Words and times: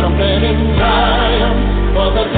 trumpet 0.00 0.42
in 0.42 0.76
Zion 0.78 1.92
for 1.92 2.08
the 2.14 2.29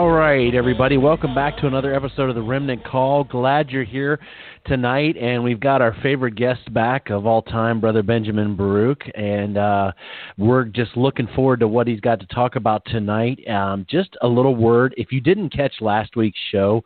All 0.00 0.08
right, 0.08 0.54
everybody, 0.54 0.96
welcome 0.96 1.34
back 1.34 1.58
to 1.58 1.66
another 1.66 1.94
episode 1.94 2.30
of 2.30 2.34
the 2.34 2.40
Remnant 2.40 2.82
Call. 2.86 3.22
Glad 3.22 3.68
you're 3.68 3.84
here 3.84 4.18
tonight, 4.64 5.18
and 5.18 5.44
we've 5.44 5.60
got 5.60 5.82
our 5.82 5.94
favorite 6.02 6.36
guest 6.36 6.72
back 6.72 7.10
of 7.10 7.26
all 7.26 7.42
time, 7.42 7.82
Brother 7.82 8.02
Benjamin 8.02 8.56
Baruch, 8.56 9.02
and 9.14 9.58
uh, 9.58 9.92
we're 10.38 10.64
just 10.64 10.96
looking 10.96 11.28
forward 11.36 11.60
to 11.60 11.68
what 11.68 11.86
he's 11.86 12.00
got 12.00 12.18
to 12.20 12.26
talk 12.28 12.56
about 12.56 12.82
tonight. 12.86 13.46
Um, 13.46 13.84
just 13.90 14.16
a 14.22 14.26
little 14.26 14.56
word 14.56 14.94
if 14.96 15.12
you 15.12 15.20
didn't 15.20 15.50
catch 15.50 15.74
last 15.82 16.16
week's 16.16 16.40
show 16.50 16.82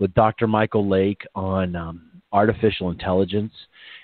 with 0.00 0.12
Dr. 0.14 0.48
Michael 0.48 0.88
Lake 0.88 1.22
on 1.36 1.76
um, 1.76 2.10
artificial 2.32 2.90
intelligence 2.90 3.52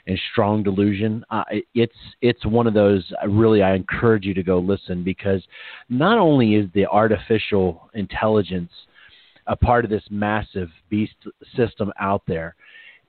and 0.06 0.18
strong 0.32 0.62
delusion. 0.62 1.24
Uh, 1.30 1.44
it's 1.74 1.92
it's 2.20 2.44
one 2.44 2.66
of 2.66 2.74
those. 2.74 3.04
Uh, 3.22 3.28
really, 3.28 3.62
I 3.62 3.74
encourage 3.74 4.24
you 4.24 4.34
to 4.34 4.42
go 4.42 4.58
listen 4.58 5.04
because 5.04 5.42
not 5.88 6.18
only 6.18 6.54
is 6.54 6.68
the 6.74 6.86
artificial 6.86 7.90
intelligence 7.94 8.70
a 9.48 9.56
part 9.56 9.84
of 9.84 9.90
this 9.90 10.04
massive 10.10 10.68
beast 10.88 11.16
system 11.56 11.92
out 11.98 12.22
there, 12.26 12.54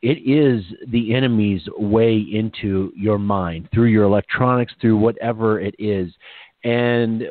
it 0.02 0.17
is 0.30 0.63
the 0.89 1.13
enemy's 1.13 1.61
way 1.77 2.17
into 2.17 2.91
your 2.95 3.19
mind 3.19 3.69
through 3.73 3.85
your 3.85 4.03
electronics, 4.03 4.73
through 4.81 4.97
whatever 4.97 5.59
it 5.61 5.75
is, 5.80 6.11
and 6.63 7.23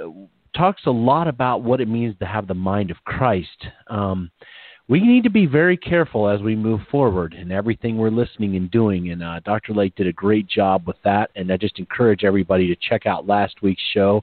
talks 0.57 0.83
a 0.87 0.91
lot 0.91 1.29
about 1.29 1.63
what 1.63 1.81
it 1.81 1.89
means 1.89 2.17
to 2.19 2.27
have 2.27 2.47
the 2.47 2.55
mind 2.55 2.91
of 2.91 2.97
Christ. 3.05 3.67
Um, 3.89 4.31
we 4.89 5.01
need 5.01 5.23
to 5.23 5.31
be 5.31 5.47
very 5.47 5.77
careful 5.77 6.29
as 6.29 6.41
we 6.41 6.57
move 6.57 6.81
forward 6.91 7.35
in 7.35 7.53
everything 7.53 7.97
we're 7.97 8.11
listening 8.11 8.57
and 8.57 8.71
doing. 8.71 9.11
And 9.11 9.23
uh, 9.23 9.41
Dr. 9.45 9.73
Lake 9.75 9.95
did 9.95 10.09
a 10.09 10.13
great 10.13 10.49
job 10.49 10.87
with 10.87 10.97
that. 11.05 11.31
And 11.37 11.53
I 11.53 11.57
just 11.57 11.79
encourage 11.79 12.25
everybody 12.25 12.67
to 12.67 12.77
check 12.89 13.07
out 13.07 13.27
last 13.27 13.63
week's 13.63 13.83
show. 13.95 14.23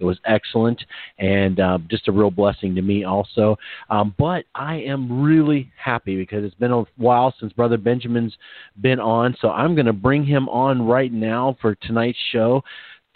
It 0.00 0.04
was 0.04 0.18
excellent 0.24 0.82
and 1.18 1.60
uh, 1.60 1.78
just 1.90 2.08
a 2.08 2.12
real 2.12 2.30
blessing 2.30 2.74
to 2.74 2.82
me 2.82 3.04
also. 3.04 3.56
Um, 3.90 4.14
but 4.18 4.44
I 4.54 4.76
am 4.76 5.22
really 5.22 5.70
happy 5.82 6.16
because 6.16 6.42
it's 6.42 6.54
been 6.54 6.72
a 6.72 6.84
while 6.96 7.34
since 7.38 7.52
Brother 7.52 7.76
Benjamin's 7.76 8.36
been 8.80 9.00
on. 9.00 9.36
So 9.40 9.50
I'm 9.50 9.74
going 9.74 9.86
to 9.86 9.92
bring 9.92 10.24
him 10.24 10.48
on 10.48 10.82
right 10.82 11.12
now 11.12 11.56
for 11.60 11.74
tonight's 11.74 12.18
show. 12.32 12.62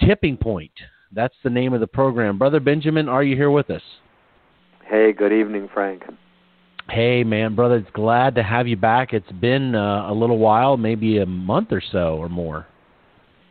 Tipping 0.06 0.36
Point. 0.36 0.72
That's 1.10 1.34
the 1.42 1.50
name 1.50 1.72
of 1.72 1.80
the 1.80 1.86
program. 1.86 2.38
Brother 2.38 2.60
Benjamin, 2.60 3.08
are 3.08 3.22
you 3.22 3.34
here 3.34 3.50
with 3.50 3.70
us? 3.70 3.82
Hey, 4.84 5.12
good 5.12 5.32
evening, 5.32 5.68
Frank. 5.72 6.02
Hey, 6.88 7.24
man, 7.24 7.54
brother, 7.54 7.76
it's 7.76 7.90
glad 7.92 8.34
to 8.34 8.42
have 8.42 8.66
you 8.66 8.76
back. 8.76 9.12
It's 9.12 9.30
been 9.32 9.74
uh, 9.74 10.10
a 10.10 10.12
little 10.12 10.38
while, 10.38 10.76
maybe 10.76 11.18
a 11.18 11.26
month 11.26 11.68
or 11.72 11.82
so 11.92 12.16
or 12.16 12.28
more. 12.28 12.66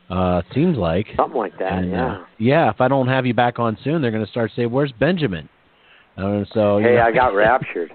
Uh, 0.10 0.42
seems 0.54 0.78
like 0.78 1.08
something 1.16 1.38
like 1.38 1.58
that. 1.58 1.74
And, 1.74 1.92
yeah. 1.92 2.14
Uh, 2.14 2.26
yeah. 2.38 2.70
If 2.70 2.82
I 2.82 2.90
don't 2.90 3.08
have 3.08 3.26
you 3.26 3.34
back 3.34 3.60
on 3.60 3.78
soon, 3.84 4.02
they're 4.02 4.12
going 4.12 4.26
to 4.26 4.32
start 4.32 4.52
saying, 4.56 4.70
"Where's 4.70 4.92
Benjamin?" 5.00 5.48
Uh, 6.18 6.44
so 6.54 6.80
hey, 6.80 6.90
you 6.90 6.96
know. 6.96 7.04
I 7.04 7.12
got 7.14 7.34
raptured, 7.34 7.92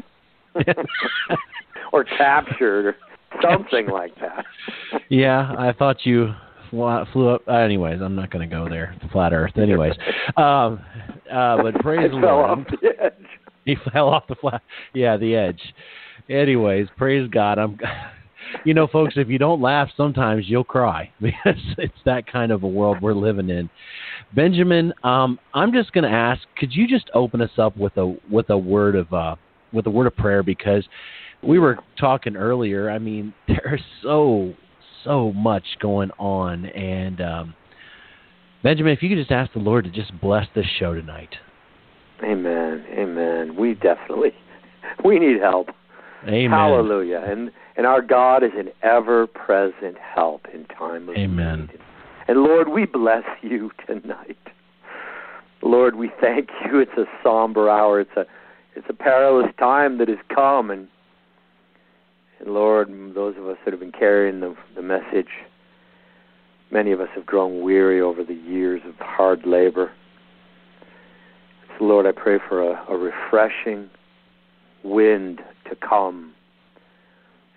or 1.92 2.04
captured, 2.04 2.86
or 2.86 2.96
something 3.42 3.88
like 3.88 4.14
that. 4.20 4.46
yeah, 5.10 5.54
I 5.58 5.72
thought 5.72 6.06
you 6.06 6.32
flew 6.70 7.28
up. 7.28 7.42
Uh, 7.46 7.52
anyways, 7.52 8.00
I'm 8.00 8.14
not 8.14 8.30
going 8.30 8.48
to 8.48 8.54
go 8.54 8.68
there. 8.68 8.96
The 9.02 9.08
flat 9.08 9.32
Earth. 9.32 9.56
Anyways, 9.56 9.92
um, 10.36 10.80
uh, 11.30 11.62
but 11.62 11.74
praise 11.80 12.10
the 12.10 12.16
Lord. 12.16 12.66
he 13.76 13.76
fell 13.92 14.08
off 14.08 14.26
the 14.28 14.36
flat. 14.36 14.62
Yeah, 14.94 15.16
the 15.16 15.34
edge. 15.34 15.60
Anyways, 16.30 16.88
praise 16.96 17.28
God. 17.30 17.58
I'm. 17.58 17.78
You 18.64 18.74
know, 18.74 18.86
folks, 18.86 19.14
if 19.16 19.28
you 19.28 19.38
don't 19.38 19.60
laugh, 19.60 19.88
sometimes 19.96 20.44
you'll 20.46 20.62
cry 20.62 21.10
because 21.20 21.58
it's 21.78 21.98
that 22.04 22.30
kind 22.30 22.52
of 22.52 22.62
a 22.62 22.68
world 22.68 22.98
we're 23.02 23.12
living 23.12 23.50
in. 23.50 23.68
Benjamin, 24.36 24.94
um, 25.02 25.40
I'm 25.52 25.72
just 25.72 25.92
going 25.92 26.04
to 26.04 26.16
ask, 26.16 26.42
could 26.56 26.72
you 26.72 26.86
just 26.86 27.10
open 27.12 27.40
us 27.40 27.50
up 27.58 27.76
with 27.76 27.96
a 27.96 28.16
with 28.30 28.48
a 28.50 28.56
word 28.56 28.94
of 28.94 29.12
uh, 29.12 29.34
with 29.72 29.86
a 29.86 29.90
word 29.90 30.06
of 30.06 30.14
prayer 30.14 30.44
because 30.44 30.86
we 31.42 31.58
were 31.58 31.78
talking 31.98 32.36
earlier. 32.36 32.88
I 32.88 33.00
mean, 33.00 33.34
there's 33.48 33.82
so 34.00 34.54
so 35.04 35.32
much 35.32 35.64
going 35.80 36.12
on, 36.16 36.66
and 36.66 37.20
um, 37.20 37.54
Benjamin, 38.62 38.92
if 38.92 39.02
you 39.02 39.08
could 39.08 39.18
just 39.18 39.32
ask 39.32 39.52
the 39.52 39.58
Lord 39.58 39.84
to 39.86 39.90
just 39.90 40.18
bless 40.20 40.46
this 40.54 40.66
show 40.78 40.94
tonight. 40.94 41.34
Amen. 42.22 42.84
Amen. 42.90 43.56
We 43.56 43.74
definitely 43.74 44.32
we 45.04 45.18
need 45.18 45.40
help. 45.40 45.68
Amen. 46.26 46.50
Hallelujah. 46.50 47.22
And 47.26 47.50
and 47.76 47.86
our 47.86 48.00
God 48.00 48.42
is 48.42 48.52
an 48.56 48.70
ever 48.82 49.26
present 49.26 49.96
help 49.98 50.46
in 50.52 50.64
time 50.66 51.08
of 51.08 51.16
Amen. 51.16 51.68
need. 51.72 51.80
And 52.28 52.42
Lord, 52.42 52.68
we 52.68 52.86
bless 52.86 53.24
you 53.42 53.70
tonight. 53.86 54.38
Lord, 55.62 55.96
we 55.96 56.10
thank 56.20 56.48
you. 56.64 56.78
It's 56.78 56.96
a 56.96 57.04
somber 57.22 57.68
hour. 57.70 58.00
It's 58.00 58.16
a 58.16 58.26
it's 58.74 58.86
a 58.88 58.94
perilous 58.94 59.52
time 59.58 59.98
that 59.98 60.08
has 60.08 60.18
come 60.34 60.70
and 60.70 60.88
and 62.38 62.52
Lord, 62.52 62.88
those 63.14 63.34
of 63.38 63.48
us 63.48 63.56
that 63.64 63.70
have 63.72 63.80
been 63.80 63.92
carrying 63.92 64.40
the 64.40 64.54
the 64.74 64.82
message, 64.82 65.28
many 66.70 66.92
of 66.92 67.00
us 67.00 67.08
have 67.14 67.26
grown 67.26 67.62
weary 67.62 68.00
over 68.00 68.24
the 68.24 68.34
years 68.34 68.82
of 68.86 68.94
hard 68.98 69.46
labor. 69.46 69.92
So 71.78 71.84
Lord, 71.84 72.06
I 72.06 72.12
pray 72.12 72.38
for 72.48 72.62
a, 72.62 72.84
a 72.88 72.96
refreshing 72.96 73.90
wind 74.82 75.42
to 75.68 75.76
come 75.76 76.32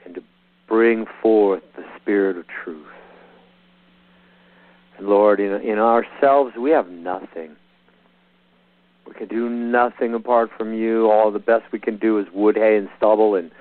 and 0.05 0.15
to 0.15 0.23
bring 0.67 1.05
forth 1.21 1.63
the 1.75 1.83
spirit 1.99 2.37
of 2.37 2.45
truth. 2.47 2.85
And 4.97 5.07
Lord, 5.07 5.39
in, 5.39 5.53
in 5.61 5.79
ourselves, 5.79 6.55
we 6.59 6.71
have 6.71 6.89
nothing. 6.89 7.55
We 9.07 9.13
can 9.13 9.27
do 9.27 9.49
nothing 9.49 10.13
apart 10.13 10.49
from 10.57 10.73
you. 10.73 11.09
All 11.09 11.31
the 11.31 11.39
best 11.39 11.65
we 11.71 11.79
can 11.79 11.97
do 11.97 12.19
is 12.19 12.27
wood, 12.33 12.55
hay, 12.55 12.77
and 12.77 12.89
stubble, 12.97 13.35
and 13.35 13.51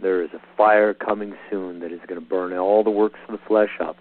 there 0.00 0.22
is 0.22 0.30
a 0.34 0.40
fire 0.56 0.92
coming 0.92 1.34
soon 1.50 1.80
that 1.80 1.92
is 1.92 2.00
going 2.06 2.20
to 2.20 2.26
burn 2.26 2.52
all 2.56 2.84
the 2.84 2.90
works 2.90 3.18
of 3.28 3.32
the 3.32 3.46
flesh 3.46 3.80
up. 3.80 3.96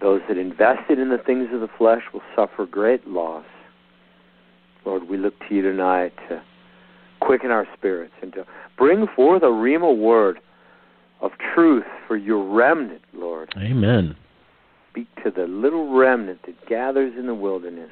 Those 0.00 0.20
that 0.28 0.36
invested 0.36 0.98
in 0.98 1.10
the 1.10 1.18
things 1.18 1.48
of 1.52 1.60
the 1.60 1.68
flesh 1.78 2.02
will 2.12 2.22
suffer 2.34 2.66
great 2.66 3.06
loss. 3.06 3.44
Lord, 4.84 5.08
we 5.08 5.16
look 5.16 5.34
to 5.48 5.54
you 5.54 5.62
tonight 5.62 6.12
to 6.28 6.42
quicken 7.20 7.50
our 7.50 7.66
spirits 7.76 8.14
and 8.20 8.32
to 8.32 8.44
bring 8.76 9.06
forth 9.14 9.42
a 9.42 9.46
Rhema 9.46 9.96
word 9.96 10.38
of 11.20 11.30
truth 11.54 11.84
for 12.06 12.16
your 12.16 12.44
remnant, 12.44 13.02
Lord. 13.14 13.52
Amen. 13.56 14.16
Speak 14.90 15.08
to 15.24 15.30
the 15.30 15.46
little 15.46 15.96
remnant 15.96 16.40
that 16.46 16.66
gathers 16.68 17.14
in 17.16 17.26
the 17.26 17.34
wilderness 17.34 17.90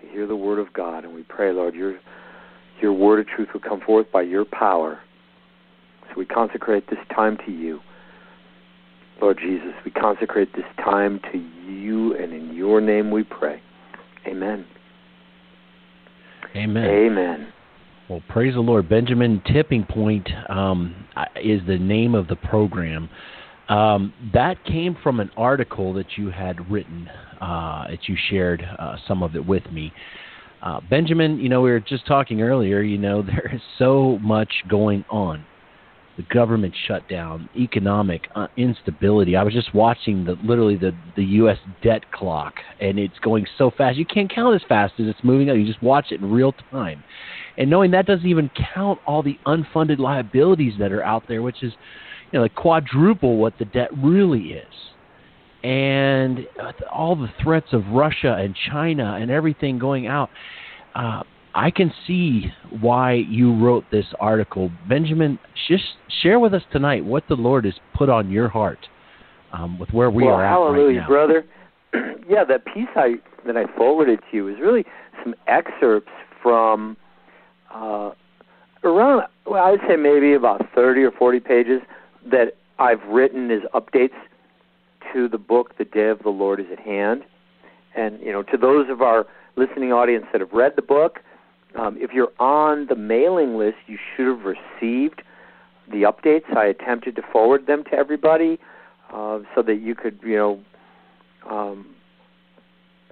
to 0.00 0.08
hear 0.08 0.26
the 0.26 0.36
word 0.36 0.58
of 0.58 0.72
God. 0.72 1.04
And 1.04 1.14
we 1.14 1.22
pray, 1.22 1.52
Lord, 1.52 1.74
your 1.74 1.98
your 2.80 2.92
word 2.92 3.20
of 3.20 3.26
truth 3.26 3.48
will 3.54 3.60
come 3.60 3.80
forth 3.80 4.10
by 4.12 4.22
your 4.22 4.44
power. 4.44 5.00
So 6.08 6.14
we 6.18 6.26
consecrate 6.26 6.88
this 6.90 6.98
time 7.14 7.38
to 7.46 7.52
you. 7.52 7.80
Lord 9.20 9.38
Jesus, 9.38 9.72
we 9.84 9.90
consecrate 9.90 10.54
this 10.54 10.66
time 10.76 11.20
to 11.32 11.38
you, 11.38 12.14
and 12.14 12.34
in 12.34 12.54
your 12.54 12.82
name 12.82 13.10
we 13.10 13.22
pray. 13.22 13.62
Amen. 14.26 14.66
Amen. 16.56 16.84
Amen. 16.84 17.52
Well, 18.08 18.22
praise 18.28 18.54
the 18.54 18.60
Lord. 18.60 18.88
Benjamin 18.88 19.42
Tipping 19.52 19.84
Point 19.84 20.28
um, 20.48 21.06
is 21.42 21.60
the 21.66 21.76
name 21.76 22.14
of 22.14 22.28
the 22.28 22.36
program. 22.36 23.10
Um, 23.68 24.14
that 24.32 24.64
came 24.64 24.96
from 25.02 25.18
an 25.18 25.30
article 25.36 25.92
that 25.94 26.06
you 26.16 26.30
had 26.30 26.70
written, 26.70 27.08
uh, 27.40 27.88
that 27.88 28.08
you 28.08 28.16
shared 28.30 28.62
uh, 28.78 28.96
some 29.08 29.22
of 29.22 29.34
it 29.34 29.44
with 29.44 29.70
me. 29.72 29.92
Uh, 30.62 30.80
Benjamin, 30.88 31.38
you 31.38 31.48
know, 31.48 31.60
we 31.60 31.70
were 31.70 31.80
just 31.80 32.06
talking 32.06 32.40
earlier, 32.40 32.80
you 32.80 32.96
know, 32.96 33.22
there 33.26 33.50
is 33.52 33.60
so 33.78 34.18
much 34.22 34.50
going 34.68 35.04
on. 35.10 35.44
The 36.16 36.22
government 36.22 36.74
shutdown, 36.86 37.48
economic 37.56 38.28
uh, 38.34 38.46
instability. 38.56 39.36
I 39.36 39.42
was 39.42 39.52
just 39.52 39.74
watching 39.74 40.24
the 40.24 40.36
literally 40.42 40.76
the 40.76 40.92
the 41.14 41.24
U.S. 41.24 41.58
debt 41.82 42.10
clock, 42.10 42.54
and 42.80 42.98
it's 42.98 43.18
going 43.18 43.46
so 43.58 43.70
fast. 43.70 43.98
You 43.98 44.06
can't 44.06 44.32
count 44.32 44.54
as 44.54 44.62
fast 44.66 44.94
as 44.98 45.06
it's 45.06 45.22
moving. 45.22 45.50
Up. 45.50 45.56
You 45.56 45.66
just 45.66 45.82
watch 45.82 46.06
it 46.10 46.20
in 46.20 46.30
real 46.30 46.54
time, 46.70 47.04
and 47.58 47.68
knowing 47.68 47.90
that 47.90 48.06
doesn't 48.06 48.26
even 48.26 48.50
count 48.74 48.98
all 49.06 49.22
the 49.22 49.38
unfunded 49.46 49.98
liabilities 49.98 50.74
that 50.78 50.90
are 50.90 51.02
out 51.02 51.24
there, 51.28 51.42
which 51.42 51.62
is 51.62 51.72
you 52.32 52.38
know 52.38 52.42
like 52.42 52.54
quadruple 52.54 53.36
what 53.36 53.58
the 53.58 53.66
debt 53.66 53.90
really 53.96 54.52
is. 54.52 54.64
And 55.62 56.46
uh, 56.62 56.72
all 56.92 57.16
the 57.16 57.30
threats 57.42 57.68
of 57.72 57.84
Russia 57.88 58.36
and 58.38 58.54
China 58.70 59.18
and 59.20 59.30
everything 59.30 59.78
going 59.78 60.06
out, 60.06 60.30
uh, 60.94 61.24
I 61.56 61.70
can 61.70 61.90
see 62.06 62.52
why 62.80 63.14
you 63.14 63.54
wrote 63.54 63.84
this 63.90 64.04
article. 64.20 64.70
Benjamin, 64.88 65.38
just 65.68 65.84
share 66.22 66.38
with 66.38 66.52
us 66.52 66.62
tonight 66.70 67.04
what 67.04 67.24
the 67.28 67.34
Lord 67.34 67.64
has 67.64 67.74
put 67.94 68.10
on 68.10 68.30
your 68.30 68.48
heart 68.48 68.78
um, 69.52 69.78
with 69.78 69.90
where 69.90 70.10
we 70.10 70.24
well, 70.24 70.34
are 70.34 70.44
at 70.44 70.50
hallelujah, 70.50 71.00
right 71.00 71.02
now. 71.02 71.08
brother. 71.08 71.44
yeah, 72.28 72.44
that 72.44 72.66
piece 72.66 72.88
I 72.94 73.14
that 73.46 73.56
I 73.56 73.64
forwarded 73.74 74.20
to 74.30 74.36
you 74.36 74.48
is 74.48 74.56
really 74.60 74.84
some 75.24 75.34
excerpts 75.46 76.10
from 76.42 76.96
uh, 77.74 78.10
around, 78.84 79.24
well, 79.46 79.64
I'd 79.64 79.80
say 79.88 79.96
maybe 79.96 80.34
about 80.34 80.62
30 80.74 81.02
or 81.02 81.10
40 81.12 81.40
pages 81.40 81.80
that 82.30 82.56
I've 82.78 83.02
written 83.08 83.50
as 83.50 83.60
updates 83.74 84.14
to 85.12 85.28
the 85.28 85.38
book, 85.38 85.78
The 85.78 85.84
Day 85.84 86.08
of 86.08 86.22
the 86.22 86.28
Lord 86.28 86.60
is 86.60 86.66
at 86.70 86.80
Hand. 86.80 87.22
And, 87.96 88.20
you 88.20 88.32
know, 88.32 88.42
to 88.42 88.56
those 88.56 88.90
of 88.90 89.00
our 89.00 89.26
listening 89.56 89.92
audience 89.92 90.26
that 90.32 90.40
have 90.40 90.52
read 90.52 90.72
the 90.76 90.82
book, 90.82 91.20
um, 91.76 91.96
if 92.00 92.12
you're 92.12 92.32
on 92.38 92.86
the 92.86 92.96
mailing 92.96 93.56
list, 93.56 93.76
you 93.86 93.98
should 94.16 94.26
have 94.26 94.44
received 94.44 95.22
the 95.90 96.02
updates. 96.02 96.56
I 96.56 96.66
attempted 96.66 97.16
to 97.16 97.22
forward 97.22 97.66
them 97.66 97.84
to 97.84 97.94
everybody 97.94 98.58
uh, 99.12 99.40
so 99.54 99.62
that 99.62 99.76
you 99.76 99.94
could, 99.94 100.18
you 100.22 100.36
know, 100.36 100.60
um, 101.48 101.94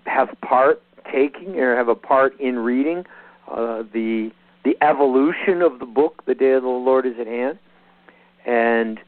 have 0.07 0.29
part 0.41 0.83
taking 1.13 1.61
or 1.61 1.77
have 1.77 1.89
a 1.89 1.95
part 1.95 2.39
in 2.41 2.59
reading 2.59 3.05
uh, 3.51 3.83
the 3.93 4.31
the 4.65 4.77
evolution 4.83 5.61
of 5.61 5.79
the 5.79 5.85
book, 5.85 6.25
The 6.25 6.35
Day 6.35 6.53
of 6.53 6.63
the 6.63 6.69
Lord 6.69 7.05
is 7.05 7.13
at 7.21 7.27
Hand. 7.27 7.59
And 8.47 8.99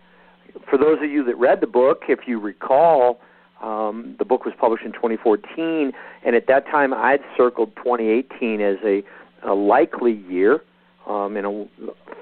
for 0.68 0.76
those 0.76 0.98
of 0.98 1.10
you 1.10 1.24
that 1.24 1.36
read 1.36 1.62
the 1.62 1.66
book, 1.66 2.02
if 2.08 2.20
you 2.26 2.38
recall, 2.38 3.20
um, 3.62 4.16
the 4.18 4.24
book 4.26 4.44
was 4.44 4.52
published 4.60 4.84
in 4.84 4.92
2014, 4.92 5.92
and 6.26 6.36
at 6.36 6.46
that 6.48 6.66
time 6.66 6.92
I'd 6.92 7.20
circled 7.38 7.74
2018 7.76 8.60
as 8.60 8.76
a 8.84 9.02
a 9.46 9.54
likely 9.54 10.12
year 10.28 10.60
um, 11.06 11.36
a, 11.36 11.66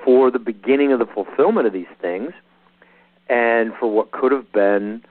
for 0.04 0.30
the 0.30 0.38
beginning 0.38 0.92
of 0.92 0.98
the 0.98 1.06
fulfillment 1.06 1.66
of 1.66 1.72
these 1.72 1.86
things, 2.00 2.32
and 3.28 3.72
for 3.80 3.90
what 3.90 4.12
could 4.12 4.32
have 4.32 4.52
been 4.52 5.02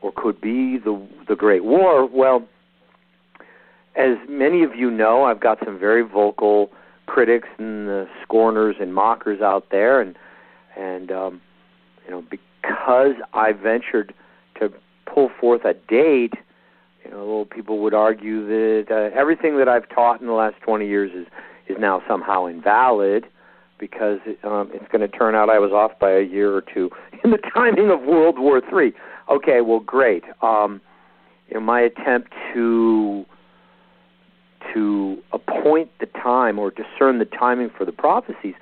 or 0.00 0.12
could 0.14 0.40
be 0.40 0.78
the 0.78 1.00
the 1.28 1.36
Great 1.36 1.64
War. 1.64 2.06
Well, 2.06 2.46
as 3.96 4.16
many 4.28 4.62
of 4.62 4.74
you 4.74 4.90
know, 4.90 5.24
I've 5.24 5.40
got 5.40 5.58
some 5.64 5.78
very 5.78 6.02
vocal 6.02 6.70
critics 7.06 7.48
and 7.58 7.88
uh, 7.88 8.04
scorners 8.22 8.76
and 8.80 8.94
mockers 8.94 9.40
out 9.40 9.66
there, 9.70 10.00
and 10.00 10.16
and 10.76 11.10
um, 11.10 11.40
you 12.04 12.10
know 12.10 12.24
because 12.30 13.14
I 13.32 13.52
ventured 13.52 14.14
to 14.58 14.72
pull 15.06 15.30
forth 15.40 15.64
a 15.64 15.74
date 15.74 16.34
you 17.04 17.10
know, 17.10 17.46
people 17.50 17.78
would 17.80 17.94
argue 17.94 18.46
that 18.46 18.86
uh, 18.90 19.18
everything 19.18 19.58
that 19.58 19.68
I've 19.68 19.88
taught 19.88 20.20
in 20.20 20.26
the 20.26 20.32
last 20.32 20.56
20 20.62 20.86
years 20.86 21.10
is 21.14 21.26
is 21.66 21.76
now 21.80 22.02
somehow 22.06 22.44
invalid 22.44 23.24
because 23.78 24.18
um, 24.42 24.70
it's 24.72 24.86
going 24.92 25.00
to 25.00 25.08
turn 25.08 25.34
out 25.34 25.48
I 25.48 25.58
was 25.58 25.72
off 25.72 25.98
by 25.98 26.10
a 26.10 26.22
year 26.22 26.54
or 26.54 26.60
two 26.62 26.90
in 27.24 27.30
the 27.30 27.38
timing 27.38 27.90
of 27.90 28.02
World 28.02 28.38
War 28.38 28.58
III. 28.58 28.92
Okay, 29.30 29.60
well, 29.62 29.80
great. 29.80 30.24
Um, 30.42 30.80
you 31.48 31.54
know, 31.54 31.60
my 31.60 31.80
attempt 31.80 32.32
to 32.52 33.24
to 34.72 35.18
appoint 35.32 35.90
the 36.00 36.06
time 36.06 36.58
or 36.58 36.70
discern 36.70 37.18
the 37.18 37.26
timing 37.26 37.70
for 37.76 37.84
the 37.84 37.92
prophecies 37.92 38.54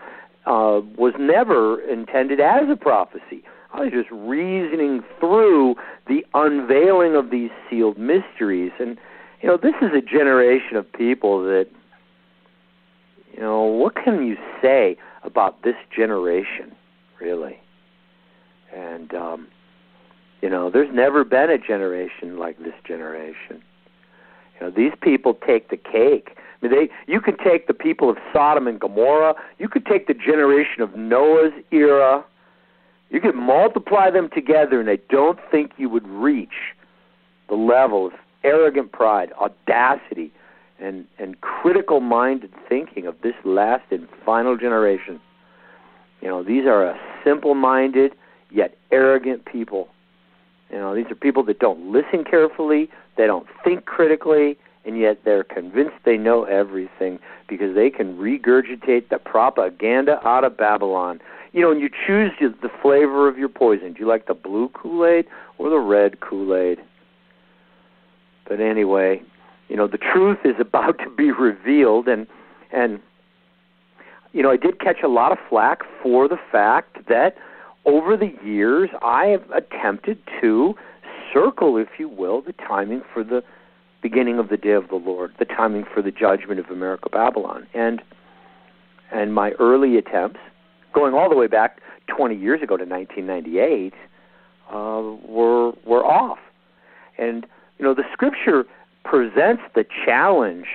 uh, 0.47 0.81
was 0.97 1.15
never 1.19 1.81
intended 1.81 2.41
as 2.41 2.69
a 2.69 2.77
prophecy. 2.77 3.45
I 3.73 3.81
was 3.81 3.91
just 3.91 4.11
reasoning 4.11 5.03
through 5.19 5.77
the 6.07 6.25
unveiling 6.35 7.15
of 7.15 7.31
these 7.31 7.51
sealed 7.69 7.99
mysteries. 7.99 8.73
And, 8.79 8.99
you 9.41 9.49
know, 9.49 9.57
this 9.57 9.75
is 9.81 9.91
a 9.97 10.03
generation 10.03 10.77
of 10.77 10.91
people 10.93 11.43
that, 11.45 11.67
you 13.33 13.41
know, 13.41 13.63
what 13.63 13.95
can 13.95 14.27
you 14.27 14.37
say 14.61 14.97
about 15.23 15.63
this 15.63 15.77
generation, 15.95 16.73
really? 17.19 17.59
And, 18.75 19.15
um, 19.15 19.49
you 20.43 20.51
know, 20.51 20.71
there's 20.71 20.93
never 20.93 21.25
been 21.25 21.51
a 21.51 21.59
generation 21.59 22.39
like 22.39 22.59
this 22.59 22.75
generation. 22.87 23.63
You 24.61 24.67
know, 24.67 24.71
these 24.71 24.93
people 25.01 25.35
take 25.47 25.71
the 25.71 25.77
cake. 25.77 26.37
I 26.37 26.67
mean, 26.67 26.73
they 26.73 27.13
you 27.13 27.21
could 27.21 27.39
take 27.39 27.69
the 27.69 27.75
people 27.75 28.11
of 28.11 28.17
Sodom 28.33 28.67
and 28.67 28.79
Gomorrah, 28.79 29.35
you 29.59 29.69
could 29.69 29.87
take 29.87 30.07
the 30.09 30.15
generation 30.15 30.83
of 30.83 30.95
Noah's 30.95 31.53
era, 31.71 32.25
you 33.13 33.21
could 33.21 33.35
multiply 33.35 34.11
them 34.11 34.31
together, 34.35 34.81
and 34.81 34.89
I 34.89 34.99
don't 35.11 35.39
think 35.51 35.73
you 35.77 35.91
would 35.91 36.09
reach 36.09 36.75
the 37.49 37.55
level 37.55 38.07
of 38.07 38.13
arrogant 38.43 38.91
pride, 38.91 39.33
audacity, 39.39 40.33
and, 40.81 41.07
and 41.19 41.39
critical 41.43 42.01
minded 42.01 42.51
thinking 42.69 43.07
of 43.07 43.15
this 43.23 43.35
last 43.45 43.85
and 43.91 44.09
final 44.25 44.57
generation. 44.57 45.21
You 46.23 46.29
know, 46.29 46.43
these 46.43 46.65
are 46.65 46.85
a 46.87 46.99
simple 47.23 47.55
minded 47.55 48.15
yet 48.51 48.79
arrogant 48.91 49.45
people. 49.45 49.89
You 50.71 50.79
know, 50.79 50.95
these 50.95 51.07
are 51.11 51.15
people 51.15 51.45
that 51.45 51.59
don't 51.59 51.93
listen 51.93 52.25
carefully, 52.25 52.89
they 53.19 53.27
don't 53.27 53.47
think 53.63 53.85
critically, 53.85 54.57
and 54.87 54.99
yet 54.99 55.21
they're 55.25 55.45
convinced 55.45 55.97
they 56.05 56.17
know 56.17 56.45
everything 56.45 57.19
because 57.47 57.75
they 57.75 57.91
can 57.91 58.17
regurgitate 58.17 59.11
the 59.11 59.19
propaganda 59.19 60.19
out 60.27 60.45
of 60.45 60.57
Babylon 60.57 61.21
you 61.53 61.61
know, 61.61 61.71
and 61.71 61.81
you 61.81 61.91
choose 62.07 62.33
the 62.41 62.71
flavor 62.81 63.29
of 63.29 63.39
your 63.39 63.49
poison, 63.49 63.93
do 63.93 64.01
you 64.01 64.07
like 64.07 64.27
the 64.27 64.35
blue 64.35 64.71
Kool 64.71 65.07
Aid 65.07 65.27
or 65.59 65.71
the 65.71 65.79
red 65.79 66.21
Kool 66.21 66.55
Aid? 66.55 66.79
But 68.49 68.61
anyway, 68.61 69.23
you 69.69 69.77
know, 69.77 69.87
the 69.87 69.99
truth 69.99 70.39
is 70.45 70.55
about 70.61 70.99
to 70.99 71.11
be 71.11 71.31
revealed, 71.31 72.09
and 72.09 72.27
and 72.73 73.01
you 74.33 74.43
know, 74.43 74.51
I 74.51 74.57
did 74.57 74.81
catch 74.81 75.03
a 75.05 75.09
lot 75.09 75.31
of 75.31 75.39
flack 75.49 75.81
for 76.03 76.27
the 76.27 76.39
fact 76.51 77.07
that 77.09 77.37
over 77.85 78.17
the 78.17 78.33
years 78.43 78.89
I 79.03 79.27
have 79.27 79.45
attempted 79.51 80.19
to 80.41 80.75
circle, 81.33 81.77
if 81.77 81.89
you 81.99 82.09
will, 82.09 82.41
the 82.41 82.55
timing 82.55 83.03
for 83.13 83.23
the 83.23 83.43
beginning 84.03 84.39
of 84.39 84.49
the 84.49 84.57
day 84.57 84.73
of 84.73 84.89
the 84.89 84.97
Lord, 84.97 85.33
the 85.39 85.45
timing 85.45 85.85
for 85.85 86.03
the 86.03 86.11
judgment 86.11 86.61
of 86.61 86.71
America 86.71 87.09
Babylon, 87.11 87.67
and 87.75 88.03
and 89.11 89.35
my 89.35 89.51
early 89.53 89.99
attempts 89.99 90.41
going 90.93 91.15
all 91.15 91.29
the 91.29 91.37
way 91.37 91.47
back 91.47 91.81
20 92.09 92.37
years 92.37 92.63
ago 92.63 92.77
to 92.77 92.85
1998, 92.85 93.95
uh, 94.71 95.03
were 95.27 95.73
were 95.85 96.05
off. 96.05 96.39
And 97.19 97.47
you 97.79 97.85
know, 97.85 97.95
the 97.95 98.05
Scripture 98.13 98.67
presents 99.05 99.63
the 99.75 99.85
challenge 100.05 100.67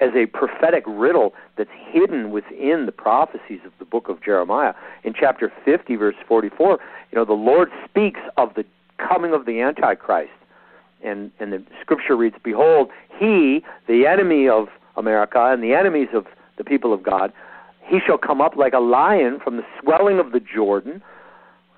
as 0.00 0.10
a 0.14 0.26
prophetic 0.26 0.84
riddle 0.86 1.34
that's 1.56 1.70
hidden 1.90 2.30
within 2.30 2.86
the 2.86 2.92
prophecies 2.92 3.60
of 3.64 3.72
the 3.78 3.84
book 3.84 4.08
of 4.08 4.22
Jeremiah. 4.22 4.74
In 5.04 5.12
chapter 5.12 5.52
50, 5.64 5.96
verse 5.96 6.14
44, 6.26 6.78
you 7.10 7.16
know, 7.16 7.24
the 7.24 7.32
Lord 7.32 7.70
speaks 7.84 8.20
of 8.36 8.54
the 8.54 8.64
coming 8.98 9.32
of 9.32 9.46
the 9.46 9.60
Antichrist. 9.60 10.30
And, 11.02 11.30
and 11.38 11.52
the 11.52 11.62
scripture 11.80 12.16
reads, 12.16 12.36
Behold, 12.42 12.90
he, 13.18 13.64
the 13.86 14.06
enemy 14.06 14.48
of 14.48 14.68
America 14.96 15.50
and 15.52 15.62
the 15.62 15.74
enemies 15.74 16.08
of 16.12 16.26
the 16.56 16.64
people 16.64 16.92
of 16.92 17.02
God, 17.02 17.32
he 17.88 17.98
shall 18.04 18.18
come 18.18 18.40
up 18.40 18.56
like 18.56 18.74
a 18.74 18.80
lion 18.80 19.40
from 19.42 19.56
the 19.56 19.64
swelling 19.80 20.18
of 20.18 20.32
the 20.32 20.40
Jordan, 20.40 21.02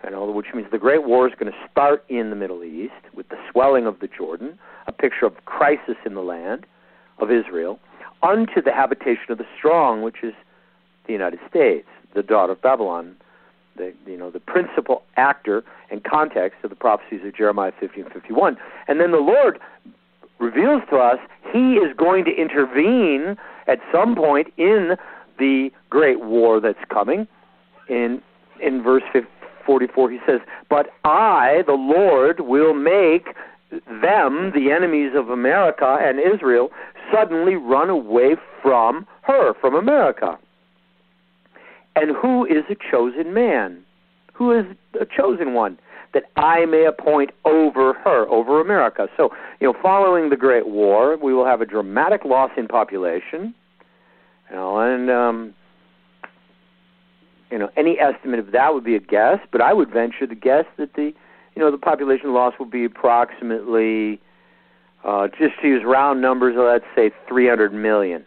you 0.04 0.10
know, 0.10 0.30
which 0.30 0.46
means 0.54 0.68
the 0.70 0.78
Great 0.78 1.04
War 1.04 1.28
is 1.28 1.34
going 1.38 1.52
to 1.52 1.58
start 1.70 2.04
in 2.08 2.30
the 2.30 2.36
Middle 2.36 2.64
East 2.64 2.92
with 3.14 3.28
the 3.28 3.36
swelling 3.50 3.86
of 3.86 4.00
the 4.00 4.08
Jordan, 4.08 4.58
a 4.86 4.92
picture 4.92 5.26
of 5.26 5.44
crisis 5.44 5.96
in 6.04 6.14
the 6.14 6.22
land 6.22 6.66
of 7.18 7.30
Israel, 7.30 7.78
unto 8.22 8.60
the 8.62 8.72
habitation 8.72 9.30
of 9.30 9.38
the 9.38 9.46
strong, 9.56 10.02
which 10.02 10.22
is 10.22 10.34
the 11.06 11.12
United 11.12 11.38
States, 11.48 11.86
the 12.14 12.22
daughter 12.22 12.52
of 12.52 12.62
Babylon, 12.62 13.16
the 13.76 13.92
you 14.06 14.16
know 14.16 14.30
the 14.30 14.40
principal 14.40 15.02
actor 15.16 15.62
and 15.90 16.02
context 16.02 16.58
of 16.64 16.70
the 16.70 16.76
prophecies 16.76 17.20
of 17.24 17.34
Jeremiah 17.36 17.72
50 17.78 18.00
and 18.00 18.12
51. 18.12 18.56
And 18.88 19.00
then 19.00 19.12
the 19.12 19.18
Lord 19.18 19.60
reveals 20.38 20.82
to 20.90 20.96
us 20.96 21.18
He 21.52 21.74
is 21.74 21.94
going 21.96 22.24
to 22.24 22.34
intervene 22.34 23.36
at 23.66 23.78
some 23.92 24.16
point 24.16 24.52
in 24.56 24.96
the 25.40 25.70
great 25.88 26.20
war 26.20 26.60
that's 26.60 26.84
coming. 26.88 27.26
In 27.88 28.22
in 28.62 28.82
verse 28.82 29.02
44, 29.66 30.10
he 30.10 30.18
says, 30.26 30.40
"But 30.68 30.90
I, 31.04 31.64
the 31.66 31.72
Lord, 31.72 32.40
will 32.40 32.74
make 32.74 33.34
them, 33.70 34.52
the 34.54 34.70
enemies 34.70 35.12
of 35.16 35.30
America 35.30 35.98
and 36.00 36.20
Israel, 36.20 36.70
suddenly 37.12 37.56
run 37.56 37.90
away 37.90 38.36
from 38.62 39.06
her, 39.22 39.54
from 39.54 39.74
America." 39.74 40.38
And 41.96 42.16
who 42.16 42.44
is 42.44 42.64
a 42.70 42.76
chosen 42.90 43.34
man? 43.34 43.82
Who 44.34 44.52
is 44.52 44.64
a 45.00 45.04
chosen 45.04 45.54
one? 45.54 45.78
That 46.14 46.24
I 46.36 46.66
may 46.66 46.84
appoint 46.86 47.30
over 47.44 47.92
her, 47.92 48.26
over 48.28 48.60
America. 48.60 49.08
So, 49.16 49.30
you 49.60 49.66
know, 49.68 49.78
following 49.80 50.30
the 50.30 50.36
Great 50.36 50.66
War, 50.66 51.16
we 51.16 51.32
will 51.34 51.44
have 51.44 51.60
a 51.60 51.66
dramatic 51.66 52.24
loss 52.24 52.50
in 52.56 52.66
population. 52.66 53.54
You 54.50 54.56
know, 54.56 54.78
and 54.80 55.10
um, 55.10 55.54
you 57.50 57.58
know, 57.58 57.70
any 57.76 57.98
estimate 57.98 58.38
of 58.38 58.52
that 58.52 58.74
would 58.74 58.84
be 58.84 58.94
a 58.94 59.00
guess, 59.00 59.38
but 59.50 59.60
I 59.60 59.72
would 59.72 59.90
venture 59.90 60.26
to 60.26 60.34
guess 60.34 60.64
that 60.78 60.94
the, 60.94 61.12
you 61.54 61.62
know, 61.62 61.70
the 61.70 61.78
population 61.78 62.32
loss 62.32 62.54
will 62.58 62.66
be 62.66 62.84
approximately, 62.84 64.20
uh, 65.04 65.28
just 65.28 65.60
to 65.62 65.68
use 65.68 65.82
round 65.84 66.20
numbers, 66.20 66.54
let's 66.56 66.84
say 66.94 67.10
300 67.28 67.72
million. 67.72 68.24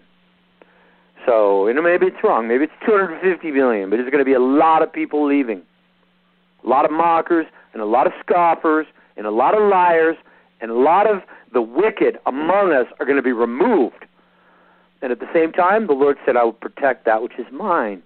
So, 1.25 1.67
you 1.67 1.73
know, 1.73 1.81
maybe 1.81 2.07
it's 2.07 2.17
wrong. 2.21 2.49
Maybe 2.49 2.65
it's 2.65 2.73
250 2.85 3.51
million, 3.51 3.89
but 3.89 3.95
there's 3.95 4.09
going 4.09 4.19
to 4.19 4.25
be 4.25 4.33
a 4.33 4.39
lot 4.39 4.81
of 4.81 4.91
people 4.91 5.25
leaving. 5.25 5.61
A 6.65 6.67
lot 6.67 6.83
of 6.83 6.91
mockers 6.91 7.45
and 7.71 7.81
a 7.81 7.85
lot 7.85 8.07
of 8.07 8.13
scoffers 8.19 8.87
and 9.15 9.25
a 9.25 9.31
lot 9.31 9.55
of 9.55 9.69
liars 9.69 10.17
and 10.59 10.69
a 10.69 10.75
lot 10.75 11.09
of 11.09 11.21
the 11.53 11.61
wicked 11.61 12.19
among 12.25 12.73
us 12.73 12.87
are 12.99 13.05
going 13.05 13.17
to 13.17 13.23
be 13.23 13.31
removed. 13.31 14.05
And 15.03 15.11
at 15.11 15.19
the 15.19 15.27
same 15.33 15.51
time, 15.51 15.87
the 15.87 15.93
Lord 15.93 16.17
said, 16.25 16.37
I 16.37 16.45
will 16.45 16.53
protect 16.53 17.05
that 17.05 17.21
which 17.21 17.33
is 17.37 17.45
mine. 17.51 18.01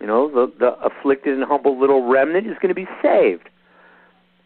You 0.00 0.08
know, 0.08 0.28
the, 0.28 0.52
the 0.58 0.72
afflicted 0.84 1.34
and 1.34 1.44
humble 1.44 1.80
little 1.80 2.06
remnant 2.06 2.48
is 2.48 2.56
going 2.60 2.68
to 2.68 2.74
be 2.74 2.88
saved. 3.00 3.48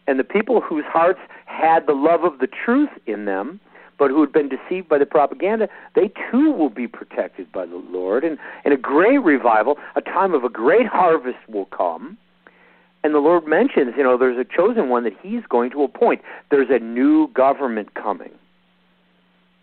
And 0.05 0.19
the 0.19 0.23
people 0.23 0.61
whose 0.61 0.85
hearts 0.87 1.19
had 1.45 1.87
the 1.87 1.93
love 1.93 2.23
of 2.23 2.37
the 2.37 2.47
truth 2.47 2.91
in 3.07 3.25
them, 3.25 3.59
but 3.97 4.11
who 4.11 4.21
had 4.21 4.31
been 4.31 4.47
deceived 4.47 4.87
by 4.87 4.99
the 4.99 5.07
propaganda, 5.07 5.67
they 5.95 6.11
too 6.31 6.51
will 6.51 6.69
be 6.69 6.87
protected 6.87 7.51
by 7.51 7.65
the 7.65 7.83
Lord. 7.89 8.23
And, 8.23 8.37
and 8.63 8.71
a 8.71 8.77
great 8.77 9.17
revival, 9.17 9.77
a 9.95 10.01
time 10.01 10.35
of 10.35 10.43
a 10.43 10.49
great 10.49 10.85
harvest 10.85 11.39
will 11.47 11.65
come. 11.65 12.15
And 13.03 13.15
the 13.15 13.19
Lord 13.19 13.47
mentions, 13.47 13.95
you 13.97 14.03
know, 14.03 14.19
there's 14.19 14.37
a 14.37 14.45
chosen 14.45 14.87
one 14.89 15.03
that 15.03 15.13
He's 15.19 15.43
going 15.49 15.71
to 15.71 15.81
appoint. 15.81 16.21
There's 16.51 16.69
a 16.69 16.77
new 16.77 17.27
government 17.29 17.95
coming. 17.95 18.31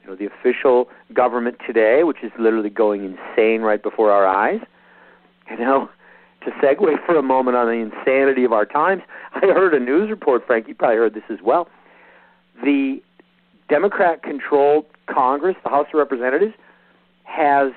You 0.06 0.12
know, 0.12 0.16
the 0.16 0.26
official 0.26 0.88
government 1.12 1.56
today, 1.66 2.04
which 2.04 2.18
is 2.22 2.30
literally 2.38 2.70
going 2.70 3.04
insane 3.04 3.62
right 3.62 3.82
before 3.82 4.12
our 4.12 4.25
eyes, 4.25 4.60
you 5.50 5.58
know, 5.58 5.90
to 6.44 6.50
segue 6.52 7.04
for 7.04 7.16
a 7.16 7.22
moment 7.22 7.56
on 7.56 7.66
the 7.66 7.72
insanity 7.72 8.44
of 8.44 8.52
our 8.52 8.64
times, 8.64 9.02
I 9.34 9.40
heard 9.46 9.75
a 9.75 9.80
news 9.80 10.08
report, 10.08 10.46
Frank, 10.46 10.68
you 10.68 10.75
probably 10.75 10.96
heard 10.96 11.14
this 11.14 11.25
as 11.28 11.38
well. 11.42 11.68
The 12.62 13.02
Democrat 13.68 14.22
controlled 14.22 14.86
Congress, 15.06 15.56
the 15.64 15.70
House 15.70 15.88
of 15.92 15.98
Representatives, 15.98 16.54
has 17.25 17.72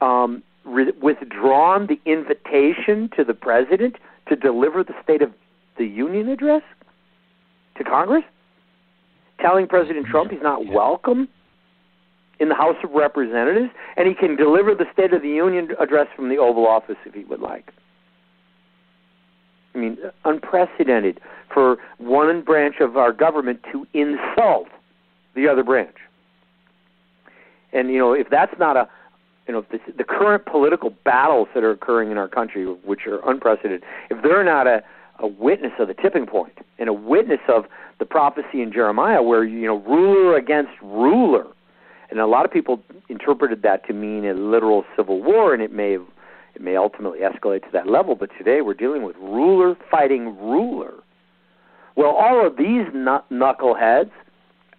um, 0.00 0.44
re- 0.64 0.92
withdrawn 1.02 1.88
the 1.88 2.00
invitation 2.08 3.10
to 3.16 3.24
the 3.24 3.34
president 3.34 3.96
to 4.28 4.36
deliver 4.36 4.84
the 4.84 4.94
State 5.02 5.22
of 5.22 5.32
the 5.76 5.86
Union 5.86 6.28
address 6.28 6.62
to 7.76 7.82
Congress, 7.82 8.24
telling 9.44 9.66
President 9.66 10.06
Trump 10.06 10.30
he's 10.30 10.42
not 10.42 10.66
welcome 10.66 11.28
in 12.40 12.48
the 12.48 12.54
House 12.54 12.76
of 12.82 12.90
Representatives, 12.92 13.70
and 13.96 14.08
he 14.08 14.14
can 14.14 14.36
deliver 14.36 14.74
the 14.74 14.86
State 14.92 15.12
of 15.12 15.20
the 15.20 15.28
Union 15.28 15.68
address 15.78 16.06
from 16.16 16.30
the 16.30 16.38
Oval 16.38 16.66
Office 16.66 16.96
if 17.04 17.12
he 17.12 17.24
would 17.24 17.40
like. 17.40 17.70
I 19.74 19.78
mean, 19.78 19.98
unprecedented 20.24 21.20
for 21.52 21.76
one 21.98 22.42
branch 22.42 22.76
of 22.80 22.96
our 22.96 23.12
government 23.12 23.60
to 23.72 23.86
insult 23.92 24.68
the 25.34 25.46
other 25.46 25.62
branch. 25.62 25.96
And 27.72 27.90
you 27.90 27.98
know, 27.98 28.12
if 28.14 28.30
that's 28.30 28.54
not 28.58 28.76
a, 28.76 28.88
you 29.46 29.52
know, 29.52 29.58
if 29.60 29.68
this, 29.68 29.80
the 29.96 30.04
current 30.04 30.46
political 30.46 30.90
battles 31.04 31.48
that 31.54 31.64
are 31.64 31.70
occurring 31.70 32.10
in 32.10 32.16
our 32.16 32.28
country, 32.28 32.64
which 32.64 33.06
are 33.06 33.20
unprecedented, 33.28 33.82
if 34.10 34.22
they're 34.22 34.44
not 34.44 34.66
a, 34.66 34.82
a 35.18 35.26
witness 35.26 35.72
of 35.78 35.88
the 35.88 35.94
tipping 35.94 36.26
point 36.26 36.58
and 36.78 36.88
a 36.88 36.92
witness 36.92 37.40
of 37.48 37.66
the 37.98 38.04
prophecy 38.04 38.60
in 38.60 38.72
Jeremiah, 38.72 39.22
where 39.22 39.44
you 39.44 39.66
know, 39.66 39.78
ruler 39.78 40.36
against 40.36 40.72
ruler, 40.82 41.46
and 42.10 42.20
a 42.20 42.26
lot 42.26 42.44
of 42.44 42.52
people 42.52 42.82
interpreted 43.08 43.62
that 43.62 43.86
to 43.86 43.92
mean 43.92 44.24
a 44.24 44.34
literal 44.34 44.84
civil 44.96 45.22
war, 45.22 45.54
and 45.54 45.62
it 45.62 45.72
may 45.72 45.92
have, 45.92 46.06
it 46.54 46.62
may 46.62 46.76
ultimately 46.76 47.20
escalate 47.20 47.62
to 47.62 47.70
that 47.72 47.88
level. 47.88 48.14
But 48.14 48.30
today 48.36 48.60
we're 48.60 48.74
dealing 48.74 49.02
with 49.02 49.16
ruler 49.16 49.76
fighting 49.90 50.36
ruler. 50.38 50.94
Well, 51.96 52.10
all 52.10 52.44
of 52.44 52.56
these 52.56 52.86
knuckleheads 52.92 54.10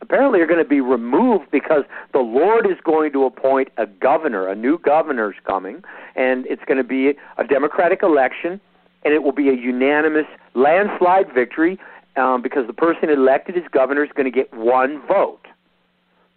apparently 0.02 0.40
are 0.42 0.46
going 0.46 0.64
to 0.64 0.70
be 0.70 0.82
removed 0.82 1.46
because 1.52 1.84
the 2.14 2.20
Lord 2.20 2.66
is 2.66 2.78
going 2.84 3.12
to 3.14 3.26
appoint 3.26 3.70
a 3.78 3.86
governor. 3.86 4.48
A 4.48 4.56
new 4.56 4.78
governor's 4.78 5.36
coming, 5.46 5.84
and 6.16 6.46
it's 6.48 6.64
going 6.66 6.78
to 6.78 6.84
be 6.84 7.14
a 7.38 7.44
democratic 7.44 8.04
election, 8.04 8.60
and 9.06 9.14
it 9.14 9.24
will 9.24 9.32
be 9.32 9.48
a 9.50 9.54
unanimous 9.54 10.26
landslide 10.56 11.32
victory 11.34 11.80
um, 12.18 12.42
because 12.42 12.68
the 12.68 12.74
person 12.74 13.10
elected 13.10 13.56
as 13.56 13.64
governor 13.72 14.04
is 14.04 14.12
going 14.14 14.26
to 14.26 14.36
get 14.36 14.54
one 14.54 15.02
vote. 15.08 15.46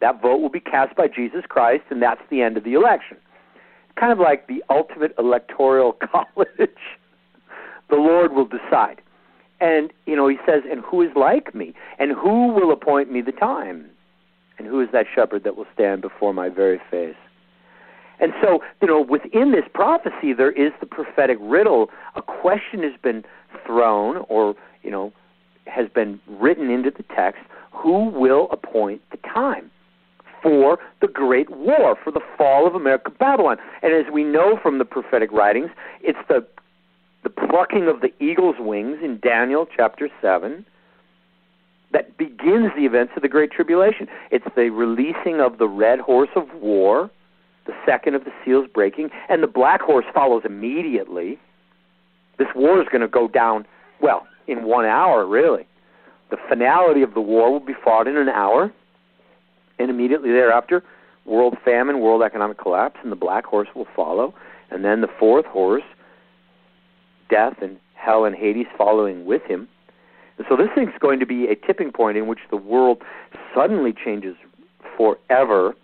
That 0.01 0.23
vote 0.23 0.41
will 0.41 0.51
be 0.51 0.61
cast 0.61 0.95
by 0.95 1.09
Jesus 1.09 1.45
Christ, 1.49 1.85
and 1.91 2.01
that's 2.01 2.21
the 2.31 2.43
end 2.43 2.57
of 2.57 2.65
the 2.65 2.75
election. 2.75 3.17
Kind 3.97 4.13
of 4.13 4.19
like 4.19 4.47
the 4.47 4.63
ultimate 4.71 5.13
electoral 5.19 5.93
college. 6.13 6.79
the 7.91 7.97
Lord 7.97 8.33
will 8.33 8.47
decide. 8.47 9.01
And, 9.61 9.93
you 10.07 10.15
know, 10.15 10.29
he 10.29 10.37
says, 10.47 10.63
and 10.71 10.81
who 10.81 11.03
is 11.03 11.11
like 11.17 11.53
me? 11.55 11.75
And 11.99 12.13
who 12.13 12.53
will 12.53 12.71
appoint 12.71 13.11
me 13.11 13.23
the 13.23 13.33
time? 13.33 13.91
And 14.57 14.69
who 14.69 14.81
is 14.81 14.89
that 14.93 15.07
shepherd 15.13 15.43
that 15.45 15.57
will 15.57 15.67
stand 15.75 16.03
before 16.03 16.33
my 16.33 16.49
very 16.49 16.81
face? 16.91 17.17
And 18.21 18.33
so, 18.43 18.61
you 18.81 18.89
know, 18.89 19.01
within 19.01 19.53
this 19.53 19.65
prophecy, 19.73 20.33
there 20.33 20.53
is 20.53 20.73
the 20.81 20.87
prophetic 20.87 21.39
riddle. 21.41 21.91
A 22.17 22.23
question 22.23 22.83
has 22.83 22.95
been 23.03 23.25
thrown, 23.65 24.25
or, 24.29 24.55
you 24.83 24.91
know, 24.91 25.13
has 25.67 25.89
been 25.89 26.21
written 26.27 26.71
into 26.71 26.91
the 26.91 27.05
text 27.15 27.43
who 27.73 28.07
will 28.09 28.49
appoint 28.51 29.03
the 29.11 29.19
time? 29.19 29.71
for 30.41 30.79
the 31.01 31.09
Great 31.09 31.51
War, 31.51 31.97
for 32.03 32.13
the 32.13 32.21
fall 32.37 32.65
of 32.65 32.77
America 32.77 33.11
Babylon. 33.11 33.57
And 33.83 33.93
as 33.93 34.13
we 34.13 34.23
know 34.23 34.57
from 34.63 34.79
the 34.79 34.85
prophetic 34.85 35.33
writings, 35.33 35.71
it's 36.01 36.19
the 36.29 36.47
the 37.25 37.31
plucking 37.31 37.89
of 37.89 38.01
the 38.01 38.13
eagle's 38.23 38.57
wings 38.61 38.99
in 39.03 39.19
Daniel 39.19 39.67
chapter 39.77 40.09
7 40.23 40.65
that 41.93 42.17
begins 42.17 42.71
the 42.77 42.85
events 42.87 43.13
of 43.17 43.23
the 43.23 43.29
Great 43.29 43.51
Tribulation. 43.51 44.07
It's 44.31 44.47
the 44.55 44.71
releasing 44.71 45.41
of 45.41 45.59
the 45.59 45.67
red 45.67 45.99
horse 45.99 46.29
of 46.37 46.47
war, 46.55 47.11
the 47.69 47.75
second 47.87 48.17
of 48.17 48.25
the 48.25 48.33
seals 48.45 48.67
breaking, 48.75 49.11
and 49.29 49.43
the 49.43 49.47
black 49.47 49.81
horse 49.81 50.07
follows 50.13 50.43
immediately. 50.45 51.39
This 52.39 52.49
war 52.57 52.81
is 52.83 52.89
going 52.91 53.03
to 53.03 53.09
go 53.09 53.29
down, 53.29 53.67
well, 54.01 54.27
in 54.49 54.65
one 54.65 54.87
hour, 54.87 55.25
really. 55.27 55.67
The 56.31 56.39
finality 56.49 57.03
of 57.03 57.15
the 57.15 57.21
war 57.21 57.53
will 57.53 57.61
be 57.61 57.75
fought 57.85 58.09
in 58.09 58.17
an 58.17 58.29
hour 58.29 58.73
and 59.79 59.91
immediately 59.91 60.31
thereafter, 60.31 60.83
world 61.25 61.57
famine, 61.65 62.01
world 62.01 62.23
economic 62.23 62.59
collapse, 62.59 62.97
and 63.03 63.13
the 63.13 63.17
black 63.17 63.45
horse 63.45 63.69
will 63.75 63.87
follow. 63.95 64.35
And 64.71 64.85
then 64.85 65.03
the 65.03 65.09
fourth 65.19 65.47
horse, 65.47 65.85
death 67.31 67.57
and 67.63 67.79
hell 67.95 68.25
and 68.25 68.35
Hades 68.35 68.67
following 68.77 69.25
with 69.27 69.43
him. 69.43 69.69
And 70.39 70.47
so 70.49 70.57
this 70.57 70.69
thing's 70.75 70.99
going 71.01 71.21
to 71.21 71.27
be 71.27 71.49
a 71.49 71.55
tipping 71.55 71.93
point 71.93 72.17
in 72.17 72.27
which 72.27 72.41
the 72.51 72.57
world 72.57 73.03
suddenly 73.55 73.93
changes 73.93 74.37
forever. 74.97 75.75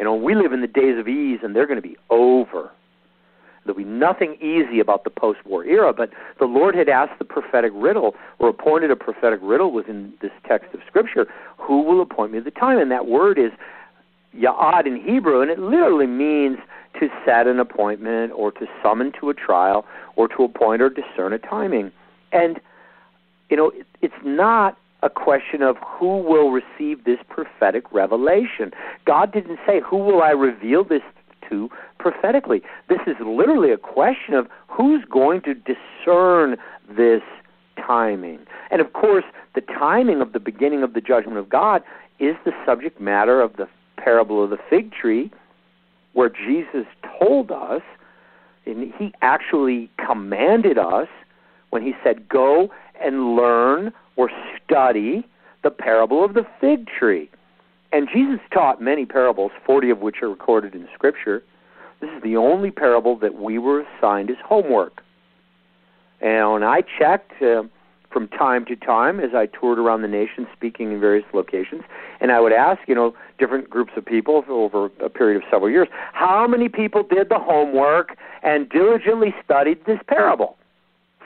And 0.00 0.22
we 0.22 0.34
live 0.34 0.52
in 0.52 0.62
the 0.62 0.66
days 0.66 0.98
of 0.98 1.06
ease, 1.06 1.40
and 1.42 1.54
they're 1.54 1.66
going 1.66 1.80
to 1.80 1.86
be 1.86 1.96
over. 2.08 2.70
There'll 3.64 3.76
be 3.76 3.84
nothing 3.84 4.36
easy 4.40 4.80
about 4.80 5.04
the 5.04 5.10
post 5.10 5.44
war 5.44 5.62
era, 5.64 5.92
but 5.92 6.10
the 6.38 6.46
Lord 6.46 6.74
had 6.74 6.88
asked 6.88 7.18
the 7.18 7.24
prophetic 7.26 7.70
riddle, 7.74 8.14
or 8.38 8.48
appointed 8.48 8.90
a 8.90 8.96
prophetic 8.96 9.38
riddle 9.42 9.70
within 9.70 10.14
this 10.22 10.30
text 10.48 10.72
of 10.74 10.80
Scripture 10.86 11.26
who 11.58 11.82
will 11.82 12.00
appoint 12.00 12.32
me 12.32 12.40
the 12.40 12.50
time? 12.50 12.78
And 12.78 12.90
that 12.90 13.06
word 13.06 13.38
is 13.38 13.52
ya'ad 14.34 14.86
in 14.86 14.96
Hebrew, 14.96 15.42
and 15.42 15.50
it 15.50 15.58
literally 15.58 16.06
means 16.06 16.58
to 16.98 17.08
set 17.24 17.46
an 17.46 17.60
appointment 17.60 18.32
or 18.34 18.50
to 18.52 18.66
summon 18.82 19.12
to 19.20 19.30
a 19.30 19.34
trial 19.34 19.84
or 20.16 20.26
to 20.28 20.44
appoint 20.44 20.80
or 20.82 20.88
discern 20.88 21.32
a 21.32 21.38
timing. 21.38 21.92
And, 22.32 22.58
you 23.50 23.56
know, 23.56 23.70
it's 24.00 24.14
not 24.24 24.78
a 25.02 25.10
question 25.10 25.62
of 25.62 25.76
who 25.78 26.18
will 26.18 26.50
receive 26.50 27.04
this 27.04 27.18
prophetic 27.28 27.90
revelation. 27.92 28.72
God 29.06 29.32
didn't 29.32 29.58
say, 29.66 29.80
Who 29.80 29.98
will 29.98 30.22
I 30.22 30.30
reveal 30.30 30.84
this 30.84 31.02
to 31.50 31.68
prophetically. 31.98 32.62
This 32.88 33.00
is 33.06 33.16
literally 33.24 33.72
a 33.72 33.76
question 33.76 34.34
of 34.34 34.48
who's 34.68 35.04
going 35.04 35.42
to 35.42 35.54
discern 35.54 36.56
this 36.88 37.22
timing. 37.76 38.40
And 38.70 38.80
of 38.80 38.92
course, 38.92 39.24
the 39.54 39.60
timing 39.60 40.20
of 40.20 40.32
the 40.32 40.40
beginning 40.40 40.82
of 40.82 40.94
the 40.94 41.00
judgment 41.00 41.38
of 41.38 41.48
God 41.48 41.82
is 42.18 42.36
the 42.44 42.52
subject 42.64 43.00
matter 43.00 43.40
of 43.40 43.56
the 43.56 43.68
parable 43.96 44.42
of 44.42 44.50
the 44.50 44.58
fig 44.68 44.92
tree, 44.92 45.30
where 46.12 46.30
Jesus 46.30 46.86
told 47.18 47.50
us, 47.50 47.82
and 48.66 48.92
he 48.98 49.12
actually 49.22 49.90
commanded 50.04 50.78
us 50.78 51.08
when 51.70 51.82
he 51.82 51.92
said, 52.02 52.28
Go 52.28 52.70
and 53.02 53.34
learn 53.36 53.92
or 54.16 54.30
study 54.64 55.26
the 55.62 55.70
parable 55.70 56.24
of 56.24 56.34
the 56.34 56.46
fig 56.60 56.86
tree. 56.86 57.30
And 57.92 58.08
Jesus 58.12 58.40
taught 58.52 58.80
many 58.80 59.04
parables, 59.04 59.52
40 59.66 59.90
of 59.90 59.98
which 59.98 60.22
are 60.22 60.28
recorded 60.28 60.74
in 60.74 60.88
Scripture. 60.94 61.42
This 62.00 62.10
is 62.16 62.22
the 62.22 62.36
only 62.36 62.70
parable 62.70 63.16
that 63.18 63.34
we 63.34 63.58
were 63.58 63.80
assigned 63.80 64.30
as 64.30 64.36
homework. 64.44 65.02
And 66.20 66.64
I 66.64 66.82
checked 66.82 67.42
uh, 67.42 67.64
from 68.10 68.28
time 68.28 68.64
to 68.66 68.76
time 68.76 69.20
as 69.20 69.30
I 69.34 69.46
toured 69.46 69.78
around 69.78 70.02
the 70.02 70.08
nation 70.08 70.46
speaking 70.52 70.92
in 70.92 71.00
various 71.00 71.24
locations, 71.32 71.82
and 72.20 72.32
I 72.32 72.40
would 72.40 72.52
ask, 72.52 72.80
you 72.86 72.94
know, 72.94 73.14
different 73.38 73.70
groups 73.70 73.92
of 73.96 74.04
people 74.04 74.44
over 74.48 74.86
a 75.02 75.08
period 75.08 75.36
of 75.36 75.48
several 75.50 75.70
years, 75.70 75.88
how 76.12 76.46
many 76.46 76.68
people 76.68 77.02
did 77.02 77.28
the 77.28 77.38
homework 77.38 78.16
and 78.42 78.68
diligently 78.68 79.34
studied 79.44 79.84
this 79.86 80.00
parable? 80.06 80.56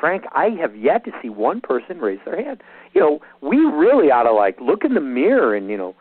Frank, 0.05 0.25
I 0.33 0.51
have 0.61 0.77
yet 0.77 1.03
to 1.07 1.13
see 1.23 1.31
one 1.31 1.63
person 1.63 1.97
raise 1.97 2.19
their 2.27 2.37
hand. 2.37 2.63
You 2.93 3.01
know, 3.01 3.21
we 3.41 3.57
really 3.57 4.11
ought 4.11 4.25
to 4.25 4.33
like 4.35 4.61
look 4.61 4.85
in 4.85 4.93
the 4.93 5.01
mirror 5.01 5.55
and, 5.55 5.71
you 5.71 5.79
know, 5.79 5.95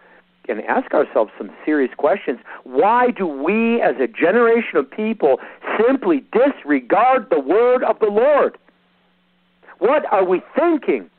and 0.49 0.59
ask 0.65 0.93
ourselves 0.93 1.31
some 1.37 1.49
serious 1.63 1.93
questions. 1.95 2.39
Why 2.65 3.11
do 3.11 3.25
we 3.25 3.81
as 3.81 3.95
a 4.01 4.07
generation 4.07 4.75
of 4.75 4.91
people 4.91 5.37
simply 5.79 6.21
disregard 6.33 7.27
the 7.29 7.39
word 7.39 7.81
of 7.85 7.97
the 7.99 8.07
Lord? 8.07 8.57
What 9.79 10.03
are 10.11 10.25
we 10.25 10.41
thinking? 10.53 11.09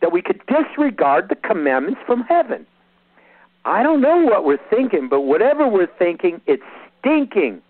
That 0.00 0.12
we 0.12 0.22
could 0.22 0.40
disregard 0.46 1.28
the 1.28 1.36
commandments 1.36 2.00
from 2.06 2.22
heaven. 2.22 2.66
I 3.66 3.82
don't 3.82 4.00
know 4.00 4.16
what 4.16 4.46
we're 4.46 4.66
thinking, 4.70 5.10
but 5.10 5.20
whatever 5.20 5.68
we're 5.68 5.92
thinking, 5.98 6.40
it's 6.46 6.62
stinking. 7.00 7.60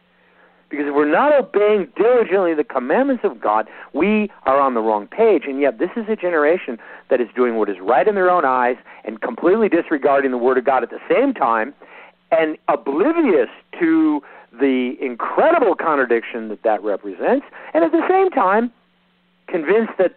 Because 0.73 0.87
if 0.87 0.95
we're 0.95 1.05
not 1.05 1.35
obeying 1.35 1.93
diligently 1.97 2.55
the 2.55 2.64
commandments 2.64 3.25
of 3.25 3.38
God, 3.38 3.69
we 3.93 4.31
are 4.45 4.59
on 4.59 4.73
the 4.73 4.81
wrong 4.81 5.07
page. 5.07 5.43
And 5.47 5.61
yet, 5.61 5.79
this 5.79 5.91
is 5.97 6.07
a 6.09 6.17
generation 6.17 6.79
that 7.11 7.21
is 7.21 7.29
doing 7.37 7.57
what 7.57 7.69
is 7.69 7.76
right 7.79 8.09
in 8.09 8.14
their 8.14 8.31
own 8.31 8.47
eyes 8.47 8.76
and 9.05 9.21
completely 9.21 9.69
disregarding 9.69 10.31
the 10.31 10.38
Word 10.38 10.57
of 10.57 10.64
God 10.64 10.83
at 10.83 10.88
the 10.88 10.99
same 11.11 11.35
time 11.35 11.75
and 12.31 12.57
oblivious 12.69 13.50
to 13.81 14.23
the 14.59 14.97
incredible 14.99 15.75
contradiction 15.75 16.49
that 16.49 16.62
that 16.62 16.83
represents, 16.83 17.45
and 17.75 17.85
at 17.85 17.93
the 17.93 18.07
same 18.09 18.31
time, 18.31 18.73
convinced 19.49 19.93
that 19.99 20.14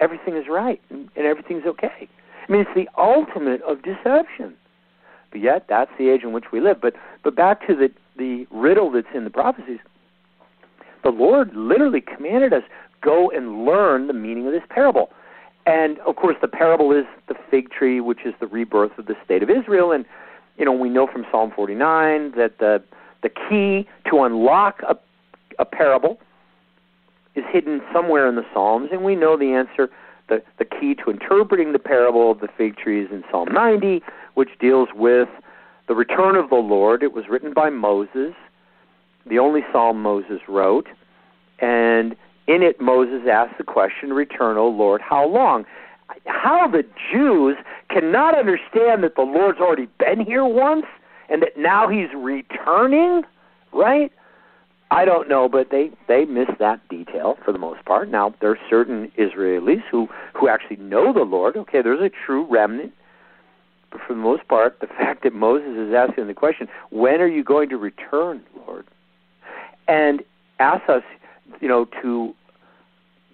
everything 0.00 0.36
is 0.36 0.48
right 0.48 0.80
and, 0.90 1.08
everything's 1.16 1.64
okay. 1.64 2.08
I 2.48 2.50
mean, 2.52 2.62
it's 2.62 2.74
the 2.74 2.88
ultimate 3.00 3.62
of 3.62 3.82
deception. 3.82 4.54
But 5.30 5.42
yet, 5.42 5.66
that's 5.68 5.92
the 5.96 6.08
age 6.08 6.24
in 6.24 6.32
which 6.32 6.50
we 6.50 6.60
live. 6.60 6.80
But 6.80 6.94
but 7.22 7.36
back 7.36 7.64
to 7.68 7.76
the 7.76 7.92
the 8.16 8.46
riddle 8.50 8.90
that's 8.90 9.06
in 9.14 9.24
the 9.24 9.30
prophecies. 9.30 9.80
The 11.02 11.10
Lord 11.10 11.54
literally 11.54 12.00
commanded 12.00 12.52
us 12.52 12.62
go 13.00 13.30
and 13.30 13.64
learn 13.64 14.06
the 14.06 14.12
meaning 14.12 14.46
of 14.46 14.52
this 14.52 14.62
parable. 14.70 15.10
And 15.66 15.98
of 16.00 16.16
course, 16.16 16.36
the 16.40 16.48
parable 16.48 16.92
is 16.92 17.04
the 17.28 17.34
fig 17.50 17.70
tree, 17.70 18.00
which 18.00 18.20
is 18.24 18.34
the 18.40 18.46
rebirth 18.46 18.96
of 18.98 19.06
the 19.06 19.14
state 19.24 19.42
of 19.42 19.50
Israel. 19.50 19.92
And 19.92 20.04
you 20.58 20.64
know, 20.64 20.72
we 20.72 20.88
know 20.88 21.06
from 21.06 21.24
Psalm 21.30 21.52
49 21.54 22.32
that 22.36 22.58
the 22.58 22.82
the 23.22 23.28
key 23.28 23.88
to 24.10 24.22
unlock 24.24 24.82
a, 24.88 24.96
a 25.58 25.64
parable 25.64 26.18
is 27.34 27.44
hidden 27.50 27.80
somewhere 27.92 28.28
in 28.28 28.34
the 28.34 28.44
Psalms, 28.52 28.88
and 28.92 29.04
we 29.04 29.14
know 29.14 29.36
the 29.36 29.52
answer. 29.52 29.88
The, 30.28 30.42
the 30.58 30.64
key 30.64 30.94
to 31.04 31.10
interpreting 31.10 31.72
the 31.72 31.78
parable 31.78 32.30
of 32.30 32.40
the 32.40 32.48
fig 32.56 32.76
tree 32.76 33.04
is 33.04 33.10
in 33.10 33.22
Psalm 33.30 33.48
90, 33.52 34.02
which 34.34 34.50
deals 34.60 34.88
with 34.94 35.28
the 35.92 35.96
return 35.96 36.36
of 36.36 36.48
the 36.48 36.56
Lord. 36.56 37.02
It 37.02 37.12
was 37.12 37.28
written 37.28 37.52
by 37.52 37.68
Moses, 37.68 38.32
the 39.26 39.38
only 39.38 39.60
psalm 39.70 40.00
Moses 40.00 40.40
wrote, 40.48 40.88
and 41.58 42.16
in 42.46 42.62
it 42.62 42.80
Moses 42.80 43.28
asked 43.30 43.58
the 43.58 43.64
question, 43.64 44.14
Return, 44.14 44.56
O 44.56 44.68
Lord, 44.68 45.02
how 45.02 45.28
long? 45.28 45.66
How 46.24 46.66
the 46.66 46.86
Jews 47.12 47.58
cannot 47.90 48.38
understand 48.38 49.04
that 49.04 49.16
the 49.16 49.22
Lord's 49.22 49.58
already 49.58 49.86
been 49.98 50.24
here 50.24 50.46
once 50.46 50.86
and 51.28 51.42
that 51.42 51.58
now 51.58 51.88
he's 51.88 52.08
returning, 52.16 53.24
right? 53.74 54.10
I 54.90 55.04
don't 55.04 55.28
know, 55.28 55.46
but 55.46 55.70
they 55.70 55.90
they 56.08 56.24
miss 56.24 56.48
that 56.58 56.80
detail 56.88 57.36
for 57.44 57.52
the 57.52 57.58
most 57.58 57.84
part. 57.84 58.08
Now 58.08 58.34
there 58.40 58.50
are 58.50 58.58
certain 58.70 59.12
Israelis 59.18 59.82
who 59.90 60.08
who 60.32 60.48
actually 60.48 60.76
know 60.76 61.12
the 61.12 61.24
Lord. 61.24 61.54
Okay, 61.54 61.82
there's 61.82 62.00
a 62.00 62.10
true 62.24 62.46
remnant, 62.48 62.94
for 63.98 64.14
the 64.14 64.20
most 64.20 64.46
part, 64.48 64.80
the 64.80 64.86
fact 64.98 65.22
that 65.24 65.34
Moses 65.34 65.76
is 65.76 65.94
asking 65.94 66.26
the 66.26 66.34
question, 66.34 66.68
"When 66.90 67.20
are 67.20 67.26
you 67.26 67.44
going 67.44 67.68
to 67.70 67.76
return, 67.76 68.42
Lord?" 68.66 68.86
and 69.88 70.22
asks 70.58 70.88
us, 70.88 71.02
you 71.60 71.68
know, 71.68 71.86
to 72.02 72.34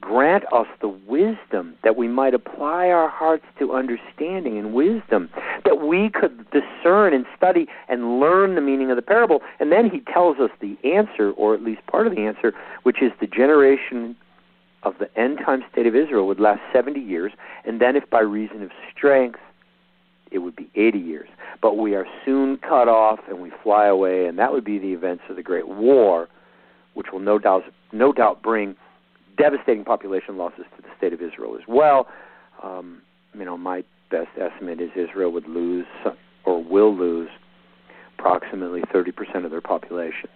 grant 0.01 0.45
us 0.53 0.67
the 0.81 0.89
wisdom 0.89 1.75
that 1.83 1.97
we 1.97 2.09
might 2.09 2.35
apply 2.35 2.89
our 2.89 3.09
hearts 3.09 3.45
to 3.59 3.75
understanding 3.75 4.57
and 4.57 4.73
wisdom, 4.73 5.29
that 5.65 5.81
we 5.81 6.09
could 6.09 6.47
discern 6.51 7.13
and 7.13 7.27
study 7.37 7.67
and 7.89 8.21
learn 8.21 8.55
the 8.55 8.61
meaning 8.61 8.91
of 8.91 8.97
the 8.97 9.03
parable. 9.03 9.41
And 9.61 9.73
then 9.73 9.91
he 9.91 10.01
tells 10.01 10.39
us 10.39 10.51
the 10.61 10.77
answer, 10.85 11.33
or 11.33 11.55
at 11.55 11.63
least 11.63 11.85
part 11.87 12.07
of 12.07 12.15
the 12.15 12.23
answer, 12.23 12.55
which 12.85 13.03
is 13.03 13.13
the 13.21 13.27
generation 13.27 14.17
of 14.85 14.95
the 14.99 15.11
end 15.19 15.39
time 15.45 15.65
state 15.71 15.87
of 15.87 15.97
Israel 15.97 16.27
would 16.29 16.41
last 16.41 16.61
70 16.73 17.01
years, 17.01 17.33
and 17.65 17.81
then 17.81 17.97
if 17.97 18.09
by 18.09 18.21
reason 18.21 18.63
of 18.63 18.71
strength, 18.95 19.41
it 20.31 20.39
would 20.39 20.57
be 20.57 20.71
80 20.75 20.99
years. 20.99 21.29
But 21.61 21.77
we 21.77 21.95
are 21.95 22.07
soon 22.25 22.59
cut 22.59 22.89
off 22.89 23.21
and 23.29 23.41
we 23.41 23.53
fly 23.63 23.87
away, 23.87 24.27
and 24.27 24.39
that 24.39 24.53
would 24.53 24.65
be 24.65 24.79
the 24.79 24.93
events 24.93 25.25
of 25.29 25.37
the 25.37 25.43
Great 25.43 25.69
War, 25.69 26.29
which 26.95 27.09
will 27.13 27.21
no 27.21 27.39
doubt, 27.39 27.65
no 27.93 28.13
doubt 28.13 28.43
bring 28.43 28.77
devastating 29.37 29.85
population 29.85 30.37
losses 30.37 30.65
to 30.77 30.83
the 30.83 30.89
state 30.97 31.13
of 31.13 31.23
Israel 31.23 31.57
as 31.57 31.67
well. 31.69 32.09
Um, 32.63 33.03
you 33.35 33.45
know, 33.45 33.57
my 33.57 33.85
best 34.11 34.31
estimate 34.41 34.81
is 34.81 34.91
Israel 34.97 35.31
would 35.33 35.49
lose 35.49 35.87
or 36.45 36.63
will 36.63 36.95
lose 36.95 37.31
approximately 38.19 38.83
30% 38.83 39.45
of 39.45 39.51
their 39.51 39.61
population. 39.61 40.29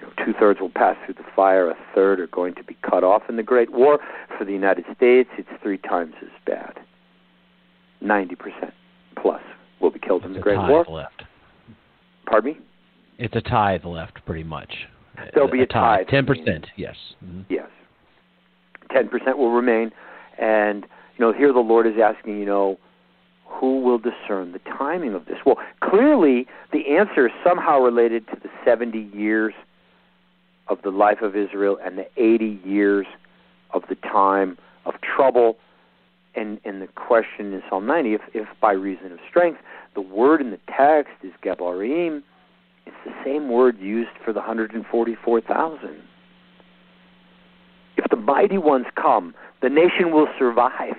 You 0.00 0.06
know, 0.06 0.12
two 0.24 0.32
thirds 0.38 0.60
will 0.60 0.70
pass 0.70 0.96
through 1.04 1.14
the 1.14 1.28
fire, 1.34 1.70
a 1.70 1.76
third 1.94 2.20
are 2.20 2.28
going 2.28 2.54
to 2.54 2.62
be 2.62 2.76
cut 2.88 3.02
off 3.02 3.22
in 3.28 3.36
the 3.36 3.42
Great 3.42 3.72
War. 3.72 3.98
For 4.36 4.44
the 4.44 4.52
United 4.52 4.84
States, 4.96 5.30
it's 5.36 5.48
three 5.62 5.78
times 5.78 6.14
as 6.22 6.28
bad. 6.46 6.78
90% 8.02 8.36
plus 9.20 9.42
will 9.80 9.90
be 9.90 9.98
killed 9.98 10.22
it's 10.22 10.28
in 10.28 10.32
the 10.34 10.40
Great 10.40 10.58
War. 10.58 10.84
Left. 10.88 11.24
Pardon 12.26 12.52
me? 12.52 12.58
It's 13.18 13.34
a 13.34 13.40
tithe 13.40 13.84
left, 13.84 14.24
pretty 14.24 14.44
much. 14.44 14.72
There'll 15.34 15.50
be 15.50 15.60
a, 15.60 15.64
a 15.64 15.66
tithe. 15.66 16.06
Ten 16.08 16.26
percent, 16.26 16.66
yes. 16.76 16.94
Mm-hmm. 17.24 17.42
Yes. 17.48 17.68
Ten 18.92 19.08
percent 19.08 19.38
will 19.38 19.50
remain, 19.50 19.90
and 20.40 20.86
you 21.16 21.24
know 21.24 21.32
here 21.32 21.52
the 21.52 21.58
Lord 21.58 21.86
is 21.86 21.94
asking, 22.02 22.38
you 22.38 22.46
know, 22.46 22.78
who 23.44 23.80
will 23.80 23.98
discern 23.98 24.52
the 24.52 24.60
timing 24.60 25.14
of 25.14 25.26
this? 25.26 25.38
Well, 25.44 25.56
clearly 25.82 26.46
the 26.72 26.96
answer 26.96 27.26
is 27.26 27.32
somehow 27.44 27.80
related 27.80 28.26
to 28.28 28.36
the 28.40 28.48
seventy 28.64 29.10
years 29.12 29.54
of 30.68 30.78
the 30.82 30.90
life 30.90 31.22
of 31.22 31.34
Israel 31.34 31.78
and 31.84 31.98
the 31.98 32.06
eighty 32.16 32.60
years 32.64 33.06
of 33.72 33.82
the 33.88 33.96
time 33.96 34.56
of 34.86 34.94
trouble. 35.00 35.56
And 36.38 36.60
and 36.64 36.80
the 36.80 36.86
question 36.86 37.52
in 37.52 37.62
Psalm 37.68 37.86
90, 37.86 38.14
if, 38.14 38.20
if 38.32 38.46
by 38.60 38.72
reason 38.72 39.10
of 39.10 39.18
strength, 39.28 39.60
the 39.94 40.00
word 40.00 40.40
in 40.40 40.50
the 40.50 40.60
text 40.68 41.14
is 41.24 41.32
Gebarim, 41.42 42.22
it's 42.86 42.96
the 43.04 43.12
same 43.24 43.48
word 43.48 43.78
used 43.80 44.10
for 44.24 44.32
the 44.32 44.38
144,000. 44.38 46.02
If 47.96 48.04
the 48.10 48.16
mighty 48.16 48.58
ones 48.58 48.86
come, 48.94 49.34
the 49.60 49.68
nation 49.68 50.12
will 50.12 50.28
survive. 50.38 50.96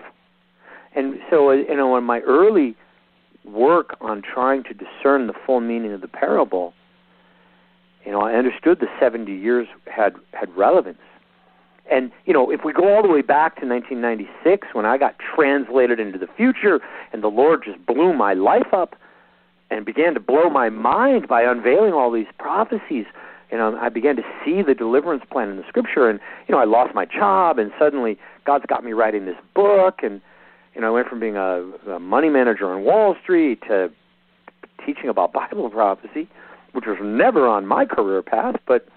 And 0.93 1.19
so, 1.29 1.49
uh, 1.49 1.53
you 1.53 1.77
know, 1.77 1.95
in 1.97 2.03
my 2.03 2.19
early 2.21 2.75
work 3.45 3.95
on 4.01 4.21
trying 4.21 4.63
to 4.63 4.73
discern 4.73 5.27
the 5.27 5.33
full 5.45 5.61
meaning 5.61 5.93
of 5.93 6.01
the 6.01 6.07
parable, 6.09 6.73
you 8.05 8.11
know, 8.11 8.21
I 8.21 8.33
understood 8.33 8.79
the 8.81 8.87
70 8.99 9.31
years 9.31 9.67
had 9.85 10.15
had 10.33 10.53
relevance. 10.57 10.99
And 11.91 12.11
you 12.25 12.33
know, 12.33 12.51
if 12.51 12.61
we 12.63 12.73
go 12.73 12.95
all 12.95 13.01
the 13.01 13.09
way 13.09 13.21
back 13.21 13.59
to 13.59 13.67
1996 13.67 14.67
when 14.73 14.85
I 14.85 14.97
got 14.97 15.15
translated 15.19 15.99
into 15.99 16.17
the 16.17 16.27
future 16.37 16.79
and 17.11 17.23
the 17.23 17.29
Lord 17.29 17.63
just 17.65 17.83
blew 17.85 18.13
my 18.13 18.33
life 18.33 18.73
up, 18.73 18.95
and 19.69 19.85
began 19.85 20.13
to 20.13 20.19
blow 20.19 20.49
my 20.49 20.69
mind 20.69 21.27
by 21.27 21.43
unveiling 21.43 21.93
all 21.93 22.11
these 22.11 22.27
prophecies. 22.37 23.05
You 23.51 23.57
know, 23.57 23.77
I 23.79 23.89
began 23.89 24.15
to 24.15 24.23
see 24.43 24.61
the 24.61 24.73
deliverance 24.73 25.23
plan 25.31 25.49
in 25.49 25.57
the 25.57 25.63
scripture, 25.67 26.09
and 26.09 26.19
you 26.47 26.53
know, 26.53 26.61
I 26.61 26.65
lost 26.65 26.93
my 26.93 27.05
job, 27.05 27.57
and 27.57 27.71
suddenly 27.79 28.17
God's 28.45 28.65
got 28.67 28.83
me 28.83 28.93
writing 28.93 29.25
this 29.25 29.37
book, 29.55 29.99
and 30.03 30.21
you 30.75 30.81
know, 30.81 30.87
I 30.87 30.91
went 30.91 31.07
from 31.07 31.19
being 31.19 31.35
a, 31.35 31.71
a 31.89 31.99
money 31.99 32.29
manager 32.29 32.71
on 32.71 32.83
Wall 32.83 33.15
Street 33.21 33.61
to 33.67 33.91
teaching 34.85 35.09
about 35.09 35.33
Bible 35.33 35.69
prophecy, 35.69 36.27
which 36.73 36.85
was 36.85 36.97
never 37.01 37.47
on 37.47 37.65
my 37.65 37.85
career 37.85 38.21
path, 38.21 38.55
but 38.67 38.87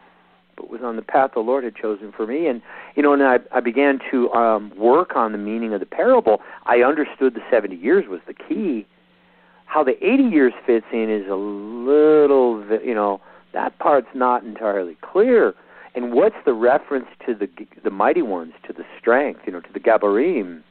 but 0.57 0.71
was 0.71 0.81
on 0.83 0.97
the 0.97 1.03
path 1.03 1.33
the 1.35 1.41
Lord 1.41 1.65
had 1.65 1.75
chosen 1.75 2.13
for 2.13 2.27
me. 2.27 2.47
And 2.47 2.63
you 2.95 3.03
know, 3.03 3.13
and 3.13 3.23
I, 3.23 3.39
I 3.53 3.61
began 3.61 3.99
to 4.11 4.31
um, 4.33 4.73
work 4.77 5.17
on 5.17 5.33
the 5.33 5.39
meaning 5.39 5.73
of 5.73 5.81
the 5.81 5.87
parable. 5.87 6.41
I 6.67 6.79
understood 6.79 7.35
the 7.35 7.43
seventy 7.51 7.77
years 7.77 8.05
was 8.09 8.21
the 8.27 8.35
key, 8.35 8.87
how 9.67 9.83
the 9.83 9.97
80 10.05 10.25
years 10.25 10.53
fits 10.67 10.87
in 10.93 11.11
is 11.11 11.27
a 11.31 11.35
little, 11.35 12.63
you 12.85 12.95
know, 12.95 13.21
that 13.55 13.79
part's 13.79 14.09
not 14.15 14.45
entirely 14.45 14.97
clear. 15.01 15.55
And 15.95 16.13
what's 16.13 16.37
the 16.45 16.53
reference 16.55 17.07
to 17.27 17.35
the 17.35 17.49
the 17.83 17.91
mighty 17.91 18.23
ones, 18.23 18.55
to 18.67 18.73
the 18.73 18.85
strength, 18.99 19.41
you 19.47 19.53
know, 19.53 19.61
to 19.61 19.73
the 19.73 19.81
Gabarim? 19.81 20.63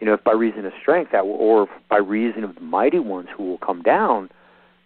You 0.00 0.06
know, 0.06 0.14
if 0.14 0.24
by 0.24 0.32
reason 0.32 0.66
of 0.66 0.72
strength, 0.80 1.12
that, 1.12 1.20
or 1.20 1.68
by 1.88 1.96
reason 1.96 2.44
of 2.44 2.54
the 2.54 2.60
mighty 2.60 2.98
ones 2.98 3.28
who 3.36 3.44
will 3.44 3.58
come 3.58 3.82
down, 3.82 4.28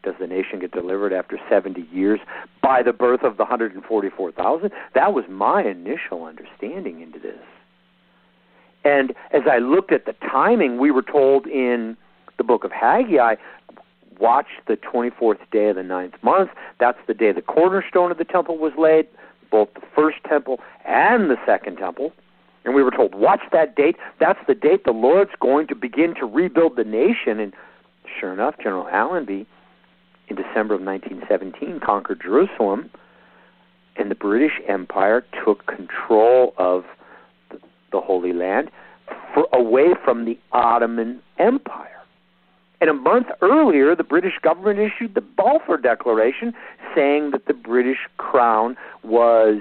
Does 0.03 0.15
the 0.19 0.27
nation 0.27 0.61
get 0.61 0.73
delivered 0.73 1.13
after 1.13 1.39
70 1.49 1.87
years 1.93 2.21
by 2.63 2.83
the 2.83 2.93
birth 2.93 3.23
of 3.23 3.37
the 3.37 3.45
144,000? 3.45 4.71
That 4.95 5.13
was 5.13 5.25
my 5.29 5.63
initial 5.63 6.25
understanding 6.25 7.03
into 7.03 7.19
this. 7.19 7.39
And 8.83 9.13
as 9.33 9.43
I 9.51 9.59
looked 9.59 9.93
at 9.93 10.07
the 10.07 10.15
timing, 10.15 10.79
we 10.79 10.91
were 10.91 11.03
told 11.03 11.47
in 11.47 11.97
the 12.39 12.45
book 12.45 12.65
of 12.65 12.73
Haggai, 12.73 13.37
watch 14.19 14.47
the 14.67 14.77
24th 14.77 15.39
day 15.51 15.69
of 15.69 15.77
the 15.77 15.83
ninth 15.83 16.15
month. 16.23 16.51
That's 16.79 16.99
the 17.07 17.15
day 17.15 17.33
the 17.33 17.43
cornerstone 17.43 18.11
of 18.11 18.17
the 18.17 18.25
temple 18.25 18.57
was 18.57 18.73
laid, 18.79 19.07
both 19.51 19.73
the 19.75 19.83
first 19.95 20.19
temple 20.27 20.61
and 20.87 21.31
the 21.31 21.37
second 21.45 21.77
temple. 21.77 22.13
And 22.65 22.75
we 22.75 22.83
were 22.83 22.91
told, 22.91 23.15
watch 23.15 23.41
that 23.53 23.77
date. 23.77 23.97
That's 24.19 24.39
the 24.47 24.55
date 24.55 24.85
the 24.85 24.93
Lord's 24.93 25.33
going 25.41 25.67
to 25.69 25.75
begin 25.75 26.15
to 26.17 26.27
rebuild 26.27 26.77
the 26.77 26.85
nation. 26.85 27.41
And 27.41 27.53
sure 28.19 28.33
enough, 28.33 28.57
General 28.59 28.89
Allenby, 28.89 29.47
in 30.31 30.37
December 30.37 30.75
of 30.75 30.81
1917, 30.81 31.81
conquered 31.81 32.21
Jerusalem, 32.23 32.90
and 33.97 34.11
the 34.11 34.14
British 34.14 34.53
Empire 34.69 35.25
took 35.45 35.66
control 35.66 36.55
of 36.57 36.85
the 37.93 38.01
Holy 38.01 38.33
Land 38.33 38.71
for, 39.35 39.49
away 39.53 39.88
from 40.05 40.25
the 40.25 40.38
Ottoman 40.53 41.21
Empire. 41.38 41.88
And 42.81 42.88
a 42.88 42.95
month 42.95 43.27
earlier, 43.43 43.95
the 43.95 44.05
British 44.05 44.38
government 44.40 44.79
issued 44.79 45.14
the 45.14 45.21
Balfour 45.21 45.77
Declaration 45.77 46.55
saying 46.95 47.33
that 47.33 47.47
the 47.47 47.53
British 47.53 47.99
crown 48.16 48.77
was 49.03 49.61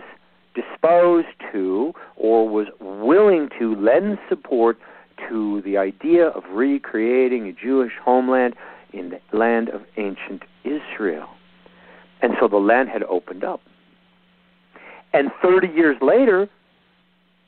disposed 0.56 1.28
to 1.52 1.94
or 2.16 2.48
was 2.48 2.68
willing 2.80 3.50
to 3.60 3.76
lend 3.76 4.20
support 4.30 4.78
to 5.28 5.62
the 5.64 5.78
idea 5.78 6.28
of 6.28 6.44
recreating 6.52 7.48
a 7.48 7.52
Jewish 7.52 7.94
homeland 8.02 8.56
in 8.94 9.10
the 9.10 9.38
land 9.38 9.70
of 9.70 9.82
ancient 9.98 10.44
Israel. 10.64 11.30
And 12.22 12.34
so 12.40 12.48
the 12.48 12.58
land 12.58 12.90
had 12.90 13.04
opened 13.04 13.44
up. 13.44 13.62
And 15.14 15.32
30 15.42 15.68
years 15.68 15.98
later, 16.02 16.50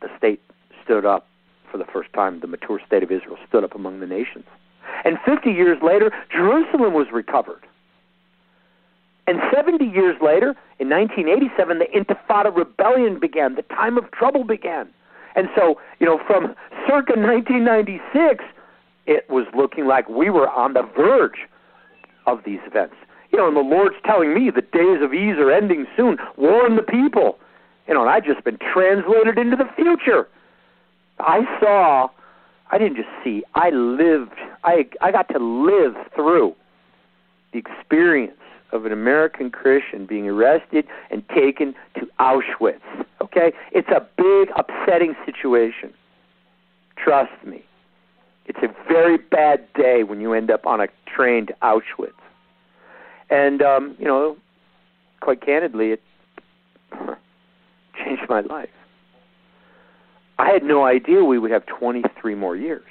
the 0.01 0.09
state 0.17 0.41
stood 0.83 1.05
up 1.05 1.27
for 1.71 1.77
the 1.77 1.85
first 1.85 2.11
time. 2.13 2.39
The 2.39 2.47
mature 2.47 2.79
state 2.85 3.03
of 3.03 3.11
Israel 3.11 3.37
stood 3.47 3.63
up 3.63 3.75
among 3.75 3.99
the 3.99 4.07
nations. 4.07 4.45
And 5.03 5.17
50 5.25 5.51
years 5.51 5.77
later, 5.81 6.11
Jerusalem 6.31 6.93
was 6.93 7.07
recovered. 7.11 7.65
And 9.27 9.39
70 9.53 9.85
years 9.85 10.17
later, 10.21 10.55
in 10.79 10.89
1987, 10.89 11.79
the 11.79 11.85
Intifada 11.85 12.55
rebellion 12.55 13.19
began. 13.19 13.55
The 13.55 13.61
time 13.63 13.97
of 13.97 14.09
trouble 14.11 14.43
began. 14.43 14.89
And 15.35 15.47
so, 15.55 15.79
you 15.99 16.05
know, 16.05 16.19
from 16.27 16.55
circa 16.87 17.13
1996, 17.15 18.43
it 19.05 19.29
was 19.29 19.45
looking 19.55 19.87
like 19.87 20.07
we 20.09 20.29
were 20.29 20.49
on 20.49 20.73
the 20.73 20.83
verge 20.95 21.47
of 22.27 22.39
these 22.45 22.59
events. 22.65 22.95
You 23.31 23.39
know, 23.39 23.47
and 23.47 23.55
the 23.55 23.61
Lord's 23.61 23.95
telling 24.05 24.33
me 24.33 24.49
the 24.49 24.61
days 24.61 25.01
of 25.01 25.13
ease 25.13 25.37
are 25.37 25.51
ending 25.51 25.85
soon. 25.95 26.17
Warn 26.37 26.75
the 26.75 26.83
people. 26.83 27.39
You 27.87 27.93
know, 27.93 28.01
and 28.01 28.09
I've 28.09 28.25
just 28.25 28.43
been 28.43 28.57
translated 28.57 29.37
into 29.37 29.55
the 29.55 29.69
future. 29.75 30.27
I 31.19 31.41
saw, 31.59 32.09
I 32.71 32.77
didn't 32.77 32.97
just 32.97 33.09
see, 33.23 33.43
I 33.55 33.69
lived, 33.69 34.35
I, 34.63 34.87
I 35.01 35.11
got 35.11 35.29
to 35.29 35.39
live 35.39 35.95
through 36.15 36.55
the 37.53 37.59
experience 37.59 38.37
of 38.71 38.85
an 38.85 38.91
American 38.91 39.49
Christian 39.49 40.05
being 40.05 40.27
arrested 40.27 40.85
and 41.09 41.27
taken 41.29 41.73
to 41.95 42.07
Auschwitz. 42.19 42.79
Okay? 43.21 43.53
It's 43.71 43.89
a 43.89 44.05
big, 44.17 44.49
upsetting 44.55 45.15
situation. 45.25 45.93
Trust 46.97 47.31
me. 47.45 47.63
It's 48.53 48.59
a 48.63 48.91
very 48.91 49.17
bad 49.17 49.65
day 49.75 50.03
when 50.03 50.19
you 50.19 50.33
end 50.33 50.51
up 50.51 50.65
on 50.65 50.81
a 50.81 50.87
train 51.07 51.45
to 51.45 51.53
Auschwitz. 51.63 52.11
And, 53.29 53.61
um, 53.61 53.95
you 53.97 54.03
know, 54.03 54.35
quite 55.21 55.39
candidly, 55.39 55.91
it 55.91 56.01
changed 58.03 58.23
my 58.27 58.41
life. 58.41 58.67
I 60.37 60.49
had 60.49 60.63
no 60.63 60.83
idea 60.83 61.23
we 61.23 61.39
would 61.39 61.51
have 61.51 61.65
23 61.65 62.35
more 62.35 62.57
years. 62.57 62.83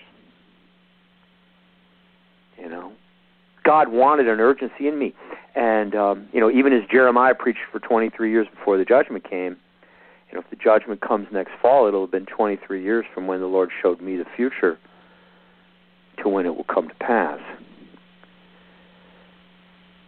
You 2.59 2.71
know, 2.71 2.93
God 3.63 3.89
wanted 3.89 4.29
an 4.29 4.41
urgency 4.41 4.89
in 4.89 4.99
me, 4.99 5.15
and 5.55 5.95
um, 5.95 6.29
you 6.33 6.41
know, 6.41 6.51
even 6.51 6.73
as 6.73 6.83
Jeremiah 6.91 7.35
preached 7.35 7.61
for 7.71 7.81
23 7.81 8.31
years 8.31 8.47
before 8.55 8.79
the 8.79 8.85
judgment 8.85 9.29
came, 9.29 9.57
you 10.31 10.35
know, 10.35 10.41
if 10.41 10.49
the 10.49 10.57
judgment 10.57 11.03
comes 11.03 11.27
next 11.33 11.53
fall, 11.61 11.87
it'll 11.87 12.03
have 12.03 12.11
been 12.11 12.27
23 12.27 12.83
years 12.83 13.05
from 13.13 13.27
when 13.27 13.41
the 13.41 13.47
Lord 13.47 13.71
showed 13.83 14.01
me 14.01 14.17
the 14.17 14.27
future 14.37 14.79
to 16.23 16.29
when 16.29 16.47
it 16.47 16.57
will 16.57 16.65
come 16.65 16.89
to 16.89 16.95
pass. 16.95 17.41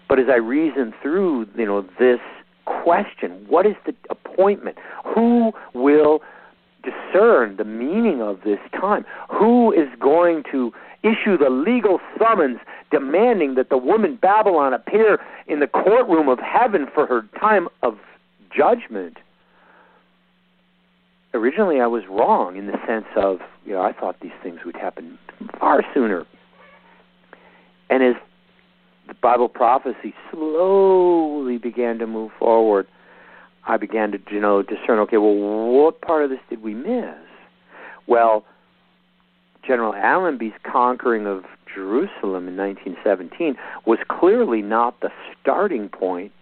But 0.08 0.18
as 0.18 0.26
I 0.28 0.36
reason 0.36 0.92
through, 1.00 1.46
you 1.56 1.66
know, 1.66 1.82
this 1.98 2.20
question, 2.64 3.44
what 3.48 3.66
is 3.66 3.74
the 3.86 3.94
appointment? 4.10 4.76
Who 5.14 5.52
will 5.74 6.20
discern 6.82 7.56
the 7.56 7.64
meaning 7.64 8.20
of 8.20 8.40
this 8.44 8.58
time. 8.72 9.04
Who 9.30 9.72
is 9.72 9.88
going 9.98 10.44
to 10.50 10.72
issue 11.02 11.36
the 11.36 11.50
legal 11.50 12.00
summons 12.18 12.58
demanding 12.90 13.54
that 13.54 13.70
the 13.70 13.78
woman 13.78 14.18
Babylon 14.20 14.72
appear 14.72 15.18
in 15.46 15.60
the 15.60 15.66
courtroom 15.66 16.28
of 16.28 16.38
heaven 16.38 16.86
for 16.92 17.06
her 17.06 17.22
time 17.38 17.68
of 17.82 17.98
judgment? 18.54 19.16
Originally, 21.34 21.80
I 21.80 21.86
was 21.86 22.02
wrong 22.08 22.56
in 22.56 22.66
the 22.66 22.78
sense 22.86 23.06
of, 23.16 23.38
you 23.64 23.72
know, 23.72 23.80
I 23.82 23.92
thought 23.92 24.20
these 24.20 24.32
things 24.42 24.60
would 24.66 24.76
happen 24.76 25.18
far 25.58 25.82
sooner. 25.94 26.26
And 27.88 28.02
as 28.02 28.14
the 29.08 29.14
Bible 29.14 29.48
prophecy 29.48 30.14
slowly 30.30 31.58
began 31.58 31.98
to 31.98 32.06
move 32.06 32.32
forward, 32.38 32.86
I 33.66 33.76
began 33.76 34.12
to 34.12 34.18
you 34.30 34.40
know 34.40 34.62
discern. 34.62 34.98
Okay, 35.00 35.18
well, 35.18 35.34
what 35.34 36.00
part 36.00 36.24
of 36.24 36.30
this 36.30 36.40
did 36.50 36.62
we 36.62 36.74
miss? 36.74 37.14
Well, 38.06 38.44
General 39.66 39.92
Allenby's 39.92 40.54
conquering 40.64 41.26
of 41.26 41.44
Jerusalem 41.72 42.48
in 42.48 42.56
1917 42.56 43.56
was 43.86 43.98
clearly 44.08 44.62
not 44.62 45.00
the 45.00 45.10
starting 45.40 45.88
point 45.88 46.32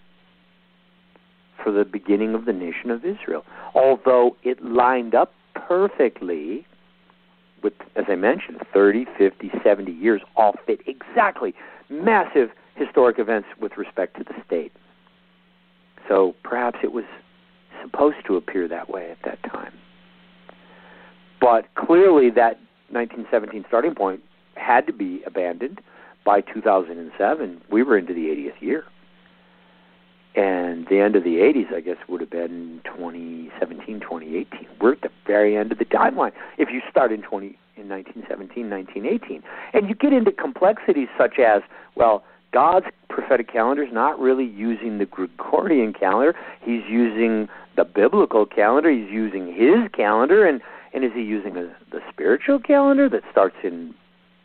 for 1.62 1.72
the 1.72 1.84
beginning 1.84 2.34
of 2.34 2.44
the 2.44 2.52
nation 2.52 2.90
of 2.90 3.04
Israel, 3.04 3.44
although 3.74 4.36
it 4.42 4.62
lined 4.64 5.14
up 5.14 5.32
perfectly 5.54 6.66
with, 7.62 7.74
as 7.96 8.04
I 8.08 8.14
mentioned, 8.14 8.58
30, 8.72 9.06
50, 9.18 9.50
70 9.62 9.92
years 9.92 10.22
all 10.36 10.54
fit 10.66 10.80
exactly. 10.86 11.54
Massive 11.88 12.50
historic 12.74 13.18
events 13.18 13.48
with 13.60 13.76
respect 13.76 14.16
to 14.16 14.24
the 14.24 14.34
state. 14.46 14.72
So 16.08 16.34
perhaps 16.42 16.78
it 16.82 16.92
was 16.92 17.04
supposed 17.82 18.16
to 18.26 18.36
appear 18.36 18.66
that 18.68 18.88
way 18.90 19.10
at 19.10 19.18
that 19.24 19.42
time. 19.50 19.72
But 21.40 21.66
clearly, 21.74 22.30
that 22.30 22.58
1917 22.90 23.64
starting 23.68 23.94
point 23.94 24.22
had 24.56 24.86
to 24.86 24.92
be 24.92 25.22
abandoned 25.26 25.80
by 26.24 26.40
2007. 26.40 27.62
We 27.70 27.82
were 27.82 27.96
into 27.96 28.12
the 28.12 28.26
80th 28.26 28.60
year. 28.60 28.84
And 30.36 30.86
the 30.88 31.00
end 31.00 31.16
of 31.16 31.24
the 31.24 31.38
80s, 31.38 31.74
I 31.74 31.80
guess, 31.80 31.96
would 32.08 32.20
have 32.20 32.30
been 32.30 32.80
2017, 32.84 34.00
2018. 34.00 34.66
We're 34.80 34.92
at 34.92 35.00
the 35.00 35.10
very 35.26 35.56
end 35.56 35.72
of 35.72 35.78
the 35.78 35.84
timeline. 35.84 36.32
If 36.56 36.68
you 36.70 36.80
start 36.88 37.10
in 37.10 37.22
20 37.22 37.46
in 37.76 37.88
1917, 37.88 38.70
1918, 38.70 39.42
and 39.72 39.88
you 39.88 39.94
get 39.94 40.12
into 40.12 40.30
complexities 40.30 41.08
such 41.18 41.38
as, 41.40 41.62
well, 41.96 42.22
God's 42.52 42.86
prophetic 43.08 43.52
calendar 43.52 43.82
is 43.82 43.92
not 43.92 44.18
really 44.18 44.44
using 44.44 44.98
the 44.98 45.06
Gregorian 45.06 45.92
calendar. 45.92 46.34
He's 46.62 46.82
using 46.88 47.48
the 47.76 47.84
biblical 47.84 48.46
calendar. 48.46 48.90
He's 48.90 49.10
using 49.10 49.52
his 49.52 49.90
calendar, 49.92 50.46
and 50.46 50.60
and 50.92 51.04
is 51.04 51.12
he 51.14 51.22
using 51.22 51.56
a, 51.56 51.72
the 51.92 52.00
spiritual 52.12 52.58
calendar 52.58 53.08
that 53.08 53.22
starts 53.30 53.54
in 53.62 53.94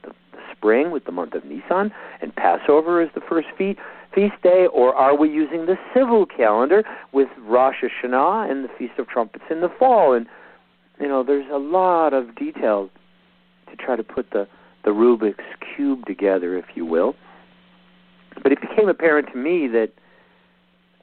the, 0.04 0.10
the 0.32 0.38
spring 0.56 0.92
with 0.92 1.06
the 1.06 1.12
month 1.12 1.34
of 1.34 1.44
Nisan 1.44 1.92
and 2.22 2.36
Passover 2.36 3.02
is 3.02 3.10
the 3.16 3.22
first 3.22 3.48
feast 3.58 3.80
feast 4.16 4.42
day, 4.42 4.66
or 4.74 4.96
are 4.96 5.16
we 5.16 5.30
using 5.30 5.66
the 5.66 5.76
civil 5.94 6.26
calendar 6.26 6.84
with 7.12 7.28
Rosh 7.40 7.84
Hashanah 7.84 8.50
and 8.50 8.64
the 8.64 8.70
Feast 8.80 8.94
of 8.98 9.08
Trumpets 9.08 9.46
in 9.52 9.62
the 9.62 9.70
fall? 9.78 10.14
And 10.14 10.26
you 11.00 11.08
know, 11.08 11.24
there's 11.24 11.50
a 11.52 11.58
lot 11.58 12.14
of 12.14 12.34
detail 12.36 12.90
to 13.70 13.76
try 13.76 13.96
to 13.96 14.04
put 14.04 14.32
the 14.32 14.48
the 14.86 14.92
Rubik's 14.92 15.44
cube 15.76 16.06
together, 16.06 16.58
if 16.58 16.66
you 16.76 16.86
will 16.86 17.16
but 18.42 18.52
it 18.52 18.62
became 18.62 18.90
apparent 18.90 19.32
to 19.32 19.38
me 19.38 19.68
that 19.68 19.92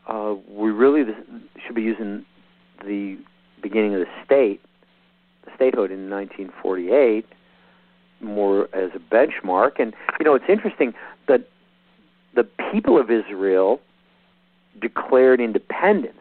uh, 0.09 0.35
we 0.49 0.71
really 0.71 1.05
should 1.65 1.75
be 1.75 1.83
using 1.83 2.25
the 2.85 3.19
beginning 3.63 3.95
of 3.95 4.01
the 4.01 4.07
state, 4.25 4.61
the 5.45 5.51
statehood 5.55 5.91
in 5.91 6.11
1948, 6.11 7.27
more 8.21 8.69
as 8.75 8.91
a 8.95 9.15
benchmark. 9.15 9.81
And 9.81 9.95
you 10.19 10.25
know, 10.25 10.35
it's 10.35 10.45
interesting 10.49 10.95
that 11.29 11.49
the 12.35 12.45
people 12.73 12.99
of 12.99 13.11
Israel 13.11 13.81
declared 14.81 15.41
independence. 15.41 16.19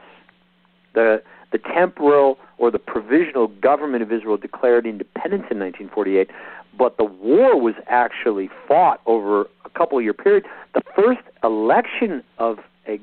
The 0.94 1.22
the 1.52 1.58
temporal 1.58 2.38
or 2.58 2.72
the 2.72 2.80
provisional 2.80 3.48
government 3.48 4.04
of 4.04 4.12
Israel 4.12 4.38
declared 4.38 4.86
independence 4.86 5.46
in 5.52 5.60
1948, 5.60 6.30
but 6.78 6.96
the 6.96 7.04
war 7.04 7.60
was 7.60 7.76
actually 7.88 8.50
fought 8.68 9.02
over 9.06 9.42
a 9.66 9.70
couple 9.70 9.98
of 9.98 10.04
year 10.04 10.14
period. 10.14 10.46
The 10.74 10.82
first 10.96 11.20
election 11.44 12.24
of 12.38 12.60
a 12.88 13.00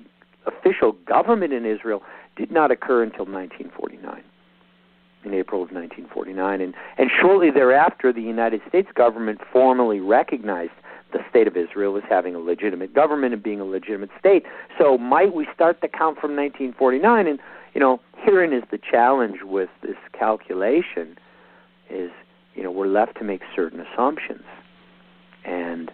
official 0.46 0.92
government 1.06 1.52
in 1.52 1.66
Israel 1.66 2.02
did 2.36 2.50
not 2.50 2.70
occur 2.70 3.02
until 3.02 3.26
1949 3.26 4.22
in 5.24 5.34
April 5.34 5.62
of 5.62 5.72
1949 5.72 6.60
and 6.60 6.74
and 6.96 7.10
shortly 7.20 7.50
thereafter 7.50 8.12
the 8.12 8.22
United 8.22 8.62
States 8.68 8.88
government 8.94 9.40
formally 9.52 10.00
recognized 10.00 10.72
the 11.12 11.20
state 11.30 11.46
of 11.46 11.56
Israel 11.56 11.96
as 11.96 12.02
having 12.08 12.34
a 12.34 12.38
legitimate 12.38 12.94
government 12.94 13.32
and 13.32 13.42
being 13.42 13.60
a 13.60 13.64
legitimate 13.64 14.10
state. 14.18 14.44
So 14.78 14.98
might 14.98 15.34
we 15.34 15.46
start 15.54 15.80
the 15.80 15.88
count 15.88 16.18
from 16.18 16.36
1949 16.36 17.26
and 17.26 17.38
you 17.74 17.80
know 17.80 18.00
herein 18.16 18.52
is 18.52 18.62
the 18.70 18.78
challenge 18.78 19.42
with 19.42 19.70
this 19.82 19.96
calculation 20.12 21.16
is 21.90 22.10
you 22.54 22.62
know 22.62 22.70
we're 22.70 22.88
left 22.88 23.16
to 23.18 23.24
make 23.24 23.42
certain 23.54 23.80
assumptions. 23.80 24.44
And 25.44 25.90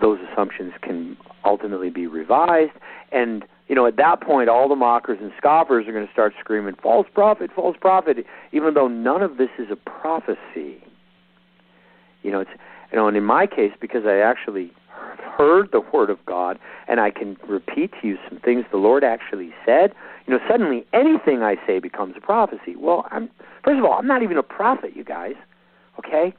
those 0.00 0.18
assumptions 0.32 0.72
can 0.82 1.16
ultimately 1.44 1.90
be 1.90 2.06
revised. 2.06 2.72
And 3.12 3.44
you 3.68 3.74
know 3.74 3.86
at 3.86 3.96
that 3.96 4.20
point 4.20 4.48
all 4.48 4.68
the 4.68 4.76
mockers 4.76 5.18
and 5.22 5.32
scoffers 5.38 5.86
are 5.88 5.92
going 5.92 6.06
to 6.06 6.12
start 6.12 6.34
screaming 6.38 6.74
false 6.82 7.06
prophet 7.14 7.50
false 7.54 7.76
prophet 7.80 8.26
even 8.52 8.74
though 8.74 8.88
none 8.88 9.22
of 9.22 9.38
this 9.38 9.50
is 9.58 9.68
a 9.70 9.76
prophecy. 9.76 10.82
You 12.22 12.30
know 12.30 12.40
it's 12.40 12.50
you 12.90 12.96
know 12.96 13.08
and 13.08 13.16
in 13.16 13.24
my 13.24 13.46
case 13.46 13.72
because 13.80 14.04
i 14.06 14.18
actually 14.18 14.72
heard 15.36 15.68
the 15.72 15.80
word 15.92 16.10
of 16.10 16.18
god 16.26 16.58
and 16.88 17.00
i 17.00 17.10
can 17.10 17.36
repeat 17.48 17.90
to 18.00 18.08
you 18.08 18.18
some 18.28 18.38
things 18.40 18.64
the 18.70 18.76
lord 18.76 19.04
actually 19.04 19.50
said 19.64 19.92
you 20.26 20.34
know 20.34 20.40
suddenly 20.48 20.84
anything 20.92 21.42
i 21.42 21.56
say 21.66 21.78
becomes 21.78 22.14
a 22.16 22.20
prophecy 22.20 22.76
well 22.76 23.06
i'm 23.10 23.28
first 23.64 23.78
of 23.78 23.84
all 23.84 23.94
i'm 23.94 24.06
not 24.06 24.22
even 24.22 24.36
a 24.36 24.42
prophet 24.42 24.90
you 24.94 25.04
guys 25.04 25.34
okay 25.98 26.34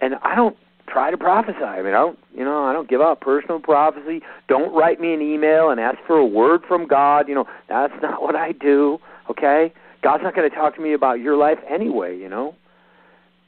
and 0.00 0.14
i 0.22 0.34
don't 0.34 0.56
try 0.86 1.10
to 1.10 1.16
prophesy. 1.16 1.62
I 1.62 1.82
mean, 1.82 1.94
I 1.94 1.98
don't, 1.98 2.18
you 2.34 2.44
know, 2.44 2.64
I 2.64 2.72
don't 2.72 2.88
give 2.88 3.00
out 3.00 3.20
personal 3.20 3.60
prophecy. 3.60 4.20
Don't 4.48 4.74
write 4.74 5.00
me 5.00 5.12
an 5.14 5.20
email 5.20 5.70
and 5.70 5.80
ask 5.80 5.98
for 6.06 6.16
a 6.16 6.26
word 6.26 6.62
from 6.66 6.86
God. 6.86 7.28
You 7.28 7.34
know, 7.34 7.44
that's 7.68 7.92
not 8.02 8.22
what 8.22 8.36
I 8.36 8.52
do. 8.52 8.98
Okay, 9.30 9.72
God's 10.02 10.22
not 10.22 10.34
going 10.34 10.48
to 10.48 10.54
talk 10.54 10.74
to 10.76 10.80
me 10.80 10.92
about 10.92 11.20
your 11.20 11.36
life 11.36 11.58
anyway. 11.68 12.16
You 12.16 12.28
know, 12.28 12.54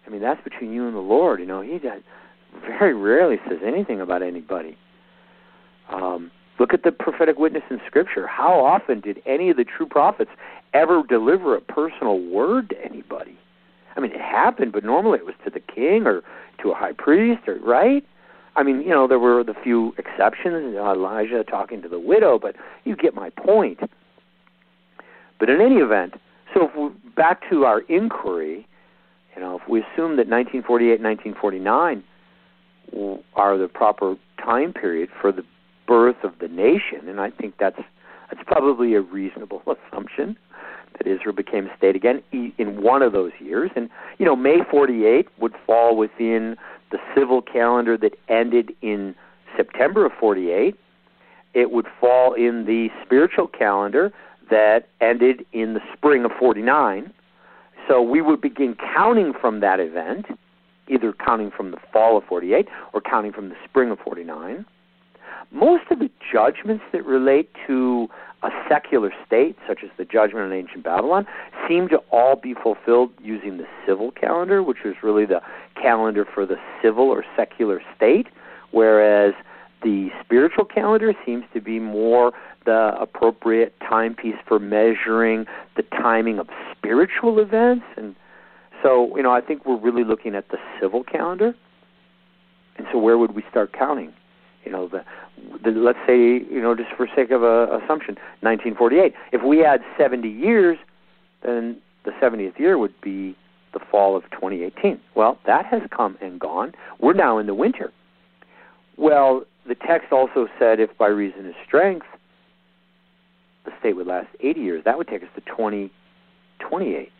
I 0.06 0.10
mean, 0.10 0.20
that's 0.20 0.42
between 0.42 0.72
you 0.72 0.86
and 0.86 0.94
the 0.94 1.00
Lord. 1.00 1.40
You 1.40 1.46
know, 1.46 1.60
He 1.60 1.78
does, 1.78 2.02
very 2.60 2.94
rarely 2.94 3.36
says 3.48 3.58
anything 3.64 4.00
about 4.00 4.22
anybody. 4.22 4.76
Um, 5.88 6.30
look 6.58 6.74
at 6.74 6.82
the 6.82 6.92
prophetic 6.92 7.38
witness 7.38 7.62
in 7.70 7.80
Scripture. 7.86 8.26
How 8.26 8.64
often 8.64 9.00
did 9.00 9.22
any 9.26 9.50
of 9.50 9.56
the 9.56 9.64
true 9.64 9.86
prophets 9.86 10.30
ever 10.74 11.02
deliver 11.08 11.56
a 11.56 11.60
personal 11.60 12.20
word 12.20 12.70
to 12.70 12.84
anybody? 12.84 13.38
I 13.96 14.00
mean, 14.00 14.12
it 14.12 14.20
happened, 14.20 14.72
but 14.72 14.84
normally 14.84 15.18
it 15.18 15.26
was 15.26 15.34
to 15.44 15.50
the 15.50 15.60
king 15.60 16.06
or 16.06 16.22
to 16.62 16.70
a 16.70 16.74
high 16.74 16.92
priest, 16.92 17.48
or 17.48 17.58
right? 17.58 18.04
I 18.54 18.62
mean, 18.62 18.82
you 18.82 18.90
know, 18.90 19.06
there 19.06 19.18
were 19.18 19.42
the 19.44 19.54
few 19.54 19.94
exceptions, 19.98 20.74
Elijah 20.76 21.44
talking 21.44 21.82
to 21.82 21.88
the 21.88 21.98
widow, 21.98 22.38
but 22.38 22.56
you 22.84 22.96
get 22.96 23.14
my 23.14 23.30
point. 23.30 23.80
But 25.38 25.48
in 25.48 25.60
any 25.60 25.76
event, 25.76 26.14
so 26.54 26.68
if 26.74 27.14
back 27.14 27.48
to 27.50 27.64
our 27.64 27.80
inquiry, 27.82 28.66
you 29.34 29.42
know, 29.42 29.60
if 29.60 29.68
we 29.68 29.80
assume 29.80 30.16
that 30.16 30.26
1948 30.26 30.94
and 30.94 31.04
1949 31.04 32.02
are 33.34 33.58
the 33.58 33.68
proper 33.68 34.16
time 34.38 34.72
period 34.72 35.08
for 35.20 35.32
the 35.32 35.44
birth 35.86 36.22
of 36.22 36.38
the 36.40 36.48
nation, 36.48 37.08
and 37.08 37.20
I 37.20 37.30
think 37.30 37.54
that's 37.58 37.80
that's 38.30 38.42
probably 38.46 38.94
a 38.94 39.00
reasonable 39.00 39.62
assumption 39.90 40.36
that 40.98 41.06
Israel 41.06 41.34
became 41.34 41.66
a 41.66 41.76
state 41.76 41.96
again 41.96 42.22
in 42.32 42.82
one 42.82 43.02
of 43.02 43.12
those 43.12 43.32
years. 43.40 43.70
And, 43.76 43.88
you 44.18 44.26
know, 44.26 44.36
May 44.36 44.58
48 44.70 45.28
would 45.38 45.54
fall 45.66 45.96
within 45.96 46.56
the 46.90 46.98
civil 47.14 47.42
calendar 47.42 47.96
that 47.96 48.14
ended 48.28 48.74
in 48.82 49.14
September 49.56 50.04
of 50.06 50.12
48. 50.18 50.74
It 51.54 51.70
would 51.70 51.86
fall 52.00 52.34
in 52.34 52.64
the 52.66 52.88
spiritual 53.04 53.46
calendar 53.46 54.12
that 54.50 54.88
ended 55.00 55.44
in 55.52 55.74
the 55.74 55.80
spring 55.94 56.24
of 56.24 56.32
49. 56.38 57.12
So 57.86 58.02
we 58.02 58.20
would 58.20 58.40
begin 58.40 58.76
counting 58.94 59.32
from 59.40 59.60
that 59.60 59.80
event, 59.80 60.26
either 60.88 61.12
counting 61.12 61.50
from 61.50 61.70
the 61.70 61.78
fall 61.92 62.16
of 62.16 62.24
48 62.24 62.68
or 62.92 63.00
counting 63.00 63.32
from 63.32 63.48
the 63.48 63.56
spring 63.64 63.90
of 63.90 63.98
49. 64.00 64.64
Most 65.50 65.84
of 65.90 65.98
the 65.98 66.10
judgments 66.32 66.84
that 66.92 67.04
relate 67.04 67.50
to 67.66 68.08
a 68.42 68.50
secular 68.68 69.12
state, 69.26 69.56
such 69.66 69.80
as 69.82 69.90
the 69.96 70.04
judgment 70.04 70.52
in 70.52 70.58
ancient 70.58 70.84
Babylon, 70.84 71.26
seem 71.66 71.88
to 71.88 71.96
all 72.12 72.36
be 72.36 72.54
fulfilled 72.54 73.10
using 73.22 73.56
the 73.56 73.66
civil 73.86 74.10
calendar, 74.12 74.62
which 74.62 74.78
was 74.84 74.94
really 75.02 75.24
the 75.24 75.40
calendar 75.80 76.24
for 76.24 76.46
the 76.46 76.56
civil 76.82 77.04
or 77.04 77.24
secular 77.36 77.82
state, 77.96 78.28
whereas 78.70 79.34
the 79.82 80.10
spiritual 80.22 80.64
calendar 80.64 81.14
seems 81.24 81.44
to 81.52 81.60
be 81.60 81.78
more 81.78 82.32
the 82.64 82.94
appropriate 83.00 83.74
timepiece 83.80 84.36
for 84.46 84.58
measuring 84.58 85.46
the 85.76 85.82
timing 85.82 86.38
of 86.38 86.48
spiritual 86.76 87.38
events. 87.38 87.84
And 87.96 88.14
so, 88.82 89.16
you 89.16 89.22
know, 89.22 89.32
I 89.32 89.40
think 89.40 89.64
we're 89.66 89.78
really 89.78 90.04
looking 90.04 90.34
at 90.34 90.48
the 90.48 90.58
civil 90.80 91.02
calendar. 91.02 91.54
And 92.76 92.86
so, 92.92 92.98
where 92.98 93.18
would 93.18 93.34
we 93.34 93.42
start 93.50 93.72
counting? 93.72 94.12
You 94.64 94.72
know, 94.72 94.88
the, 94.88 95.04
the 95.64 95.70
let's 95.70 95.98
say, 96.06 96.16
you 96.16 96.60
know, 96.60 96.74
just 96.74 96.90
for 96.96 97.08
sake 97.14 97.30
of 97.30 97.42
a 97.42 97.64
assumption, 97.82 98.16
1948. 98.40 99.14
If 99.32 99.42
we 99.42 99.64
add 99.64 99.80
70 99.96 100.28
years, 100.28 100.78
then 101.42 101.78
the 102.04 102.12
70th 102.12 102.58
year 102.58 102.78
would 102.78 102.98
be 103.00 103.36
the 103.72 103.80
fall 103.90 104.16
of 104.16 104.24
2018. 104.30 105.00
Well, 105.14 105.38
that 105.46 105.66
has 105.66 105.82
come 105.94 106.16
and 106.20 106.38
gone. 106.38 106.72
We're 107.00 107.14
now 107.14 107.38
in 107.38 107.46
the 107.46 107.54
winter. 107.54 107.92
Well, 108.96 109.44
the 109.66 109.74
text 109.74 110.12
also 110.12 110.48
said 110.58 110.80
if 110.80 110.96
by 110.98 111.08
reason 111.08 111.46
of 111.46 111.54
strength 111.66 112.06
the 113.64 113.72
state 113.78 113.96
would 113.96 114.06
last 114.06 114.28
80 114.40 114.60
years, 114.60 114.84
that 114.84 114.96
would 114.96 115.08
take 115.08 115.22
us 115.22 115.28
to 115.34 115.40
2028. 115.42 117.12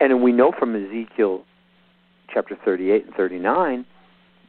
And 0.00 0.22
we 0.22 0.32
know 0.32 0.52
from 0.58 0.74
Ezekiel 0.74 1.44
chapter 2.32 2.56
38 2.64 3.06
and 3.06 3.14
39 3.14 3.86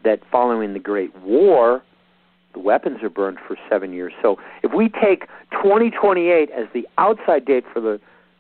that 0.04 0.20
following 0.32 0.74
the 0.74 0.80
Great 0.80 1.16
War, 1.22 1.84
the 2.54 2.60
weapons 2.60 3.04
are 3.04 3.10
burned 3.10 3.38
for 3.48 3.58
seven 3.70 3.94
years. 3.94 4.14
So 4.22 4.38
if 4.64 4.72
we 4.74 4.90
take 4.90 5.28
2028 5.52 6.50
as 6.52 6.68
the 6.74 6.88
outside 6.98 7.46
date 7.46 7.66
for 7.72 7.82
the 7.82 8.00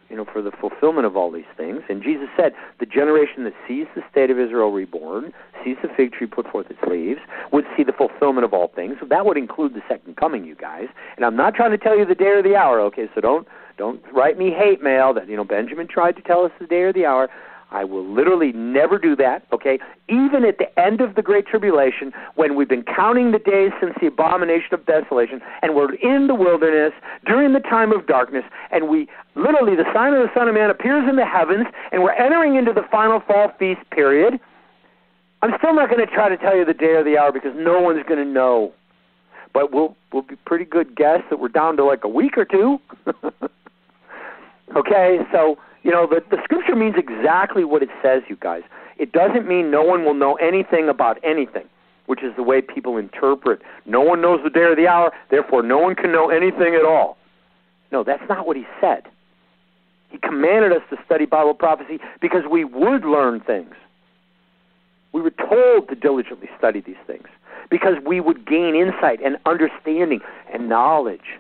you 0.09 0.15
know, 0.15 0.25
for 0.31 0.41
the 0.41 0.51
fulfillment 0.51 1.05
of 1.05 1.17
all 1.17 1.31
these 1.31 1.49
things. 1.57 1.81
And 1.89 2.03
Jesus 2.03 2.27
said, 2.37 2.53
the 2.79 2.85
generation 2.85 3.43
that 3.45 3.53
sees 3.67 3.87
the 3.95 4.03
state 4.11 4.29
of 4.29 4.39
Israel 4.39 4.71
reborn, 4.71 5.33
sees 5.63 5.77
the 5.81 5.89
fig 5.95 6.13
tree 6.13 6.27
put 6.27 6.47
forth 6.47 6.69
its 6.69 6.79
leaves, 6.87 7.19
would 7.51 7.65
see 7.75 7.83
the 7.83 7.91
fulfillment 7.91 8.45
of 8.45 8.53
all 8.53 8.71
things. 8.75 8.97
So 8.99 9.07
that 9.07 9.25
would 9.25 9.37
include 9.37 9.73
the 9.73 9.81
second 9.89 10.15
coming, 10.15 10.45
you 10.45 10.55
guys. 10.55 10.87
And 11.15 11.25
I'm 11.25 11.35
not 11.35 11.55
trying 11.55 11.71
to 11.71 11.77
tell 11.77 11.97
you 11.97 12.05
the 12.05 12.15
day 12.15 12.27
or 12.27 12.43
the 12.43 12.55
hour, 12.55 12.79
okay? 12.81 13.09
So 13.15 13.21
don't 13.21 13.47
don't 13.77 14.01
write 14.13 14.37
me 14.37 14.51
hate 14.51 14.81
mail 14.81 15.13
that 15.13 15.27
you 15.27 15.35
know 15.35 15.43
Benjamin 15.43 15.87
tried 15.87 16.15
to 16.15 16.21
tell 16.21 16.45
us 16.45 16.51
the 16.59 16.67
day 16.67 16.81
or 16.81 16.93
the 16.93 17.05
hour. 17.05 17.29
I 17.71 17.83
will 17.83 18.05
literally 18.07 18.53
never 18.53 18.97
do 18.97 19.15
that, 19.17 19.45
okay? 19.51 19.79
Even 20.07 20.45
at 20.45 20.59
the 20.59 20.79
end 20.79 21.01
of 21.01 21.15
the 21.15 21.21
Great 21.21 21.47
Tribulation, 21.47 22.13
when 22.35 22.55
we've 22.55 22.69
been 22.69 22.83
counting 22.83 23.31
the 23.31 23.39
days 23.39 23.71
since 23.81 23.93
the 23.99 24.07
abomination 24.07 24.73
of 24.73 24.85
desolation, 24.85 25.41
and 25.61 25.75
we're 25.75 25.95
in 25.95 26.27
the 26.27 26.35
wilderness 26.35 26.93
during 27.25 27.53
the 27.53 27.59
time 27.59 27.91
of 27.91 28.05
darkness, 28.07 28.45
and 28.71 28.87
we 28.87 29.09
literally, 29.33 29.75
the 29.75 29.91
sign 29.93 30.13
of 30.13 30.21
the 30.21 30.33
Son 30.33 30.47
of 30.47 30.53
Man 30.53 30.69
appears 30.69 31.09
in 31.09 31.15
the 31.15 31.25
heavens, 31.25 31.65
and 31.91 32.03
we're 32.03 32.13
entering 32.13 32.55
into 32.55 32.71
the 32.71 32.83
final 32.91 33.19
fall 33.19 33.51
feast 33.57 33.81
period, 33.89 34.39
I'm 35.41 35.51
still 35.57 35.73
not 35.73 35.89
going 35.89 36.05
to 36.05 36.13
try 36.13 36.29
to 36.29 36.37
tell 36.37 36.55
you 36.55 36.65
the 36.65 36.73
day 36.73 36.93
or 36.93 37.03
the 37.03 37.17
hour 37.17 37.31
because 37.31 37.53
no 37.55 37.81
one's 37.81 38.03
going 38.07 38.23
to 38.23 38.31
know. 38.31 38.73
But 39.53 39.71
we'll 39.71 39.95
we'll 40.11 40.23
be 40.23 40.35
pretty 40.45 40.65
good 40.65 40.95
guess 40.95 41.21
that 41.29 41.39
we're 41.39 41.49
down 41.49 41.77
to 41.77 41.85
like 41.85 42.03
a 42.03 42.09
week 42.09 42.37
or 42.37 42.45
two. 42.45 42.79
okay, 44.75 45.19
so 45.31 45.57
you 45.85 45.91
know, 45.91 46.07
the, 46.07 46.23
the 46.35 46.41
scripture 46.43 46.75
means 46.75 46.95
exactly 46.97 47.63
what 47.63 47.83
it 47.83 47.89
says, 48.01 48.23
you 48.27 48.35
guys. 48.37 48.63
It 48.97 49.11
doesn't 49.11 49.47
mean 49.47 49.69
no 49.69 49.83
one 49.83 50.03
will 50.03 50.15
know 50.15 50.33
anything 50.35 50.89
about 50.89 51.19
anything, 51.23 51.65
which 52.07 52.23
is 52.23 52.35
the 52.35 52.41
way 52.41 52.59
people 52.59 52.97
interpret. 52.97 53.61
No 53.85 54.01
one 54.01 54.19
knows 54.19 54.39
the 54.43 54.49
day 54.49 54.61
or 54.61 54.75
the 54.75 54.87
hour, 54.87 55.11
therefore 55.29 55.61
no 55.61 55.77
one 55.77 55.93
can 55.93 56.11
know 56.11 56.29
anything 56.31 56.73
at 56.73 56.85
all. 56.85 57.17
No, 57.91 58.03
that's 58.03 58.27
not 58.27 58.47
what 58.47 58.57
he 58.57 58.65
said. 58.81 59.03
He 60.09 60.17
commanded 60.17 60.71
us 60.71 60.81
to 60.89 60.97
study 61.05 61.25
Bible 61.25 61.53
prophecy 61.53 61.99
because 62.19 62.43
we 62.49 62.63
would 62.63 63.05
learn 63.05 63.41
things. 63.41 63.75
We 65.13 65.21
were 65.21 65.31
told 65.31 65.87
to 65.89 65.95
diligently 65.95 66.49
study 66.57 66.81
these 66.81 66.95
things 67.05 67.27
because 67.69 67.95
we 68.03 68.19
would 68.19 68.47
gain 68.47 68.75
insight 68.75 69.19
and 69.23 69.37
understanding 69.45 70.21
and 70.51 70.67
knowledge. 70.67 71.37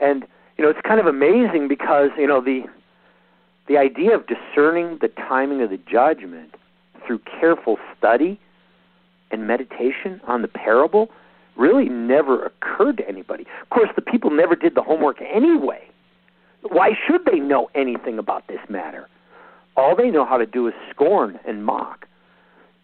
And 0.00 0.26
you 0.58 0.64
know, 0.64 0.70
it's 0.70 0.80
kind 0.84 1.00
of 1.00 1.06
amazing 1.06 1.68
because 1.68 2.10
you 2.18 2.26
know 2.26 2.40
the 2.40 2.64
the 3.68 3.78
idea 3.78 4.14
of 4.14 4.24
discerning 4.26 4.98
the 5.00 5.08
timing 5.08 5.62
of 5.62 5.70
the 5.70 5.78
judgment 5.90 6.54
through 7.06 7.20
careful 7.40 7.78
study 7.96 8.40
and 9.30 9.46
meditation 9.46 10.20
on 10.26 10.42
the 10.42 10.48
parable 10.48 11.08
really 11.56 11.88
never 11.88 12.44
occurred 12.44 12.96
to 12.96 13.08
anybody. 13.08 13.44
Of 13.62 13.70
course, 13.70 13.90
the 13.94 14.02
people 14.02 14.30
never 14.30 14.56
did 14.56 14.74
the 14.74 14.82
homework 14.82 15.20
anyway. 15.20 15.82
Why 16.62 16.90
should 17.06 17.24
they 17.24 17.38
know 17.38 17.68
anything 17.74 18.18
about 18.18 18.46
this 18.48 18.60
matter? 18.68 19.08
All 19.76 19.94
they 19.94 20.10
know 20.10 20.24
how 20.24 20.38
to 20.38 20.46
do 20.46 20.66
is 20.66 20.74
scorn 20.90 21.38
and 21.46 21.64
mock. 21.64 22.06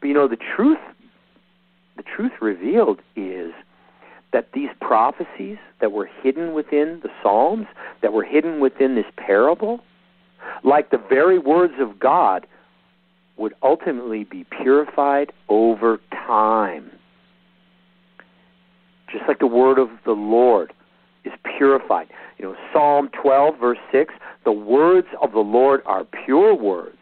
But 0.00 0.08
you 0.08 0.14
know, 0.14 0.28
the 0.28 0.36
truth 0.36 0.78
the 1.96 2.02
truth 2.02 2.32
revealed 2.40 3.00
is 3.16 3.52
that 4.34 4.48
these 4.52 4.68
prophecies 4.80 5.56
that 5.80 5.92
were 5.92 6.10
hidden 6.22 6.54
within 6.54 7.00
the 7.04 7.08
Psalms, 7.22 7.66
that 8.02 8.12
were 8.12 8.24
hidden 8.24 8.58
within 8.58 8.96
this 8.96 9.06
parable, 9.16 9.78
like 10.64 10.90
the 10.90 10.98
very 11.08 11.38
words 11.38 11.74
of 11.78 12.00
God, 12.00 12.44
would 13.36 13.54
ultimately 13.62 14.24
be 14.24 14.44
purified 14.44 15.32
over 15.48 16.00
time. 16.10 16.90
Just 19.10 19.24
like 19.28 19.38
the 19.38 19.46
word 19.46 19.78
of 19.78 19.88
the 20.04 20.12
Lord 20.12 20.72
is 21.24 21.32
purified. 21.56 22.08
You 22.36 22.46
know, 22.46 22.56
Psalm 22.72 23.10
12, 23.22 23.58
verse 23.58 23.78
6 23.92 24.12
the 24.44 24.52
words 24.52 25.06
of 25.22 25.32
the 25.32 25.38
Lord 25.38 25.80
are 25.86 26.04
pure 26.26 26.54
words. 26.54 26.98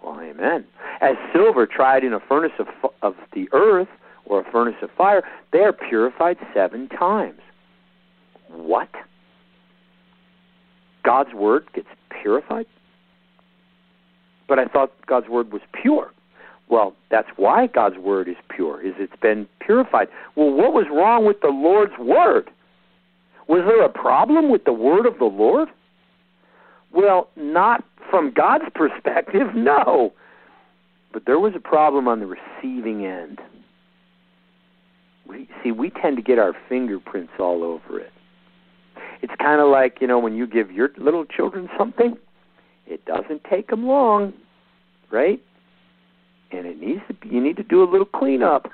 Well, 0.00 0.20
amen. 0.20 0.64
As 1.00 1.16
silver 1.32 1.66
tried 1.66 2.04
in 2.04 2.12
a 2.12 2.20
furnace 2.20 2.52
of, 2.60 2.68
of 3.02 3.16
the 3.32 3.48
earth 3.52 3.88
or 4.28 4.40
a 4.40 4.50
furnace 4.50 4.76
of 4.82 4.90
fire, 4.96 5.22
they 5.52 5.60
are 5.60 5.72
purified 5.72 6.36
seven 6.54 6.88
times. 6.88 7.40
What? 8.48 8.88
God's 11.04 11.34
word 11.34 11.66
gets 11.74 11.88
purified? 12.22 12.66
But 14.46 14.58
I 14.58 14.66
thought 14.66 14.92
God's 15.06 15.28
word 15.28 15.52
was 15.52 15.62
pure. 15.72 16.12
Well, 16.68 16.94
that's 17.10 17.28
why 17.36 17.66
God's 17.66 17.96
word 17.96 18.28
is 18.28 18.36
pure, 18.54 18.80
is 18.80 18.94
it's 18.98 19.16
been 19.20 19.48
purified. 19.60 20.08
Well, 20.36 20.52
what 20.52 20.72
was 20.72 20.86
wrong 20.90 21.26
with 21.26 21.40
the 21.40 21.48
Lord's 21.48 21.98
word? 21.98 22.50
Was 23.48 23.62
there 23.66 23.82
a 23.82 23.88
problem 23.88 24.50
with 24.50 24.64
the 24.64 24.72
word 24.74 25.06
of 25.06 25.18
the 25.18 25.24
Lord? 25.24 25.68
Well, 26.92 27.28
not 27.36 27.84
from 28.10 28.32
God's 28.34 28.64
perspective, 28.74 29.54
no. 29.54 30.12
But 31.12 31.24
there 31.24 31.38
was 31.38 31.54
a 31.56 31.60
problem 31.60 32.06
on 32.06 32.20
the 32.20 32.26
receiving 32.26 33.06
end. 33.06 33.40
We 35.28 35.48
see 35.62 35.72
we 35.72 35.90
tend 35.90 36.16
to 36.16 36.22
get 36.22 36.38
our 36.38 36.54
fingerprints 36.68 37.34
all 37.38 37.62
over 37.62 38.00
it. 38.00 38.12
It's 39.20 39.34
kind 39.38 39.60
of 39.60 39.68
like, 39.68 39.98
you 40.00 40.06
know, 40.06 40.18
when 40.18 40.34
you 40.34 40.46
give 40.46 40.70
your 40.70 40.90
little 40.96 41.24
children 41.24 41.68
something, 41.76 42.16
it 42.86 43.04
doesn't 43.04 43.42
take 43.44 43.68
them 43.68 43.86
long, 43.86 44.32
right? 45.10 45.42
And 46.50 46.66
it 46.66 46.80
needs 46.80 47.02
to 47.08 47.14
be, 47.14 47.28
you 47.28 47.42
need 47.42 47.56
to 47.56 47.62
do 47.62 47.82
a 47.82 47.88
little 47.90 48.06
cleanup. 48.06 48.70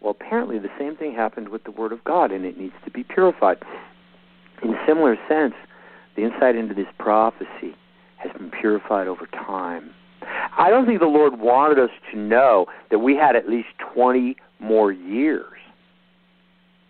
Well, 0.00 0.10
apparently 0.10 0.58
the 0.58 0.70
same 0.78 0.96
thing 0.96 1.14
happened 1.14 1.48
with 1.48 1.64
the 1.64 1.70
Word 1.70 1.92
of 1.92 2.04
God, 2.04 2.30
and 2.30 2.44
it 2.44 2.58
needs 2.58 2.74
to 2.84 2.90
be 2.90 3.02
purified. 3.02 3.56
In 4.62 4.70
a 4.74 4.86
similar 4.86 5.16
sense, 5.28 5.54
the 6.14 6.22
insight 6.22 6.56
into 6.56 6.74
this 6.74 6.86
prophecy 6.98 7.74
has 8.18 8.30
been 8.32 8.50
purified 8.50 9.08
over 9.08 9.26
time. 9.26 9.90
I 10.56 10.70
don't 10.70 10.86
think 10.86 11.00
the 11.00 11.06
Lord 11.06 11.40
wanted 11.40 11.78
us 11.78 11.90
to 12.12 12.18
know 12.18 12.66
that 12.90 13.00
we 13.00 13.16
had 13.16 13.34
at 13.34 13.48
least 13.48 13.68
20 13.92 14.36
more 14.60 14.92
years 14.92 15.58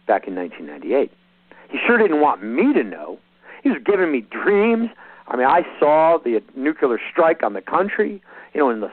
back 0.07 0.27
in 0.27 0.35
1998. 0.35 1.11
He 1.71 1.79
sure 1.87 1.99
didn't 1.99 2.21
want 2.21 2.43
me 2.43 2.73
to 2.73 2.83
know. 2.83 3.19
He 3.63 3.71
was 3.71 3.79
giving 3.85 4.13
me 4.13 4.21
dreams. 4.21 4.91
I 5.29 5.37
mean, 5.37 5.47
I 5.47 5.63
saw 5.79 6.19
the 6.23 6.43
nuclear 6.55 7.01
strike 7.11 7.43
on 7.43 7.55
the 7.55 7.63
country, 7.63 8.23
you 8.53 8.61
know, 8.61 8.71
in 8.71 8.81
the 8.81 8.91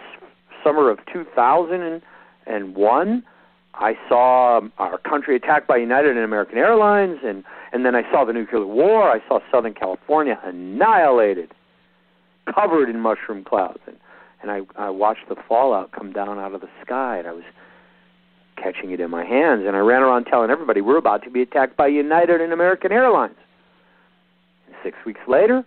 summer 0.63 0.89
of 0.89 0.99
2001. 1.11 3.23
I 3.73 3.97
saw 4.07 4.57
um, 4.57 4.71
our 4.77 4.97
country 4.97 5.35
attacked 5.35 5.67
by 5.67 5.77
United 5.77 6.11
and 6.11 6.25
American 6.25 6.57
Airlines, 6.57 7.19
and 7.23 7.43
and 7.71 7.85
then 7.85 7.95
I 7.95 8.09
saw 8.11 8.25
the 8.25 8.33
nuclear 8.33 8.65
war. 8.65 9.09
I 9.09 9.25
saw 9.27 9.39
Southern 9.49 9.73
California 9.73 10.39
annihilated, 10.43 11.51
covered 12.53 12.89
in 12.89 12.99
mushroom 12.99 13.43
clouds, 13.43 13.79
and 13.87 13.97
and 14.41 14.51
I 14.51 14.61
I 14.77 14.89
watched 14.89 15.29
the 15.29 15.35
fallout 15.47 15.91
come 15.91 16.11
down 16.11 16.37
out 16.37 16.53
of 16.53 16.61
the 16.61 16.69
sky, 16.85 17.17
and 17.17 17.27
I 17.27 17.31
was 17.31 17.43
catching 18.61 18.91
it 18.91 18.99
in 18.99 19.09
my 19.09 19.25
hands, 19.25 19.63
and 19.65 19.75
I 19.75 19.79
ran 19.79 20.01
around 20.01 20.25
telling 20.25 20.49
everybody 20.49 20.81
we're 20.81 20.97
about 20.97 21.23
to 21.23 21.29
be 21.29 21.41
attacked 21.41 21.77
by 21.77 21.87
United 21.87 22.41
and 22.41 22.53
American 22.53 22.91
Airlines. 22.91 23.35
And 24.67 24.75
six 24.83 24.97
weeks 25.05 25.21
later, 25.27 25.63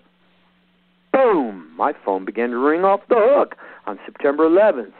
boom, 1.12 1.70
my 1.76 1.92
phone 2.04 2.24
began 2.24 2.50
to 2.50 2.58
ring 2.58 2.84
off 2.84 3.00
the 3.08 3.16
hook 3.18 3.56
on 3.86 3.98
September 4.06 4.48
11th 4.48 4.92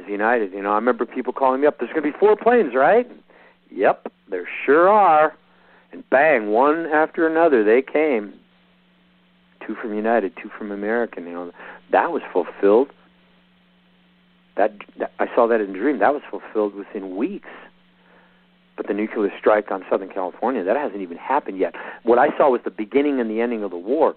is 0.00 0.08
United. 0.08 0.52
You 0.52 0.62
know, 0.62 0.72
I 0.72 0.76
remember 0.76 1.06
people 1.06 1.32
calling 1.32 1.60
me 1.60 1.66
up. 1.66 1.78
There's 1.78 1.92
going 1.92 2.02
to 2.04 2.10
be 2.10 2.18
four 2.18 2.36
planes, 2.36 2.74
right? 2.74 3.06
Yep, 3.70 4.12
there 4.28 4.48
sure 4.64 4.88
are. 4.88 5.34
And 5.92 6.08
bang, 6.10 6.48
one 6.50 6.86
after 6.86 7.26
another, 7.26 7.64
they 7.64 7.82
came. 7.82 8.32
Two 9.66 9.74
from 9.74 9.94
United, 9.94 10.32
two 10.40 10.50
from 10.56 10.70
American. 10.70 11.26
You 11.26 11.32
know, 11.32 11.52
that 11.92 12.12
was 12.12 12.22
fulfilled. 12.32 12.88
That, 14.60 14.74
that 14.98 15.12
I 15.18 15.26
saw 15.34 15.46
that 15.46 15.60
in 15.60 15.70
a 15.70 15.78
dream. 15.78 15.98
That 16.00 16.12
was 16.12 16.22
fulfilled 16.30 16.74
within 16.74 17.16
weeks. 17.16 17.48
But 18.76 18.86
the 18.86 18.94
nuclear 18.94 19.30
strike 19.38 19.70
on 19.70 19.84
Southern 19.90 20.10
California, 20.10 20.62
that 20.64 20.76
hasn't 20.76 21.00
even 21.00 21.16
happened 21.16 21.58
yet. 21.58 21.74
What 22.02 22.18
I 22.18 22.28
saw 22.36 22.50
was 22.50 22.60
the 22.64 22.70
beginning 22.70 23.20
and 23.20 23.30
the 23.30 23.40
ending 23.40 23.62
of 23.62 23.70
the 23.70 23.78
war. 23.78 24.14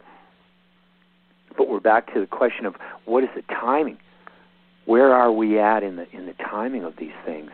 But 1.57 1.69
we're 1.69 1.79
back 1.79 2.13
to 2.13 2.19
the 2.19 2.27
question 2.27 2.65
of 2.65 2.75
what 3.05 3.23
is 3.23 3.29
the 3.35 3.41
timing? 3.43 3.97
where 4.85 5.13
are 5.13 5.31
we 5.31 5.59
at 5.59 5.83
in 5.83 5.95
the 5.95 6.09
in 6.11 6.25
the 6.25 6.33
timing 6.33 6.83
of 6.83 6.93
these 6.97 7.13
things? 7.25 7.51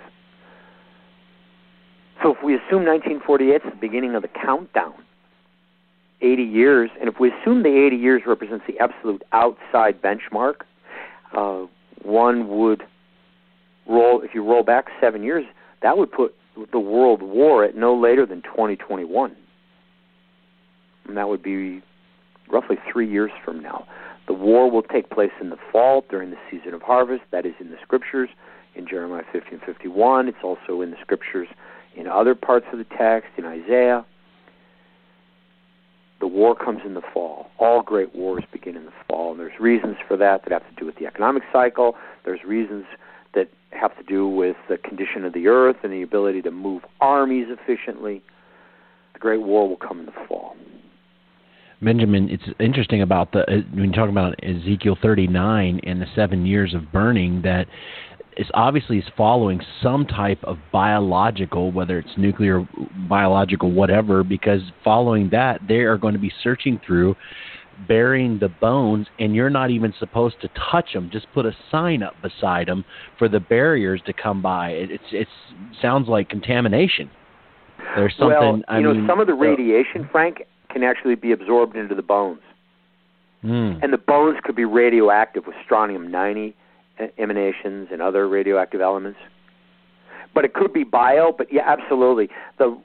So 2.24 2.34
if 2.34 2.44
we 2.44 2.56
assume 2.56 2.86
1948 2.86 3.56
is 3.56 3.62
the 3.64 3.78
beginning 3.80 4.16
of 4.16 4.22
the 4.24 4.28
countdown, 4.28 4.96
80 6.22 6.44
years, 6.44 6.90
and 7.00 7.08
if 7.08 7.18
we 7.18 7.32
assume 7.32 7.64
the 7.64 7.86
80 7.86 7.96
years 7.96 8.24
represents 8.26 8.66
the 8.68 8.78
absolute 8.80 9.24
outside 9.32 10.02
benchmark, 10.02 10.62
uh, 11.34 11.66
one 12.04 12.48
would 12.48 12.84
roll. 13.88 14.22
If 14.22 14.34
you 14.34 14.44
roll 14.44 14.64
back 14.64 14.88
seven 15.00 15.24
years, 15.24 15.46
that 15.82 15.98
would 15.98 16.12
put 16.12 16.36
the 16.72 16.80
world 16.80 17.22
war 17.22 17.64
at 17.64 17.76
no 17.76 17.96
later 17.96 18.26
than 18.26 18.42
2021, 18.42 19.36
and 21.08 21.18
that 21.18 21.30
would 21.30 21.44
be 21.44 21.82
roughly 22.50 22.78
three 22.92 23.10
years 23.10 23.32
from 23.44 23.62
now. 23.62 23.86
The 24.28 24.34
war 24.34 24.70
will 24.70 24.84
take 24.84 25.10
place 25.10 25.32
in 25.42 25.50
the 25.50 25.58
fall 25.72 26.06
during 26.10 26.30
the 26.30 26.38
season 26.52 26.74
of 26.74 26.82
harvest. 26.82 27.24
That 27.32 27.46
is 27.46 27.54
in 27.60 27.72
the 27.72 27.78
scriptures 27.82 28.30
in 28.76 28.88
Jeremiah 28.88 29.24
50 29.32 29.50
and 29.52 29.62
51. 29.62 30.28
It's 30.28 30.38
also 30.44 30.82
in 30.82 30.92
the 30.92 30.98
scriptures 31.02 31.48
in 31.96 32.08
other 32.08 32.36
parts 32.36 32.68
of 32.72 32.78
the 32.78 32.86
text, 32.86 33.30
in 33.38 33.46
Isaiah. 33.46 34.06
The 36.20 36.28
war 36.28 36.56
comes 36.56 36.82
in 36.86 36.96
the 36.96 37.02
fall. 37.14 37.50
All 37.60 37.82
great 37.82 38.14
wars 38.14 38.44
begin 38.52 38.76
in 38.76 38.86
the 38.86 38.92
fall, 39.08 39.32
and 39.32 39.40
there's 39.40 39.60
reasons 39.60 39.98
for 40.08 40.18
that 40.18 40.44
that 40.44 40.52
have 40.52 40.68
to 40.68 40.76
do 40.76 40.86
with 40.86 40.98
the 40.98 41.06
economic 41.06 41.44
cycle. 41.52 41.96
There's 42.26 42.44
reasons 42.44 42.86
that 43.34 43.50
have 43.72 43.96
to 43.98 44.04
do 44.04 44.28
with 44.28 44.58
the 44.68 44.78
condition 44.78 45.24
of 45.24 45.34
the 45.34 45.48
earth 45.48 45.78
and 45.84 45.94
the 45.94 46.02
ability 46.02 46.42
to 46.42 46.52
move 46.52 46.84
armies 47.00 47.48
efficiently. 47.50 48.22
The 49.14 49.20
great 49.20 49.42
war 49.42 49.68
will 49.68 49.78
come 49.78 50.00
in 50.00 50.06
the 50.08 50.14
fall. 50.28 50.56
Benjamin, 51.82 52.30
it's 52.30 52.44
interesting 52.60 53.02
about 53.02 53.32
the 53.32 53.50
uh, 53.50 53.62
when 53.74 53.86
you 53.86 53.92
talk 53.94 54.10
about 54.10 54.36
Ezekiel 54.44 54.98
39 55.02 55.80
and 55.84 56.02
the 56.02 56.08
seven 56.14 56.46
years 56.46 56.74
of 56.74 56.92
burning 56.92 57.42
that 57.44 57.68
is 58.40 58.48
obviously 58.54 59.00
is 59.00 59.04
following 59.18 59.60
some 59.84 60.06
type 60.06 60.40
of 60.46 60.58
biological, 60.72 61.74
whether 61.74 62.00
it's 62.00 62.18
nuclear, 62.18 62.66
biological, 63.10 63.70
whatever, 63.70 64.24
because 64.24 64.62
following 64.82 65.30
that 65.32 65.60
they 65.68 65.80
are 65.80 65.98
going 65.98 66.14
to 66.14 66.20
be 66.20 66.32
searching 66.42 66.80
through, 66.88 67.16
burying 67.86 68.40
the 68.40 68.48
bones, 68.48 69.08
and 69.20 69.36
you're 69.36 69.50
not 69.50 69.72
even 69.72 69.94
supposed 70.00 70.40
to 70.42 70.50
touch 70.72 70.94
them. 70.94 71.10
Just 71.12 71.28
put 71.34 71.46
a 71.46 71.52
sign 71.70 72.02
up 72.02 72.14
beside 72.22 72.70
them 72.70 72.86
for 73.18 73.28
the 73.28 73.42
barriers 73.42 74.02
to 74.06 74.14
come 74.14 74.42
by. 74.42 74.70
It, 74.70 74.90
it's 74.92 75.04
it 75.12 75.28
sounds 75.82 76.08
like 76.08 76.30
contamination. 76.30 77.12
There's 77.96 78.16
something. 78.18 78.38
Well, 78.38 78.58
you 78.58 78.64
I 78.70 78.80
know, 78.80 78.94
mean, 78.94 79.06
some 79.06 79.20
of 79.20 79.28
the 79.28 79.34
radiation, 79.34 80.08
Frank, 80.14 80.44
can 80.72 80.84
actually 80.84 81.16
be 81.16 81.34
absorbed 81.34 81.76
into 81.76 81.94
the 81.94 82.02
bones. 82.02 82.40
Mm. 83.44 83.84
And 83.84 83.92
the 83.92 83.98
bones 83.98 84.38
could 84.44 84.56
be 84.56 84.66
radioactive 84.66 85.46
with 85.46 85.56
strontium 85.66 86.10
90 86.10 86.56
Uh, 87.00 87.08
emanations 87.18 87.88
and 87.92 88.02
other 88.02 88.28
radioactive 88.28 88.82
elements. 88.82 89.20
But 90.34 90.44
it 90.44 90.54
could 90.54 90.74
be 90.74 90.84
bio, 90.84 91.32
but 91.32 91.48
yeah, 91.52 91.64
absolutely. 91.66 92.30
The 92.58 92.78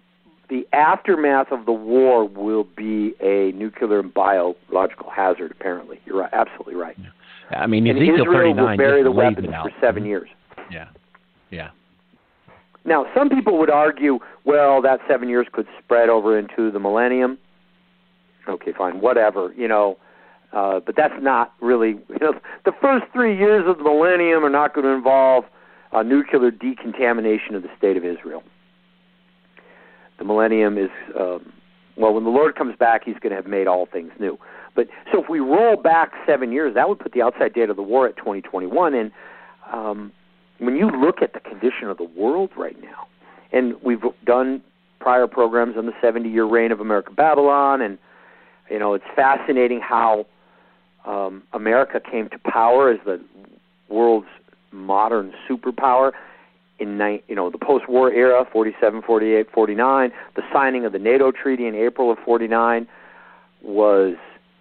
the 0.49 0.67
aftermath 0.73 1.51
of 1.51 1.67
the 1.67 1.73
war 1.73 2.25
will 2.25 2.65
be 2.77 3.15
a 3.21 3.51
nuclear 3.53 3.99
and 3.99 4.13
biological 4.13 5.11
hazard. 5.11 5.51
Apparently, 5.51 6.01
you're 6.07 6.19
right, 6.19 6.31
absolutely 6.33 6.75
right. 6.75 6.97
Yeah. 6.99 7.59
I 7.59 7.67
mean, 7.67 7.87
and 7.87 7.99
Ezekiel 7.99 8.21
Israel 8.21 8.55
39 8.55 8.57
will 8.57 8.77
bury 8.77 9.03
the 9.03 9.11
weapons 9.11 9.49
for 9.49 9.71
seven 9.81 10.05
years. 10.05 10.29
Yeah, 10.71 10.89
yeah. 11.51 11.71
Now, 12.85 13.07
some 13.17 13.29
people 13.29 13.59
would 13.59 13.71
argue, 13.71 14.19
well, 14.45 14.81
that 14.83 15.01
seven 15.09 15.29
years 15.29 15.47
could 15.51 15.67
spread 15.83 16.09
over 16.09 16.39
into 16.39 16.71
the 16.71 16.79
millennium. 16.79 17.39
Okay, 18.49 18.73
fine, 18.73 19.01
whatever, 19.01 19.53
you 19.57 19.67
know. 19.67 19.99
Uh, 20.55 20.81
but 20.81 20.95
that's 20.97 21.21
not 21.21 21.53
really, 21.61 21.89
you 22.09 22.19
know, 22.21 22.35
the 22.65 22.73
first 22.81 23.05
three 23.13 23.37
years 23.37 23.65
of 23.67 23.79
the 23.79 23.85
millennium 23.85 24.45
are 24.45 24.51
not 24.51 24.75
going 24.75 24.85
to 24.85 24.93
involve 24.93 25.45
nuclear 26.05 26.51
decontamination 26.51 27.55
of 27.55 27.63
the 27.63 27.69
state 27.79 27.97
of 27.97 28.05
Israel. 28.05 28.43
The 30.19 30.25
millennium 30.25 30.79
is, 30.79 30.91
um, 31.19 31.53
well, 31.97 32.13
when 32.15 32.25
the 32.25 32.31
Lord 32.31 32.57
comes 32.57 32.77
back, 32.77 33.03
He's 33.05 33.19
going 33.21 33.31
to 33.31 33.37
have 33.37 33.47
made 33.47 33.67
all 33.67 33.87
things 33.87 34.11
new. 34.19 34.39
But 34.75 34.89
so 35.13 35.23
if 35.23 35.29
we 35.29 35.39
roll 35.39 35.77
back 35.77 36.13
seven 36.27 36.51
years, 36.51 36.75
that 36.75 36.89
would 36.89 36.99
put 36.99 37.13
the 37.13 37.23
outside 37.23 37.53
date 37.53 37.71
of 37.71 37.77
the 37.77 37.83
war 37.83 38.09
at 38.09 38.17
2021, 38.17 38.95
and 38.95 39.13
um, 39.73 40.13
when 40.59 40.77
you 40.77 40.91
look 40.91 41.23
at 41.23 41.33
the 41.33 41.41
condition 41.41 41.89
of 41.89 41.97
the 41.97 42.05
world 42.05 42.51
right 42.57 42.81
now, 42.81 43.07
and 43.53 43.75
we've 43.83 44.03
done 44.25 44.63
prior 45.01 45.27
programs 45.27 45.77
on 45.77 45.87
the 45.87 45.93
70 46.01 46.29
year 46.29 46.45
reign 46.45 46.73
of 46.73 46.81
America 46.81 47.13
Babylon, 47.13 47.81
and 47.81 47.99
you 48.69 48.79
know 48.79 48.95
it's 48.95 49.05
fascinating 49.15 49.81
how 49.81 50.27
um, 51.05 51.43
America 51.53 52.01
came 52.01 52.29
to 52.31 52.39
power 52.39 52.91
as 52.91 52.99
the 53.05 53.21
world's 53.89 54.27
modern 54.73 55.33
superpower 55.49 56.13
in 56.79 56.99
you 57.29 57.35
know 57.35 57.51
the 57.51 57.59
post-war 57.59 58.11
era 58.13 58.45
47 58.53 59.03
48 59.03 59.51
49 59.53 60.13
the 60.35 60.43
signing 60.53 60.85
of 60.85 60.93
the 60.93 60.99
NATO 60.99 61.31
treaty 61.31 61.67
in 61.67 61.75
April 61.75 62.11
of 62.11 62.19
49 62.25 62.89
was 63.63 64.17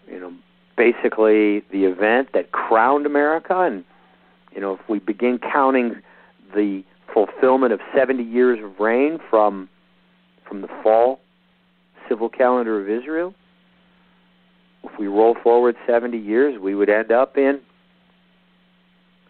you 0.07 0.19
know 0.19 0.33
basically 0.77 1.59
the 1.71 1.85
event 1.85 2.29
that 2.33 2.51
crowned 2.51 3.05
America. 3.05 3.61
And 3.61 3.83
you 4.53 4.61
know 4.61 4.73
if 4.75 4.87
we 4.87 4.99
begin 4.99 5.39
counting 5.39 6.01
the 6.53 6.83
fulfillment 7.13 7.73
of 7.73 7.79
70 7.95 8.23
years 8.23 8.59
of 8.63 8.79
reign 8.79 9.19
from 9.29 9.69
from 10.47 10.61
the 10.61 10.69
fall 10.83 11.19
civil 12.07 12.29
calendar 12.29 12.79
of 12.79 12.89
Israel 12.89 13.33
if 14.83 14.91
we 14.99 15.07
roll 15.07 15.35
forward 15.43 15.75
70 15.87 16.17
years 16.17 16.59
we 16.59 16.75
would 16.75 16.89
end 16.89 17.11
up 17.11 17.37
in 17.37 17.59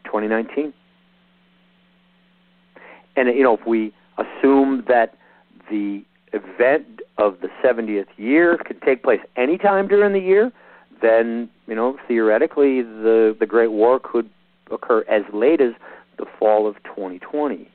2019 0.05 0.73
and 3.15 3.27
you 3.29 3.43
know 3.43 3.55
if 3.55 3.65
we 3.65 3.93
assume 4.17 4.83
that 4.87 5.15
the 5.69 6.03
event 6.33 7.01
of 7.17 7.37
the 7.41 7.49
70th 7.63 8.07
year 8.17 8.57
could 8.57 8.81
take 8.81 9.03
place 9.03 9.19
anytime 9.35 9.87
during 9.87 10.13
the 10.13 10.19
year, 10.19 10.51
then 11.01 11.49
you 11.67 11.75
know 11.75 11.97
theoretically 12.07 12.81
the 12.81 13.35
the 13.39 13.45
Great 13.45 13.71
War 13.71 13.99
could 13.99 14.29
occur 14.71 15.03
as 15.09 15.21
late 15.33 15.61
as 15.61 15.73
the 16.17 16.25
fall 16.39 16.67
of 16.67 16.75
2020. 16.83 17.69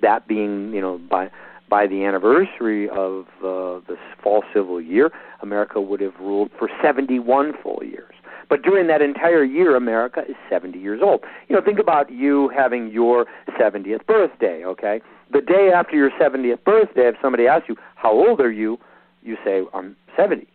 That 0.00 0.26
being 0.26 0.72
you 0.72 0.80
know 0.80 0.98
by 0.98 1.30
by 1.72 1.86
the 1.86 2.04
anniversary 2.04 2.86
of 2.90 3.24
uh, 3.38 3.80
the 3.88 3.96
fall 4.22 4.44
civil 4.52 4.78
year, 4.78 5.10
America 5.40 5.80
would 5.80 6.02
have 6.02 6.12
ruled 6.20 6.50
for 6.58 6.68
71 6.82 7.54
full 7.62 7.82
years. 7.82 8.12
But 8.50 8.60
during 8.60 8.88
that 8.88 9.00
entire 9.00 9.42
year, 9.42 9.74
America 9.74 10.20
is 10.28 10.36
70 10.50 10.78
years 10.78 11.00
old. 11.02 11.24
You 11.48 11.56
know, 11.56 11.62
think 11.62 11.78
about 11.78 12.12
you 12.12 12.50
having 12.50 12.90
your 12.90 13.24
70th 13.58 14.04
birthday, 14.06 14.62
okay? 14.66 15.00
The 15.32 15.40
day 15.40 15.70
after 15.74 15.96
your 15.96 16.10
70th 16.10 16.62
birthday, 16.62 17.08
if 17.08 17.14
somebody 17.22 17.46
asks 17.46 17.70
you, 17.70 17.76
How 17.94 18.12
old 18.12 18.42
are 18.42 18.52
you? 18.52 18.78
you 19.22 19.38
say, 19.42 19.62
I'm 19.72 19.96
70. 20.14 20.46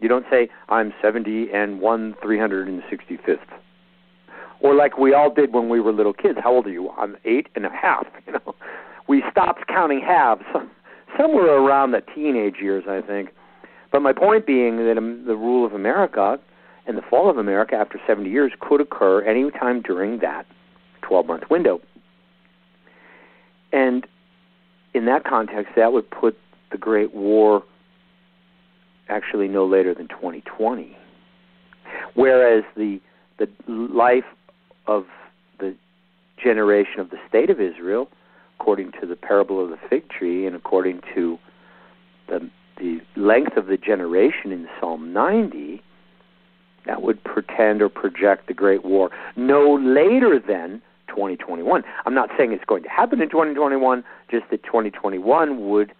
You 0.00 0.08
don't 0.08 0.26
say, 0.30 0.48
I'm 0.68 0.94
70 1.02 1.48
and 1.52 1.80
1 1.80 2.14
365th. 2.22 3.38
Or 4.60 4.76
like 4.76 4.98
we 4.98 5.14
all 5.14 5.34
did 5.34 5.52
when 5.52 5.68
we 5.68 5.80
were 5.80 5.92
little 5.92 6.12
kids. 6.12 6.38
How 6.40 6.54
old 6.54 6.68
are 6.68 6.70
you? 6.70 6.90
I'm 6.90 7.16
eight 7.24 7.48
and 7.56 7.66
a 7.66 7.70
half. 7.70 8.06
You 8.28 8.34
know, 8.34 8.54
we 9.08 9.22
stopped 9.30 9.66
counting 9.66 10.00
halves 10.00 10.42
somewhere 11.18 11.56
around 11.56 11.92
the 11.92 12.02
teenage 12.14 12.56
years, 12.60 12.84
I 12.88 13.00
think. 13.00 13.30
But 13.90 14.00
my 14.00 14.12
point 14.12 14.46
being 14.46 14.76
that 14.76 14.98
um, 14.98 15.24
the 15.26 15.34
rule 15.34 15.64
of 15.64 15.72
America 15.72 16.38
and 16.86 16.96
the 16.96 17.02
fall 17.02 17.30
of 17.30 17.38
America 17.38 17.74
after 17.74 17.98
70 18.06 18.28
years 18.30 18.52
could 18.60 18.80
occur 18.80 19.22
any 19.22 19.50
time 19.50 19.82
during 19.82 20.18
that 20.20 20.46
12 21.02 21.26
month 21.26 21.44
window. 21.50 21.80
And 23.72 24.06
in 24.94 25.06
that 25.06 25.24
context, 25.24 25.72
that 25.76 25.92
would 25.92 26.10
put 26.10 26.36
the 26.70 26.78
Great 26.78 27.14
War 27.14 27.62
actually 29.08 29.48
no 29.48 29.66
later 29.66 29.94
than 29.94 30.08
2020. 30.08 30.96
Whereas 32.14 32.64
the 32.76 33.00
the 33.38 33.48
life 33.68 34.24
of 34.86 35.06
the 35.60 35.76
generation 36.42 36.98
of 36.98 37.10
the 37.10 37.18
state 37.28 37.50
of 37.50 37.60
Israel, 37.60 38.08
according 38.58 38.92
to 39.00 39.06
the 39.06 39.16
parable 39.16 39.62
of 39.62 39.70
the 39.70 39.78
fig 39.88 40.08
tree 40.08 40.46
and 40.46 40.56
according 40.56 41.00
to 41.14 41.38
the 42.28 42.50
the 42.78 43.00
length 43.16 43.56
of 43.56 43.66
the 43.66 43.76
generation 43.76 44.52
in 44.52 44.68
Psalm 44.78 45.12
90, 45.12 45.82
that 46.86 47.02
would 47.02 47.22
pretend 47.24 47.82
or 47.82 47.88
project 47.88 48.46
the 48.46 48.54
Great 48.54 48.84
War 48.84 49.10
no 49.36 49.74
later 49.74 50.38
than 50.38 50.80
2021. 51.08 51.82
I'm 52.06 52.14
not 52.14 52.30
saying 52.38 52.52
it's 52.52 52.64
going 52.64 52.84
to 52.84 52.88
happen 52.88 53.20
in 53.20 53.28
2021, 53.30 54.04
just 54.30 54.44
that 54.50 54.62
2021 54.62 55.68
would 55.68 55.92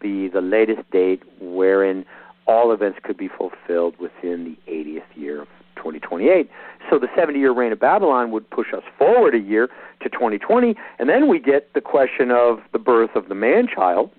be 0.00 0.28
the 0.28 0.40
latest 0.40 0.90
date 0.90 1.22
wherein 1.40 2.06
all 2.46 2.72
events 2.72 2.98
could 3.02 3.18
be 3.18 3.28
fulfilled 3.28 3.94
within 3.98 4.44
the 4.44 4.72
80th 4.72 5.02
year 5.14 5.42
of 5.42 5.48
2028. 5.78 6.50
So 6.90 6.98
the 6.98 7.08
70 7.16 7.38
year 7.38 7.52
reign 7.52 7.72
of 7.72 7.80
Babylon 7.80 8.30
would 8.32 8.48
push 8.50 8.74
us 8.74 8.82
forward 8.98 9.34
a 9.34 9.38
year 9.38 9.68
to 10.02 10.08
2020, 10.08 10.74
and 10.98 11.08
then 11.08 11.28
we 11.28 11.38
get 11.38 11.72
the 11.74 11.80
question 11.80 12.30
of 12.30 12.60
the 12.72 12.78
birth 12.78 13.14
of 13.14 13.28
the 13.28 13.34
man 13.34 13.66
child, 13.66 14.10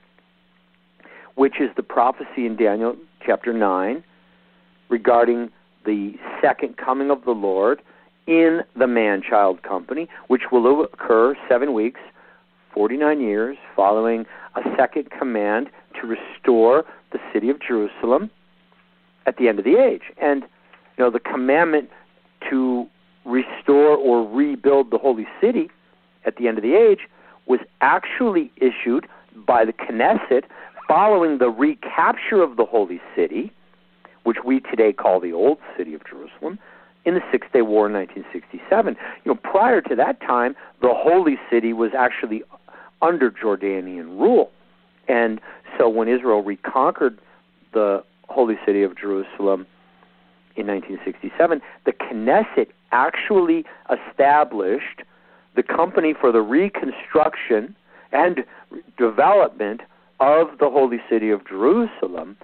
which 1.35 1.61
is 1.61 1.69
the 1.75 1.83
prophecy 1.83 2.45
in 2.45 2.55
Daniel 2.55 2.95
chapter 3.25 3.53
9 3.53 4.03
regarding 4.89 5.49
the 5.85 6.13
second 6.41 6.77
coming 6.77 7.11
of 7.11 7.23
the 7.25 7.31
Lord 7.31 7.81
in 8.27 8.61
the 8.77 8.87
man 8.87 9.21
child 9.27 9.63
company, 9.63 10.07
which 10.27 10.43
will 10.51 10.83
occur 10.83 11.35
seven 11.47 11.73
weeks, 11.73 11.99
49 12.73 13.21
years, 13.21 13.57
following 13.75 14.25
a 14.55 14.61
second 14.77 15.09
command 15.09 15.69
to 15.99 16.07
restore 16.07 16.85
the 17.11 17.19
city 17.33 17.49
of 17.49 17.59
Jerusalem 17.59 18.29
at 19.25 19.37
the 19.37 19.47
end 19.47 19.59
of 19.59 19.65
the 19.65 19.77
age. 19.77 20.03
And, 20.21 20.43
you 20.99 21.05
know, 21.05 21.09
the 21.09 21.19
commandment 21.19 21.89
to 22.49 22.85
restore 23.25 23.95
or 23.95 24.29
rebuild 24.29 24.91
the 24.91 24.97
holy 24.97 25.25
city 25.39 25.69
at 26.25 26.35
the 26.35 26.47
end 26.47 26.57
of 26.57 26.61
the 26.61 26.75
age 26.75 27.07
was 27.47 27.59
actually 27.81 28.51
issued 28.57 29.07
by 29.47 29.63
the 29.63 29.73
Knesset 29.73 30.43
following 30.87 31.37
the 31.37 31.49
recapture 31.49 32.41
of 32.41 32.57
the 32.57 32.65
holy 32.65 32.99
city 33.15 33.51
which 34.23 34.37
we 34.45 34.59
today 34.59 34.93
call 34.93 35.19
the 35.19 35.31
Old 35.31 35.57
City 35.77 35.93
of 35.93 36.01
Jerusalem, 36.05 36.59
in 37.05 37.15
the 37.15 37.21
Six 37.31 37.47
Day 37.51 37.61
War 37.61 37.87
in 37.87 37.93
1967. 37.93 38.95
You 39.23 39.33
know, 39.33 39.39
prior 39.41 39.81
to 39.81 39.95
that 39.95 40.19
time, 40.19 40.55
the 40.81 40.93
Holy 40.93 41.37
City 41.49 41.73
was 41.73 41.91
actually 41.97 42.43
under 43.01 43.31
Jordanian 43.31 44.19
rule. 44.19 44.51
And 45.07 45.39
so 45.77 45.87
when 45.89 46.07
Israel 46.07 46.43
reconquered 46.43 47.17
the 47.73 48.03
Holy 48.27 48.59
City 48.65 48.83
of 48.83 48.97
Jerusalem 48.97 49.65
in 50.59 50.67
1967, 50.67 51.61
the 51.85 51.93
Knesset 51.93 52.67
actually 52.91 53.65
established 53.89 55.01
the 55.55 55.63
Company 55.63 56.13
for 56.13 56.31
the 56.31 56.41
Reconstruction 56.41 57.75
and 58.11 58.43
Development 58.97 59.81
of 60.19 60.57
the 60.59 60.69
Holy 60.69 60.99
City 61.09 61.29
of 61.29 61.47
Jerusalem 61.47 62.37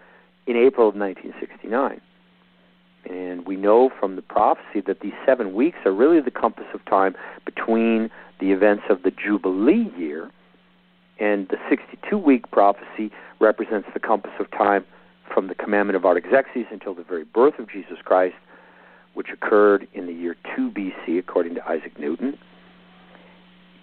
in 0.47 0.55
April 0.55 0.89
of 0.89 0.95
1969. 0.95 2.01
And 3.09 3.45
we 3.45 3.55
know 3.55 3.91
from 3.99 4.15
the 4.15 4.21
prophecy 4.21 4.81
that 4.87 5.01
these 5.01 5.13
seven 5.25 5.53
weeks 5.53 5.77
are 5.85 5.91
really 5.91 6.21
the 6.21 6.31
compass 6.31 6.65
of 6.73 6.83
time 6.85 7.15
between 7.45 8.09
the 8.39 8.51
events 8.51 8.83
of 8.89 9.03
the 9.03 9.11
Jubilee 9.11 9.91
year, 9.97 10.31
and 11.19 11.47
the 11.49 11.57
62 11.69 12.17
week 12.17 12.49
prophecy 12.51 13.11
represents 13.39 13.87
the 13.93 13.99
compass 13.99 14.33
of 14.39 14.49
time 14.51 14.83
from 15.33 15.47
the 15.47 15.55
commandment 15.55 15.95
of 15.95 16.05
Artaxerxes 16.05 16.65
until 16.71 16.93
the 16.93 17.03
very 17.03 17.23
birth 17.23 17.59
of 17.59 17.69
Jesus 17.69 17.97
Christ, 18.03 18.35
which 19.13 19.27
occurred 19.31 19.87
in 19.93 20.07
the 20.07 20.13
year 20.13 20.35
2 20.55 20.71
BC, 20.71 21.19
according 21.19 21.55
to 21.55 21.67
Isaac 21.67 21.97
Newton. 21.99 22.37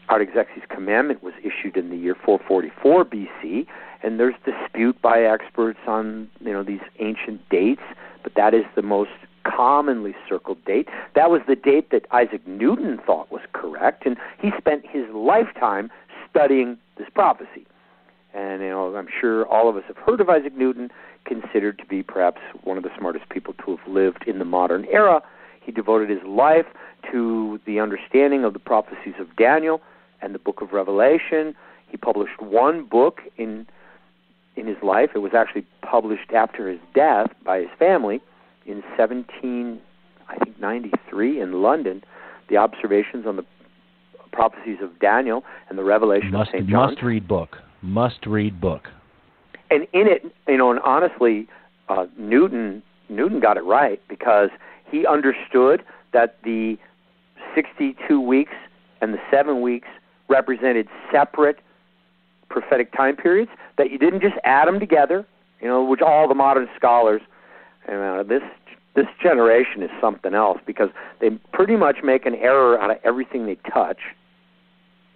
Artaxerxes' 0.08 0.62
commandment 0.68 1.22
was 1.22 1.32
issued 1.40 1.76
in 1.76 1.90
the 1.90 1.96
year 1.96 2.14
444 2.14 3.04
BC, 3.04 3.66
and 4.02 4.20
there's 4.20 4.34
dispute 4.44 5.00
by 5.00 5.22
experts 5.22 5.78
on 5.86 6.28
you 6.40 6.52
know 6.52 6.62
these 6.62 6.80
ancient 6.98 7.48
dates, 7.48 7.82
but 8.22 8.34
that 8.34 8.52
is 8.52 8.64
the 8.74 8.82
most 8.82 9.10
commonly 9.44 10.14
circled 10.28 10.64
date. 10.64 10.88
That 11.14 11.30
was 11.30 11.40
the 11.48 11.56
date 11.56 11.90
that 11.90 12.06
Isaac 12.12 12.46
Newton 12.46 13.00
thought 13.04 13.30
was 13.30 13.42
correct, 13.52 14.04
and 14.06 14.16
he 14.40 14.50
spent 14.58 14.84
his 14.86 15.04
lifetime 15.14 15.90
studying 16.28 16.78
this 16.98 17.08
prophecy. 17.14 17.66
And 18.34 18.62
you 18.62 18.68
know, 18.68 18.94
I'm 18.96 19.08
sure 19.20 19.46
all 19.46 19.68
of 19.68 19.76
us 19.76 19.84
have 19.88 19.96
heard 19.98 20.20
of 20.20 20.28
Isaac 20.28 20.56
Newton, 20.56 20.90
considered 21.24 21.78
to 21.78 21.86
be 21.86 22.02
perhaps 22.02 22.40
one 22.64 22.76
of 22.76 22.82
the 22.82 22.90
smartest 22.98 23.28
people 23.28 23.54
to 23.64 23.76
have 23.76 23.88
lived 23.88 24.24
in 24.26 24.38
the 24.38 24.44
modern 24.44 24.86
era. 24.86 25.22
He 25.60 25.72
devoted 25.72 26.10
his 26.10 26.22
life 26.26 26.66
to 27.10 27.60
the 27.66 27.80
understanding 27.80 28.44
of 28.44 28.52
the 28.52 28.58
prophecies 28.58 29.14
of 29.18 29.34
Daniel 29.36 29.80
and 30.20 30.34
the 30.34 30.38
book 30.38 30.60
of 30.60 30.72
Revelation. 30.72 31.54
He 31.88 31.96
published 31.96 32.40
one 32.40 32.84
book 32.84 33.20
in 33.36 33.66
in 34.54 34.66
his 34.66 34.76
life. 34.82 35.10
It 35.14 35.18
was 35.18 35.32
actually 35.34 35.64
published 35.80 36.30
after 36.32 36.68
his 36.68 36.80
death 36.94 37.30
by 37.44 37.60
his 37.60 37.68
family 37.78 38.20
in 38.66 38.82
17, 38.96 39.80
I 40.28 40.36
think 40.36 40.60
93 40.60 41.40
in 41.40 41.62
London. 41.62 42.02
The 42.48 42.58
observations 42.58 43.26
on 43.26 43.36
the 43.36 43.44
prophecies 44.30 44.78
of 44.82 44.98
Daniel 44.98 45.44
and 45.68 45.78
the 45.78 45.84
revelation 45.84 46.32
must, 46.32 46.50
of 46.50 46.60
St. 46.60 46.68
John. 46.68 46.90
Must 46.90 47.02
read 47.02 47.26
book. 47.26 47.58
Must 47.80 48.26
read 48.26 48.60
book. 48.60 48.88
And 49.72 49.86
in 49.94 50.06
it, 50.06 50.22
you 50.46 50.58
know, 50.58 50.70
and 50.70 50.80
honestly, 50.80 51.48
uh, 51.88 52.06
Newton 52.18 52.82
Newton 53.08 53.40
got 53.40 53.56
it 53.56 53.62
right 53.62 54.00
because 54.06 54.50
he 54.90 55.06
understood 55.06 55.82
that 56.12 56.36
the 56.44 56.76
62 57.54 58.20
weeks 58.20 58.52
and 59.00 59.14
the 59.14 59.18
seven 59.30 59.62
weeks 59.62 59.88
represented 60.28 60.88
separate 61.10 61.58
prophetic 62.50 62.92
time 62.92 63.16
periods, 63.16 63.50
that 63.78 63.90
you 63.90 63.96
didn't 63.96 64.20
just 64.20 64.34
add 64.44 64.68
them 64.68 64.78
together, 64.78 65.24
you 65.62 65.66
know, 65.66 65.82
which 65.82 66.02
all 66.02 66.28
the 66.28 66.34
modern 66.34 66.68
scholars, 66.76 67.22
you 67.88 67.94
know, 67.94 68.22
this 68.22 68.42
this 68.94 69.06
generation 69.22 69.82
is 69.82 69.90
something 70.02 70.34
else 70.34 70.60
because 70.66 70.90
they 71.20 71.30
pretty 71.54 71.76
much 71.76 72.02
make 72.04 72.26
an 72.26 72.34
error 72.34 72.78
out 72.78 72.90
of 72.90 72.98
everything 73.04 73.46
they 73.46 73.56
touch. 73.72 74.00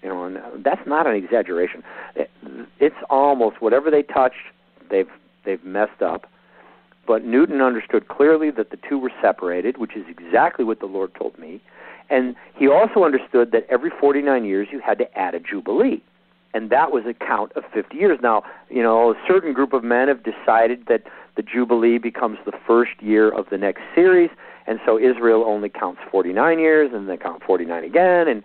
You 0.07 0.13
know, 0.13 0.25
and 0.25 0.65
that's 0.65 0.87
not 0.87 1.09
an 1.09 1.17
exaggeration. 1.17 1.83
It, 2.15 2.31
it's 2.79 2.95
almost 3.11 3.61
whatever 3.61 3.91
they 3.91 4.05
touch, 4.05 4.35
they've 4.89 5.09
they've 5.45 5.65
messed 5.65 6.01
up. 6.01 6.31
But 7.09 7.25
Newton 7.25 7.61
understood 7.61 8.07
clearly 8.07 8.53
that 8.53 8.71
the 8.71 8.79
two 8.89 8.99
were 8.99 9.11
separated, 9.21 9.79
which 9.79 9.97
is 9.97 10.05
exactly 10.09 10.65
what 10.65 10.79
the 10.79 10.87
Lord 10.87 11.13
told 11.17 11.37
me. 11.41 11.61
And 12.09 12.37
he 12.55 12.69
also 12.69 13.03
understood 13.03 13.51
that 13.51 13.67
every 13.69 13.91
49 13.91 14.45
years 14.45 14.69
you 14.71 14.79
had 14.79 14.97
to 14.99 15.19
add 15.19 15.35
a 15.35 15.41
jubilee. 15.41 16.01
And 16.55 16.71
that 16.71 16.93
was 16.93 17.05
a 17.05 17.13
count 17.13 17.51
of 17.57 17.65
50 17.75 17.97
years. 17.97 18.21
Now, 18.23 18.45
you 18.71 18.85
know, 18.85 19.11
a 19.11 19.15
certain 19.27 19.53
group 19.53 19.73
of 19.73 19.83
men 19.83 20.07
have 20.07 20.23
decided 20.23 20.87
that 20.87 21.03
the 21.35 21.43
jubilee 21.43 21.99
becomes 21.99 22.39
the 22.47 22.53
first 22.65 22.93
year 23.01 23.29
of 23.29 23.51
the 23.51 23.59
next 23.59 23.83
series, 23.93 24.31
and 24.69 24.79
so 24.87 24.99
Israel 24.99 25.43
only 25.45 25.69
counts 25.69 26.01
49 26.13 26.61
years, 26.61 26.93
and 26.95 27.09
they 27.09 27.17
count 27.17 27.43
49 27.43 27.83
again. 27.83 28.29
And 28.29 28.45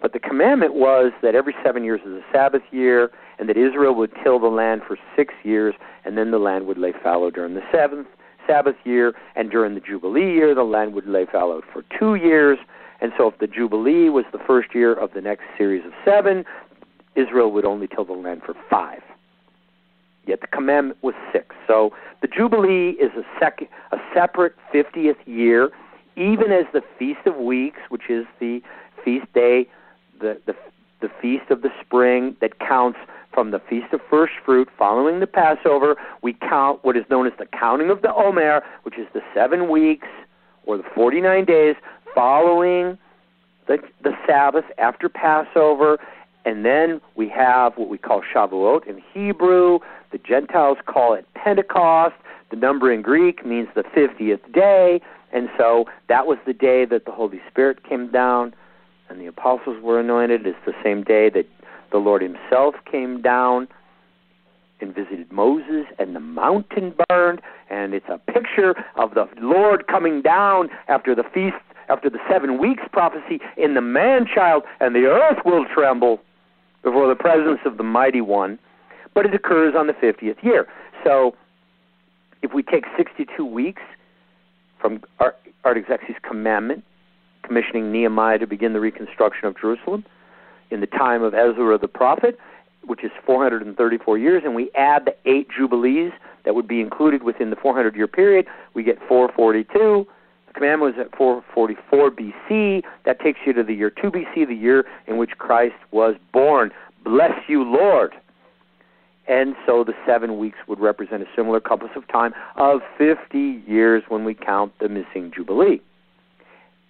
but 0.00 0.12
the 0.12 0.18
commandment 0.18 0.74
was 0.74 1.12
that 1.22 1.34
every 1.34 1.54
seven 1.64 1.84
years 1.84 2.00
is 2.04 2.12
a 2.12 2.24
Sabbath 2.32 2.62
year, 2.70 3.10
and 3.38 3.48
that 3.48 3.56
Israel 3.56 3.94
would 3.94 4.12
till 4.22 4.38
the 4.38 4.48
land 4.48 4.82
for 4.86 4.98
six 5.14 5.34
years, 5.42 5.74
and 6.04 6.16
then 6.16 6.30
the 6.30 6.38
land 6.38 6.66
would 6.66 6.78
lay 6.78 6.92
fallow 7.02 7.30
during 7.30 7.54
the 7.54 7.62
seventh 7.72 8.06
Sabbath 8.46 8.76
year, 8.84 9.14
and 9.34 9.50
during 9.50 9.74
the 9.74 9.80
Jubilee 9.80 10.32
year, 10.32 10.54
the 10.54 10.62
land 10.62 10.94
would 10.94 11.06
lay 11.06 11.26
fallow 11.26 11.62
for 11.72 11.82
two 11.98 12.14
years. 12.14 12.58
And 13.00 13.12
so, 13.18 13.28
if 13.28 13.38
the 13.38 13.46
Jubilee 13.46 14.08
was 14.08 14.24
the 14.32 14.38
first 14.38 14.74
year 14.74 14.94
of 14.94 15.12
the 15.12 15.20
next 15.20 15.42
series 15.58 15.84
of 15.84 15.92
seven, 16.04 16.44
Israel 17.14 17.50
would 17.52 17.64
only 17.64 17.88
till 17.88 18.04
the 18.04 18.12
land 18.12 18.42
for 18.44 18.54
five. 18.70 19.02
Yet 20.26 20.40
the 20.40 20.46
commandment 20.48 20.98
was 21.02 21.14
six. 21.32 21.54
So 21.66 21.92
the 22.20 22.28
Jubilee 22.28 22.90
is 23.00 23.12
a, 23.16 23.22
sec- 23.40 23.68
a 23.92 23.96
separate 24.12 24.54
50th 24.74 25.16
year, 25.24 25.70
even 26.16 26.50
as 26.52 26.64
the 26.72 26.82
Feast 26.98 27.20
of 27.26 27.36
Weeks, 27.36 27.78
which 27.90 28.10
is 28.10 28.26
the 28.40 28.60
feast 29.04 29.32
day, 29.34 29.68
the, 30.20 30.40
the, 30.46 30.54
the 31.00 31.08
Feast 31.20 31.50
of 31.50 31.62
the 31.62 31.70
Spring 31.84 32.36
that 32.40 32.58
counts 32.58 32.98
from 33.32 33.50
the 33.50 33.58
Feast 33.58 33.92
of 33.92 34.00
First 34.08 34.32
Fruit 34.44 34.68
following 34.78 35.20
the 35.20 35.26
Passover. 35.26 35.96
We 36.22 36.32
count 36.32 36.84
what 36.84 36.96
is 36.96 37.04
known 37.10 37.26
as 37.26 37.34
the 37.38 37.46
counting 37.46 37.90
of 37.90 38.02
the 38.02 38.14
Omer, 38.14 38.62
which 38.82 38.98
is 38.98 39.06
the 39.12 39.20
seven 39.34 39.68
weeks 39.68 40.08
or 40.64 40.78
the 40.78 40.84
49 40.94 41.44
days 41.44 41.76
following 42.14 42.96
the, 43.68 43.78
the 44.02 44.12
Sabbath 44.26 44.64
after 44.78 45.08
Passover. 45.08 45.98
And 46.44 46.64
then 46.64 47.00
we 47.14 47.28
have 47.28 47.76
what 47.76 47.88
we 47.88 47.98
call 47.98 48.22
Shavuot 48.22 48.86
in 48.86 49.02
Hebrew. 49.12 49.80
The 50.12 50.18
Gentiles 50.18 50.78
call 50.86 51.14
it 51.14 51.26
Pentecost. 51.34 52.14
The 52.50 52.56
number 52.56 52.92
in 52.92 53.02
Greek 53.02 53.44
means 53.44 53.68
the 53.74 53.82
50th 53.82 54.52
day. 54.52 55.00
And 55.32 55.50
so 55.58 55.86
that 56.08 56.26
was 56.26 56.38
the 56.46 56.54
day 56.54 56.84
that 56.86 57.04
the 57.04 57.10
Holy 57.10 57.40
Spirit 57.50 57.84
came 57.84 58.10
down 58.10 58.54
and 59.08 59.20
the 59.20 59.26
apostles 59.26 59.82
were 59.82 60.00
anointed. 60.00 60.46
It's 60.46 60.58
the 60.66 60.74
same 60.82 61.02
day 61.02 61.30
that 61.30 61.46
the 61.92 61.98
Lord 61.98 62.22
Himself 62.22 62.74
came 62.90 63.22
down 63.22 63.68
and 64.80 64.94
visited 64.94 65.32
Moses, 65.32 65.86
and 65.98 66.14
the 66.14 66.20
mountain 66.20 66.94
burned. 67.08 67.40
And 67.70 67.94
it's 67.94 68.08
a 68.08 68.18
picture 68.18 68.74
of 68.96 69.14
the 69.14 69.26
Lord 69.40 69.86
coming 69.86 70.20
down 70.20 70.68
after 70.88 71.14
the 71.14 71.22
feast, 71.22 71.56
after 71.88 72.10
the 72.10 72.18
seven 72.30 72.58
weeks 72.58 72.82
prophecy 72.92 73.40
in 73.56 73.74
the 73.74 73.80
man 73.80 74.26
child, 74.26 74.64
and 74.80 74.94
the 74.94 75.06
earth 75.06 75.38
will 75.44 75.64
tremble 75.72 76.20
before 76.82 77.08
the 77.08 77.14
presence 77.14 77.60
of 77.64 77.78
the 77.78 77.82
mighty 77.82 78.20
one. 78.20 78.58
But 79.14 79.24
it 79.24 79.34
occurs 79.34 79.74
on 79.76 79.86
the 79.86 79.94
50th 79.94 80.42
year. 80.42 80.66
So 81.04 81.34
if 82.42 82.52
we 82.52 82.62
take 82.62 82.84
62 82.96 83.44
weeks 83.44 83.82
from 84.78 85.02
Artaxerxes' 85.64 86.16
commandment, 86.22 86.84
commissioning 87.46 87.92
Nehemiah 87.92 88.38
to 88.38 88.46
begin 88.46 88.72
the 88.72 88.80
reconstruction 88.80 89.46
of 89.46 89.58
Jerusalem, 89.58 90.04
in 90.70 90.80
the 90.80 90.86
time 90.86 91.22
of 91.22 91.34
Ezra 91.34 91.78
the 91.78 91.88
prophet, 91.88 92.38
which 92.84 93.04
is 93.04 93.10
434 93.24 94.18
years, 94.18 94.42
and 94.44 94.54
we 94.54 94.70
add 94.74 95.04
the 95.04 95.14
eight 95.30 95.48
jubilees 95.56 96.12
that 96.44 96.54
would 96.54 96.68
be 96.68 96.80
included 96.80 97.22
within 97.22 97.50
the 97.50 97.56
400 97.56 97.96
year 97.96 98.06
period, 98.06 98.46
we 98.74 98.82
get 98.82 98.98
442. 99.08 100.06
The 100.46 100.52
commandment 100.52 100.96
was 100.96 101.06
at 101.06 101.16
444 101.16 102.10
BC. 102.12 102.82
That 103.04 103.20
takes 103.20 103.40
you 103.44 103.52
to 103.52 103.62
the 103.62 103.74
year 103.74 103.90
2 103.90 104.10
BC, 104.10 104.46
the 104.46 104.54
year 104.54 104.84
in 105.06 105.16
which 105.16 105.30
Christ 105.38 105.74
was 105.90 106.14
born. 106.32 106.70
Bless 107.04 107.32
you, 107.48 107.64
Lord. 107.64 108.12
And 109.28 109.56
so 109.66 109.82
the 109.82 109.94
seven 110.06 110.38
weeks 110.38 110.58
would 110.68 110.78
represent 110.78 111.22
a 111.22 111.26
similar 111.34 111.58
compass 111.58 111.90
of 111.96 112.06
time 112.06 112.32
of 112.54 112.80
50 112.96 113.62
years 113.66 114.04
when 114.08 114.24
we 114.24 114.34
count 114.34 114.72
the 114.78 114.88
missing 114.88 115.32
Jubilee. 115.34 115.80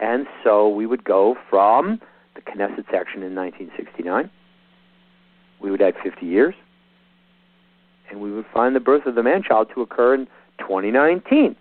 And 0.00 0.26
so 0.44 0.68
we 0.68 0.86
would 0.86 1.04
go 1.04 1.36
from 1.48 2.00
the 2.34 2.40
Knesset 2.42 2.84
section 2.90 3.22
in 3.22 3.34
1969. 3.34 4.30
We 5.60 5.70
would 5.70 5.80
add 5.80 5.94
50 6.02 6.26
years. 6.26 6.54
And 8.10 8.20
we 8.20 8.30
would 8.30 8.46
find 8.52 8.76
the 8.76 8.80
birth 8.80 9.06
of 9.06 9.14
the 9.14 9.22
man 9.22 9.42
child 9.42 9.68
to 9.74 9.80
occur 9.80 10.14
in 10.14 10.26
2019. 10.58 11.56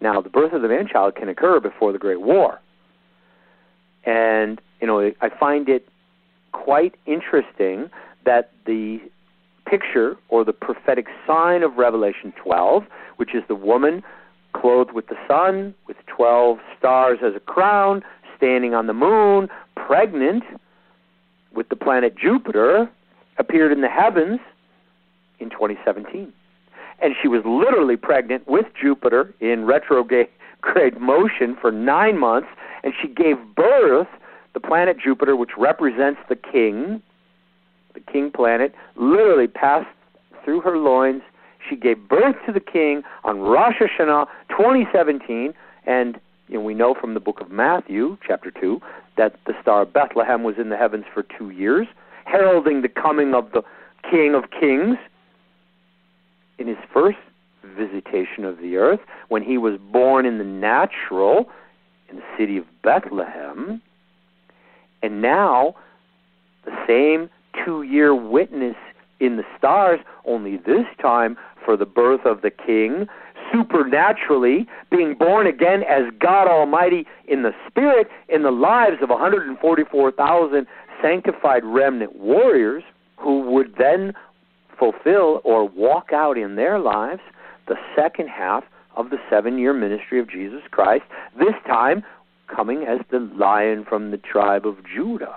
Now, 0.00 0.20
the 0.20 0.28
birth 0.28 0.52
of 0.52 0.62
the 0.62 0.68
man 0.68 0.86
child 0.86 1.14
can 1.14 1.28
occur 1.28 1.60
before 1.60 1.92
the 1.92 1.98
Great 1.98 2.20
War. 2.20 2.60
And, 4.04 4.60
you 4.80 4.86
know, 4.86 5.12
I 5.20 5.28
find 5.28 5.68
it 5.68 5.88
quite 6.52 6.94
interesting 7.06 7.90
that 8.24 8.52
the 8.64 9.00
picture 9.66 10.16
or 10.28 10.44
the 10.44 10.52
prophetic 10.52 11.06
sign 11.26 11.62
of 11.62 11.76
Revelation 11.76 12.32
12, 12.42 12.84
which 13.16 13.34
is 13.34 13.42
the 13.48 13.54
woman 13.54 14.02
clothed 14.52 14.92
with 14.92 15.06
the 15.08 15.16
sun, 15.26 15.74
with 15.86 15.96
12 16.06 16.58
stars 16.78 17.18
as 17.22 17.34
a 17.34 17.40
crown, 17.40 18.02
standing 18.36 18.74
on 18.74 18.86
the 18.86 18.94
moon, 18.94 19.48
pregnant 19.76 20.44
with 21.54 21.68
the 21.68 21.76
planet 21.76 22.16
Jupiter, 22.16 22.90
appeared 23.38 23.72
in 23.72 23.80
the 23.80 23.88
heavens 23.88 24.40
in 25.38 25.50
2017. 25.50 26.32
And 27.00 27.14
she 27.20 27.28
was 27.28 27.42
literally 27.44 27.96
pregnant 27.96 28.46
with 28.48 28.66
Jupiter 28.80 29.32
in 29.40 29.64
retrograde 29.64 30.28
motion 31.00 31.56
for 31.60 31.70
nine 31.70 32.18
months, 32.18 32.48
and 32.82 32.92
she 33.00 33.08
gave 33.08 33.36
birth, 33.54 34.08
the 34.54 34.60
planet 34.60 34.98
Jupiter, 35.02 35.36
which 35.36 35.50
represents 35.56 36.20
the 36.28 36.36
king, 36.36 37.00
the 37.94 38.00
king 38.00 38.30
planet, 38.30 38.74
literally 38.96 39.46
passed 39.46 39.88
through 40.44 40.60
her 40.60 40.76
loins. 40.76 41.22
She 41.68 41.76
gave 41.76 42.08
birth 42.08 42.36
to 42.46 42.52
the 42.52 42.60
king 42.60 43.02
on 43.24 43.40
Rosh 43.40 43.76
Hashanah 43.80 44.26
2017, 44.50 45.52
and 45.86 46.20
you 46.48 46.54
know, 46.54 46.60
we 46.60 46.74
know 46.74 46.94
from 46.94 47.14
the 47.14 47.20
book 47.20 47.40
of 47.40 47.50
Matthew, 47.50 48.16
chapter 48.26 48.50
2, 48.50 48.80
that 49.16 49.36
the 49.46 49.54
star 49.60 49.82
of 49.82 49.92
Bethlehem 49.92 50.42
was 50.42 50.56
in 50.58 50.70
the 50.70 50.76
heavens 50.76 51.04
for 51.12 51.22
two 51.22 51.50
years, 51.50 51.86
heralding 52.24 52.82
the 52.82 52.88
coming 52.88 53.34
of 53.34 53.52
the 53.52 53.62
King 54.10 54.34
of 54.34 54.50
Kings 54.50 54.96
in 56.58 56.66
his 56.66 56.78
first 56.92 57.18
visitation 57.76 58.44
of 58.44 58.58
the 58.58 58.76
earth, 58.76 59.00
when 59.28 59.42
he 59.42 59.58
was 59.58 59.78
born 59.92 60.24
in 60.24 60.38
the 60.38 60.44
natural 60.44 61.48
in 62.08 62.16
the 62.16 62.22
city 62.38 62.56
of 62.56 62.64
Bethlehem. 62.82 63.82
And 65.02 65.20
now, 65.20 65.74
the 66.64 66.72
same 66.86 67.28
two 67.64 67.82
year 67.82 68.14
witness 68.14 68.76
in 69.20 69.36
the 69.36 69.44
stars, 69.56 70.00
only 70.24 70.56
this 70.56 70.86
time 71.00 71.36
for 71.64 71.76
the 71.76 71.86
birth 71.86 72.24
of 72.24 72.42
the 72.42 72.50
King 72.50 73.06
supernaturally, 73.52 74.66
being 74.90 75.14
born 75.14 75.46
again 75.46 75.82
as 75.82 76.04
God 76.20 76.48
Almighty 76.48 77.06
in 77.26 77.42
the 77.42 77.52
Spirit 77.66 78.08
in 78.28 78.42
the 78.42 78.50
lives 78.50 78.96
of 79.02 79.08
144,000 79.08 80.66
sanctified 81.00 81.64
remnant 81.64 82.16
warriors 82.16 82.82
who 83.16 83.40
would 83.42 83.74
then 83.78 84.12
fulfill 84.78 85.40
or 85.44 85.66
walk 85.68 86.12
out 86.12 86.38
in 86.38 86.56
their 86.56 86.78
lives 86.78 87.20
the 87.66 87.76
second 87.96 88.28
half 88.28 88.64
of 88.96 89.10
the 89.10 89.18
seven 89.30 89.58
year 89.58 89.72
ministry 89.72 90.18
of 90.20 90.28
Jesus 90.28 90.62
Christ, 90.70 91.04
this 91.38 91.54
time 91.66 92.02
coming 92.54 92.84
as 92.84 92.98
the 93.10 93.20
lion 93.36 93.84
from 93.88 94.10
the 94.10 94.16
tribe 94.16 94.66
of 94.66 94.76
Judah. 94.84 95.34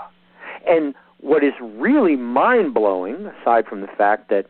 And 0.68 0.94
what 1.22 1.44
is 1.44 1.54
really 1.62 2.16
mind 2.16 2.74
blowing, 2.74 3.28
aside 3.28 3.66
from 3.68 3.82
the 3.82 3.88
fact 3.88 4.30
that 4.30 4.48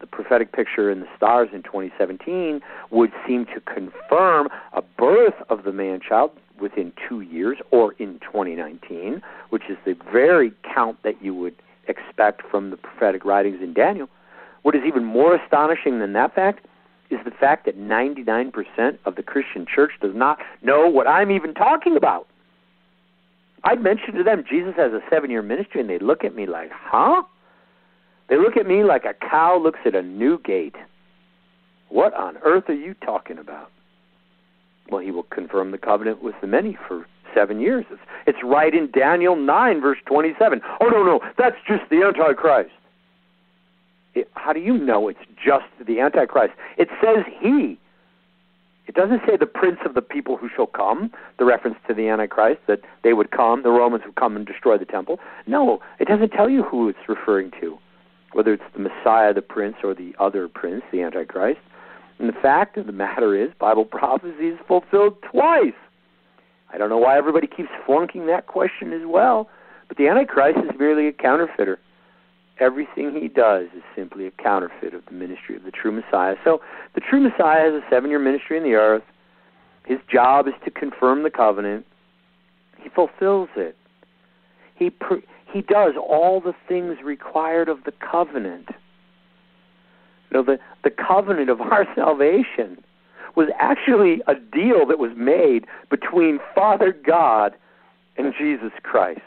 the 0.00 0.06
prophetic 0.06 0.52
picture 0.52 0.90
in 0.90 1.00
the 1.00 1.08
stars 1.16 1.48
in 1.52 1.62
2017 1.62 2.60
would 2.90 3.12
seem 3.26 3.46
to 3.46 3.60
confirm 3.60 4.48
a 4.72 4.82
birth 4.82 5.34
of 5.48 5.64
the 5.64 5.72
man 5.72 6.00
child 6.00 6.30
within 6.60 6.92
two 7.08 7.20
years 7.20 7.58
or 7.70 7.92
in 7.98 8.18
2019, 8.20 9.22
which 9.50 9.64
is 9.68 9.76
the 9.84 9.96
very 10.12 10.52
count 10.74 11.00
that 11.02 11.22
you 11.22 11.34
would 11.34 11.54
expect 11.88 12.42
from 12.48 12.70
the 12.70 12.76
prophetic 12.76 13.24
writings 13.24 13.58
in 13.62 13.72
Daniel. 13.72 14.08
What 14.62 14.74
is 14.74 14.82
even 14.86 15.04
more 15.04 15.34
astonishing 15.34 16.00
than 16.00 16.12
that 16.12 16.34
fact 16.34 16.66
is 17.10 17.18
the 17.24 17.30
fact 17.30 17.64
that 17.64 17.78
99% 17.78 18.98
of 19.04 19.14
the 19.14 19.22
Christian 19.22 19.66
church 19.66 19.92
does 20.00 20.14
not 20.14 20.38
know 20.62 20.88
what 20.88 21.06
I'm 21.06 21.30
even 21.30 21.54
talking 21.54 21.96
about. 21.96 22.26
I'd 23.64 23.82
mention 23.82 24.14
to 24.14 24.22
them 24.22 24.44
Jesus 24.48 24.74
has 24.76 24.92
a 24.92 25.00
seven 25.10 25.30
year 25.30 25.42
ministry, 25.42 25.80
and 25.80 25.90
they'd 25.90 26.02
look 26.02 26.24
at 26.24 26.34
me 26.34 26.46
like, 26.46 26.70
huh? 26.72 27.22
They 28.28 28.36
look 28.36 28.56
at 28.56 28.66
me 28.66 28.84
like 28.84 29.04
a 29.04 29.14
cow 29.14 29.58
looks 29.58 29.80
at 29.84 29.94
a 29.94 30.02
new 30.02 30.38
gate. 30.40 30.76
What 31.88 32.14
on 32.14 32.36
earth 32.44 32.64
are 32.68 32.74
you 32.74 32.94
talking 32.94 33.38
about? 33.38 33.70
Well, 34.90 35.00
he 35.00 35.10
will 35.10 35.24
confirm 35.24 35.70
the 35.70 35.78
covenant 35.78 36.22
with 36.22 36.34
the 36.40 36.46
many 36.46 36.76
for 36.86 37.06
seven 37.34 37.60
years. 37.60 37.84
It's, 37.90 38.00
it's 38.26 38.38
right 38.44 38.74
in 38.74 38.90
Daniel 38.90 39.36
9, 39.36 39.80
verse 39.80 39.98
27. 40.06 40.60
Oh, 40.80 40.88
no, 40.88 41.02
no, 41.02 41.20
that's 41.36 41.56
just 41.66 41.82
the 41.90 42.02
Antichrist. 42.02 42.70
It, 44.14 44.30
how 44.34 44.52
do 44.52 44.60
you 44.60 44.76
know 44.76 45.08
it's 45.08 45.18
just 45.44 45.66
the 45.86 46.00
Antichrist? 46.00 46.54
It 46.76 46.88
says 47.02 47.24
he. 47.40 47.78
It 48.88 48.94
doesn't 48.94 49.20
say 49.26 49.36
the 49.36 49.46
prince 49.46 49.78
of 49.84 49.92
the 49.92 50.00
people 50.00 50.38
who 50.38 50.48
shall 50.48 50.66
come, 50.66 51.12
the 51.38 51.44
reference 51.44 51.76
to 51.86 51.94
the 51.94 52.08
Antichrist, 52.08 52.60
that 52.66 52.80
they 53.04 53.12
would 53.12 53.30
come, 53.30 53.62
the 53.62 53.70
Romans 53.70 54.02
would 54.06 54.14
come 54.14 54.34
and 54.34 54.46
destroy 54.46 54.78
the 54.78 54.86
temple. 54.86 55.20
No, 55.46 55.80
it 56.00 56.08
doesn't 56.08 56.30
tell 56.30 56.48
you 56.48 56.62
who 56.62 56.88
it's 56.88 57.06
referring 57.06 57.52
to, 57.60 57.78
whether 58.32 58.54
it's 58.54 58.64
the 58.72 58.80
Messiah, 58.80 59.34
the 59.34 59.42
prince, 59.42 59.76
or 59.84 59.94
the 59.94 60.16
other 60.18 60.48
prince, 60.48 60.82
the 60.90 61.02
Antichrist. 61.02 61.60
And 62.18 62.30
the 62.30 62.40
fact 62.40 62.78
of 62.78 62.86
the 62.86 62.92
matter 62.92 63.36
is, 63.36 63.50
Bible 63.58 63.84
prophecy 63.98 64.48
is 64.48 64.58
fulfilled 64.66 65.20
twice. 65.22 65.74
I 66.72 66.78
don't 66.78 66.88
know 66.88 66.98
why 66.98 67.18
everybody 67.18 67.46
keeps 67.46 67.70
flunking 67.84 68.26
that 68.26 68.46
question 68.46 68.94
as 68.94 69.02
well, 69.04 69.50
but 69.88 69.98
the 69.98 70.08
Antichrist 70.08 70.58
is 70.58 70.78
merely 70.78 71.08
a 71.08 71.12
counterfeiter 71.12 71.78
everything 72.60 73.14
he 73.20 73.28
does 73.28 73.66
is 73.76 73.82
simply 73.94 74.26
a 74.26 74.30
counterfeit 74.30 74.94
of 74.94 75.04
the 75.06 75.12
ministry 75.12 75.56
of 75.56 75.64
the 75.64 75.70
true 75.70 75.92
Messiah. 75.92 76.36
So 76.44 76.60
the 76.94 77.00
true 77.00 77.20
Messiah 77.20 77.70
has 77.70 77.74
a 77.74 77.82
seven 77.90 78.10
year 78.10 78.18
ministry 78.18 78.56
in 78.56 78.62
the 78.62 78.74
earth. 78.74 79.02
His 79.84 79.98
job 80.10 80.46
is 80.46 80.54
to 80.64 80.70
confirm 80.70 81.22
the 81.22 81.30
covenant. 81.30 81.86
He 82.78 82.88
fulfills 82.88 83.48
it. 83.56 83.76
He 84.74 84.90
pr- 84.90 85.24
he 85.52 85.62
does 85.62 85.94
all 85.96 86.40
the 86.40 86.54
things 86.68 86.98
required 87.02 87.68
of 87.68 87.84
the 87.84 87.92
covenant. 87.92 88.68
You 90.30 90.38
know, 90.38 90.42
the, 90.42 90.58
the 90.84 90.90
covenant 90.90 91.48
of 91.48 91.60
our 91.60 91.86
salvation 91.94 92.82
was 93.34 93.48
actually 93.58 94.20
a 94.26 94.34
deal 94.34 94.86
that 94.86 94.98
was 94.98 95.12
made 95.16 95.66
between 95.90 96.38
Father 96.54 96.92
God 96.92 97.54
and 98.16 98.34
Jesus 98.36 98.72
Christ 98.82 99.20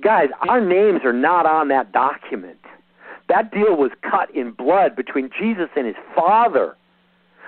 guys, 0.00 0.28
our 0.48 0.60
names 0.60 1.00
are 1.04 1.12
not 1.12 1.46
on 1.46 1.68
that 1.68 1.92
document. 1.92 2.58
That 3.28 3.50
deal 3.50 3.76
was 3.76 3.90
cut 4.02 4.34
in 4.34 4.52
blood 4.52 4.96
between 4.96 5.30
Jesus 5.38 5.68
and 5.76 5.86
his 5.86 5.96
Father. 6.14 6.76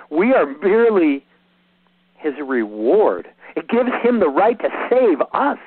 We 0.09 0.33
are 0.33 0.45
merely 0.45 1.25
his 2.17 2.33
reward. 2.45 3.27
It 3.55 3.69
gives 3.69 3.89
him 4.03 4.19
the 4.19 4.29
right 4.29 4.59
to 4.59 4.69
save 4.89 5.21
us 5.33 5.59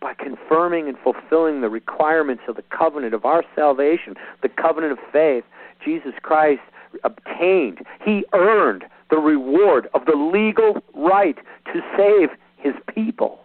by 0.00 0.14
confirming 0.14 0.88
and 0.88 0.96
fulfilling 0.98 1.60
the 1.60 1.68
requirements 1.68 2.44
of 2.48 2.56
the 2.56 2.64
covenant 2.76 3.14
of 3.14 3.24
our 3.24 3.44
salvation, 3.54 4.14
the 4.42 4.48
covenant 4.48 4.92
of 4.92 4.98
faith. 5.12 5.44
Jesus 5.84 6.12
Christ 6.22 6.62
obtained, 7.04 7.80
he 8.04 8.24
earned 8.32 8.84
the 9.10 9.16
reward 9.16 9.88
of 9.94 10.04
the 10.06 10.16
legal 10.16 10.82
right 10.94 11.36
to 11.72 11.80
save 11.96 12.30
his 12.56 12.74
people. 12.92 13.40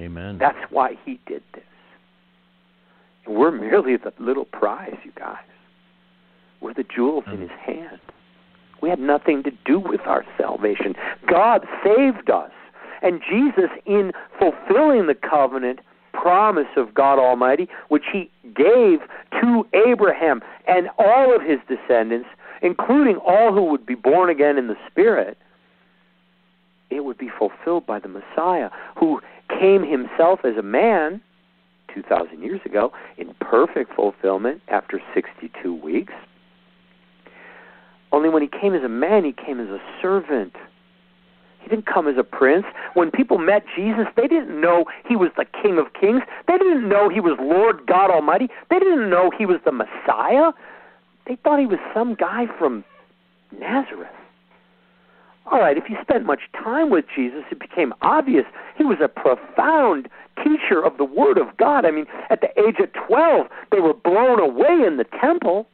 Amen. 0.00 0.38
That's 0.38 0.58
why 0.70 0.98
he 1.04 1.20
did 1.26 1.42
this. 1.54 1.62
And 3.26 3.36
we're 3.36 3.52
merely 3.52 3.96
the 3.96 4.12
little 4.18 4.44
prize, 4.44 4.96
you 5.04 5.12
guys. 5.16 5.44
We're 6.60 6.74
the 6.74 6.84
jewels 6.84 7.24
mm. 7.26 7.34
in 7.34 7.40
his 7.42 7.50
hand. 7.50 8.00
We 8.82 8.90
had 8.90 8.98
nothing 8.98 9.42
to 9.44 9.50
do 9.64 9.78
with 9.78 10.02
our 10.02 10.24
salvation. 10.38 10.94
God 11.28 11.66
saved 11.82 12.28
us. 12.30 12.50
And 13.02 13.20
Jesus, 13.28 13.70
in 13.86 14.12
fulfilling 14.38 15.06
the 15.06 15.14
covenant 15.14 15.80
promise 16.12 16.68
of 16.76 16.94
God 16.94 17.18
Almighty, 17.18 17.68
which 17.88 18.04
he 18.12 18.30
gave 18.54 19.00
to 19.40 19.66
Abraham 19.86 20.42
and 20.66 20.88
all 20.98 21.34
of 21.34 21.42
his 21.42 21.58
descendants, 21.68 22.28
including 22.62 23.16
all 23.16 23.52
who 23.52 23.64
would 23.64 23.84
be 23.84 23.94
born 23.94 24.30
again 24.30 24.56
in 24.56 24.68
the 24.68 24.76
Spirit, 24.90 25.36
it 26.90 27.04
would 27.04 27.18
be 27.18 27.30
fulfilled 27.38 27.86
by 27.86 27.98
the 27.98 28.08
Messiah, 28.08 28.70
who 28.96 29.20
came 29.48 29.82
himself 29.82 30.40
as 30.44 30.56
a 30.56 30.62
man 30.62 31.20
2,000 31.94 32.42
years 32.42 32.60
ago 32.64 32.92
in 33.16 33.34
perfect 33.40 33.94
fulfillment 33.94 34.60
after 34.68 35.00
62 35.14 35.74
weeks. 35.74 36.12
Only 38.12 38.28
when 38.28 38.42
he 38.42 38.48
came 38.48 38.74
as 38.74 38.82
a 38.82 38.88
man, 38.88 39.24
he 39.24 39.32
came 39.32 39.60
as 39.60 39.68
a 39.68 39.80
servant. 40.00 40.54
He 41.60 41.68
didn't 41.68 41.86
come 41.86 42.06
as 42.06 42.16
a 42.18 42.22
prince. 42.22 42.66
When 42.92 43.10
people 43.10 43.38
met 43.38 43.64
Jesus, 43.74 44.06
they 44.16 44.28
didn't 44.28 44.60
know 44.60 44.84
he 45.08 45.16
was 45.16 45.30
the 45.36 45.46
King 45.62 45.78
of 45.78 45.92
Kings. 45.98 46.22
They 46.46 46.58
didn't 46.58 46.88
know 46.88 47.08
he 47.08 47.20
was 47.20 47.38
Lord 47.40 47.86
God 47.86 48.10
Almighty. 48.10 48.48
They 48.70 48.78
didn't 48.78 49.08
know 49.08 49.30
he 49.36 49.46
was 49.46 49.60
the 49.64 49.72
Messiah. 49.72 50.52
They 51.26 51.36
thought 51.36 51.58
he 51.58 51.66
was 51.66 51.78
some 51.94 52.14
guy 52.14 52.46
from 52.58 52.84
Nazareth. 53.58 54.10
All 55.50 55.60
right, 55.60 55.76
if 55.76 55.90
you 55.90 55.96
spent 56.00 56.24
much 56.24 56.40
time 56.52 56.90
with 56.90 57.04
Jesus, 57.14 57.44
it 57.50 57.60
became 57.60 57.92
obvious 58.00 58.44
he 58.76 58.84
was 58.84 58.98
a 59.02 59.08
profound 59.08 60.08
teacher 60.42 60.82
of 60.82 60.96
the 60.96 61.04
Word 61.04 61.38
of 61.38 61.56
God. 61.56 61.84
I 61.84 61.90
mean, 61.90 62.06
at 62.30 62.40
the 62.40 62.48
age 62.58 62.76
of 62.80 62.92
12, 63.06 63.46
they 63.70 63.80
were 63.80 63.94
blown 63.94 64.40
away 64.40 64.86
in 64.86 64.96
the 64.96 65.04
temple. 65.20 65.66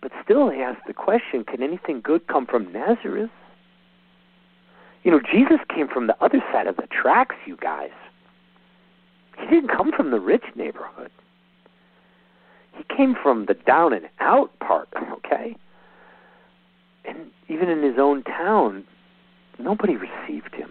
But 0.00 0.12
still, 0.22 0.48
they 0.50 0.60
asked 0.60 0.86
the 0.86 0.94
question 0.94 1.44
can 1.44 1.62
anything 1.62 2.00
good 2.00 2.26
come 2.26 2.46
from 2.46 2.72
Nazareth? 2.72 3.30
You 5.02 5.10
know, 5.10 5.20
Jesus 5.20 5.58
came 5.74 5.86
from 5.86 6.06
the 6.06 6.16
other 6.24 6.42
side 6.50 6.66
of 6.66 6.76
the 6.76 6.88
tracks, 6.90 7.36
you 7.46 7.56
guys. 7.56 7.90
He 9.38 9.46
didn't 9.46 9.68
come 9.68 9.92
from 9.92 10.10
the 10.10 10.20
rich 10.20 10.44
neighborhood. 10.54 11.10
He 12.72 12.84
came 12.94 13.14
from 13.22 13.46
the 13.46 13.54
down 13.54 13.92
and 13.92 14.08
out 14.20 14.58
part, 14.60 14.88
okay? 15.12 15.56
And 17.04 17.30
even 17.48 17.68
in 17.68 17.82
his 17.82 17.98
own 17.98 18.22
town, 18.22 18.84
nobody 19.58 19.96
received 19.96 20.54
him. 20.54 20.70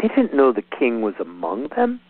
They 0.00 0.08
didn't 0.08 0.34
know 0.34 0.52
the 0.52 0.62
king 0.62 1.02
was 1.02 1.14
among 1.20 1.68
them. 1.76 2.00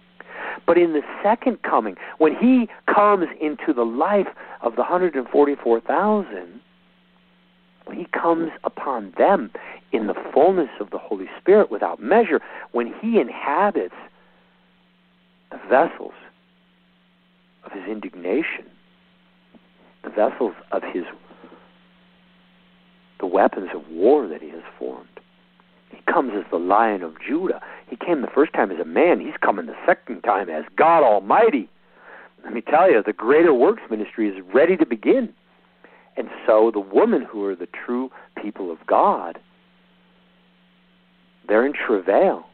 But 0.66 0.78
in 0.78 0.92
the 0.92 1.02
second 1.22 1.62
coming, 1.62 1.96
when 2.18 2.34
he 2.34 2.68
comes 2.92 3.26
into 3.40 3.72
the 3.72 3.84
life 3.84 4.28
of 4.62 4.76
the 4.76 4.82
144,000, 4.82 6.60
when 7.84 7.98
he 7.98 8.06
comes 8.06 8.50
upon 8.64 9.12
them 9.18 9.50
in 9.92 10.06
the 10.06 10.14
fullness 10.32 10.70
of 10.80 10.90
the 10.90 10.98
Holy 10.98 11.28
Spirit 11.40 11.70
without 11.70 12.00
measure, 12.00 12.40
when 12.72 12.92
he 13.00 13.18
inhabits 13.18 13.94
the 15.50 15.58
vessels 15.68 16.14
of 17.64 17.72
his 17.72 17.84
indignation, 17.84 18.64
the 20.04 20.10
vessels 20.10 20.54
of 20.72 20.82
his 20.82 21.04
the 23.20 23.26
weapons 23.26 23.70
of 23.74 23.86
war 23.88 24.26
that 24.26 24.42
he 24.42 24.48
has 24.50 24.62
formed. 24.78 25.06
He 25.90 26.00
comes 26.10 26.32
as 26.36 26.44
the 26.50 26.58
lion 26.58 27.02
of 27.02 27.14
Judah. 27.20 27.60
He 27.88 27.96
came 27.96 28.22
the 28.22 28.28
first 28.28 28.52
time 28.52 28.70
as 28.70 28.78
a 28.78 28.84
man. 28.84 29.20
He's 29.20 29.36
coming 29.40 29.66
the 29.66 29.76
second 29.86 30.22
time 30.22 30.48
as 30.48 30.64
God 30.76 31.02
Almighty. 31.02 31.68
Let 32.42 32.52
me 32.52 32.62
tell 32.62 32.90
you, 32.90 33.02
the 33.04 33.12
greater 33.12 33.52
works 33.52 33.82
ministry 33.90 34.28
is 34.28 34.42
ready 34.54 34.76
to 34.76 34.86
begin. 34.86 35.34
And 36.16 36.28
so 36.46 36.70
the 36.72 36.80
women 36.80 37.22
who 37.22 37.44
are 37.44 37.56
the 37.56 37.68
true 37.68 38.10
people 38.40 38.72
of 38.72 38.78
God, 38.86 39.38
they're 41.46 41.66
in 41.66 41.72
travail. 41.72 42.46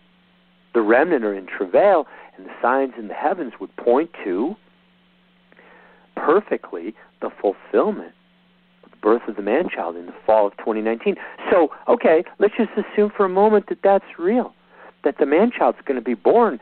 The 0.75 0.83
remnant 0.83 1.25
are 1.25 1.35
in 1.35 1.47
travail, 1.47 2.07
and 2.37 2.47
the 2.47 2.53
signs 2.61 2.95
in 2.99 3.09
the 3.09 3.15
heavens 3.15 3.55
would 3.61 3.75
point 3.77 4.11
to 4.25 4.57
perfectly 6.17 6.95
the 7.21 7.31
fulfillment 7.41 8.13
birth 9.01 9.23
of 9.29 9.37
the 9.37 9.43
man 9.43 9.69
child 9.69 9.97
in 9.97 10.07
the 10.07 10.15
fall 10.25 10.47
of 10.47 10.57
2019. 10.59 11.17
So, 11.51 11.69
okay, 11.89 12.25
let's 12.39 12.55
just 12.57 12.71
assume 12.73 13.11
for 13.17 13.25
a 13.25 13.29
moment 13.29 13.69
that 13.69 13.79
that's 13.83 14.19
real, 14.19 14.55
that 15.05 15.19
the 15.19 15.27
man 15.27 15.51
child's 15.57 15.79
going 15.85 15.97
to 15.99 16.05
be 16.05 16.15
born. 16.15 16.59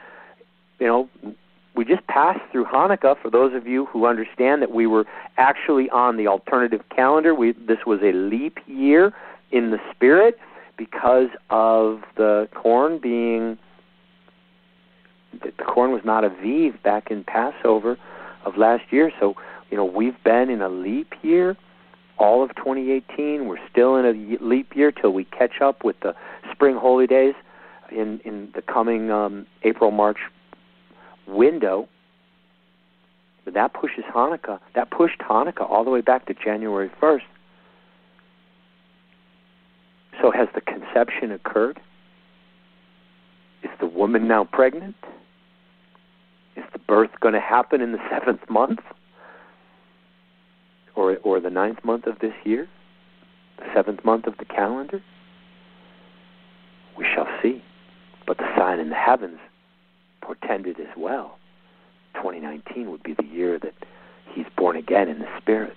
You 0.78 0.86
know, 0.86 1.08
we 1.74 1.84
just 1.84 2.06
passed 2.06 2.40
through 2.52 2.66
Hanukkah. 2.66 3.16
For 3.20 3.30
those 3.30 3.54
of 3.54 3.66
you 3.66 3.86
who 3.86 4.06
understand 4.06 4.62
that 4.62 4.72
we 4.72 4.86
were 4.86 5.04
actually 5.36 5.90
on 5.90 6.16
the 6.16 6.26
alternative 6.26 6.82
calendar, 6.94 7.34
we 7.34 7.52
this 7.52 7.78
was 7.86 8.00
a 8.02 8.12
leap 8.12 8.58
year 8.66 9.12
in 9.50 9.70
the 9.70 9.78
spirit 9.92 10.38
because 10.76 11.28
of 11.50 12.02
the 12.16 12.48
corn 12.54 12.98
being 12.98 13.58
the 15.42 15.64
corn 15.64 15.90
was 15.90 16.02
not 16.04 16.22
aviv 16.22 16.80
back 16.82 17.10
in 17.10 17.24
Passover 17.24 17.98
of 18.44 18.56
last 18.56 18.84
year. 18.90 19.10
So, 19.18 19.34
you 19.70 19.76
know, 19.76 19.84
we've 19.84 20.22
been 20.22 20.50
in 20.50 20.62
a 20.62 20.68
leap 20.68 21.12
year 21.22 21.56
all 22.18 22.42
of 22.42 22.54
2018. 22.56 23.46
We're 23.46 23.56
still 23.70 23.96
in 23.96 24.06
a 24.06 24.44
leap 24.44 24.74
year 24.76 24.92
till 24.92 25.12
we 25.12 25.24
catch 25.24 25.60
up 25.60 25.84
with 25.84 25.98
the 26.00 26.14
spring 26.52 26.76
holy 26.76 27.06
days 27.06 27.34
in 27.90 28.20
in 28.24 28.50
the 28.54 28.62
coming 28.62 29.10
um, 29.10 29.46
April 29.62 29.90
March 29.90 30.18
window. 31.26 31.88
But 33.44 33.54
that 33.54 33.74
pushes 33.74 34.04
Hanukkah. 34.04 34.58
That 34.74 34.90
pushed 34.90 35.20
Hanukkah 35.20 35.68
all 35.70 35.84
the 35.84 35.90
way 35.90 36.00
back 36.00 36.26
to 36.26 36.34
January 36.34 36.90
1st. 37.00 37.22
So 40.22 40.30
has 40.30 40.48
the 40.54 40.62
conception 40.62 41.30
occurred? 41.30 41.78
Is 43.62 43.70
the 43.80 43.86
woman 43.86 44.26
now 44.26 44.44
pregnant? 44.44 44.96
Is 46.56 46.64
the 46.72 46.78
birth 46.78 47.10
going 47.20 47.34
to 47.34 47.40
happen 47.40 47.80
in 47.80 47.92
the 47.92 47.98
seventh 48.10 48.48
month? 48.48 48.80
Or, 50.96 51.16
or 51.18 51.40
the 51.40 51.50
ninth 51.50 51.84
month 51.84 52.06
of 52.06 52.18
this 52.20 52.34
year? 52.44 52.68
The 53.58 53.64
seventh 53.74 54.04
month 54.04 54.26
of 54.26 54.36
the 54.38 54.44
calendar? 54.44 55.02
We 56.96 57.04
shall 57.14 57.28
see. 57.42 57.62
But 58.26 58.38
the 58.38 58.48
sign 58.56 58.78
in 58.78 58.90
the 58.90 58.96
heavens 58.96 59.38
portended 60.22 60.80
as 60.80 60.96
well. 60.96 61.38
2019 62.14 62.90
would 62.90 63.02
be 63.02 63.14
the 63.14 63.24
year 63.24 63.58
that 63.58 63.74
he's 64.32 64.46
born 64.56 64.76
again 64.76 65.08
in 65.08 65.18
the 65.18 65.28
Spirit. 65.40 65.76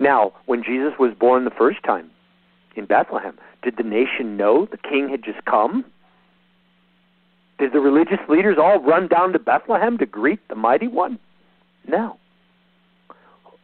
Now, 0.00 0.32
when 0.46 0.62
Jesus 0.62 0.94
was 0.98 1.12
born 1.18 1.44
the 1.44 1.50
first 1.50 1.82
time 1.84 2.10
in 2.76 2.86
Bethlehem, 2.86 3.38
did 3.62 3.76
the 3.76 3.82
nation 3.82 4.36
know 4.36 4.66
the 4.66 4.78
king 4.78 5.08
had 5.08 5.22
just 5.22 5.44
come? 5.44 5.84
Did 7.58 7.72
the 7.72 7.80
religious 7.80 8.20
leaders 8.28 8.56
all 8.60 8.80
run 8.80 9.08
down 9.08 9.32
to 9.32 9.38
Bethlehem 9.38 9.98
to 9.98 10.06
greet 10.06 10.46
the 10.48 10.54
mighty 10.54 10.86
one? 10.86 11.18
No. 11.86 12.18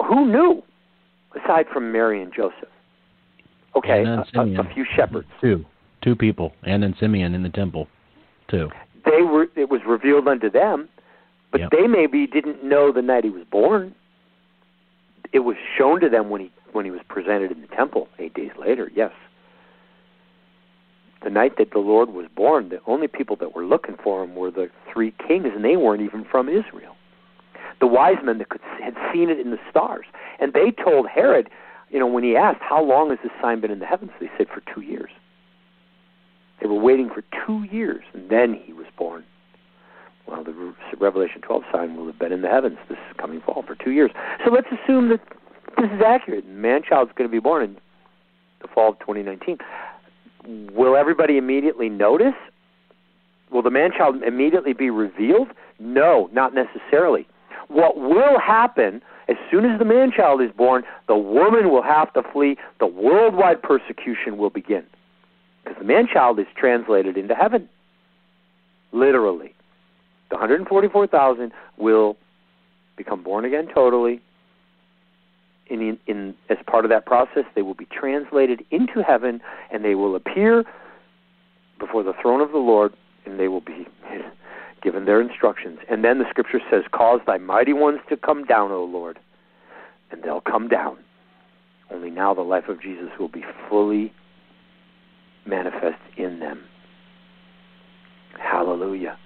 Who 0.02 0.26
knew, 0.26 0.62
aside 1.40 1.66
from 1.72 1.92
Mary 1.92 2.22
and 2.22 2.32
Joseph? 2.32 2.68
Okay, 3.76 4.04
and 4.04 4.08
a, 4.08 4.60
a, 4.60 4.60
a, 4.60 4.74
few 4.74 4.84
shepherds. 4.94 5.26
Two, 5.40 5.64
two 6.02 6.14
people, 6.14 6.52
and 6.62 6.82
then 6.82 6.94
Simeon 7.00 7.34
in 7.34 7.42
the 7.42 7.48
temple, 7.48 7.88
too. 8.48 8.70
They 9.04 9.22
were. 9.22 9.46
It 9.56 9.68
was 9.68 9.80
revealed 9.86 10.28
unto 10.28 10.50
them, 10.50 10.88
but 11.50 11.60
yep. 11.60 11.70
they 11.70 11.86
maybe 11.86 12.26
didn't 12.26 12.62
know 12.62 12.92
the 12.92 13.02
night 13.02 13.24
he 13.24 13.30
was 13.30 13.44
born. 13.50 13.94
It 15.32 15.40
was 15.40 15.56
shown 15.76 16.00
to 16.00 16.08
them 16.08 16.30
when 16.30 16.40
he 16.40 16.52
when 16.72 16.84
he 16.84 16.90
was 16.90 17.00
presented 17.08 17.50
in 17.50 17.62
the 17.62 17.66
temple 17.68 18.08
eight 18.18 18.34
days 18.34 18.52
later. 18.58 18.90
Yes, 18.94 19.10
the 21.24 21.30
night 21.30 21.56
that 21.58 21.72
the 21.72 21.78
Lord 21.78 22.10
was 22.10 22.26
born, 22.36 22.68
the 22.68 22.80
only 22.86 23.08
people 23.08 23.34
that 23.36 23.56
were 23.56 23.64
looking 23.64 23.96
for 24.02 24.22
him 24.22 24.36
were 24.36 24.50
the 24.50 24.68
three 24.92 25.12
kings, 25.26 25.46
and 25.54 25.64
they 25.64 25.76
weren't 25.76 26.02
even 26.02 26.24
from 26.24 26.48
Israel. 26.48 26.93
The 27.80 27.86
wise 27.86 28.16
men 28.22 28.38
that 28.38 28.48
could, 28.48 28.60
had 28.82 28.94
seen 29.12 29.30
it 29.30 29.38
in 29.38 29.50
the 29.50 29.58
stars, 29.70 30.06
and 30.40 30.52
they 30.52 30.70
told 30.70 31.08
Herod, 31.08 31.48
you 31.90 31.98
know, 31.98 32.06
when 32.06 32.24
he 32.24 32.36
asked, 32.36 32.60
"How 32.60 32.82
long 32.82 33.10
has 33.10 33.18
this 33.22 33.32
sign 33.40 33.60
been 33.60 33.70
in 33.70 33.78
the 33.78 33.86
heavens?" 33.86 34.12
They 34.20 34.30
said, 34.36 34.48
"For 34.48 34.62
two 34.72 34.80
years." 34.80 35.10
They 36.60 36.68
were 36.68 36.80
waiting 36.80 37.10
for 37.10 37.22
two 37.46 37.64
years, 37.64 38.04
and 38.14 38.30
then 38.30 38.54
he 38.54 38.72
was 38.72 38.86
born. 38.96 39.24
Well, 40.26 40.42
the 40.42 40.74
Revelation 40.98 41.42
12 41.42 41.64
sign 41.70 41.96
will 41.96 42.06
have 42.06 42.18
been 42.18 42.32
in 42.32 42.40
the 42.40 42.48
heavens 42.48 42.78
this 42.88 42.98
coming 43.18 43.42
fall 43.42 43.62
for 43.66 43.74
two 43.74 43.90
years. 43.90 44.10
So 44.44 44.50
let's 44.50 44.68
assume 44.68 45.10
that 45.10 45.20
this 45.76 45.90
is 45.90 46.00
accurate. 46.00 46.46
Man 46.46 46.82
child's 46.82 47.12
going 47.14 47.28
to 47.28 47.32
be 47.32 47.40
born 47.40 47.62
in 47.62 47.76
the 48.62 48.68
fall 48.68 48.90
of 48.90 48.98
2019 49.00 49.58
will 50.46 50.96
everybody 50.96 51.36
immediately 51.36 51.88
notice? 51.88 52.34
Will 53.50 53.62
the 53.62 53.70
man 53.70 53.90
child 53.96 54.22
immediately 54.22 54.72
be 54.72 54.90
revealed? 54.90 55.48
No, 55.78 56.28
not 56.32 56.54
necessarily. 56.54 57.26
What 57.68 57.96
will 57.96 58.38
happen 58.38 59.02
as 59.28 59.36
soon 59.50 59.64
as 59.64 59.78
the 59.78 59.84
man 59.84 60.12
child 60.12 60.42
is 60.42 60.50
born, 60.50 60.84
the 61.08 61.16
woman 61.16 61.70
will 61.70 61.82
have 61.82 62.12
to 62.12 62.22
flee. 62.32 62.56
The 62.78 62.86
worldwide 62.86 63.62
persecution 63.62 64.36
will 64.36 64.50
begin. 64.50 64.84
Because 65.62 65.78
the 65.78 65.84
man 65.84 66.06
child 66.12 66.38
is 66.38 66.46
translated 66.56 67.16
into 67.16 67.34
heaven. 67.34 67.68
Literally. 68.92 69.54
The 70.30 70.36
144,000 70.36 71.52
will 71.78 72.16
become 72.96 73.22
born 73.22 73.44
again 73.44 73.68
totally, 73.72 74.20
in, 75.68 75.98
in, 76.06 76.34
as 76.48 76.58
part 76.66 76.84
of 76.84 76.90
that 76.90 77.06
process, 77.06 77.44
they 77.54 77.62
will 77.62 77.74
be 77.74 77.86
translated 77.86 78.64
into 78.70 79.02
heaven 79.02 79.40
and 79.70 79.84
they 79.84 79.94
will 79.94 80.14
appear 80.14 80.64
before 81.78 82.02
the 82.02 82.12
throne 82.20 82.40
of 82.40 82.52
the 82.52 82.58
Lord 82.58 82.92
and 83.24 83.40
they 83.40 83.48
will 83.48 83.60
be 83.60 83.86
given 84.84 85.06
their 85.06 85.20
instructions. 85.20 85.78
And 85.90 86.04
then 86.04 86.18
the 86.18 86.26
scripture 86.30 86.60
says, 86.70 86.84
Cause 86.92 87.20
thy 87.26 87.38
mighty 87.38 87.72
ones 87.72 88.00
to 88.10 88.16
come 88.16 88.44
down, 88.44 88.70
O 88.70 88.84
Lord. 88.84 89.18
And 90.10 90.22
they'll 90.22 90.40
come 90.40 90.68
down. 90.68 90.98
Only 91.90 92.10
now 92.10 92.34
the 92.34 92.42
life 92.42 92.68
of 92.68 92.80
Jesus 92.80 93.08
will 93.18 93.28
be 93.28 93.44
fully 93.68 94.12
manifest 95.46 96.00
in 96.16 96.38
them. 96.38 96.62
Hallelujah 98.38 99.18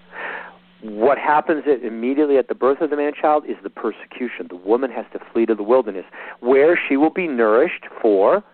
what 0.82 1.18
happens 1.18 1.64
immediately 1.82 2.36
at 2.38 2.48
the 2.48 2.54
birth 2.54 2.80
of 2.80 2.90
the 2.90 2.96
man 2.96 3.12
child 3.20 3.44
is 3.46 3.56
the 3.62 3.70
persecution. 3.70 4.46
The 4.48 4.56
woman 4.56 4.90
has 4.90 5.06
to 5.12 5.18
flee 5.32 5.46
to 5.46 5.54
the 5.54 5.62
wilderness, 5.62 6.04
where 6.40 6.78
she 6.88 6.96
will 6.96 7.10
be 7.10 7.26
nourished 7.26 7.86
for 8.00 8.44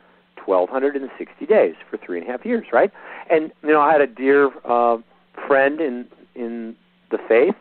1,260 0.44 1.46
days, 1.46 1.74
for 1.90 1.96
three 1.98 2.18
and 2.18 2.28
a 2.28 2.30
half 2.30 2.44
years, 2.44 2.66
right? 2.72 2.90
And, 3.30 3.52
you 3.62 3.70
know, 3.70 3.80
I 3.80 3.92
had 3.92 4.00
a 4.00 4.06
dear 4.06 4.50
uh, 4.64 4.98
friend 5.46 5.80
in, 5.80 6.06
in 6.34 6.76
the 7.10 7.18
faith 7.28 7.54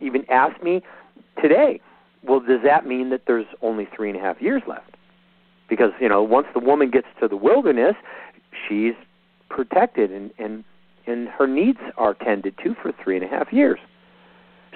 even 0.00 0.28
asked 0.30 0.62
me 0.62 0.82
today, 1.40 1.80
well, 2.24 2.40
does 2.40 2.62
that 2.64 2.86
mean 2.86 3.10
that 3.10 3.22
there's 3.26 3.46
only 3.62 3.86
three 3.94 4.08
and 4.08 4.18
a 4.18 4.20
half 4.20 4.40
years 4.40 4.62
left? 4.66 4.96
Because, 5.68 5.90
you 6.00 6.08
know, 6.08 6.22
once 6.22 6.46
the 6.52 6.60
woman 6.60 6.90
gets 6.90 7.06
to 7.20 7.28
the 7.28 7.36
wilderness, 7.36 7.94
she's 8.68 8.94
protected 9.48 10.10
and, 10.12 10.30
and, 10.38 10.64
and 11.06 11.28
her 11.28 11.46
needs 11.46 11.78
are 11.96 12.14
tended 12.14 12.56
to 12.62 12.74
for 12.74 12.92
three 12.92 13.16
and 13.16 13.24
a 13.24 13.28
half 13.28 13.52
years. 13.52 13.78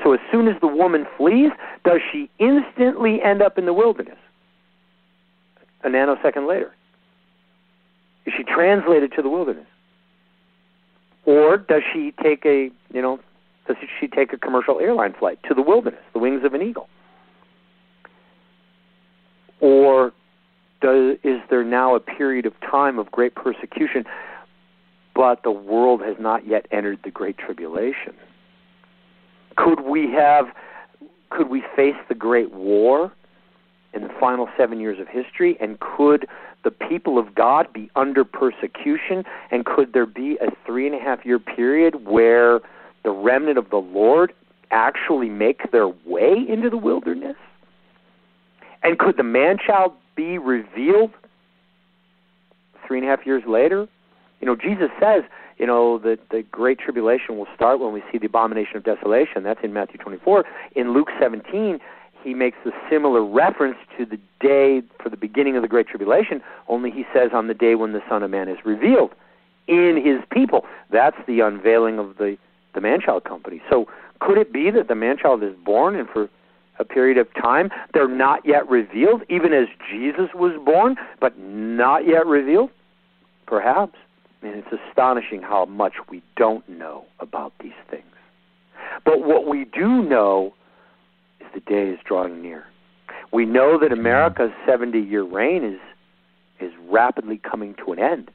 So 0.02 0.12
as 0.12 0.20
soon 0.30 0.48
as 0.48 0.61
the 0.61 0.66
woman 0.66 1.07
flees, 1.16 1.50
does 1.84 2.00
she 2.12 2.30
instantly 2.38 3.22
end 3.22 3.42
up 3.42 3.59
in 3.59 3.66
the 3.66 3.72
wilderness? 3.72 4.18
A 5.84 5.88
nanosecond 5.88 6.48
later. 6.48 6.72
Is 8.26 8.34
she 8.36 8.42
translated 8.42 9.12
to 9.12 9.22
the 9.22 9.28
wilderness? 9.28 9.66
Or 11.24 11.57
does 11.57 11.82
she 11.92 12.12
take 12.22 12.44
a, 12.44 12.70
you 12.92 13.02
know, 13.02 13.20
does 13.67 13.77
she 14.01 14.07
take 14.09 14.33
a 14.33 14.39
commercial 14.39 14.81
airline 14.81 15.14
flight 15.19 15.39
to 15.49 15.55
the 15.55 15.62
wilderness, 15.62 16.03
the 16.12 16.19
wings 16.19 16.45
of 16.45 16.55
an 16.55 16.62
eagle? 16.62 16.89
Or 19.61 20.12
does, 20.81 21.17
is 21.25 21.41
there 21.51 21.64
now 21.64 21.95
a 21.95 22.01
period 22.01 22.47
of 22.47 22.53
time 22.61 22.99
of 22.99 23.11
great 23.11 23.35
persecution, 23.35 24.05
but 25.14 25.43
the 25.43 25.51
world 25.51 26.03
has 26.03 26.17
not 26.21 26.47
yet 26.47 26.67
entered 26.71 27.01
the 27.05 27.11
great 27.11 27.39
tribulation? 27.39 28.14
Could 29.57 29.81
we 29.81 30.11
have 30.12 30.47
could 31.31 31.49
we 31.49 31.62
face 31.75 31.97
the 32.09 32.14
Great 32.14 32.53
War 32.53 33.12
in 33.93 34.03
the 34.03 34.11
final 34.21 34.49
seven 34.57 34.79
years 34.79 35.01
of 35.01 35.09
history? 35.09 35.57
And 35.61 35.81
could 35.81 36.27
the 36.62 36.71
people 36.71 37.19
of 37.19 37.35
God 37.35 37.73
be 37.73 37.91
under 37.97 38.25
persecution? 38.25 39.25
And 39.51 39.64
could 39.64 39.93
there 39.93 40.07
be 40.07 40.39
a 40.41 40.51
three 40.64 40.87
and 40.87 40.95
a 40.95 41.01
half 41.01 41.25
year 41.27 41.39
period 41.39 42.07
where 42.07 42.61
the 43.07 43.12
remnant 43.12 43.57
of 43.57 43.70
the 43.70 43.78
Lord 43.78 44.34
actually 44.70 45.30
make 45.30 45.70
their 45.70 45.88
way 45.88 46.44
into 46.46 46.68
the 46.68 46.76
wilderness? 46.76 47.36
And 48.82 48.98
could 48.98 49.16
the 49.16 49.22
man 49.22 49.57
child 49.64 49.92
be 50.14 50.36
revealed 50.36 51.12
three 52.86 52.98
and 52.98 53.07
a 53.07 53.11
half 53.11 53.24
years 53.24 53.44
later? 53.46 53.88
You 54.40 54.46
know, 54.46 54.57
Jesus 54.57 54.90
says 55.00 55.22
you 55.59 55.66
know, 55.66 55.98
the, 55.98 56.18
the 56.30 56.42
Great 56.42 56.78
Tribulation 56.78 57.38
will 57.38 57.46
start 57.54 57.80
when 57.80 57.92
we 57.92 58.02
see 58.12 58.18
the 58.18 58.26
abomination 58.26 58.76
of 58.76 58.84
desolation. 58.84 59.42
That's 59.42 59.61
in 59.62 59.72
Matthew 59.72 59.98
24. 59.98 60.44
In 60.74 60.92
Luke 60.92 61.09
17, 61.18 61.78
he 62.22 62.34
makes 62.34 62.59
a 62.66 62.70
similar 62.90 63.24
reference 63.24 63.78
to 63.96 64.04
the 64.04 64.18
day 64.40 64.82
for 65.02 65.09
the 65.09 65.16
beginning 65.16 65.57
of 65.57 65.62
the 65.62 65.68
Great 65.68 65.88
Tribulation, 65.88 66.42
only 66.68 66.90
he 66.90 67.04
says 67.14 67.30
on 67.32 67.46
the 67.46 67.54
day 67.54 67.74
when 67.74 67.92
the 67.92 68.02
Son 68.09 68.22
of 68.22 68.30
Man 68.30 68.48
is 68.48 68.59
revealed 68.64 69.12
in 69.66 69.96
his 69.96 70.20
people. 70.30 70.64
That's 70.90 71.16
the 71.26 71.40
unveiling 71.40 71.98
of 71.98 72.18
the, 72.18 72.36
the 72.77 72.81
man-child 72.81 73.24
company. 73.24 73.61
So 73.68 73.89
could 74.20 74.39
it 74.39 74.53
be 74.53 74.70
that 74.70 74.87
the 74.87 74.95
man-child 74.95 75.43
is 75.43 75.55
born 75.64 75.97
and 75.97 76.09
for 76.09 76.29
a 76.79 76.85
period 76.85 77.18
of 77.18 77.27
time 77.35 77.70
they're 77.93 78.07
not 78.07 78.47
yet 78.47 78.68
revealed, 78.68 79.22
even 79.29 79.53
as 79.53 79.66
Jesus 79.91 80.29
was 80.35 80.53
born, 80.64 80.95
but 81.20 81.37
not 81.39 82.07
yet 82.07 82.24
revealed? 82.27 82.70
Perhaps. 83.47 83.97
And 84.43 84.55
it's 84.55 84.81
astonishing 84.89 85.43
how 85.43 85.64
much 85.64 85.95
we 86.09 86.22
don't 86.37 86.68
know 86.68 87.05
about 87.18 87.53
these 87.61 87.72
things. 87.91 88.05
But 89.05 89.24
what 89.24 89.49
we 89.49 89.64
do 89.64 90.03
know 90.03 90.55
is 91.41 91.47
the 91.55 91.61
day 91.61 91.89
is 91.89 91.99
drawing 92.05 92.43
near. 92.43 92.64
We 93.33 93.45
know 93.45 93.79
that 93.81 93.93
America's 93.93 94.53
70 94.66 95.01
year 95.01 95.24
reign 95.24 95.64
is, 95.64 95.81
is 96.61 96.72
rapidly 96.89 97.39
coming 97.39 97.74
to 97.85 97.93
an 97.93 97.99
end. 97.99 98.31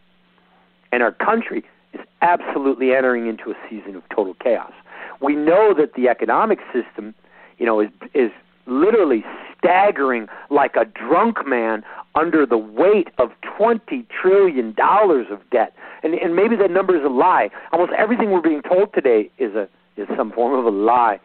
And 0.91 1.01
our 1.01 1.11
country 1.11 1.63
is 1.93 2.01
absolutely 2.21 2.93
entering 2.93 3.27
into 3.27 3.51
a 3.51 3.55
season 3.69 3.95
of 3.95 4.03
total 4.09 4.33
chaos. 4.35 4.73
We 5.21 5.35
know 5.35 5.73
that 5.77 5.93
the 5.95 6.07
economic 6.07 6.59
system, 6.73 7.13
you 7.57 7.65
know, 7.65 7.79
is, 7.79 7.89
is 8.13 8.31
literally 8.65 9.23
staggering 9.57 10.27
like 10.49 10.75
a 10.75 10.85
drunk 10.85 11.45
man 11.45 11.83
under 12.15 12.45
the 12.45 12.57
weight 12.57 13.09
of 13.17 13.29
$20 13.59 14.05
trillion 14.09 14.75
of 14.79 15.49
debt. 15.51 15.73
And, 16.03 16.15
and 16.15 16.35
maybe 16.35 16.55
that 16.55 16.71
number 16.71 16.95
is 16.95 17.03
a 17.05 17.09
lie. 17.09 17.49
Almost 17.71 17.93
everything 17.93 18.31
we're 18.31 18.41
being 18.41 18.61
told 18.63 18.93
today 18.93 19.29
is, 19.37 19.53
a, 19.55 19.67
is 19.97 20.07
some 20.17 20.31
form 20.31 20.57
of 20.57 20.65
a 20.65 20.75
lie. 20.75 21.19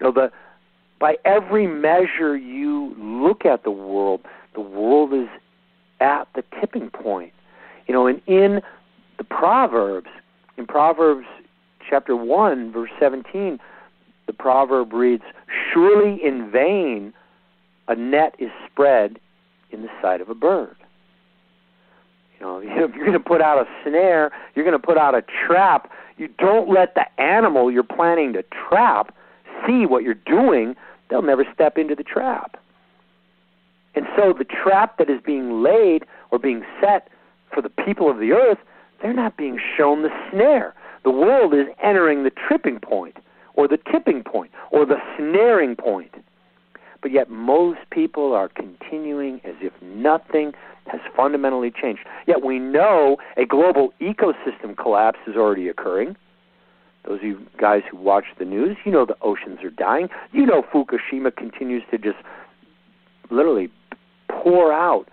You 0.00 0.06
know, 0.06 0.12
the, 0.12 0.32
by 1.00 1.16
every 1.24 1.66
measure 1.66 2.36
you 2.36 2.94
look 2.98 3.44
at 3.44 3.64
the 3.64 3.70
world, 3.70 4.20
the 4.54 4.60
world 4.60 5.12
is 5.12 5.28
at 6.00 6.28
the 6.34 6.44
tipping 6.60 6.90
point. 6.90 7.32
You 7.86 7.94
know, 7.94 8.06
and 8.06 8.20
in 8.26 8.60
the 9.18 9.24
Proverbs, 9.24 10.08
in 10.56 10.66
Proverbs 10.66 11.26
chapter 11.88 12.16
1, 12.16 12.72
verse 12.72 12.90
17, 12.98 13.58
the 14.26 14.32
proverb 14.32 14.92
reads, 14.92 15.24
Surely 15.72 16.22
in 16.22 16.50
vain 16.50 17.12
a 17.88 17.96
net 17.96 18.34
is 18.38 18.50
spread 18.70 19.18
in 19.70 19.82
the 19.82 19.88
sight 20.00 20.20
of 20.20 20.28
a 20.28 20.34
bird. 20.34 20.76
You 22.38 22.46
know, 22.46 22.58
if 22.62 22.94
you're 22.94 23.06
going 23.06 23.12
to 23.12 23.20
put 23.20 23.40
out 23.40 23.58
a 23.58 23.68
snare, 23.82 24.30
you're 24.54 24.64
going 24.64 24.78
to 24.78 24.86
put 24.86 24.98
out 24.98 25.14
a 25.14 25.22
trap. 25.46 25.90
You 26.16 26.28
don't 26.38 26.68
let 26.68 26.94
the 26.94 27.06
animal 27.20 27.70
you're 27.70 27.82
planning 27.82 28.32
to 28.34 28.44
trap 28.68 29.14
see 29.66 29.86
what 29.86 30.02
you're 30.02 30.14
doing. 30.14 30.74
They'll 31.10 31.22
never 31.22 31.44
step 31.52 31.78
into 31.78 31.94
the 31.94 32.04
trap. 32.04 32.60
And 33.94 34.06
so 34.16 34.32
the 34.32 34.44
trap 34.44 34.98
that 34.98 35.08
is 35.10 35.20
being 35.24 35.62
laid 35.62 36.04
or 36.30 36.38
being 36.38 36.64
set 36.80 37.08
for 37.52 37.62
the 37.62 37.70
people 37.70 38.10
of 38.10 38.18
the 38.18 38.32
earth, 38.32 38.58
they're 39.00 39.12
not 39.12 39.36
being 39.36 39.58
shown 39.76 40.02
the 40.02 40.10
snare. 40.30 40.74
The 41.04 41.10
world 41.10 41.54
is 41.54 41.66
entering 41.82 42.24
the 42.24 42.30
tripping 42.30 42.80
point 42.80 43.16
or 43.54 43.68
the 43.68 43.78
tipping 43.90 44.22
point 44.22 44.50
or 44.70 44.84
the 44.84 44.98
snaring 45.16 45.76
point. 45.76 46.14
But 47.00 47.12
yet 47.12 47.30
most 47.30 47.78
people 47.90 48.32
are 48.32 48.48
continuing 48.48 49.40
as 49.44 49.54
if 49.60 49.72
nothing 49.82 50.52
has 50.86 51.00
fundamentally 51.16 51.70
changed. 51.70 52.02
Yet 52.26 52.44
we 52.44 52.58
know 52.58 53.18
a 53.36 53.44
global 53.44 53.92
ecosystem 54.00 54.76
collapse 54.76 55.18
is 55.26 55.36
already 55.36 55.68
occurring. 55.68 56.16
Those 57.06 57.20
of 57.20 57.24
you 57.24 57.46
guys 57.58 57.82
who 57.90 57.96
watch 57.96 58.24
the 58.38 58.44
news, 58.44 58.76
you 58.84 58.92
know 58.92 59.06
the 59.06 59.16
oceans 59.22 59.60
are 59.62 59.70
dying. 59.70 60.08
You 60.32 60.44
know 60.44 60.62
Fukushima 60.62 61.34
continues 61.34 61.82
to 61.90 61.98
just 61.98 62.18
literally 63.30 63.70
pour 64.28 64.72
out 64.72 65.08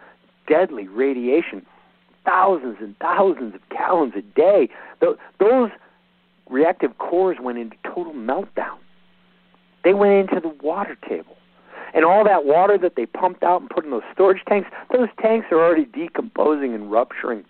deadly 0.48 0.88
radiation, 0.88 1.66
thousands 2.26 2.78
and 2.80 2.98
thousands 3.00 3.56
of 3.56 3.62
gallons 3.70 4.14
a 4.16 4.22
day. 4.22 4.70
Those 5.40 5.70
reactive 6.50 6.98
cores 6.98 7.38
went 7.40 7.58
into 7.58 7.78
total 7.84 8.14
meltdown. 8.14 8.78
They 9.84 9.94
went 9.94 10.30
into 10.30 10.42
the 10.42 10.54
water 10.64 10.98
table. 11.08 11.36
And 11.94 12.04
all 12.04 12.26
that 12.26 12.46
water 12.46 12.78
that 12.78 12.96
they 12.96 13.06
pumped 13.06 13.44
out 13.44 13.62
and 13.62 13.70
put 13.70 13.86
in 13.86 13.92
those 13.92 14.04
storage 14.12 14.44
tanks, 14.50 14.70
those 14.92 15.08
tanks 15.22 15.48
are 15.52 15.64
already 15.64 15.86
decomposing 15.86 16.74
and 16.74 16.92
rupturing. 16.92 17.46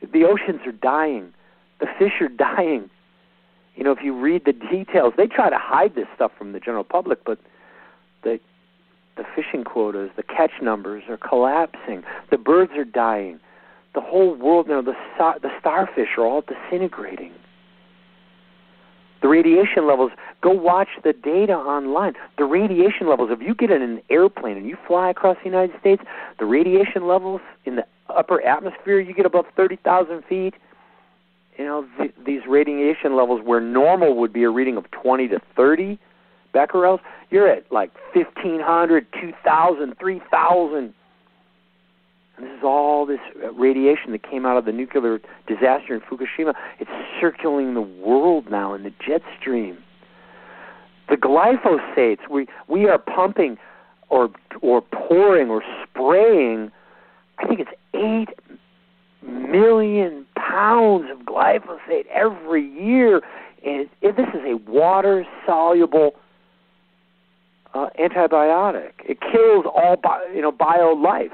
The 0.00 0.24
oceans 0.24 0.60
are 0.66 0.72
dying. 0.72 1.34
The 1.80 1.86
fish 1.98 2.20
are 2.20 2.28
dying. 2.28 2.88
You 3.76 3.84
know, 3.84 3.92
if 3.92 3.98
you 4.02 4.18
read 4.18 4.44
the 4.44 4.52
details, 4.52 5.14
they 5.16 5.26
try 5.26 5.50
to 5.50 5.58
hide 5.58 5.94
this 5.94 6.06
stuff 6.14 6.32
from 6.38 6.52
the 6.52 6.60
general 6.60 6.84
public, 6.84 7.24
but 7.24 7.38
the 8.22 8.38
the 9.16 9.24
fishing 9.34 9.64
quotas, 9.64 10.10
the 10.16 10.22
catch 10.22 10.52
numbers 10.62 11.04
are 11.08 11.16
collapsing. 11.16 12.02
The 12.30 12.38
birds 12.38 12.72
are 12.76 12.84
dying. 12.84 13.38
The 13.94 14.00
whole 14.00 14.34
world, 14.34 14.68
know, 14.68 14.82
the 14.82 14.94
the 15.18 15.50
starfish 15.60 16.16
are 16.16 16.24
all 16.24 16.42
disintegrating. 16.42 17.32
The 19.20 19.28
radiation 19.28 19.86
levels, 19.86 20.10
go 20.40 20.50
watch 20.50 20.88
the 21.04 21.12
data 21.12 21.52
online. 21.52 22.14
The 22.38 22.44
radiation 22.44 23.08
levels, 23.08 23.30
if 23.30 23.40
you 23.40 23.54
get 23.54 23.70
in 23.70 23.80
an 23.80 24.02
airplane 24.10 24.56
and 24.56 24.66
you 24.66 24.76
fly 24.88 25.10
across 25.10 25.36
the 25.38 25.44
United 25.44 25.78
States, 25.78 26.02
the 26.40 26.44
radiation 26.44 27.06
levels 27.06 27.40
in 27.64 27.76
the 27.76 27.86
upper 28.08 28.42
atmosphere, 28.42 28.98
you 28.98 29.14
get 29.14 29.26
above 29.26 29.44
30,000 29.56 30.24
feet. 30.24 30.54
You 31.56 31.64
know, 31.64 31.86
th- 31.98 32.14
these 32.26 32.40
radiation 32.48 33.14
levels 33.14 33.42
where 33.44 33.60
normal 33.60 34.16
would 34.16 34.32
be 34.32 34.42
a 34.42 34.50
reading 34.50 34.76
of 34.76 34.90
20 34.90 35.28
to 35.28 35.40
30 35.54 35.98
becquerels, 36.52 37.00
you're 37.30 37.48
at 37.48 37.70
like 37.72 37.92
1,500, 38.14 39.06
2,000, 39.20 39.94
3,000. 39.98 40.94
And 42.36 42.46
this 42.46 42.52
is 42.56 42.64
all 42.64 43.06
this 43.06 43.20
uh, 43.42 43.52
radiation 43.52 44.12
that 44.12 44.22
came 44.22 44.46
out 44.46 44.56
of 44.56 44.64
the 44.64 44.72
nuclear 44.72 45.20
disaster 45.46 45.94
in 45.94 46.00
Fukushima. 46.00 46.54
It's 46.78 46.90
circulating 47.20 47.74
the 47.74 47.80
world 47.80 48.50
now 48.50 48.74
in 48.74 48.82
the 48.82 48.92
jet 49.06 49.22
stream. 49.38 49.78
The 51.08 51.16
glyphosates 51.16 52.28
we 52.30 52.46
we 52.68 52.88
are 52.88 52.98
pumping 52.98 53.58
or 54.08 54.30
or 54.62 54.80
pouring 54.80 55.50
or 55.50 55.62
spraying. 55.82 56.70
I 57.38 57.46
think 57.46 57.60
it's 57.60 57.70
eight 57.94 58.30
million 59.22 60.26
pounds 60.36 61.10
of 61.10 61.26
glyphosate 61.26 62.06
every 62.12 62.66
year. 62.66 63.20
And 63.64 63.88
this 64.02 64.28
is 64.34 64.40
a 64.44 64.56
water 64.68 65.26
soluble 65.46 66.12
uh, 67.74 67.88
antibiotic. 67.98 68.92
It 69.04 69.20
kills 69.20 69.64
all 69.66 69.96
bio, 69.96 70.20
you 70.34 70.42
know 70.42 70.52
bio 70.52 70.92
life 70.92 71.32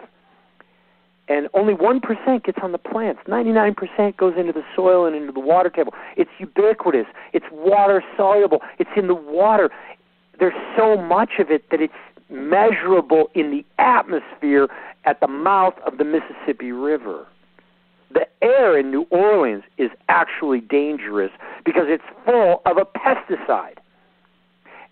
and 1.28 1.49
only 1.55 1.74
1% 1.74 2.45
gets 2.45 2.59
on 2.62 2.72
the 2.72 2.78
plants. 2.78 3.20
99% 3.28 4.16
goes 4.16 4.34
into 4.36 4.53
the 4.53 4.64
soil 4.74 5.05
and 5.05 5.14
into 5.14 5.32
the 5.32 5.41
water 5.41 5.70
table. 5.70 5.93
It's 6.16 6.30
ubiquitous. 6.39 7.07
It's 7.32 7.47
water 7.53 8.03
soluble. 8.16 8.62
It's 8.78 8.91
in 8.97 9.07
the 9.09 9.14
water. 9.14 9.70
There's 10.39 10.55
so 10.76 10.97
much 10.97 11.32
of 11.39 11.51
it 11.51 11.68
that 11.70 11.80
it's 11.80 11.93
measurable 12.30 13.30
in 13.34 13.51
the 13.51 13.64
atmosphere 13.78 14.68
at 15.05 15.20
the 15.20 15.28
mouth 15.28 15.74
of 15.86 15.99
the 15.99 16.05
Mississippi 16.05 16.72
River. 16.72 17.26
The 18.11 18.26
air 18.41 18.78
in 18.78 18.91
New 18.91 19.07
Orleans 19.11 19.64
is 19.76 19.91
actually 20.09 20.61
dangerous 20.61 21.30
because 21.64 21.84
it's 21.89 22.05
full 22.24 22.62
of 22.64 22.78
a 22.78 22.86
pesticide. 22.86 23.78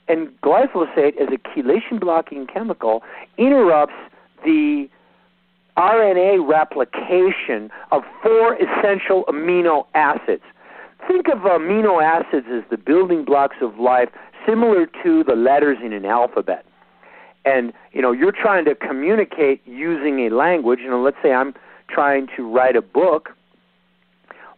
And 0.08 0.28
glyphosate, 0.40 1.16
as 1.20 1.28
a 1.32 1.38
chelation 1.48 2.00
blocking 2.00 2.46
chemical, 2.46 3.02
interrupts 3.38 3.94
the 4.44 4.88
RNA 5.76 6.48
replication 6.48 7.70
of 7.90 8.02
four 8.22 8.54
essential 8.54 9.24
amino 9.28 9.86
acids. 9.94 10.42
Think 11.06 11.28
of 11.28 11.40
amino 11.40 12.02
acids 12.02 12.46
as 12.50 12.62
the 12.70 12.76
building 12.76 13.24
blocks 13.24 13.56
of 13.60 13.78
life, 13.78 14.08
similar 14.46 14.86
to 15.02 15.24
the 15.24 15.34
letters 15.34 15.78
in 15.84 15.92
an 15.92 16.04
alphabet. 16.04 16.64
And 17.44 17.72
you 17.92 18.00
know, 18.00 18.12
you're 18.12 18.32
trying 18.32 18.64
to 18.64 18.74
communicate 18.74 19.60
using 19.66 20.26
a 20.26 20.30
language. 20.30 20.80
You 20.80 20.90
know, 20.90 21.02
let's 21.02 21.18
say 21.22 21.32
I'm 21.32 21.54
trying 21.88 22.28
to 22.36 22.48
write 22.48 22.76
a 22.76 22.82
book. 22.82 23.30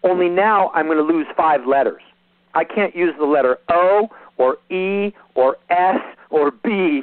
Only 0.04 0.28
now 0.28 0.70
I'm 0.70 0.86
going 0.86 0.98
to 0.98 1.04
lose 1.04 1.26
five 1.36 1.66
letters. 1.66 2.02
I 2.54 2.64
can't 2.64 2.94
use 2.94 3.14
the 3.18 3.26
letter 3.26 3.58
O 3.68 4.08
or 4.38 4.56
E 4.70 5.12
or 5.34 5.56
S 5.70 6.00
or 6.30 6.50
B 6.50 7.02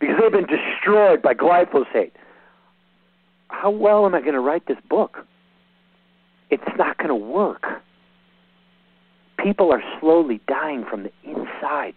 because 0.00 0.16
they've 0.20 0.32
been 0.32 0.46
destroyed 0.46 1.22
by 1.22 1.34
glyphosate 1.34 2.12
how 3.64 3.70
well 3.70 4.04
am 4.04 4.14
I 4.14 4.20
going 4.20 4.34
to 4.34 4.40
write 4.40 4.66
this 4.66 4.78
book? 4.88 5.26
It's 6.50 6.62
not 6.76 6.98
going 6.98 7.08
to 7.08 7.14
work. 7.14 7.64
People 9.38 9.72
are 9.72 9.82
slowly 10.00 10.40
dying 10.46 10.84
from 10.88 11.04
the 11.04 11.12
inside. 11.24 11.94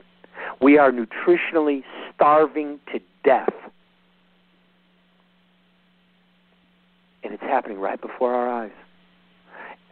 We 0.61 0.77
are 0.77 0.91
nutritionally 0.91 1.83
starving 2.13 2.79
to 2.91 2.99
death. 3.23 3.53
And 7.23 7.33
it's 7.33 7.43
happening 7.43 7.79
right 7.79 7.99
before 7.99 8.33
our 8.33 8.47
eyes. 8.47 8.71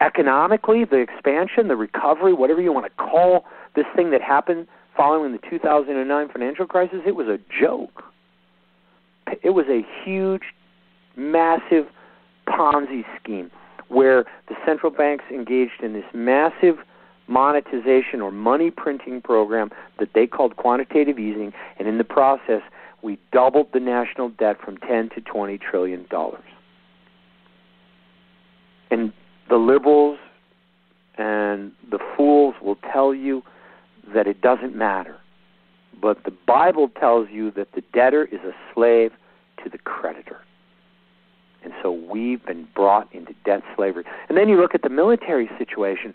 Economically, 0.00 0.84
the 0.84 0.98
expansion, 0.98 1.68
the 1.68 1.76
recovery, 1.76 2.32
whatever 2.32 2.60
you 2.60 2.72
want 2.72 2.86
to 2.86 2.92
call 3.02 3.44
this 3.76 3.86
thing 3.94 4.10
that 4.10 4.22
happened 4.22 4.66
following 4.96 5.32
the 5.32 5.38
2009 5.48 6.28
financial 6.28 6.66
crisis, 6.66 7.00
it 7.06 7.14
was 7.14 7.28
a 7.28 7.38
joke. 7.60 8.02
It 9.42 9.50
was 9.50 9.66
a 9.68 9.82
huge 10.04 10.42
massive 11.16 11.86
Ponzi 12.48 13.04
scheme 13.20 13.50
where 13.88 14.24
the 14.48 14.54
central 14.64 14.90
banks 14.90 15.24
engaged 15.30 15.82
in 15.82 15.92
this 15.92 16.04
massive 16.12 16.78
monetization 17.28 18.20
or 18.20 18.30
money 18.30 18.70
printing 18.70 19.20
program 19.20 19.70
that 19.98 20.08
they 20.14 20.26
called 20.26 20.56
quantitative 20.56 21.18
easing, 21.18 21.52
and 21.78 21.88
in 21.88 21.98
the 21.98 22.04
process, 22.04 22.62
we 23.02 23.18
doubled 23.32 23.68
the 23.72 23.80
national 23.80 24.30
debt 24.30 24.56
from 24.64 24.76
10 24.78 25.10
to 25.10 25.20
20 25.20 25.58
trillion 25.58 26.06
dollars. 26.08 26.44
And 28.90 29.12
the 29.48 29.56
liberals 29.56 30.18
and 31.18 31.72
the 31.90 31.98
fools 32.16 32.54
will 32.62 32.78
tell 32.92 33.14
you 33.14 33.42
that 34.14 34.26
it 34.26 34.40
doesn't 34.40 34.74
matter. 34.74 35.16
But 36.00 36.24
the 36.24 36.32
Bible 36.46 36.88
tells 36.88 37.28
you 37.30 37.50
that 37.52 37.72
the 37.72 37.82
debtor 37.92 38.24
is 38.26 38.40
a 38.40 38.52
slave 38.74 39.12
to 39.62 39.70
the 39.70 39.78
creditor. 39.78 40.40
And 41.62 41.72
so 41.82 41.90
we've 41.90 42.44
been 42.44 42.68
brought 42.74 43.12
into 43.12 43.34
debt 43.44 43.62
slavery. 43.74 44.04
And 44.28 44.36
then 44.38 44.48
you 44.48 44.60
look 44.60 44.74
at 44.74 44.82
the 44.82 44.88
military 44.88 45.50
situation, 45.58 46.14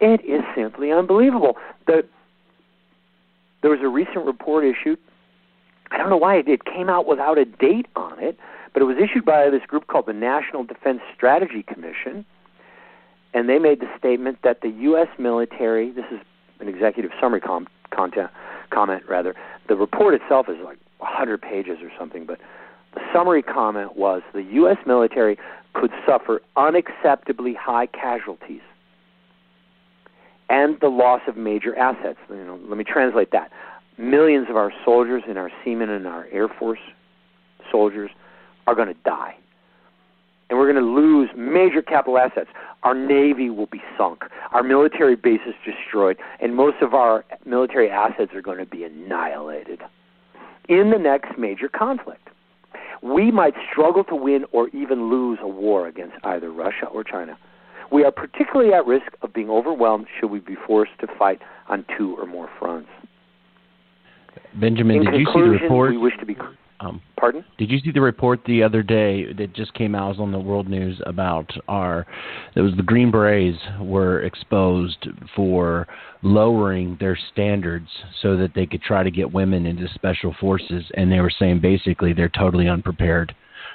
it 0.00 0.20
is 0.24 0.42
simply 0.54 0.92
unbelievable. 0.92 1.56
The, 1.86 2.04
there 3.62 3.70
was 3.70 3.80
a 3.80 3.88
recent 3.88 4.26
report 4.26 4.64
issued. 4.64 4.98
I 5.90 5.98
don't 5.98 6.10
know 6.10 6.16
why 6.16 6.36
it, 6.36 6.48
it 6.48 6.64
came 6.64 6.88
out 6.88 7.06
without 7.06 7.38
a 7.38 7.44
date 7.44 7.86
on 7.96 8.18
it, 8.22 8.36
but 8.72 8.82
it 8.82 8.86
was 8.86 8.96
issued 8.98 9.24
by 9.24 9.48
this 9.50 9.62
group 9.66 9.86
called 9.86 10.06
the 10.06 10.12
National 10.12 10.64
Defense 10.64 11.00
Strategy 11.14 11.62
Commission. 11.62 12.26
And 13.34 13.48
they 13.48 13.58
made 13.58 13.80
the 13.80 13.88
statement 13.96 14.38
that 14.42 14.60
the 14.60 14.68
U.S. 14.68 15.08
military, 15.18 15.90
this 15.90 16.04
is 16.10 16.20
an 16.62 16.68
executive 16.68 17.10
summary 17.20 17.40
com- 17.40 17.66
content, 17.90 18.30
comment, 18.70 19.02
rather. 19.08 19.34
The 19.68 19.76
report 19.76 20.14
itself 20.14 20.48
is 20.48 20.56
like 20.64 20.78
100 20.98 21.42
pages 21.42 21.78
or 21.82 21.90
something, 21.98 22.24
but 22.24 22.38
the 22.94 23.00
summary 23.12 23.42
comment 23.42 23.96
was 23.96 24.22
the 24.32 24.42
U.S. 24.42 24.78
military 24.86 25.38
could 25.74 25.90
suffer 26.06 26.40
unacceptably 26.56 27.56
high 27.56 27.86
casualties 27.86 28.60
and 30.48 30.78
the 30.80 30.88
loss 30.88 31.22
of 31.26 31.36
major 31.36 31.76
assets. 31.76 32.18
You 32.28 32.44
know, 32.44 32.60
let 32.68 32.76
me 32.76 32.84
translate 32.84 33.32
that. 33.32 33.50
Millions 33.98 34.48
of 34.48 34.56
our 34.56 34.72
soldiers 34.84 35.22
and 35.28 35.38
our 35.38 35.50
seamen 35.64 35.88
and 35.90 36.06
our 36.06 36.26
Air 36.30 36.48
Force 36.48 36.80
soldiers 37.70 38.10
are 38.66 38.74
going 38.74 38.88
to 38.88 39.00
die. 39.04 39.34
And 40.52 40.58
we're 40.58 40.70
going 40.70 40.84
to 40.84 40.90
lose 40.92 41.30
major 41.34 41.80
capital 41.80 42.18
assets. 42.18 42.50
Our 42.82 42.94
Navy 42.94 43.48
will 43.48 43.68
be 43.68 43.80
sunk. 43.96 44.24
Our 44.50 44.62
military 44.62 45.16
bases 45.16 45.54
destroyed. 45.64 46.18
And 46.40 46.54
most 46.54 46.76
of 46.82 46.92
our 46.92 47.24
military 47.46 47.88
assets 47.88 48.32
are 48.34 48.42
going 48.42 48.58
to 48.58 48.66
be 48.66 48.84
annihilated 48.84 49.80
in 50.68 50.90
the 50.90 50.98
next 50.98 51.38
major 51.38 51.70
conflict. 51.70 52.28
We 53.02 53.30
might 53.30 53.54
struggle 53.70 54.04
to 54.04 54.14
win 54.14 54.44
or 54.52 54.68
even 54.74 55.08
lose 55.08 55.38
a 55.40 55.48
war 55.48 55.88
against 55.88 56.16
either 56.22 56.52
Russia 56.52 56.84
or 56.84 57.02
China. 57.02 57.38
We 57.90 58.04
are 58.04 58.12
particularly 58.12 58.74
at 58.74 58.84
risk 58.84 59.06
of 59.22 59.32
being 59.32 59.48
overwhelmed 59.48 60.06
should 60.20 60.30
we 60.30 60.40
be 60.40 60.56
forced 60.66 60.92
to 61.00 61.06
fight 61.18 61.40
on 61.70 61.86
two 61.96 62.14
or 62.20 62.26
more 62.26 62.50
fronts. 62.58 62.90
Benjamin, 64.60 64.96
In 64.96 65.12
did 65.12 65.20
you 65.20 65.26
see 65.32 65.40
the 65.40 65.48
report? 65.48 65.92
we 65.92 65.96
wish 65.96 66.18
to 66.20 66.26
be. 66.26 66.36
Um, 66.82 67.00
Pardon? 67.16 67.44
Did 67.58 67.70
you 67.70 67.78
see 67.78 67.92
the 67.92 68.00
report 68.00 68.40
the 68.44 68.62
other 68.62 68.82
day 68.82 69.32
that 69.34 69.52
just 69.54 69.72
came 69.74 69.94
out 69.94 70.18
on 70.18 70.32
the 70.32 70.38
World 70.38 70.68
News 70.68 71.00
about 71.06 71.48
our? 71.68 72.06
It 72.56 72.60
was 72.60 72.72
the 72.76 72.82
Green 72.82 73.10
Berets 73.12 73.56
were 73.80 74.22
exposed 74.22 75.06
for 75.36 75.86
lowering 76.22 76.96
their 76.98 77.16
standards 77.32 77.86
so 78.20 78.36
that 78.36 78.52
they 78.54 78.66
could 78.66 78.82
try 78.82 79.02
to 79.04 79.10
get 79.10 79.32
women 79.32 79.66
into 79.66 79.86
special 79.94 80.34
forces, 80.40 80.84
and 80.94 81.10
they 81.12 81.20
were 81.20 81.32
saying 81.38 81.60
basically 81.60 82.12
they're 82.12 82.28
totally 82.28 82.68
unprepared 82.68 83.34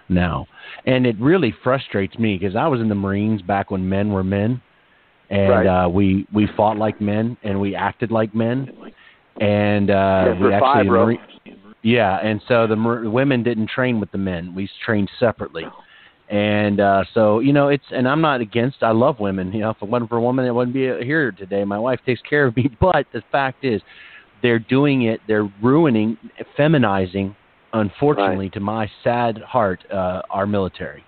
now, 0.10 0.45
and 0.86 1.05
it 1.05 1.16
really 1.20 1.53
frustrates 1.64 2.18
me 2.20 2.38
because 2.38 2.55
I 2.55 2.68
was 2.68 2.82
in 2.82 2.89
the 2.89 2.95
Marines 2.95 3.41
back 3.41 3.72
when 3.72 3.88
men 3.88 4.10
were 4.12 4.24
men, 4.24 4.62
and 5.30 5.49
Right. 5.49 5.86
uh, 5.86 5.88
we 5.89 6.26
we 6.34 6.47
fought 6.58 6.78
like 6.78 6.99
men 7.01 7.38
and 7.43 7.60
we 7.60 7.76
acted 7.76 8.12
like 8.12 8.34
men, 8.36 8.70
and 9.39 9.89
uh, 9.89 10.24
Yes, 10.28 10.41
we 10.41 10.53
actually 10.53 10.60
five, 10.60 10.86
the 10.86 10.89
bro. 10.89 11.05
Marine- 11.05 11.20
yeah, 11.88 12.17
and 12.17 12.41
so 12.49 12.67
the 12.67 12.75
Mar- 12.75 13.09
women 13.09 13.43
didn't 13.43 13.69
train 13.69 14.01
with 14.01 14.11
the 14.11 14.17
men. 14.17 14.53
We 14.53 14.69
trained 14.85 15.09
separately. 15.17 15.63
And 16.29 16.81
uh 16.81 17.05
so, 17.13 17.39
you 17.39 17.53
know, 17.53 17.69
it's 17.69 17.85
and 17.91 18.05
I'm 18.05 18.19
not 18.19 18.41
against 18.41 18.79
I 18.81 18.91
love 18.91 19.21
women. 19.21 19.53
You 19.53 19.61
know, 19.61 19.69
if 19.69 19.77
it 19.81 19.88
wasn't 19.88 20.09
for 20.09 20.17
a 20.17 20.21
woman, 20.21 20.45
I 20.45 20.51
wouldn't 20.51 20.73
be 20.73 20.81
here 20.81 21.31
today. 21.31 21.63
My 21.63 21.79
wife 21.79 22.01
takes 22.05 22.21
care 22.29 22.45
of 22.45 22.57
me, 22.57 22.69
but 22.81 23.05
the 23.13 23.23
fact 23.31 23.63
is 23.63 23.81
they're 24.41 24.59
doing 24.59 25.03
it, 25.03 25.21
they're 25.29 25.49
ruining 25.63 26.17
feminizing 26.59 27.33
unfortunately 27.71 28.49
to 28.49 28.59
my 28.59 28.91
sad 29.01 29.38
heart 29.38 29.79
uh 29.89 30.21
our 30.29 30.45
military. 30.45 31.05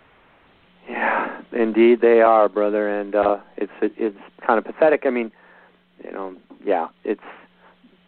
Yeah, 0.89 1.41
indeed 1.51 1.99
they 1.99 2.21
are, 2.21 2.47
brother, 2.47 3.01
and 3.01 3.15
uh 3.15 3.37
it's 3.57 3.73
it's 3.81 4.17
kind 4.47 4.57
of 4.57 4.63
pathetic. 4.63 5.01
I 5.05 5.09
mean, 5.09 5.29
you 6.05 6.13
know, 6.13 6.37
yeah, 6.63 6.87
it's 7.03 7.19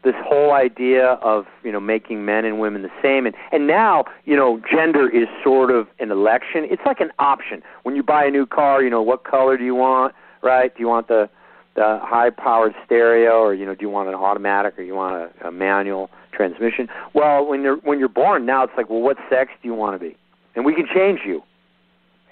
this 0.04 0.16
whole 0.18 0.52
idea 0.52 1.14
of 1.22 1.46
you 1.64 1.72
know 1.72 1.80
making 1.80 2.26
men 2.26 2.46
and 2.46 2.60
women 2.60 2.82
the 2.82 2.92
same, 3.02 3.26
and 3.26 3.36
and 3.52 3.68
now 3.68 4.06
you 4.26 4.36
know 4.36 4.62
gender 4.70 5.10
is 5.10 5.28
sort 5.44 5.72
of 5.72 5.88
an 6.00 6.12
election. 6.12 6.66
It's 6.70 6.82
like 6.86 7.00
an 7.00 7.12
option 7.20 7.62
when 7.84 7.96
you 7.96 8.04
buy 8.04 8.26
a 8.26 8.32
new 8.32 8.46
car. 8.46 8.84
You 8.84 8.90
know, 8.90 9.02
what 9.02 9.24
color 9.24 9.58
do 9.58 9.64
you 9.64 9.76
want? 9.76 10.16
Right? 10.42 10.74
Do 10.76 10.82
you 10.82 10.88
want 10.88 11.08
the 11.08 11.30
the 11.76 12.00
high 12.02 12.30
powered 12.30 12.74
stereo, 12.86 13.40
or 13.40 13.54
you 13.54 13.66
know, 13.66 13.76
do 13.76 13.82
you 13.82 13.90
want 13.90 14.10
an 14.10 14.16
automatic, 14.16 14.78
or 14.78 14.84
you 14.84 14.96
want 14.96 15.32
a, 15.42 15.48
a 15.48 15.52
manual 15.52 16.10
transmission? 16.32 16.90
Well, 17.14 17.46
when 17.46 17.62
you're 17.62 17.78
when 17.78 18.00
you're 18.00 18.10
born 18.10 18.46
now, 18.46 18.64
it's 18.64 18.74
like, 18.76 18.90
well, 18.90 19.02
what 19.02 19.18
sex 19.30 19.52
do 19.62 19.68
you 19.68 19.76
want 19.76 20.00
to 20.00 20.10
be? 20.10 20.18
And 20.56 20.66
we 20.66 20.74
can 20.74 20.88
change 20.94 21.22
you 21.26 21.44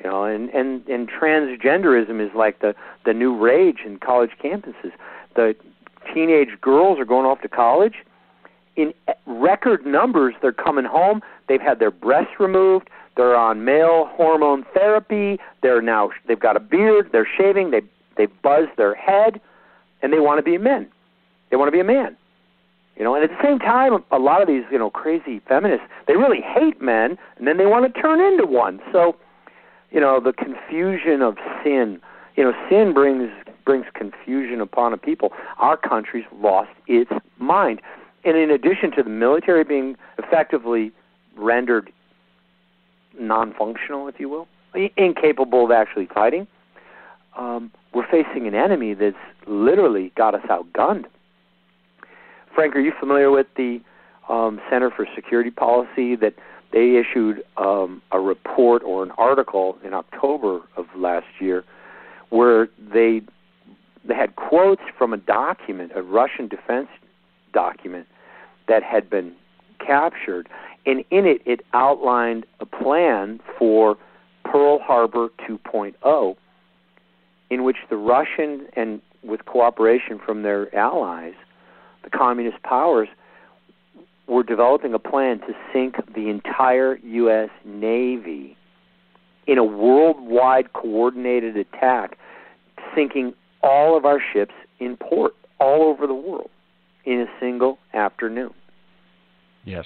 you 0.04 0.10
know 0.10 0.24
and 0.24 0.50
and 0.50 0.88
and 0.88 1.10
transgenderism 1.10 2.26
is 2.26 2.34
like 2.36 2.60
the 2.60 2.76
the 3.06 3.14
new 3.14 3.36
rage 3.36 3.80
in 3.86 3.98
college 3.98 4.32
campuses 4.44 4.92
the 5.36 5.56
teenage 6.14 6.60
girls 6.62 7.00
are 7.00 7.06
going 7.06 7.26
off 7.26 7.42
to 7.42 7.50
college. 7.50 7.96
In 8.76 8.94
record 9.26 9.86
numbers 9.86 10.36
they're 10.42 10.52
coming 10.52 10.86
home. 10.86 11.22
They've 11.48 11.62
had 11.62 11.80
their 11.80 11.92
breasts 11.92 12.40
removed. 12.40 12.90
They're 13.18 13.36
on 13.36 13.66
male 13.66 14.10
hormone 14.14 14.66
therapy. 14.74 15.40
They're 15.62 15.82
now 15.82 16.12
they've 16.28 16.40
got 16.40 16.56
a 16.56 16.60
beard. 16.60 17.10
They're 17.12 17.28
shaving. 17.38 17.72
They 17.72 17.82
they 18.16 18.28
buzz 18.28 18.68
their 18.78 18.96
head 18.96 19.42
and 20.02 20.14
they 20.14 20.20
want 20.20 20.40
to 20.40 20.44
be 20.44 20.58
men. 20.58 20.88
They 21.50 21.58
want 21.58 21.68
to 21.68 21.72
be 21.72 21.80
a 21.80 21.86
man. 21.86 22.16
You 22.96 23.04
know 23.04 23.16
and 23.16 23.24
at 23.24 23.30
the 23.30 23.44
same 23.44 23.60
time 23.60 24.04
a 24.12 24.20
lot 24.20 24.42
of 24.42 24.48
these 24.48 24.64
you 24.72 24.78
know 24.78 24.90
crazy 24.90 25.42
feminists 25.48 25.86
they 26.08 26.16
really 26.16 26.42
hate 26.42 26.82
men 26.82 27.18
and 27.38 27.48
then 27.48 27.58
they 27.58 27.66
want 27.66 27.94
to 27.94 28.02
turn 28.02 28.22
into 28.22 28.46
one. 28.46 28.80
So 28.92 29.16
you 29.92 30.00
know 30.00 30.20
the 30.20 30.34
confusion 30.34 31.22
of 31.22 31.38
sin 31.64 32.00
you 32.36 32.44
know 32.44 32.54
sin 32.70 32.94
brings 32.94 33.32
brings 33.66 33.86
confusion 33.94 34.62
upon 34.62 34.94
a 34.94 34.98
people 34.98 35.32
our 35.58 35.78
country's 35.78 36.26
lost 36.42 36.72
its 36.88 37.12
mind. 37.38 37.82
And 38.24 38.38
in 38.38 38.52
addition 38.52 38.92
to 38.92 39.04
the 39.04 39.10
military 39.10 39.64
being 39.64 39.96
effectively 40.18 40.92
rendered 41.36 41.92
non-functional 43.20 44.08
if 44.08 44.20
you 44.20 44.30
will 44.30 44.48
incapable 44.98 45.66
of 45.66 45.72
actually 45.72 46.06
fighting 46.06 46.48
um, 47.38 47.72
we're 47.94 48.08
facing 48.08 48.48
an 48.48 48.56
enemy 48.56 48.94
that's 48.94 49.16
literally 49.48 50.12
got 50.16 50.36
us 50.36 50.42
outgunned. 50.50 51.06
Frank 52.54 52.76
are 52.76 52.80
you 52.80 52.92
familiar 53.00 53.32
with 53.32 53.48
the 53.56 53.82
um, 54.28 54.60
center 54.70 54.92
for 54.92 55.08
security 55.16 55.50
policy 55.50 56.16
that 56.16 56.34
they 56.72 56.98
issued 56.98 57.44
um, 57.58 58.02
a 58.12 58.20
report 58.20 58.84
or 58.84 59.02
an 59.04 59.12
article 59.12 59.78
in 59.84 59.94
October 59.94 60.62
of 60.78 60.86
last 60.96 61.28
year 61.40 61.64
where 62.30 62.70
they 62.94 63.22
they 64.06 64.16
had 64.16 64.36
quotes 64.36 64.82
from 64.98 65.14
a 65.14 65.18
document, 65.18 65.92
a 65.96 66.02
Russian 66.02 66.48
defense 66.48 66.88
document 67.54 68.08
that 68.68 68.84
had 68.84 69.10
been 69.10 69.34
captured, 69.86 70.48
and 70.86 71.04
in 71.10 71.26
it 71.26 71.42
it 71.46 71.62
outlined 71.74 72.46
a 72.60 72.66
plan 72.66 73.40
for 73.58 73.98
Pearl 74.46 74.80
Harbor 74.80 75.30
2.0, 75.48 76.36
in 77.50 77.64
which 77.64 77.78
the 77.90 77.98
Russian 77.98 78.68
and 78.74 79.02
with 79.24 79.46
cooperation 79.46 80.20
from 80.24 80.44
their 80.44 80.74
allies, 80.76 81.34
the 82.04 82.10
communist 82.10 82.62
powers, 82.64 83.10
were 84.28 84.44
developing 84.44 84.94
a 84.94 85.00
plan 85.00 85.40
to 85.40 85.54
sink 85.74 85.96
the 86.14 86.30
entire 86.30 86.98
U.S. 86.98 87.50
Navy 87.66 88.56
in 89.48 89.58
a 89.58 89.64
worldwide 89.64 90.72
coordinated 90.74 91.58
attack, 91.58 92.18
sinking 92.96 93.34
all 93.62 93.98
of 93.98 94.06
our 94.06 94.22
ships 94.34 94.54
in 94.80 94.98
port 94.98 95.36
all 95.60 95.84
over 95.84 96.08
the 96.08 96.14
world 96.14 96.50
in 97.06 97.22
a 97.22 97.28
single 97.40 97.78
afternoon 97.94 98.54
Yes. 99.66 99.86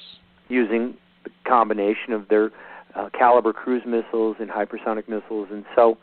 using 0.49 0.93
the 1.23 1.31
combination 1.47 2.13
of 2.13 2.27
their 2.27 2.51
uh, 2.95 3.09
Kalibr 3.09 3.53
cruise 3.53 3.83
missiles 3.85 4.35
and 4.39 4.49
hypersonic 4.49 5.07
missiles. 5.07 5.47
And 5.51 5.65
so, 5.75 5.97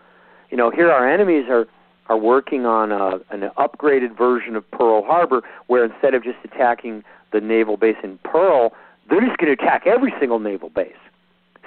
you 0.51 0.57
know, 0.57 0.71
here 0.71 0.91
our 0.91 1.09
enemies 1.09 1.45
are 1.49 1.67
are 2.09 2.17
working 2.19 2.67
on 2.67 2.91
a, 2.91 3.21
an 3.31 3.49
upgraded 3.57 4.19
version 4.19 4.57
of 4.57 4.69
Pearl 4.73 5.05
Harbor, 5.05 5.43
where 5.69 5.85
instead 5.85 6.13
of 6.13 6.25
just 6.25 6.39
attacking 6.43 7.05
the 7.33 7.41
naval 7.41 7.77
base 7.77 7.95
in 8.03 8.19
Pearl, 8.25 8.73
they're 9.09 9.21
just 9.21 9.39
going 9.39 9.57
to 9.57 9.63
attack 9.63 9.87
every 9.87 10.13
single 10.19 10.41
naval 10.41 10.71
base, 10.71 10.93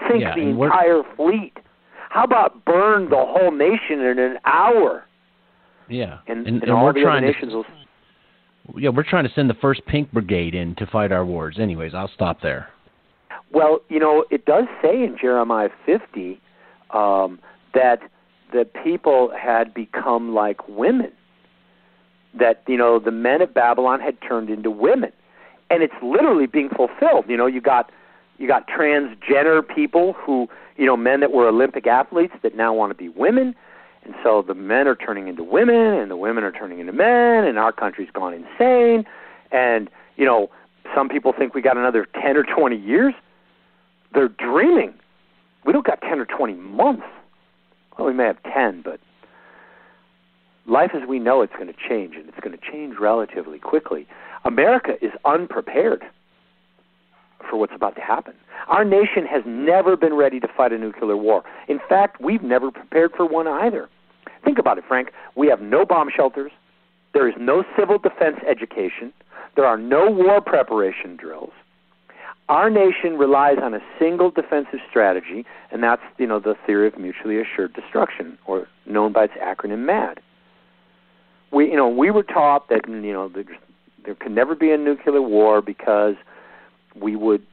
sink 0.06 0.22
Yeah, 0.22 0.36
the 0.36 0.41
entire 0.41 1.01
fleet. 1.16 1.54
How 2.10 2.26
about 2.26 2.66
burn 2.66 3.10
the 3.10 3.26
whole 3.26 3.51
nation 3.51 4.01
in 4.01 4.20
an 4.20 4.38
hour? 4.43 5.06
Yeah. 5.89 6.19
And, 6.27 6.39
and, 6.39 6.47
and, 6.47 6.63
and 6.63 6.71
all 6.71 6.86
we're 6.86 6.93
the 6.93 7.01
trying 7.01 7.23
other 7.23 7.34
to 7.34 7.39
nations 7.39 7.53
will. 7.53 7.65
Yeah, 8.77 8.89
we're 8.89 9.03
trying 9.03 9.25
to 9.25 9.34
send 9.34 9.49
the 9.49 9.55
first 9.55 9.86
pink 9.86 10.11
brigade 10.11 10.55
in 10.55 10.75
to 10.75 10.86
fight 10.86 11.11
our 11.11 11.25
wars. 11.25 11.57
Anyways, 11.59 11.93
I'll 11.93 12.11
stop 12.13 12.41
there. 12.41 12.69
Well, 13.51 13.81
you 13.89 13.99
know, 13.99 14.25
it 14.31 14.45
does 14.45 14.65
say 14.81 15.03
in 15.03 15.17
Jeremiah 15.19 15.69
50 15.86 16.39
um, 16.91 17.39
that 17.73 17.99
the 18.53 18.65
people 18.84 19.31
had 19.38 19.73
become 19.73 20.34
like 20.34 20.67
women. 20.67 21.11
That 22.39 22.63
you 22.67 22.77
know, 22.77 22.99
the 22.99 23.11
men 23.11 23.41
of 23.41 23.53
Babylon 23.53 23.99
had 23.99 24.17
turned 24.27 24.49
into 24.49 24.71
women, 24.71 25.11
and 25.69 25.84
it's 25.84 25.93
literally 26.01 26.47
being 26.47 26.69
fulfilled. 26.69 27.25
You 27.27 27.38
know, 27.38 27.45
you 27.45 27.61
got 27.61 27.91
you 28.39 28.47
got 28.47 28.67
transgender 28.67 29.61
people 29.67 30.13
who 30.13 30.47
you 30.75 30.86
know 30.86 30.97
men 30.97 31.19
that 31.19 31.31
were 31.31 31.47
Olympic 31.47 31.86
athletes 31.86 32.34
that 32.41 32.55
now 32.55 32.73
want 32.73 32.89
to 32.91 32.95
be 32.95 33.09
women. 33.09 33.53
And 34.06 34.16
so 34.24 34.43
the 34.45 34.54
men 34.54 34.88
are 34.88 34.95
turning 34.95 35.28
into 35.28 35.43
women, 35.43 35.76
and 35.76 36.12
the 36.12 36.18
women 36.18 36.43
are 36.43 36.51
turning 36.51 36.80
into 36.80 36.93
men, 36.93 37.45
and 37.45 37.58
our 37.58 37.72
country's 37.72 38.10
gone 38.12 38.34
insane. 38.34 39.06
And 39.51 39.89
you 40.18 40.26
know, 40.26 40.49
some 40.93 41.10
people 41.10 41.34
think 41.38 41.54
we 41.54 41.62
got 41.62 41.78
another 41.78 42.08
ten 42.22 42.36
or 42.36 42.43
twenty 42.43 42.78
years 42.78 43.14
they're 44.14 44.30
dreaming. 44.30 44.93
We 45.66 45.74
don't 45.74 45.86
got 45.86 46.01
10 46.01 46.20
or 46.20 46.26
20 46.26 46.54
months. 46.54 47.04
Well, 47.97 48.08
we 48.08 48.14
may 48.14 48.26
have 48.26 48.41
10, 48.43 48.82
but 48.84 48.99
life 50.66 50.91
as 50.93 51.08
we 51.08 51.20
know 51.20 51.41
it's 51.41 51.54
going 51.54 51.68
to 51.68 51.74
change, 51.74 52.16
and 52.16 52.28
it's 52.28 52.39
going 52.39 52.58
to 52.58 52.72
change 52.72 52.97
relatively 52.99 53.60
quickly. 53.60 54.08
America 54.45 54.93
is 55.01 55.12
unprepared 55.26 56.04
for 57.49 57.58
what's 57.58 57.74
about 57.76 57.95
to 57.95 58.01
happen. 58.01 58.34
Our 58.68 58.86
nation 58.86 59.26
has 59.26 59.43
never 59.45 59.97
been 59.97 60.14
ready 60.14 60.39
to 60.39 60.47
fight 60.47 60.72
a 60.72 60.78
nuclear 60.78 61.18
war. 61.18 61.43
In 61.68 61.80
fact, 61.89 62.22
we've 62.22 62.43
never 62.43 62.72
prepared 62.72 63.12
for 63.16 63.26
one 63.26 63.47
either. 63.47 63.89
Think 64.44 64.60
about 64.60 64.78
it, 64.78 64.84
Frank. 64.88 65.12
We 65.36 65.48
have 65.48 65.62
no 65.62 65.86
bomb 65.86 66.10
shelters. 66.16 66.52
There 67.14 67.28
is 67.28 67.36
no 67.39 67.64
civil 67.78 67.98
defense 67.98 68.38
education. 68.48 69.14
There 69.56 69.66
are 69.66 69.78
no 69.78 70.10
war 70.10 70.41
preparation 70.41 71.16
drills. 71.16 71.54
Our 72.50 72.70
nation 72.70 73.18
relies 73.18 73.58
on 73.62 73.74
a 73.74 73.80
single 73.98 74.30
defensive 74.30 74.80
strategy, 74.89 75.46
and 75.72 75.82
that's 75.82 76.02
you 76.18 76.28
know 76.28 76.39
the 76.39 76.56
theory 76.66 76.88
of 76.88 76.98
mutually 76.98 77.39
assured 77.39 77.74
destruction, 77.74 78.38
or 78.46 78.68
known 78.86 79.14
by 79.14 79.26
its 79.26 79.34
acronym 79.41 79.86
MAD. 79.86 80.20
We 81.52 81.70
you 81.70 81.78
know 81.78 81.88
we 81.88 82.12
were 82.12 82.24
taught 82.24 82.68
that 82.70 82.88
you 82.88 83.14
know 83.14 83.30
there, 83.30 83.46
there 84.04 84.16
can 84.16 84.36
never 84.36 84.56
be 84.56 84.72
a 84.72 84.78
nuclear 84.78 85.22
war 85.22 85.62
because 85.62 86.16
we 86.96 87.16
would 87.16 87.46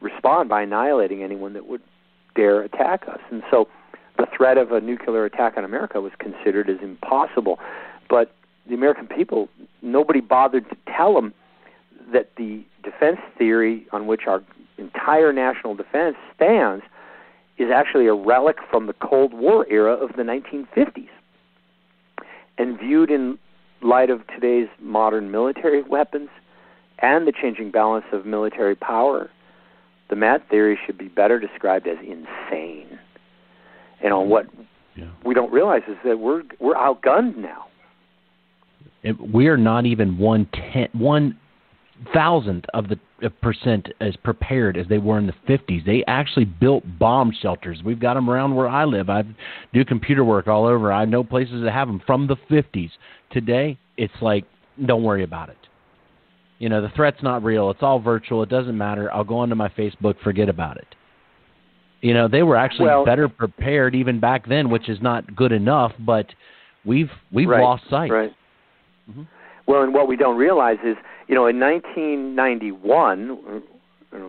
respond 0.00 0.48
by 0.48 0.62
annihilating 0.62 1.22
anyone 1.22 1.52
that 1.52 1.66
would 1.66 1.82
dare 2.34 2.62
attack 2.62 3.04
us, 3.06 3.20
and 3.30 3.42
so 3.48 3.68
the 4.20 4.26
threat 4.36 4.58
of 4.58 4.70
a 4.70 4.80
nuclear 4.80 5.24
attack 5.24 5.54
on 5.56 5.64
America 5.64 6.00
was 6.00 6.12
considered 6.18 6.68
as 6.68 6.76
impossible. 6.82 7.58
But 8.08 8.34
the 8.68 8.74
American 8.74 9.06
people, 9.06 9.48
nobody 9.82 10.20
bothered 10.20 10.68
to 10.68 10.76
tell 10.94 11.14
them 11.14 11.32
that 12.12 12.30
the 12.36 12.62
defense 12.82 13.18
theory 13.38 13.86
on 13.92 14.06
which 14.06 14.22
our 14.26 14.42
entire 14.78 15.32
national 15.32 15.74
defense 15.74 16.16
stands 16.34 16.84
is 17.58 17.70
actually 17.70 18.06
a 18.06 18.14
relic 18.14 18.56
from 18.70 18.86
the 18.86 18.92
Cold 18.94 19.32
War 19.32 19.66
era 19.70 19.92
of 19.92 20.10
the 20.16 20.22
1950s. 20.22 21.08
And 22.58 22.78
viewed 22.78 23.10
in 23.10 23.38
light 23.82 24.10
of 24.10 24.26
today's 24.26 24.68
modern 24.80 25.30
military 25.30 25.82
weapons 25.82 26.28
and 26.98 27.26
the 27.26 27.32
changing 27.32 27.70
balance 27.70 28.04
of 28.12 28.26
military 28.26 28.74
power, 28.74 29.30
the 30.10 30.16
MAD 30.16 30.42
theory 30.50 30.78
should 30.84 30.98
be 30.98 31.08
better 31.08 31.38
described 31.38 31.86
as 31.86 31.96
insane. 32.00 32.89
And 34.02 34.12
on 34.12 34.28
what 34.28 34.46
yeah. 34.96 35.10
we 35.24 35.34
don't 35.34 35.52
realize 35.52 35.82
is 35.88 35.96
that 36.04 36.18
we're 36.18 36.42
we're 36.58 36.74
outgunned 36.74 37.36
now. 37.36 37.66
It, 39.02 39.16
we 39.32 39.48
are 39.48 39.56
not 39.56 39.86
even 39.86 40.18
one 40.18 40.48
ten, 40.52 40.88
one 40.92 41.38
thousandth 42.12 42.64
of 42.74 42.88
the 42.88 42.98
uh, 43.22 43.28
percent 43.42 43.88
as 44.00 44.16
prepared 44.16 44.76
as 44.76 44.86
they 44.88 44.98
were 44.98 45.18
in 45.18 45.26
the 45.26 45.34
50s. 45.48 45.84
They 45.84 46.02
actually 46.06 46.46
built 46.46 46.84
bomb 46.98 47.32
shelters. 47.42 47.82
We've 47.84 48.00
got 48.00 48.14
them 48.14 48.30
around 48.30 48.54
where 48.54 48.68
I 48.68 48.84
live. 48.84 49.10
I 49.10 49.22
do 49.74 49.84
computer 49.84 50.24
work 50.24 50.48
all 50.48 50.66
over. 50.66 50.92
I 50.92 51.04
know 51.04 51.22
places 51.22 51.62
that 51.62 51.72
have 51.72 51.88
them 51.88 52.00
from 52.06 52.26
the 52.26 52.36
50s. 52.50 52.90
Today, 53.30 53.78
it's 53.96 54.14
like, 54.22 54.44
don't 54.86 55.02
worry 55.02 55.22
about 55.22 55.50
it. 55.50 55.58
You 56.58 56.68
know, 56.68 56.82
the 56.82 56.90
threat's 56.94 57.22
not 57.22 57.42
real. 57.42 57.70
It's 57.70 57.82
all 57.82 58.00
virtual. 58.00 58.42
It 58.42 58.48
doesn't 58.48 58.76
matter. 58.76 59.12
I'll 59.12 59.24
go 59.24 59.38
onto 59.38 59.54
my 59.54 59.68
Facebook, 59.68 60.14
forget 60.22 60.48
about 60.48 60.76
it. 60.76 60.94
You 62.00 62.14
know, 62.14 62.28
they 62.28 62.42
were 62.42 62.56
actually 62.56 62.86
well, 62.86 63.04
better 63.04 63.28
prepared 63.28 63.94
even 63.94 64.20
back 64.20 64.48
then, 64.48 64.70
which 64.70 64.88
is 64.88 65.02
not 65.02 65.36
good 65.36 65.52
enough, 65.52 65.92
but 65.98 66.26
we've 66.84 67.10
we've 67.30 67.48
right, 67.48 67.62
lost 67.62 67.84
sight. 67.90 68.10
Right. 68.10 68.32
Mm-hmm. 69.10 69.22
Well, 69.66 69.82
and 69.82 69.92
what 69.92 70.08
we 70.08 70.16
don't 70.16 70.36
realize 70.36 70.78
is, 70.84 70.96
you 71.28 71.34
know, 71.34 71.46
in 71.46 71.60
1991, 71.60 73.62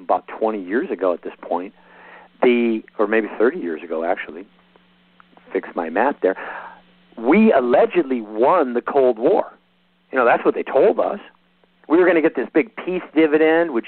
about 0.03 0.27
20 0.39 0.61
years 0.61 0.91
ago 0.91 1.13
at 1.13 1.23
this 1.23 1.33
point, 1.41 1.73
the 2.41 2.81
or 2.99 3.07
maybe 3.07 3.27
30 3.39 3.59
years 3.59 3.81
ago 3.83 4.03
actually, 4.03 4.45
fix 5.53 5.69
my 5.75 5.89
math 5.89 6.15
there, 6.21 6.35
we 7.17 7.53
allegedly 7.53 8.21
won 8.21 8.73
the 8.73 8.81
Cold 8.81 9.17
War. 9.17 9.45
You 10.11 10.17
know, 10.17 10.25
that's 10.25 10.43
what 10.43 10.55
they 10.55 10.63
told 10.63 10.99
us. 10.99 11.19
We 11.87 11.97
were 11.97 12.05
going 12.05 12.15
to 12.15 12.21
get 12.21 12.35
this 12.35 12.47
big 12.53 12.75
peace 12.75 13.01
dividend, 13.15 13.71
which 13.71 13.85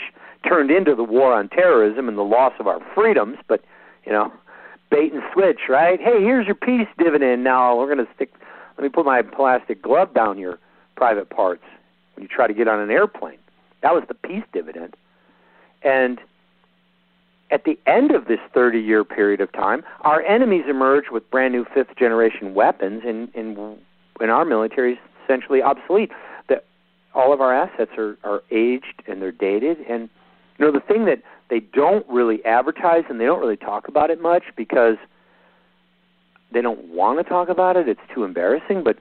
turned 0.48 0.72
into 0.72 0.96
the 0.96 1.04
war 1.04 1.34
on 1.34 1.50
terrorism 1.50 2.08
and 2.08 2.18
the 2.18 2.24
loss 2.24 2.54
of 2.60 2.68
our 2.68 2.80
freedoms. 2.96 3.38
But 3.48 3.62
you 4.06 4.12
know, 4.12 4.32
bait 4.90 5.14
and 5.14 5.24
switch, 5.34 5.62
right? 5.70 6.00
Hey, 6.00 6.22
here's 6.22 6.46
your 6.46 6.56
peace 6.56 6.88
dividend. 6.98 7.44
Now 7.44 7.78
we're 7.78 7.94
going 7.94 8.06
to 8.06 8.14
stick. 8.14 8.34
Let 8.78 8.84
me 8.84 8.90
put 8.90 9.06
my 9.06 9.22
plastic 9.22 9.82
glove 9.82 10.14
down 10.14 10.38
your 10.38 10.60
private 10.96 11.30
parts 11.30 11.64
when 12.16 12.24
you 12.24 12.28
try 12.28 12.48
to 12.48 12.54
get 12.54 12.68
on 12.68 12.80
an 12.80 12.92
airplane. 12.92 13.38
That 13.82 13.94
was 13.94 14.04
the 14.08 14.14
peace 14.14 14.44
dividend. 14.54 14.96
And 15.84 16.20
at 17.52 17.66
the 17.66 17.78
end 17.86 18.12
of 18.12 18.26
this 18.26 18.40
30 18.54 18.80
year 18.80 19.04
period 19.04 19.42
of 19.42 19.52
time, 19.52 19.84
our 20.02 20.22
enemies 20.22 20.64
emerge 20.68 21.06
with 21.12 21.30
brand 21.30 21.54
new 21.54 21.66
fifth 21.74 21.96
generation 21.98 22.54
weapons, 22.54 23.04
and, 23.06 23.30
and, 23.36 23.78
and 24.20 24.32
our 24.32 24.46
military 24.46 24.94
is 24.94 25.00
essentially 25.24 25.62
obsolete. 25.62 26.12
That 26.50 26.66
all 27.14 27.34
of 27.34 27.42
our 27.42 27.54
assets 27.54 27.92
are, 27.98 28.18
are 28.24 28.42
aged 28.52 29.04
and 29.08 29.22
they're 29.22 29.32
dated. 29.32 29.78
And 29.88 30.10
you 30.58 30.66
know, 30.66 30.72
the 30.72 30.80
thing 30.80 31.06
that 31.06 31.22
they 31.54 31.60
don't 31.60 32.04
really 32.10 32.44
advertise 32.46 33.04
and 33.10 33.22
they 33.22 33.26
don't 33.26 33.40
really 33.40 33.56
talk 33.56 33.88
about 33.88 34.10
it 34.10 34.20
much 34.20 34.42
because 34.58 34.96
they 36.52 36.62
don't 36.64 36.84
want 36.86 37.20
to 37.20 37.24
talk 37.24 37.48
about 37.48 37.78
it, 37.78 37.88
it's 37.88 38.02
too 38.12 38.24
embarrassing, 38.24 38.84
but 38.84 38.98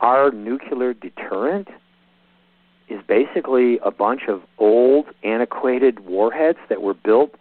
our 0.00 0.32
nuclear 0.32 0.92
deterrent 0.92 1.68
is 2.88 3.00
basically 3.06 3.78
a 3.84 3.92
bunch 3.92 4.22
of 4.26 4.42
old, 4.58 5.06
antiquated 5.22 6.00
warheads 6.00 6.58
that 6.68 6.82
were 6.82 6.94
built 6.94 7.36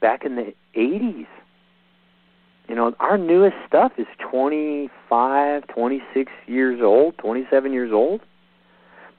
back 0.00 0.24
in 0.24 0.34
the 0.34 0.52
80s. 0.76 1.28
You 2.68 2.74
know, 2.74 2.92
our 2.98 3.18
newest 3.18 3.56
stuff 3.68 3.92
is 3.98 4.06
25, 4.18 5.68
26 5.68 6.32
years 6.48 6.80
old, 6.82 7.16
27 7.18 7.72
years 7.72 7.92
old. 7.92 8.20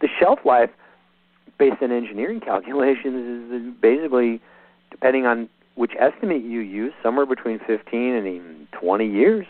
The 0.01 0.09
shelf 0.19 0.39
life, 0.43 0.71
based 1.61 1.83
on 1.83 1.91
engineering 1.91 2.39
calculations, 2.39 3.51
is 3.53 3.73
basically, 3.79 4.41
depending 4.89 5.27
on 5.27 5.47
which 5.75 5.91
estimate 5.99 6.41
you 6.41 6.61
use, 6.61 6.91
somewhere 7.03 7.27
between 7.27 7.59
15 7.67 8.15
and 8.15 8.25
even 8.25 8.67
20 8.71 9.07
years. 9.07 9.45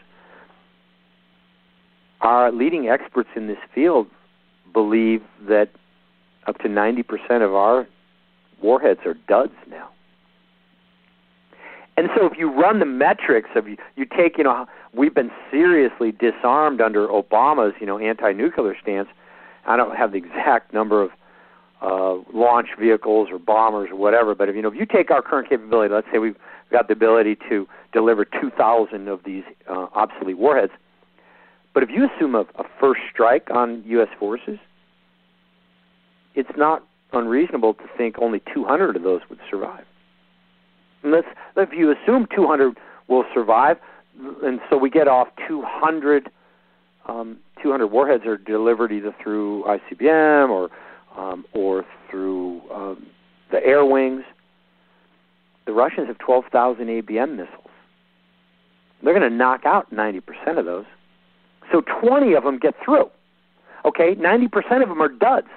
Our 2.20 2.52
leading 2.52 2.90
experts 2.90 3.30
in 3.38 3.48
this 3.48 3.60
field 3.74 4.08
believe 4.74 5.22
that 5.48 5.70
up 6.48 6.58
to 6.58 6.68
90% 6.68 7.06
of 7.46 7.56
our 7.56 7.88
warheads 8.62 9.00
are 9.06 9.16
duds 9.30 9.54
now. 9.70 9.90
And 11.96 12.10
so 12.14 12.26
if 12.26 12.38
you 12.38 12.52
run 12.52 12.80
the 12.80 12.86
metrics 12.86 13.52
of 13.56 13.70
you, 13.70 13.78
you 13.96 14.06
take, 14.06 14.38
you 14.38 14.44
know, 14.44 14.66
we've 14.94 15.16
been 15.16 15.32
seriously 15.50 16.12
disarmed 16.12 16.82
under 16.82 17.08
Obama's, 17.08 17.74
you 17.80 17.88
know, 17.88 17.98
anti-nuclear 17.98 18.76
stance. 18.82 19.08
I 19.66 19.78
don't 19.78 19.96
have 19.96 20.12
the 20.12 20.18
exact 20.18 20.74
number 20.74 21.02
of 21.02 21.12
uh, 21.82 22.18
launch 22.34 22.70
vehicles 22.80 23.30
or 23.32 23.40
bombers 23.40 23.90
or 23.92 23.96
whatever, 23.96 24.36
but 24.36 24.50
if 24.50 24.56
you 24.56 24.62
know, 24.62 24.70
if 24.72 24.76
you 24.76 24.86
take 24.86 25.10
our 25.12 25.22
current 25.22 25.50
capability, 25.50 25.94
let's 25.94 26.08
say 26.12 26.20
we've 26.20 26.38
got 26.72 26.88
the 26.88 26.94
ability 26.94 27.38
to 27.50 27.68
deliver 27.92 28.24
2,000 28.24 29.08
of 29.08 29.24
these 29.26 29.44
uh, 29.70 29.88
obsolete 29.94 30.38
warheads, 30.38 30.72
but 31.74 31.84
if 31.84 31.90
you 31.90 32.08
assume 32.08 32.36
a, 32.36 32.42
a 32.56 32.64
first 32.80 33.02
strike 33.12 33.50
on 33.52 33.84
U.S. 33.88 34.10
forces, 34.20 34.60
it's 36.36 36.52
not 36.56 36.84
unreasonable 37.14 37.74
to 37.74 37.84
think 37.98 38.16
only 38.20 38.42
200 38.54 38.96
of 38.96 39.04
those 39.04 39.22
would 39.30 39.40
survive. 39.50 39.86
And 41.04 41.12
let's, 41.12 41.28
if 41.58 41.70
you 41.74 41.92
assume 41.92 42.28
200 42.34 42.78
will 43.08 43.26
survive, 43.34 43.78
and 44.44 44.60
so 44.70 44.78
we 44.78 44.90
get 44.90 45.08
off 45.08 45.30
200, 45.48 46.30
um, 47.08 47.38
200 47.62 47.88
warheads 47.88 48.26
are 48.26 48.38
delivered 48.38 48.92
either 48.92 49.16
through 49.22 49.64
ICBM 49.64 50.50
or 50.50 50.70
um, 51.18 51.46
or 51.54 51.86
through 52.10 52.62
um, 52.72 53.06
the 53.52 53.64
air 53.66 53.86
wings. 53.86 54.24
The 55.66 55.74
Russians 55.74 56.08
have 56.08 56.18
12,000 56.18 56.88
ABM 56.88 57.32
missiles. 57.38 57.70
They're 59.04 59.18
going 59.18 59.30
to 59.30 59.36
knock 59.36 59.66
out 59.66 59.92
90% 59.94 60.22
of 60.58 60.66
those. 60.66 60.86
So 61.72 61.82
20 61.82 62.34
of 62.34 62.44
them 62.44 62.60
get 62.60 62.76
through. 62.84 63.10
Okay, 63.86 64.16
90% 64.16 64.84
of 64.84 64.90
them 64.90 65.02
are 65.02 65.10
duds. 65.10 65.48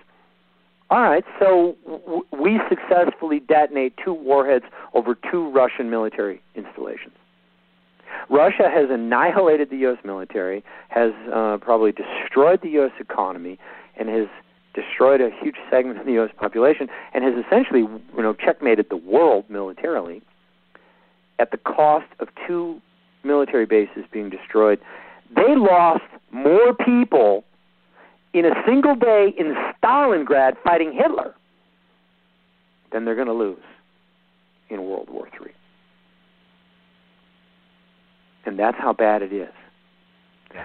All 0.90 1.01
right, 1.01 1.24
so 1.39 1.76
w- 1.86 2.22
we 2.32 2.60
successfully 2.68 3.40
detonate 3.40 3.94
two 4.02 4.12
warheads 4.12 4.64
over 4.93 5.16
two 5.31 5.51
Russian 5.51 5.90
military 5.90 6.43
installations. 6.55 7.14
Russia 8.31 8.70
has 8.72 8.89
annihilated 8.90 9.70
the 9.70 9.76
U.S. 9.78 9.98
military, 10.05 10.62
has 10.89 11.12
uh, 11.32 11.59
probably 11.60 11.93
destroyed 11.93 12.60
the 12.62 12.70
U.S. 12.70 12.93
economy, 13.01 13.59
and 13.97 14.09
has 14.09 14.28
destroyed 14.74 15.20
a 15.20 15.30
huge 15.40 15.56
segment 15.70 15.98
of 15.98 16.06
the 16.06 16.12
U.S. 16.12 16.30
population, 16.36 16.88
and 17.12 17.24
has 17.24 17.34
essentially, 17.44 17.80
you 17.80 18.22
know, 18.22 18.34
checkmated 18.34 18.86
the 18.90 18.96
world 18.96 19.44
militarily 19.48 20.22
at 21.38 21.51
the 21.51 21.59
cost 21.59 22.06
of 22.20 22.28
two 22.46 22.80
military 23.22 23.66
bases 23.66 24.05
being 24.12 24.28
destroyed 24.28 24.78
they 25.34 25.56
lost 25.56 26.05
more 26.32 26.74
people 26.74 27.44
in 28.32 28.44
a 28.44 28.52
single 28.66 28.94
day 28.94 29.32
in 29.38 29.55
Stalingrad 29.82 30.55
fighting 30.62 30.92
Hitler 30.92 31.34
than 32.92 33.05
they're 33.05 33.14
going 33.14 33.26
to 33.26 33.32
lose 33.32 33.62
in 34.68 34.84
World 34.84 35.09
War 35.10 35.28
III. 35.40 35.52
And 38.46 38.59
that's 38.59 38.76
how 38.78 38.92
bad 38.92 39.22
it 39.22 39.32
is. 39.32 39.52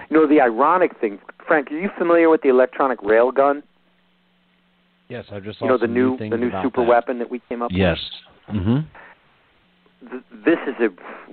You 0.08 0.16
know, 0.16 0.26
the 0.26 0.40
ironic 0.40 0.98
thing, 1.00 1.18
Frank, 1.46 1.70
are 1.72 1.78
you 1.78 1.90
familiar 1.96 2.28
with 2.28 2.42
the 2.42 2.48
electronic 2.48 3.00
railgun? 3.00 3.62
Yes, 5.10 5.24
I 5.32 5.40
just 5.40 5.60
you 5.60 5.66
know 5.66 5.76
the 5.76 5.88
new 5.88 6.16
the 6.16 6.36
new 6.36 6.50
super 6.62 6.82
that. 6.82 6.88
weapon 6.88 7.18
that 7.18 7.30
we 7.30 7.40
came 7.48 7.62
up 7.62 7.70
yes. 7.74 7.98
with. 8.48 8.56
Yes. 8.56 8.64
Mhm. 8.64 8.86
This 10.44 10.58
is 10.66 10.74
a 10.80 10.88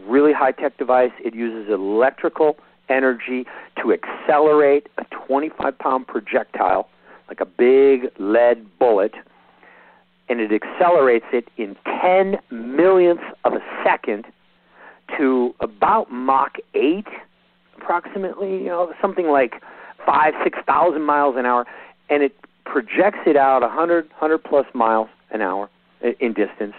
really 0.10 0.34
high 0.34 0.52
tech 0.52 0.78
device. 0.78 1.12
It 1.24 1.34
uses 1.34 1.72
electrical 1.72 2.58
energy 2.90 3.46
to 3.82 3.94
accelerate 3.94 4.90
a 4.98 5.06
25 5.28 5.78
pound 5.78 6.08
projectile, 6.08 6.90
like 7.30 7.40
a 7.40 7.46
big 7.46 8.12
lead 8.20 8.66
bullet, 8.80 9.14
and 10.28 10.40
it 10.42 10.52
accelerates 10.52 11.26
it 11.32 11.48
in 11.58 11.78
10 12.02 12.40
millionths 12.52 13.24
of 13.46 13.54
a 13.54 13.62
second 13.86 14.26
to 15.18 15.56
about 15.62 16.12
Mach 16.12 16.58
8, 16.74 17.06
approximately, 17.78 18.58
you 18.58 18.66
know, 18.66 18.92
something 19.02 19.28
like 19.28 19.62
five, 20.06 20.34
6,000 20.44 21.02
miles 21.02 21.36
an 21.38 21.46
hour, 21.46 21.66
and 22.10 22.24
it 22.24 22.34
projects 22.72 23.20
it 23.26 23.36
out 23.36 23.62
100, 23.62 24.08
100 24.10 24.38
plus 24.40 24.66
miles 24.74 25.10
an 25.32 25.42
hour 25.42 25.70
in 26.20 26.34
distance 26.34 26.74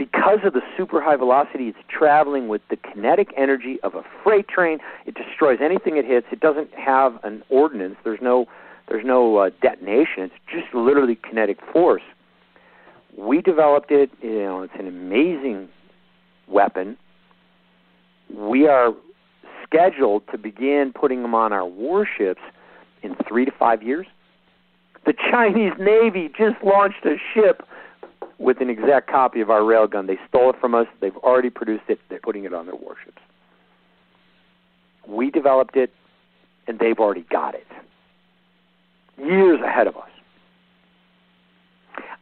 because 0.00 0.38
of 0.44 0.54
the 0.54 0.62
super 0.78 1.02
high 1.02 1.16
velocity, 1.16 1.68
it's 1.68 1.78
traveling 1.90 2.48
with 2.48 2.62
the 2.70 2.76
kinetic 2.76 3.34
energy 3.36 3.78
of 3.82 3.94
a 3.94 4.02
freight 4.24 4.48
train. 4.48 4.78
It 5.04 5.14
destroys 5.14 5.58
anything 5.62 5.98
it 5.98 6.06
hits. 6.06 6.26
It 6.32 6.40
doesn't 6.40 6.72
have 6.72 7.22
an 7.22 7.42
ordinance. 7.50 7.96
There's 8.02 8.22
no 8.22 8.46
there's 8.88 9.04
no 9.04 9.36
uh, 9.36 9.50
detonation. 9.60 10.24
It's 10.24 10.34
just 10.50 10.74
literally 10.74 11.16
kinetic 11.16 11.58
force. 11.70 12.02
We 13.14 13.42
developed 13.42 13.90
it. 13.90 14.10
You 14.22 14.38
know, 14.38 14.62
it's 14.62 14.72
an 14.78 14.88
amazing 14.88 15.68
weapon. 16.48 16.96
We 18.34 18.66
are 18.68 18.94
scheduled 19.66 20.22
to 20.32 20.38
begin 20.38 20.94
putting 20.98 21.20
them 21.20 21.34
on 21.34 21.52
our 21.52 21.66
warships 21.66 22.40
in 23.02 23.16
three 23.28 23.44
to 23.44 23.52
five 23.52 23.82
years. 23.82 24.06
The 25.06 25.14
Chinese 25.30 25.72
Navy 25.78 26.30
just 26.36 26.62
launched 26.62 27.04
a 27.04 27.16
ship 27.34 27.62
with 28.38 28.60
an 28.60 28.70
exact 28.70 29.08
copy 29.10 29.40
of 29.40 29.50
our 29.50 29.60
railgun. 29.60 30.06
They 30.06 30.18
stole 30.28 30.50
it 30.50 30.56
from 30.60 30.74
us. 30.74 30.86
They've 31.00 31.16
already 31.18 31.50
produced 31.50 31.84
it. 31.88 32.00
They're 32.08 32.20
putting 32.20 32.44
it 32.44 32.54
on 32.54 32.66
their 32.66 32.74
warships. 32.74 33.20
We 35.06 35.30
developed 35.30 35.76
it, 35.76 35.92
and 36.66 36.78
they've 36.78 36.98
already 36.98 37.26
got 37.30 37.54
it. 37.54 37.66
Years 39.18 39.60
ahead 39.60 39.86
of 39.86 39.96
us. 39.96 40.08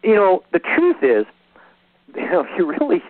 You 0.02 0.14
know, 0.14 0.42
the 0.52 0.58
truth 0.58 1.02
is, 1.02 1.26
you 2.16 2.30
know, 2.30 2.40
if 2.40 2.58
you 2.58 2.66
really, 2.66 3.02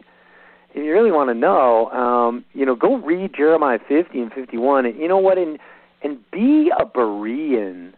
if 0.75 0.77
you 0.77 0.93
really 0.93 1.13
want 1.13 1.31
to 1.31 1.35
know, 1.35 1.91
um, 1.91 2.45
you 2.53 2.67
know, 2.67 2.75
go 2.75 2.97
read 2.97 3.35
Jeremiah 3.35 3.79
50 3.89 4.19
and 4.21 4.33
51, 4.33 4.87
and 4.87 4.99
you 4.99 5.09
know 5.09 5.19
what, 5.19 5.39
and 5.39 5.59
and 6.03 6.19
be 6.31 6.71
a 6.79 6.85
Berean, 6.85 7.93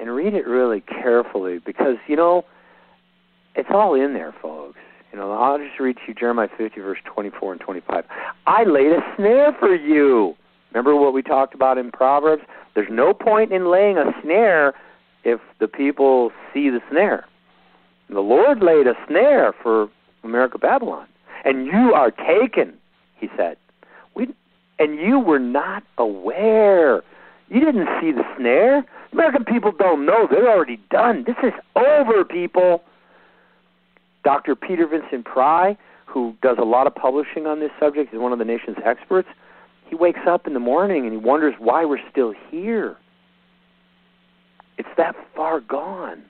and 0.00 0.14
read 0.14 0.34
it 0.34 0.46
really 0.46 0.80
carefully 0.80 1.58
because 1.58 1.96
you 2.08 2.16
know 2.16 2.44
it's 3.54 3.68
all 3.72 3.94
in 3.94 4.14
there, 4.14 4.34
folks. 4.40 4.78
You 5.12 5.18
know, 5.18 5.32
I'll 5.32 5.58
just 5.58 5.78
read 5.80 5.96
to 5.96 6.02
you 6.08 6.14
Jeremiah 6.14 6.48
50, 6.56 6.80
verse 6.80 6.98
24 7.04 7.52
and 7.52 7.60
25. 7.60 8.04
I 8.46 8.64
laid 8.64 8.92
a 8.92 9.00
snare 9.16 9.54
for 9.58 9.74
you. 9.74 10.36
Remember 10.72 10.94
what 10.94 11.12
we 11.12 11.22
talked 11.22 11.54
about 11.54 11.78
in 11.78 11.90
Proverbs? 11.90 12.42
There's 12.74 12.88
no 12.90 13.12
point 13.12 13.52
in 13.52 13.70
laying 13.70 13.98
a 13.98 14.12
snare 14.22 14.72
if 15.24 15.40
the 15.58 15.66
people 15.66 16.30
see 16.54 16.70
the 16.70 16.80
snare. 16.90 17.26
The 18.08 18.20
Lord 18.20 18.62
laid 18.62 18.86
a 18.86 18.94
snare 19.08 19.52
for 19.62 19.88
America 20.22 20.58
Babylon. 20.58 21.06
And 21.44 21.66
you 21.66 21.92
are 21.94 22.10
taken, 22.10 22.74
he 23.16 23.28
said. 23.36 23.56
We, 24.14 24.28
and 24.78 24.98
you 24.98 25.18
were 25.18 25.38
not 25.38 25.82
aware. 25.98 27.02
You 27.48 27.60
didn't 27.60 27.88
see 28.00 28.12
the 28.12 28.24
snare. 28.36 28.84
American 29.12 29.44
people 29.44 29.72
don't 29.72 30.06
know. 30.06 30.28
They're 30.30 30.50
already 30.50 30.80
done. 30.90 31.24
This 31.26 31.36
is 31.42 31.52
over, 31.76 32.24
people. 32.24 32.82
Dr. 34.24 34.54
Peter 34.54 34.86
Vincent 34.86 35.24
Pry, 35.24 35.76
who 36.06 36.34
does 36.42 36.58
a 36.60 36.64
lot 36.64 36.86
of 36.86 36.94
publishing 36.94 37.46
on 37.46 37.60
this 37.60 37.70
subject, 37.80 38.12
is 38.12 38.20
one 38.20 38.32
of 38.32 38.38
the 38.38 38.44
nation's 38.44 38.76
experts. 38.84 39.28
He 39.86 39.96
wakes 39.96 40.20
up 40.28 40.46
in 40.46 40.54
the 40.54 40.60
morning 40.60 41.04
and 41.04 41.12
he 41.12 41.18
wonders 41.18 41.54
why 41.58 41.84
we're 41.84 41.98
still 42.10 42.34
here. 42.50 42.96
It's 44.78 44.88
that 44.96 45.16
far 45.34 45.60
gone. 45.60 46.22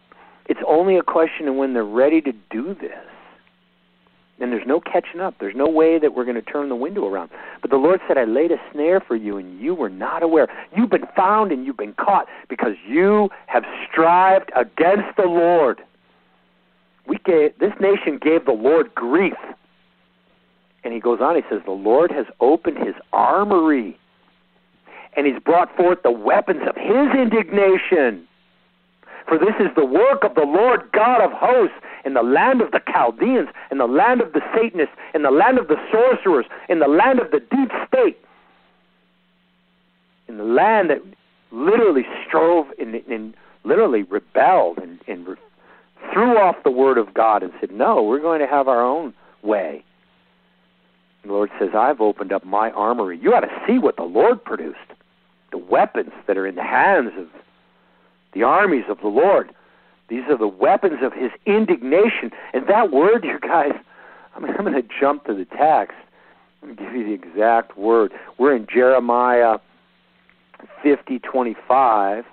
It's 0.47 0.61
only 0.66 0.97
a 0.97 1.02
question 1.02 1.47
of 1.48 1.55
when 1.55 1.74
they're 1.74 1.85
ready 1.85 2.20
to 2.23 2.32
do 2.51 2.74
this. 2.74 3.09
And 4.40 4.50
there's 4.50 4.66
no 4.66 4.80
catching 4.80 5.20
up. 5.20 5.34
There's 5.38 5.54
no 5.54 5.68
way 5.68 5.98
that 5.98 6.14
we're 6.14 6.24
going 6.24 6.36
to 6.36 6.42
turn 6.42 6.70
the 6.70 6.76
window 6.76 7.06
around. 7.06 7.30
But 7.60 7.70
the 7.70 7.76
Lord 7.76 8.00
said, 8.08 8.16
I 8.16 8.24
laid 8.24 8.50
a 8.50 8.56
snare 8.72 9.00
for 9.00 9.14
you, 9.14 9.36
and 9.36 9.60
you 9.60 9.74
were 9.74 9.90
not 9.90 10.22
aware. 10.22 10.48
You've 10.74 10.90
been 10.90 11.06
found 11.14 11.52
and 11.52 11.66
you've 11.66 11.76
been 11.76 11.92
caught 11.92 12.26
because 12.48 12.72
you 12.88 13.28
have 13.46 13.64
strived 13.90 14.50
against 14.56 15.16
the 15.16 15.26
Lord 15.26 15.82
we 17.10 17.18
gave 17.24 17.58
this 17.58 17.72
nation 17.80 18.18
gave 18.22 18.44
the 18.44 18.52
Lord 18.52 18.94
grief. 18.94 19.34
And 20.84 20.94
he 20.94 21.00
goes 21.00 21.20
on, 21.20 21.34
he 21.36 21.42
says, 21.50 21.60
The 21.66 21.72
Lord 21.72 22.10
has 22.12 22.26
opened 22.40 22.78
his 22.78 22.94
armory, 23.12 23.98
and 25.16 25.26
he's 25.26 25.42
brought 25.44 25.76
forth 25.76 26.02
the 26.02 26.12
weapons 26.12 26.62
of 26.66 26.76
his 26.76 27.08
indignation. 27.14 28.26
For 29.31 29.39
this 29.39 29.55
is 29.61 29.69
the 29.77 29.86
work 29.86 30.24
of 30.24 30.35
the 30.35 30.44
Lord 30.44 30.90
God 30.93 31.23
of 31.23 31.31
hosts 31.31 31.77
in 32.05 32.15
the 32.15 32.23
land 32.23 32.61
of 32.61 32.73
the 32.73 32.81
Chaldeans, 32.93 33.48
in 33.70 33.78
the 33.78 33.86
land 33.86 34.20
of 34.20 34.32
the 34.32 34.40
Satanists, 34.52 34.97
in 35.15 35.23
the 35.23 35.31
land 35.31 35.57
of 35.57 35.69
the 35.69 35.77
sorcerers, 35.93 36.47
in 36.69 36.81
the 36.81 36.89
land 36.89 37.20
of 37.20 37.31
the 37.31 37.39
deep 37.39 37.70
state, 37.86 38.19
in 40.27 40.36
the 40.36 40.43
land 40.43 40.90
that 40.90 41.01
literally 41.52 42.05
strove 42.27 42.66
and, 42.81 42.97
and 42.97 43.35
literally 43.62 44.02
rebelled 44.02 44.78
and, 44.78 44.98
and 45.07 45.24
threw 46.12 46.36
off 46.36 46.57
the 46.65 46.70
word 46.73 46.98
of 46.98 47.15
God 47.15 47.44
and 47.44 47.52
said, 47.61 47.70
No, 47.70 48.02
we're 48.02 48.19
going 48.19 48.40
to 48.40 48.48
have 48.48 48.66
our 48.66 48.85
own 48.85 49.15
way. 49.44 49.85
The 51.23 51.31
Lord 51.31 51.51
says, 51.57 51.69
I've 51.73 52.01
opened 52.01 52.32
up 52.32 52.44
my 52.44 52.73
armory. 52.73 53.16
You 53.23 53.32
ought 53.35 53.43
to 53.43 53.62
see 53.65 53.78
what 53.78 53.94
the 53.94 54.02
Lord 54.02 54.43
produced. 54.43 54.78
The 55.52 55.59
weapons 55.59 56.11
that 56.27 56.36
are 56.36 56.48
in 56.48 56.57
the 56.57 56.65
hands 56.65 57.12
of 57.16 57.28
the 58.32 58.43
armies 58.43 58.85
of 58.89 58.98
the 59.01 59.09
Lord. 59.09 59.51
These 60.09 60.24
are 60.28 60.36
the 60.36 60.48
weapons 60.48 61.01
of 61.02 61.12
his 61.12 61.31
indignation. 61.47 62.31
And 62.52 62.66
that 62.69 62.90
word, 62.93 63.24
you 63.24 63.39
guys, 63.40 63.73
I'm, 64.35 64.44
I'm 64.44 64.65
going 64.65 64.74
to 64.74 64.89
jump 65.01 65.24
to 65.27 65.35
the 65.35 65.44
text. 65.44 65.97
To 66.62 66.74
give 66.74 66.93
you 66.93 67.05
the 67.07 67.15
exact 67.15 67.78
word. 67.78 68.12
We're 68.36 68.55
in 68.55 68.66
Jeremiah 68.70 69.59
50:25, 70.85 72.16
and 72.19 72.24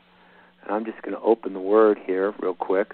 I'm 0.70 0.84
just 0.84 1.02
going 1.02 1.16
to 1.16 1.22
open 1.22 1.54
the 1.54 1.62
word 1.62 1.98
here 2.06 2.34
real 2.42 2.54
quick 2.54 2.94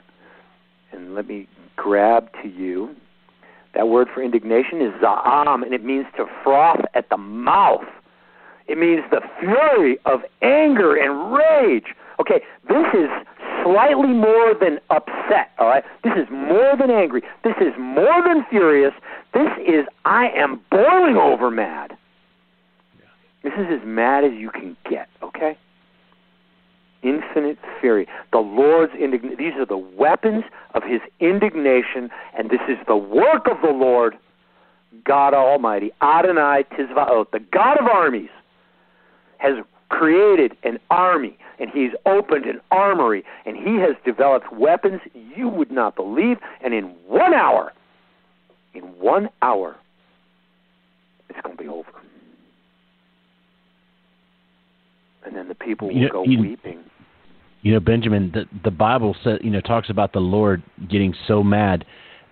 and 0.94 1.16
let 1.16 1.28
me 1.28 1.48
grab 1.76 2.30
to 2.42 2.48
you. 2.48 2.96
That 3.74 3.88
word 3.88 4.08
for 4.14 4.22
indignation 4.22 4.82
is 4.82 4.92
za'am, 5.02 5.64
and 5.64 5.74
it 5.74 5.84
means 5.84 6.06
to 6.18 6.26
froth 6.44 6.86
at 6.94 7.10
the 7.10 7.18
mouth. 7.18 7.86
It 8.68 8.78
means 8.78 9.02
the 9.10 9.22
fury 9.40 9.98
of 10.06 10.22
anger 10.42 10.96
and 10.96 11.34
rage. 11.34 11.96
Okay, 12.20 12.42
this 12.68 12.86
is 12.94 13.10
slightly 13.64 14.10
more 14.10 14.54
than 14.60 14.80
upset, 14.90 15.52
all 15.58 15.68
right? 15.68 15.84
This 16.04 16.14
is 16.14 16.28
more 16.32 16.76
than 16.78 16.92
angry. 16.92 17.22
This 17.44 17.56
is 17.60 17.74
more 17.80 18.22
than 18.24 18.46
furious. 18.50 18.94
This 19.34 19.50
is, 19.66 19.86
I 20.06 20.30
am 20.36 20.62
boiling 20.70 21.18
over 21.18 21.50
mad. 21.50 21.98
This 23.44 23.54
is 23.54 23.68
as 23.70 23.86
mad 23.86 24.24
as 24.24 24.32
you 24.34 24.50
can 24.50 24.78
get, 24.90 25.10
okay? 25.22 25.58
infinite 27.04 27.58
fury. 27.80 28.08
The 28.32 28.40
Lord's 28.40 28.94
indignation. 28.94 29.38
These 29.38 29.54
are 29.56 29.66
the 29.66 29.78
weapons 29.78 30.46
of 30.74 30.84
his 30.84 31.02
indignation, 31.20 32.10
and 32.38 32.50
this 32.50 32.62
is 32.68 32.78
the 32.88 32.96
work 32.96 33.48
of 33.52 33.62
the 33.62 33.72
Lord, 33.72 34.18
God 35.04 35.34
Almighty, 35.34 35.92
Adonai 36.02 36.66
Tizvaot, 36.72 37.32
the 37.32 37.40
God 37.40 37.78
of 37.80 37.88
armies, 37.88 38.30
has 39.38 39.58
created 39.90 40.54
an 40.64 40.80
army, 40.90 41.38
and 41.60 41.70
he's 41.70 41.92
opened 42.06 42.46
an 42.46 42.60
armory, 42.72 43.24
and 43.46 43.56
he 43.56 43.76
has 43.80 43.96
developed 44.06 44.52
weapons 44.54 45.02
you 45.14 45.48
would 45.48 45.72
not 45.72 45.96
believe, 45.96 46.38
and 46.64 46.74
in 46.74 46.96
one 47.08 47.34
hour, 47.34 47.74
in 48.74 48.84
one 49.00 49.30
hour, 49.42 49.76
it's 51.30 51.40
going 51.42 51.58
to 51.58 51.64
be 51.64 51.70
over. 51.70 51.90
And 55.26 55.36
then 55.36 55.48
the 55.48 55.56
people 55.56 55.88
will 55.88 55.96
you, 55.96 56.10
go 56.10 56.24
you, 56.24 56.40
weeping. 56.40 56.84
You 57.62 57.74
know, 57.74 57.80
Benjamin, 57.80 58.32
the 58.34 58.46
the 58.64 58.72
Bible 58.72 59.16
says 59.24 59.40
you 59.42 59.50
know 59.50 59.62
talks 59.62 59.90
about 59.90 60.12
the 60.12 60.20
Lord 60.20 60.62
getting 60.90 61.16
so 61.28 61.44
mad 61.44 61.86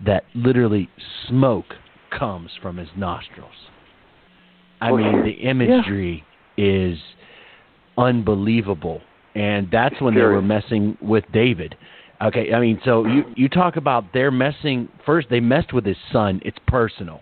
that 0.05 0.25
literally 0.35 0.89
smoke 1.27 1.75
comes 2.17 2.51
from 2.61 2.77
his 2.77 2.89
nostrils. 2.97 3.51
I 4.81 4.91
mean, 4.91 5.23
the 5.23 5.47
imagery 5.47 6.25
yeah. 6.57 6.65
is 6.65 6.97
unbelievable, 8.01 9.01
and 9.35 9.67
that's 9.71 9.99
when 10.01 10.15
they 10.15 10.21
were 10.21 10.41
messing 10.41 10.97
with 11.01 11.23
David. 11.31 11.75
Okay, 12.21 12.53
I 12.53 12.59
mean, 12.59 12.79
so 12.85 13.05
you 13.05 13.23
you 13.35 13.49
talk 13.49 13.77
about 13.77 14.05
they're 14.13 14.31
messing 14.31 14.89
first. 15.05 15.27
They 15.29 15.39
messed 15.39 15.73
with 15.73 15.85
his 15.85 15.97
son. 16.11 16.41
It's 16.43 16.57
personal 16.67 17.21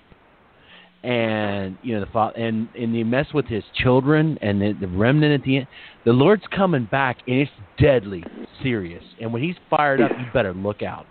and 1.04 1.78
you 1.82 1.94
know 1.94 2.02
the 2.02 2.12
father 2.12 2.38
and 2.38 2.68
and 2.76 2.94
they 2.94 3.04
mess 3.04 3.28
with 3.34 3.46
his 3.46 3.64
children 3.74 4.38
and 4.42 4.62
the, 4.62 4.74
the 4.82 4.88
remnant 4.88 5.34
at 5.34 5.46
the 5.46 5.58
end. 5.58 5.68
The 6.06 6.12
Lord's 6.12 6.44
coming 6.54 6.86
back 6.92 7.18
and 7.28 7.38
it's 7.38 7.52
deadly 7.78 8.24
serious. 8.62 9.04
And 9.22 9.32
when 9.32 9.42
he's 9.42 9.56
fired 9.70 10.02
up, 10.02 10.12
you 10.12 10.26
better 10.34 10.54
look 10.54 10.82
out. 10.82 11.06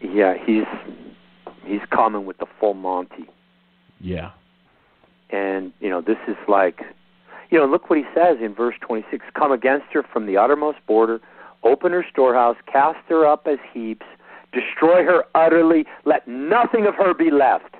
Yeah, 0.00 0.34
he's 0.46 0.64
he's 1.66 1.80
coming 1.94 2.24
with 2.24 2.38
the 2.38 2.46
full 2.58 2.74
Monty. 2.74 3.28
Yeah. 4.00 4.30
And 5.30 5.72
you 5.80 5.90
know 5.90 6.00
this 6.00 6.16
is 6.26 6.36
like, 6.48 6.80
You 7.50 7.58
know, 7.58 7.66
look 7.66 7.90
what 7.90 7.98
he 7.98 8.04
says 8.14 8.38
in 8.40 8.54
verse 8.54 8.76
26 8.80 9.24
Come 9.34 9.52
against 9.52 9.86
her 9.92 10.02
from 10.02 10.26
the 10.26 10.36
uttermost 10.36 10.78
border, 10.86 11.20
open 11.62 11.92
her 11.92 12.04
storehouse, 12.10 12.56
cast 12.70 12.98
her 13.08 13.26
up 13.26 13.46
as 13.46 13.58
heaps, 13.72 14.06
destroy 14.52 15.04
her 15.04 15.24
utterly, 15.34 15.84
let 16.04 16.26
nothing 16.26 16.86
of 16.86 16.94
her 16.94 17.12
be 17.12 17.30
left. 17.30 17.74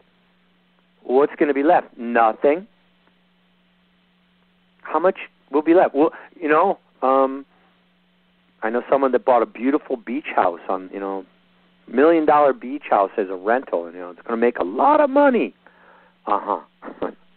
What's 1.02 1.34
going 1.36 1.48
to 1.48 1.54
be 1.54 1.62
left? 1.62 1.96
Nothing. 1.96 2.66
How 4.82 4.98
much 4.98 5.18
will 5.50 5.62
be 5.62 5.74
left? 5.74 5.94
Well, 5.94 6.12
you 6.40 6.48
know, 6.48 6.78
um, 7.02 7.46
I 8.62 8.70
know 8.70 8.82
someone 8.90 9.12
that 9.12 9.24
bought 9.24 9.42
a 9.42 9.46
beautiful 9.46 9.96
beach 9.96 10.26
house 10.34 10.60
on, 10.68 10.90
you 10.92 11.00
know, 11.00 11.24
million 11.86 12.26
dollar 12.26 12.52
beach 12.52 12.84
house 12.90 13.10
as 13.16 13.28
a 13.28 13.34
rental, 13.34 13.86
and 13.86 13.94
you 13.94 14.00
know, 14.00 14.10
it's 14.10 14.20
going 14.22 14.38
to 14.38 14.44
make 14.44 14.58
a 14.58 14.64
lot 14.64 15.00
of 15.00 15.10
money. 15.10 15.54
Uh 16.26 16.40
huh. 16.42 17.10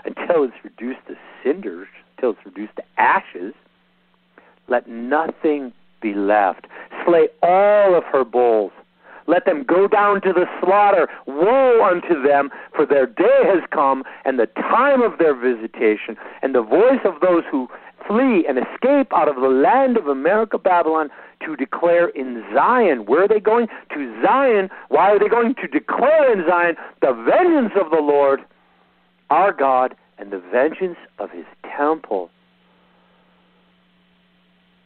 until 0.04 0.44
it's 0.44 0.54
reduced 0.64 1.06
to 1.08 1.14
cinders, 1.42 1.88
until 2.16 2.30
it's 2.30 2.44
reduced 2.44 2.76
to 2.76 2.82
ashes. 2.98 3.54
Let 4.68 4.88
nothing 4.88 5.72
be 6.00 6.14
left. 6.14 6.66
Slay 7.04 7.28
all 7.42 7.96
of 7.96 8.04
her 8.04 8.24
bulls. 8.24 8.72
Let 9.26 9.44
them 9.44 9.64
go 9.64 9.86
down 9.86 10.22
to 10.22 10.32
the 10.32 10.46
slaughter. 10.60 11.08
Woe 11.26 11.84
unto 11.84 12.20
them, 12.22 12.50
for 12.74 12.84
their 12.84 13.06
day 13.06 13.42
has 13.44 13.62
come, 13.70 14.02
and 14.24 14.38
the 14.38 14.46
time 14.46 15.02
of 15.02 15.18
their 15.18 15.34
visitation, 15.34 16.16
and 16.42 16.54
the 16.54 16.62
voice 16.62 17.00
of 17.04 17.20
those 17.20 17.44
who 17.50 17.68
flee 18.06 18.44
and 18.48 18.58
escape 18.58 19.12
out 19.14 19.28
of 19.28 19.36
the 19.36 19.48
land 19.48 19.96
of 19.96 20.06
America, 20.06 20.58
Babylon, 20.58 21.10
to 21.44 21.54
declare 21.56 22.08
in 22.08 22.44
Zion. 22.52 23.06
Where 23.06 23.24
are 23.24 23.28
they 23.28 23.40
going? 23.40 23.68
To 23.94 24.22
Zion. 24.22 24.68
Why 24.88 25.12
are 25.12 25.18
they 25.18 25.28
going 25.28 25.54
to 25.56 25.68
declare 25.68 26.32
in 26.32 26.44
Zion 26.48 26.76
the 27.00 27.12
vengeance 27.12 27.72
of 27.80 27.90
the 27.90 28.02
Lord, 28.02 28.40
our 29.30 29.52
God, 29.52 29.94
and 30.18 30.30
the 30.30 30.42
vengeance 30.52 30.98
of 31.18 31.30
his 31.30 31.46
temple? 31.76 32.30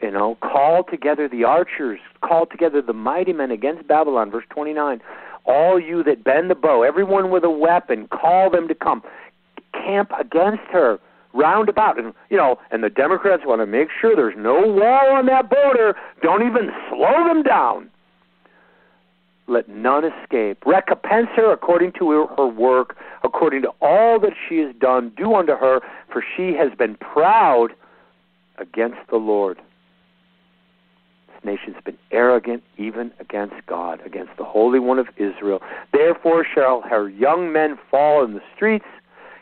You 0.01 0.11
know, 0.11 0.37
call 0.43 0.85
together 0.85 1.29
the 1.29 1.45
archers, 1.45 1.99
call 2.23 2.47
together 2.47 2.83
the 2.83 2.93
mighty 2.93 3.33
men 3.33 3.51
against 3.51 3.89
Babylon. 3.89 4.31
Verse 4.31 4.45
29. 4.51 5.01
All 5.47 5.81
you 5.81 6.03
that 6.05 6.25
bend 6.25 6.51
the 6.51 6.55
bow, 6.55 6.83
everyone 6.83 7.31
with 7.31 7.45
a 7.45 7.51
weapon, 7.51 8.09
call 8.09 8.51
them 8.51 8.69
to 8.69 8.75
come. 8.75 9.03
Camp 9.73 10.11
against 10.19 10.65
her 10.73 10.99
round 11.33 11.69
about. 11.69 11.99
And 11.99 12.15
you 12.31 12.37
know, 12.37 12.59
and 12.71 12.83
the 12.83 12.91
Democrats 12.91 13.43
want 13.45 13.61
to 13.61 13.67
make 13.67 13.89
sure 14.01 14.15
there's 14.15 14.37
no 14.37 14.61
wall 14.61 15.17
on 15.17 15.27
that 15.27 15.51
border. 15.51 15.97
Don't 16.23 16.47
even 16.47 16.71
slow 16.89 17.27
them 17.27 17.43
down. 17.43 17.91
Let 19.47 19.69
none 19.69 20.05
escape. 20.05 20.65
Recompense 20.65 21.29
her 21.37 21.53
according 21.53 21.93
to 21.99 22.11
her, 22.11 22.27
her 22.37 22.47
work, 22.47 22.97
according 23.23 23.63
to 23.63 23.73
all 23.81 24.19
that 24.21 24.33
she 24.49 24.59
has 24.59 24.75
done. 24.77 25.13
Do 25.17 25.35
unto 25.35 25.53
her, 25.53 25.81
for 26.11 26.25
she 26.37 26.55
has 26.55 26.73
been 26.79 26.97
proud 26.97 27.75
against 28.59 28.99
the 29.11 29.17
Lord 29.17 29.59
This 31.29 31.45
nation's 31.45 31.83
been 31.85 31.99
arrogant 32.11 32.63
even 32.79 33.13
against 33.21 33.55
God, 33.67 34.01
against 34.07 34.37
the 34.39 34.45
Holy 34.45 34.79
One 34.79 34.99
of 34.99 35.09
Israel. 35.17 35.61
Therefore 35.93 36.45
shall 36.55 36.81
her 36.83 37.09
young 37.09 37.53
men 37.53 37.79
fall 37.91 38.25
in 38.25 38.33
the 38.35 38.43
streets, 38.55 38.87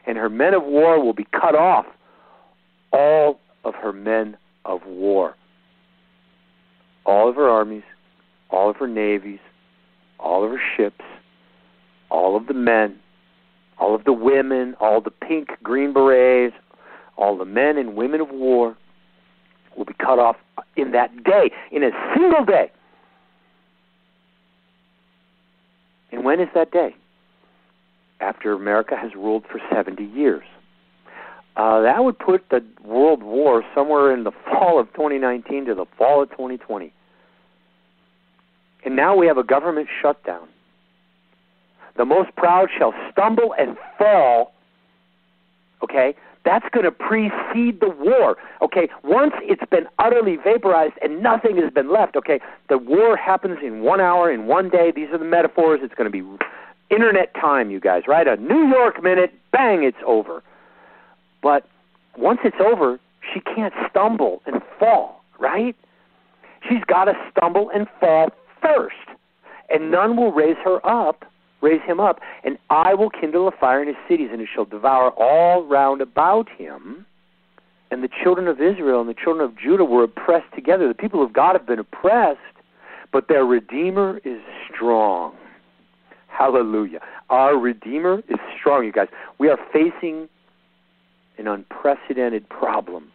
and 0.07 0.17
her 0.19 0.31
men 0.31 0.55
of 0.55 0.65
war 0.65 1.03
will 1.03 1.13
be 1.13 1.27
cut 1.31 1.55
off, 1.55 1.87
all 2.93 3.39
of 3.65 3.75
her 3.77 3.93
men 3.93 4.37
of 4.65 4.85
war. 4.87 5.37
All 7.05 7.29
of 7.29 7.37
her 7.37 7.49
armies, 7.49 7.85
all 8.51 8.71
of 8.71 8.77
her 8.77 8.89
navies, 8.89 9.41
all 10.19 10.45
of 10.45 10.51
her 10.51 10.61
ships, 10.77 11.05
all 12.11 12.37
of 12.37 12.47
the 12.47 12.55
men, 12.55 12.99
all 13.79 13.95
of 13.95 14.05
the 14.05 14.13
women, 14.13 14.75
all 14.81 15.01
the 15.01 15.11
pink 15.11 15.49
green 15.63 15.93
berets, 15.93 16.55
all 17.17 17.37
the 17.37 17.45
men 17.45 17.79
and 17.79 17.97
women 17.97 18.21
of 18.21 18.31
war, 18.31 18.77
will 19.77 19.85
be 19.85 19.95
cut 19.95 20.19
off 20.19 20.37
in 20.77 20.93
that 20.93 21.25
day, 21.25 21.51
in 21.71 21.83
a 21.83 21.91
single 22.15 22.45
day. 22.45 22.71
And 26.11 26.25
when 26.25 26.41
is 26.41 26.49
that 26.55 26.71
day? 26.71 26.95
After 28.21 28.53
America 28.53 28.95
has 28.97 29.15
ruled 29.15 29.45
for 29.51 29.61
70 29.73 30.05
years. 30.05 30.45
Uh, 31.57 31.83
that 31.83 32.03
would 32.05 32.19
put 32.19 32.49
the 32.51 32.65
world 32.85 33.23
war 33.23 33.63
somewhere 33.75 34.15
in 34.15 34.25
the 34.25 34.33
fall 34.47 34.81
of 34.81 34.87
2019 34.93 35.67
to 35.67 35.75
the 35.75 35.87
fall 35.99 36.23
of 36.23 36.31
2020. 36.31 36.93
And 38.85 38.97
now 38.97 39.17
we 39.17 39.27
have 39.27 39.39
a 39.39 39.45
government 39.45 39.89
shutdown. 40.01 40.49
The 41.97 42.05
most 42.05 42.35
proud 42.37 42.69
shall 42.77 42.95
stumble 43.11 43.55
and 43.59 43.77
fall. 43.99 44.55
Okay? 45.83 46.15
That's 46.45 46.67
going 46.73 46.85
to 46.85 46.91
precede 46.91 47.81
the 47.81 47.91
war. 47.91 48.37
Okay, 48.63 48.89
once 49.05 49.33
it's 49.43 49.63
been 49.71 49.87
utterly 49.99 50.37
vaporized 50.37 50.95
and 51.01 51.23
nothing 51.23 51.57
has 51.57 51.73
been 51.73 51.93
left, 51.93 52.17
okay, 52.17 52.41
the 52.69 52.79
war 52.79 53.17
happens 53.17 53.59
in 53.63 53.83
one 53.83 54.01
hour, 54.01 54.33
in 54.33 54.47
one 54.47 54.69
day. 54.69 54.91
These 54.91 55.11
are 55.11 55.19
the 55.19 55.25
metaphors. 55.25 55.81
It's 55.83 55.95
going 55.95 56.11
to 56.11 56.23
be 56.23 56.27
internet 56.93 57.33
time, 57.35 57.71
you 57.71 57.79
guys, 57.79 58.03
right? 58.09 58.27
A 58.27 58.37
New 58.37 58.69
York 58.69 59.03
minute, 59.03 59.33
bang, 59.53 59.85
it's 59.85 59.97
over. 60.05 60.43
But 61.43 61.67
once 62.17 62.41
it's 62.45 62.61
over, 62.61 62.99
she 63.33 63.41
can't 63.41 63.73
stumble 63.89 64.43
and 64.47 64.61
fall, 64.79 65.23
right? 65.39 65.77
She's 66.69 66.85
got 66.87 67.05
to 67.05 67.15
stumble 67.31 67.71
and 67.73 67.87
fall 68.01 68.31
first. 68.63 68.97
And 69.69 69.91
none 69.91 70.17
will 70.17 70.33
raise 70.33 70.57
her 70.65 70.85
up 70.87 71.25
raise 71.63 71.81
him 71.87 72.01
up, 72.01 72.21
and 72.45 72.59
I 72.69 72.93
will 72.93 73.09
kindle 73.09 73.49
a 73.49 73.53
fire 73.53 73.81
in 73.81 73.89
his 73.89 73.97
cities, 74.09 74.29
and 74.33 74.43
it 74.43 74.49
shall 74.53 74.65
devour 74.65 75.11
all 75.11 75.65
round 75.65 76.03
about 76.03 76.49
him. 76.51 77.07
And 77.91 78.03
the 78.03 78.09
children 78.23 78.49
of 78.49 78.61
Israel 78.61 79.01
and 79.01 79.09
the 79.09 79.15
children 79.15 79.49
of 79.49 79.57
Judah 79.57 79.85
were 79.85 80.05
oppressed 80.05 80.53
together. 80.55 80.89
The 80.89 80.95
people 80.95 81.23
of 81.23 81.33
God 81.33 81.55
have 81.55 81.67
been 81.67 81.79
oppressed, 81.79 82.41
but 83.13 83.29
their 83.29 83.45
Redeemer 83.45 84.21
is 84.25 84.41
strong. 84.75 85.35
Hallelujah. 86.27 87.01
Our 87.31 87.57
Redeemer 87.57 88.23
is 88.29 88.39
strong, 88.59 88.85
you 88.85 88.93
guys. 88.93 89.09
We 89.39 89.49
are 89.49 89.59
facing 89.73 90.29
an 91.39 91.47
unprecedented 91.47 92.49
problem. 92.49 93.09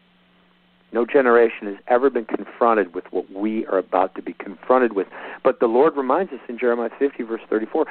No 0.93 1.05
generation 1.05 1.67
has 1.67 1.75
ever 1.87 2.09
been 2.09 2.25
confronted 2.25 2.95
with 2.95 3.05
what 3.11 3.29
we 3.31 3.65
are 3.67 3.77
about 3.77 4.15
to 4.15 4.21
be 4.21 4.33
confronted 4.33 4.93
with. 4.93 5.07
But 5.43 5.59
the 5.59 5.67
Lord 5.67 5.97
reminds 5.97 6.31
us 6.31 6.39
in 6.47 6.57
Jeremiah 6.57 6.89
50, 6.97 7.23
verse 7.23 7.41
34 7.49 7.85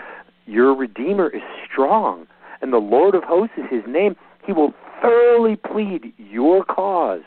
your 0.47 0.75
Redeemer 0.75 1.29
is 1.29 1.43
strong, 1.71 2.27
and 2.63 2.73
the 2.73 2.79
Lord 2.79 3.15
of 3.15 3.25
hosts 3.25 3.55
is 3.59 3.65
his 3.69 3.83
name. 3.87 4.17
He 4.47 4.53
will 4.53 4.73
thoroughly 5.03 5.57
plead 5.57 6.13
your 6.17 6.65
cause, 6.65 7.25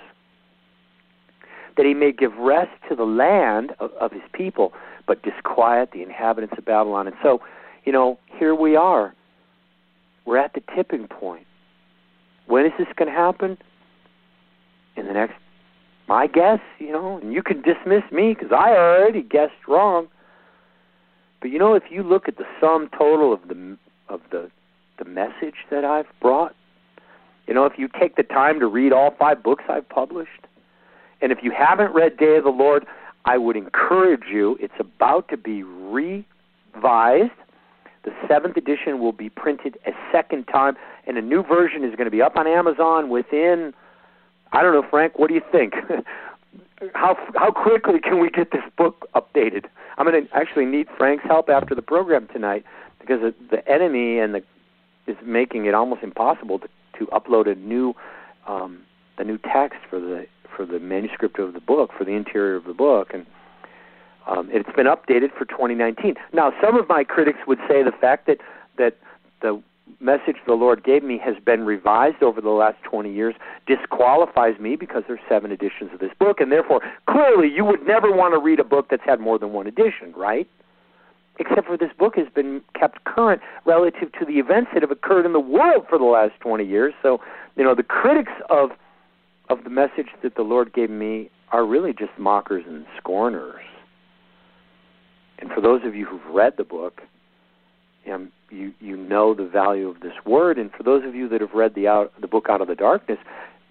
that 1.75 1.85
he 1.85 1.93
may 1.93 2.13
give 2.13 2.33
rest 2.37 2.71
to 2.87 2.95
the 2.95 3.03
land 3.03 3.73
of, 3.79 3.91
of 3.99 4.11
his 4.11 4.21
people, 4.33 4.73
but 5.05 5.21
disquiet 5.21 5.89
the 5.91 6.01
inhabitants 6.01 6.55
of 6.57 6.65
Babylon. 6.65 7.07
And 7.07 7.15
so, 7.21 7.41
you 7.83 7.91
know, 7.91 8.17
here 8.37 8.55
we 8.55 8.75
are. 8.75 9.13
We're 10.25 10.37
at 10.37 10.53
the 10.53 10.63
tipping 10.75 11.07
point. 11.07 11.45
When 12.47 12.65
is 12.65 12.71
this 12.77 12.87
going 12.95 13.11
to 13.11 13.15
happen? 13.15 13.57
In 14.95 15.07
the 15.07 15.13
next, 15.13 15.35
my 16.09 16.25
guess, 16.25 16.59
you 16.79 16.91
know, 16.91 17.19
and 17.19 17.31
you 17.31 17.43
can 17.43 17.61
dismiss 17.61 18.01
me 18.11 18.33
because 18.33 18.51
I 18.51 18.71
already 18.71 19.21
guessed 19.21 19.67
wrong. 19.67 20.07
But 21.39 21.51
you 21.51 21.59
know, 21.59 21.75
if 21.75 21.83
you 21.91 22.01
look 22.01 22.27
at 22.27 22.37
the 22.37 22.45
sum 22.59 22.89
total 22.97 23.31
of 23.31 23.47
the 23.47 23.77
of 24.09 24.19
the 24.31 24.49
the 24.97 25.05
message 25.05 25.55
that 25.69 25.85
I've 25.85 26.07
brought, 26.19 26.55
you 27.47 27.53
know, 27.53 27.65
if 27.65 27.73
you 27.77 27.87
take 27.87 28.15
the 28.15 28.23
time 28.23 28.59
to 28.59 28.65
read 28.65 28.91
all 28.91 29.15
five 29.19 29.43
books 29.43 29.63
I've 29.69 29.87
published, 29.87 30.47
and 31.21 31.31
if 31.31 31.37
you 31.43 31.51
haven't 31.51 31.93
read 31.93 32.17
Day 32.17 32.37
of 32.37 32.43
the 32.43 32.49
Lord, 32.49 32.87
I 33.25 33.37
would 33.37 33.55
encourage 33.55 34.25
you. 34.31 34.57
It's 34.59 34.73
about 34.79 35.29
to 35.29 35.37
be 35.37 35.61
revised. 35.61 37.31
The 38.03 38.11
seventh 38.27 38.57
edition 38.57 38.99
will 38.99 39.11
be 39.11 39.29
printed 39.29 39.77
a 39.85 39.91
second 40.11 40.45
time, 40.45 40.75
and 41.05 41.19
a 41.19 41.21
new 41.21 41.43
version 41.43 41.83
is 41.83 41.91
going 41.91 42.05
to 42.05 42.11
be 42.11 42.21
up 42.23 42.35
on 42.35 42.47
Amazon 42.47 43.09
within. 43.09 43.75
I 44.51 44.61
don't 44.61 44.73
know, 44.73 44.87
Frank. 44.89 45.17
What 45.17 45.27
do 45.27 45.35
you 45.35 45.41
think? 45.51 45.73
how 46.93 47.17
how 47.35 47.51
quickly 47.51 47.99
can 47.99 48.19
we 48.19 48.29
get 48.29 48.51
this 48.51 48.63
book 48.77 49.07
updated? 49.15 49.65
I'm 49.97 50.05
going 50.05 50.25
to 50.27 50.35
actually 50.35 50.65
need 50.65 50.87
Frank's 50.97 51.23
help 51.25 51.49
after 51.49 51.75
the 51.75 51.81
program 51.81 52.27
tonight 52.31 52.63
because 52.99 53.33
the 53.51 53.67
enemy 53.69 54.19
and 54.19 54.33
the 54.35 54.43
is 55.07 55.17
making 55.25 55.65
it 55.65 55.73
almost 55.73 56.03
impossible 56.03 56.59
to, 56.59 56.67
to 56.99 57.05
upload 57.07 57.51
a 57.51 57.55
new 57.55 57.93
um, 58.47 58.81
the 59.17 59.23
new 59.23 59.37
text 59.37 59.79
for 59.89 59.99
the 59.99 60.25
for 60.55 60.65
the 60.65 60.79
manuscript 60.79 61.39
of 61.39 61.53
the 61.53 61.59
book 61.59 61.91
for 61.97 62.03
the 62.03 62.11
interior 62.11 62.55
of 62.55 62.65
the 62.65 62.73
book 62.73 63.11
and 63.13 63.25
um, 64.27 64.49
it's 64.51 64.69
been 64.75 64.85
updated 64.85 65.33
for 65.35 65.45
2019. 65.45 66.15
Now, 66.33 66.53
some 66.61 66.77
of 66.77 66.87
my 66.87 67.03
critics 67.03 67.39
would 67.47 67.57
say 67.67 67.81
the 67.81 67.91
fact 67.91 68.27
that 68.27 68.37
that 68.77 68.95
the 69.41 69.61
message 69.99 70.37
the 70.45 70.53
Lord 70.53 70.83
gave 70.83 71.03
me 71.03 71.17
has 71.17 71.35
been 71.43 71.65
revised 71.65 72.23
over 72.23 72.41
the 72.41 72.49
last 72.49 72.81
20 72.83 73.11
years 73.11 73.35
disqualifies 73.67 74.59
me 74.59 74.75
because 74.75 75.03
there's 75.07 75.19
seven 75.27 75.51
editions 75.51 75.91
of 75.93 75.99
this 75.99 76.11
book, 76.19 76.39
and 76.39 76.51
therefore, 76.51 76.81
clearly, 77.07 77.49
you 77.49 77.65
would 77.65 77.85
never 77.85 78.11
want 78.11 78.33
to 78.33 78.39
read 78.39 78.59
a 78.59 78.63
book 78.63 78.87
that's 78.89 79.03
had 79.05 79.19
more 79.19 79.37
than 79.37 79.51
one 79.51 79.67
edition, 79.67 80.13
right? 80.15 80.47
Except 81.39 81.67
for 81.67 81.77
this 81.77 81.91
book 81.97 82.15
has 82.15 82.27
been 82.33 82.61
kept 82.77 83.03
current 83.05 83.41
relative 83.65 84.11
to 84.13 84.25
the 84.25 84.39
events 84.39 84.71
that 84.73 84.81
have 84.81 84.91
occurred 84.91 85.25
in 85.25 85.33
the 85.33 85.39
world 85.39 85.85
for 85.89 85.97
the 85.97 86.05
last 86.05 86.33
20 86.41 86.65
years. 86.65 86.93
So, 87.01 87.21
you 87.55 87.63
know, 87.63 87.75
the 87.75 87.83
critics 87.83 88.33
of 88.49 88.71
of 89.49 89.63
the 89.63 89.69
message 89.69 90.09
that 90.21 90.35
the 90.35 90.43
Lord 90.43 90.73
gave 90.73 90.91
me 90.91 91.31
are 91.51 91.65
really 91.65 91.91
just 91.91 92.11
mockers 92.17 92.63
and 92.67 92.85
scorners. 92.97 93.63
And 95.39 95.49
for 95.51 95.61
those 95.61 95.83
of 95.83 95.95
you 95.95 96.05
who've 96.05 96.25
read 96.27 96.53
the 96.57 96.63
book, 96.63 97.01
um, 98.11 98.31
you 98.49 98.73
you 98.79 98.97
know 98.97 99.33
the 99.33 99.45
value 99.45 99.87
of 99.87 99.99
this 100.01 100.13
word. 100.25 100.57
And 100.57 100.71
for 100.71 100.83
those 100.83 101.05
of 101.05 101.15
you 101.15 101.27
that 101.29 101.41
have 101.41 101.53
read 101.53 101.75
the 101.75 101.87
out 101.87 102.13
the 102.19 102.27
book 102.27 102.47
Out 102.49 102.61
of 102.61 102.67
the 102.67 102.75
Darkness, 102.75 103.19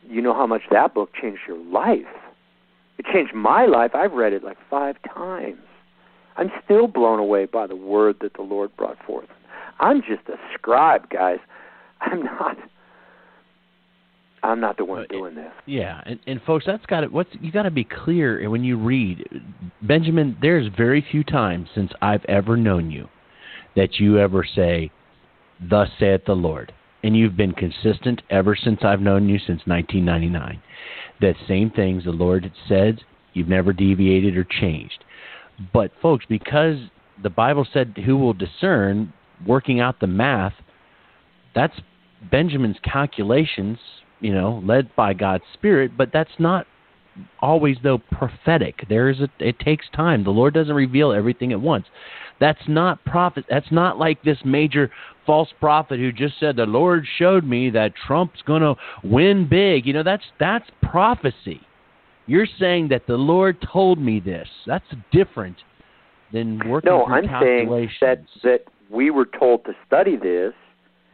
you 0.08 0.22
know 0.22 0.34
how 0.34 0.46
much 0.46 0.62
that 0.70 0.94
book 0.94 1.10
changed 1.20 1.40
your 1.46 1.58
life. 1.58 2.06
It 2.98 3.06
changed 3.12 3.34
my 3.34 3.66
life. 3.66 3.94
I've 3.94 4.12
read 4.12 4.32
it 4.32 4.42
like 4.42 4.58
five 4.68 4.96
times. 5.14 5.60
I'm 6.36 6.50
still 6.64 6.86
blown 6.86 7.18
away 7.18 7.46
by 7.46 7.66
the 7.66 7.76
word 7.76 8.16
that 8.20 8.34
the 8.34 8.42
Lord 8.42 8.76
brought 8.76 8.98
forth. 9.04 9.28
I'm 9.80 10.00
just 10.02 10.28
a 10.28 10.36
scribe, 10.54 11.10
guys. 11.10 11.38
I'm 12.00 12.22
not. 12.22 12.56
I'm 14.40 14.60
not 14.60 14.76
the 14.76 14.84
one 14.84 15.04
doing 15.10 15.34
this. 15.34 15.50
Yeah, 15.66 16.00
and, 16.06 16.20
and 16.28 16.40
folks, 16.42 16.64
that's 16.64 16.86
got 16.86 17.00
to 17.00 17.08
what's 17.08 17.30
you 17.40 17.50
got 17.50 17.64
to 17.64 17.72
be 17.72 17.84
clear 17.84 18.48
when 18.48 18.62
you 18.62 18.78
read 18.78 19.24
Benjamin. 19.82 20.36
There's 20.40 20.68
very 20.76 21.04
few 21.10 21.24
times 21.24 21.68
since 21.74 21.90
I've 22.00 22.24
ever 22.26 22.56
known 22.56 22.90
you 22.90 23.08
that 23.76 23.98
you 23.98 24.18
ever 24.18 24.44
say, 24.44 24.90
"Thus 25.60 25.90
saith 25.98 26.24
the 26.24 26.36
Lord," 26.36 26.72
and 27.02 27.16
you've 27.16 27.36
been 27.36 27.52
consistent 27.52 28.22
ever 28.30 28.54
since 28.56 28.84
I've 28.84 29.00
known 29.00 29.28
you 29.28 29.38
since 29.38 29.66
1999. 29.66 30.60
That 31.20 31.36
same 31.46 31.70
things 31.70 32.04
the 32.04 32.12
Lord 32.12 32.50
said, 32.66 33.02
you've 33.32 33.48
never 33.48 33.72
deviated 33.72 34.36
or 34.36 34.44
changed. 34.44 35.04
But 35.72 35.92
folks, 36.00 36.24
because 36.26 36.78
the 37.22 37.30
Bible 37.30 37.64
said, 37.72 37.96
"Who 38.04 38.16
will 38.16 38.34
discern?" 38.34 39.12
Working 39.46 39.78
out 39.78 40.00
the 40.00 40.08
math, 40.08 40.54
that's 41.54 41.80
Benjamin's 42.30 42.80
calculations 42.80 43.78
you 44.20 44.34
know, 44.34 44.62
led 44.64 44.94
by 44.96 45.14
God's 45.14 45.44
Spirit, 45.54 45.92
but 45.96 46.10
that's 46.12 46.38
not 46.38 46.66
always 47.40 47.76
though 47.82 47.98
prophetic. 47.98 48.84
There 48.88 49.08
is 49.08 49.20
a 49.20 49.28
it 49.38 49.58
takes 49.58 49.86
time. 49.94 50.24
The 50.24 50.30
Lord 50.30 50.54
doesn't 50.54 50.74
reveal 50.74 51.12
everything 51.12 51.52
at 51.52 51.60
once. 51.60 51.86
That's 52.40 52.68
not 52.68 53.04
prophet 53.04 53.44
that's 53.48 53.70
not 53.70 53.98
like 53.98 54.22
this 54.22 54.38
major 54.44 54.90
false 55.26 55.48
prophet 55.60 55.98
who 55.98 56.12
just 56.12 56.38
said 56.40 56.56
the 56.56 56.66
Lord 56.66 57.06
showed 57.18 57.44
me 57.44 57.70
that 57.70 57.92
Trump's 58.06 58.42
going 58.46 58.62
to 58.62 58.74
win 59.04 59.48
big. 59.48 59.86
You 59.86 59.92
know, 59.92 60.02
that's 60.02 60.24
that's 60.38 60.68
prophecy. 60.82 61.60
You're 62.26 62.48
saying 62.58 62.88
that 62.88 63.06
the 63.06 63.16
Lord 63.16 63.56
told 63.72 63.98
me 63.98 64.20
this. 64.20 64.48
That's 64.66 64.86
different 65.12 65.56
than 66.32 66.60
working 66.68 66.90
No, 66.90 67.06
through 67.06 67.14
I'm 67.14 67.42
saying 67.42 67.90
that 68.00 68.24
that 68.42 68.64
we 68.90 69.10
were 69.10 69.26
told 69.26 69.64
to 69.64 69.72
study 69.86 70.16
this. 70.16 70.52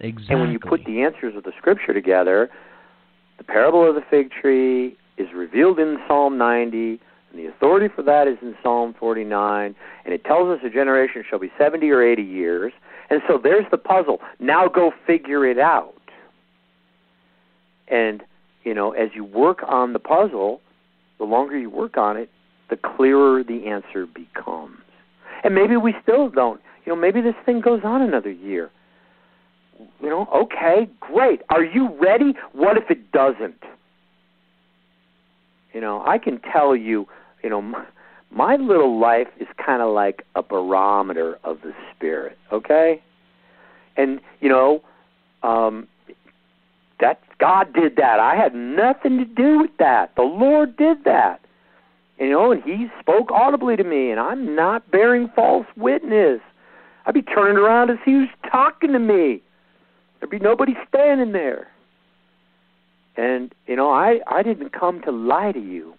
Exactly. 0.00 0.32
And 0.34 0.40
when 0.40 0.50
you 0.50 0.58
put 0.58 0.84
the 0.84 1.02
answers 1.02 1.36
of 1.36 1.44
the 1.44 1.52
scripture 1.58 1.94
together, 1.94 2.50
the 3.38 3.44
parable 3.44 3.88
of 3.88 3.94
the 3.94 4.02
fig 4.10 4.30
tree 4.30 4.96
is 5.16 5.28
revealed 5.34 5.78
in 5.78 5.98
Psalm 6.08 6.38
90, 6.38 7.00
and 7.30 7.38
the 7.38 7.46
authority 7.46 7.88
for 7.94 8.02
that 8.02 8.26
is 8.26 8.36
in 8.42 8.54
Psalm 8.62 8.94
49, 8.98 9.74
and 10.04 10.14
it 10.14 10.24
tells 10.24 10.48
us 10.48 10.64
a 10.64 10.70
generation 10.70 11.24
shall 11.28 11.38
be 11.38 11.52
70 11.58 11.90
or 11.90 12.02
80 12.02 12.22
years. 12.22 12.72
And 13.10 13.20
so 13.28 13.38
there's 13.42 13.66
the 13.70 13.78
puzzle. 13.78 14.20
Now 14.40 14.66
go 14.68 14.92
figure 15.06 15.46
it 15.46 15.58
out. 15.58 15.94
And, 17.88 18.22
you 18.64 18.72
know, 18.72 18.92
as 18.92 19.10
you 19.14 19.24
work 19.24 19.58
on 19.66 19.92
the 19.92 19.98
puzzle, 19.98 20.60
the 21.18 21.24
longer 21.24 21.58
you 21.58 21.68
work 21.68 21.96
on 21.98 22.16
it, 22.16 22.30
the 22.70 22.76
clearer 22.76 23.44
the 23.44 23.66
answer 23.66 24.06
becomes. 24.06 24.78
And 25.42 25.54
maybe 25.54 25.76
we 25.76 25.94
still 26.02 26.30
don't. 26.30 26.60
You 26.86 26.94
know, 26.94 27.00
maybe 27.00 27.20
this 27.20 27.34
thing 27.44 27.60
goes 27.60 27.82
on 27.84 28.00
another 28.00 28.30
year 28.30 28.70
you 30.00 30.08
know, 30.08 30.28
okay, 30.34 30.88
great. 31.00 31.42
Are 31.50 31.64
you 31.64 31.88
ready? 32.00 32.34
What 32.52 32.76
if 32.76 32.90
it 32.90 33.12
doesn't? 33.12 33.62
You 35.74 35.80
know, 35.80 36.02
I 36.06 36.18
can 36.18 36.40
tell 36.40 36.74
you, 36.76 37.06
you 37.42 37.50
know, 37.50 37.60
my, 37.60 37.84
my 38.30 38.56
little 38.56 38.98
life 38.98 39.26
is 39.38 39.48
kind 39.64 39.82
of 39.82 39.92
like 39.92 40.24
a 40.36 40.42
barometer 40.42 41.38
of 41.44 41.60
the 41.62 41.74
spirit, 41.94 42.38
okay? 42.52 43.02
And, 43.96 44.20
you 44.40 44.48
know, 44.48 44.82
um 45.42 45.88
that 47.00 47.20
God 47.38 47.72
did 47.74 47.96
that. 47.96 48.20
I 48.20 48.36
had 48.36 48.54
nothing 48.54 49.18
to 49.18 49.24
do 49.24 49.58
with 49.58 49.76
that. 49.78 50.14
The 50.14 50.22
Lord 50.22 50.76
did 50.76 51.04
that. 51.04 51.40
You 52.18 52.30
know, 52.30 52.52
and 52.52 52.62
he 52.62 52.86
spoke 53.00 53.32
audibly 53.32 53.76
to 53.76 53.82
me 53.82 54.10
and 54.10 54.20
I'm 54.20 54.54
not 54.54 54.88
bearing 54.92 55.28
false 55.34 55.66
witness. 55.76 56.40
I'd 57.04 57.14
be 57.14 57.22
turning 57.22 57.58
around 57.58 57.90
as 57.90 57.98
he 58.04 58.14
was 58.14 58.28
talking 58.50 58.92
to 58.92 59.00
me. 59.00 59.42
There'd 60.20 60.30
be 60.30 60.38
nobody 60.38 60.74
standing 60.88 61.32
there. 61.32 61.68
And 63.16 63.54
you 63.66 63.76
know, 63.76 63.90
I 63.90 64.20
I 64.26 64.42
didn't 64.42 64.72
come 64.72 65.00
to 65.02 65.10
lie 65.10 65.52
to 65.52 65.60
you. 65.60 65.94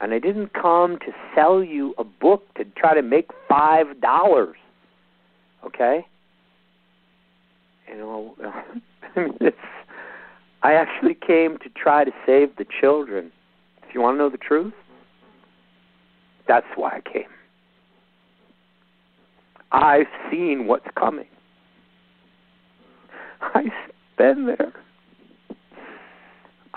And 0.00 0.14
I 0.14 0.18
didn't 0.18 0.54
come 0.54 0.98
to 1.00 1.12
sell 1.34 1.62
you 1.62 1.94
a 1.98 2.04
book 2.04 2.42
to 2.54 2.64
try 2.64 2.94
to 2.94 3.02
make 3.02 3.30
five 3.48 4.00
dollars. 4.00 4.56
Okay? 5.64 6.06
You 7.88 7.98
know, 7.98 8.34
I 9.16 9.20
mean, 9.20 9.36
it's, 9.40 9.56
I 10.62 10.72
actually 10.74 11.14
came 11.14 11.58
to 11.58 11.68
try 11.70 12.04
to 12.04 12.12
save 12.26 12.56
the 12.56 12.64
children. 12.80 13.30
If 13.86 13.94
you 13.94 14.00
want 14.00 14.14
to 14.14 14.18
know 14.18 14.30
the 14.30 14.38
truth, 14.38 14.72
that's 16.46 16.66
why 16.76 16.96
I 16.96 17.00
came. 17.00 17.24
I've 19.72 20.06
seen 20.30 20.66
what's 20.66 20.86
coming. 20.98 21.28
I've 23.54 23.66
been 24.18 24.46
there. 24.46 24.72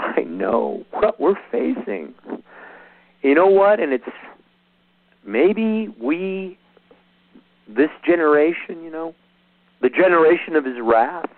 I 0.18 0.22
know 0.24 0.84
what 0.92 1.20
we're 1.20 1.36
facing. 1.52 2.14
You 3.22 3.36
know 3.36 3.48
what? 3.48 3.80
And 3.80 3.94
it's 3.94 4.04
maybe 5.26 5.88
we, 6.02 6.58
this 7.68 7.90
generation, 8.06 8.84
you 8.84 8.92
know, 8.92 9.16
the 9.82 9.90
generation 9.90 10.56
of 10.56 10.66
his 10.66 10.76
wrath, 10.82 11.30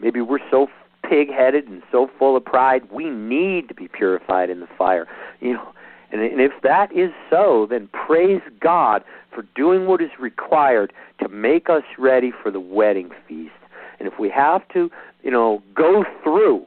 maybe 0.00 0.20
we're 0.20 0.38
so 0.50 0.68
pig 1.08 1.28
headed 1.30 1.66
and 1.66 1.82
so 1.90 2.08
full 2.18 2.36
of 2.36 2.44
pride, 2.44 2.82
we 2.90 3.10
need 3.10 3.68
to 3.68 3.74
be 3.74 3.88
purified 3.88 4.50
in 4.50 4.60
the 4.60 4.68
fire. 4.78 5.06
You 5.40 5.54
know, 5.54 5.72
and, 6.10 6.20
and 6.20 6.40
if 6.40 6.52
that 6.62 6.92
is 6.92 7.10
so, 7.30 7.66
then 7.68 7.88
praise 7.88 8.42
God 8.60 9.02
for 9.34 9.42
doing 9.54 9.86
what 9.86 10.00
is 10.00 10.10
required 10.18 10.92
to 11.20 11.28
make 11.28 11.68
us 11.68 11.82
ready 11.98 12.32
for 12.42 12.50
the 12.50 12.60
wedding 12.60 13.10
feast. 13.26 13.52
And 13.98 14.08
if 14.08 14.18
we 14.18 14.30
have 14.30 14.66
to, 14.70 14.90
you 15.22 15.30
know, 15.30 15.62
go 15.74 16.04
through 16.22 16.66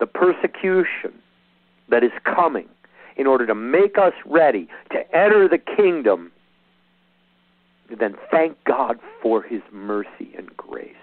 the 0.00 0.06
persecution 0.06 1.12
that 1.90 2.02
is 2.02 2.12
coming 2.24 2.68
in 3.16 3.26
order 3.26 3.46
to 3.46 3.54
make 3.54 3.96
us 3.98 4.12
ready 4.26 4.68
to 4.90 4.98
enter 5.16 5.48
the 5.48 5.58
kingdom, 5.58 6.32
then 7.98 8.16
thank 8.30 8.56
God 8.64 8.98
for 9.22 9.42
his 9.42 9.62
mercy 9.72 10.32
and 10.36 10.54
grace. 10.56 10.94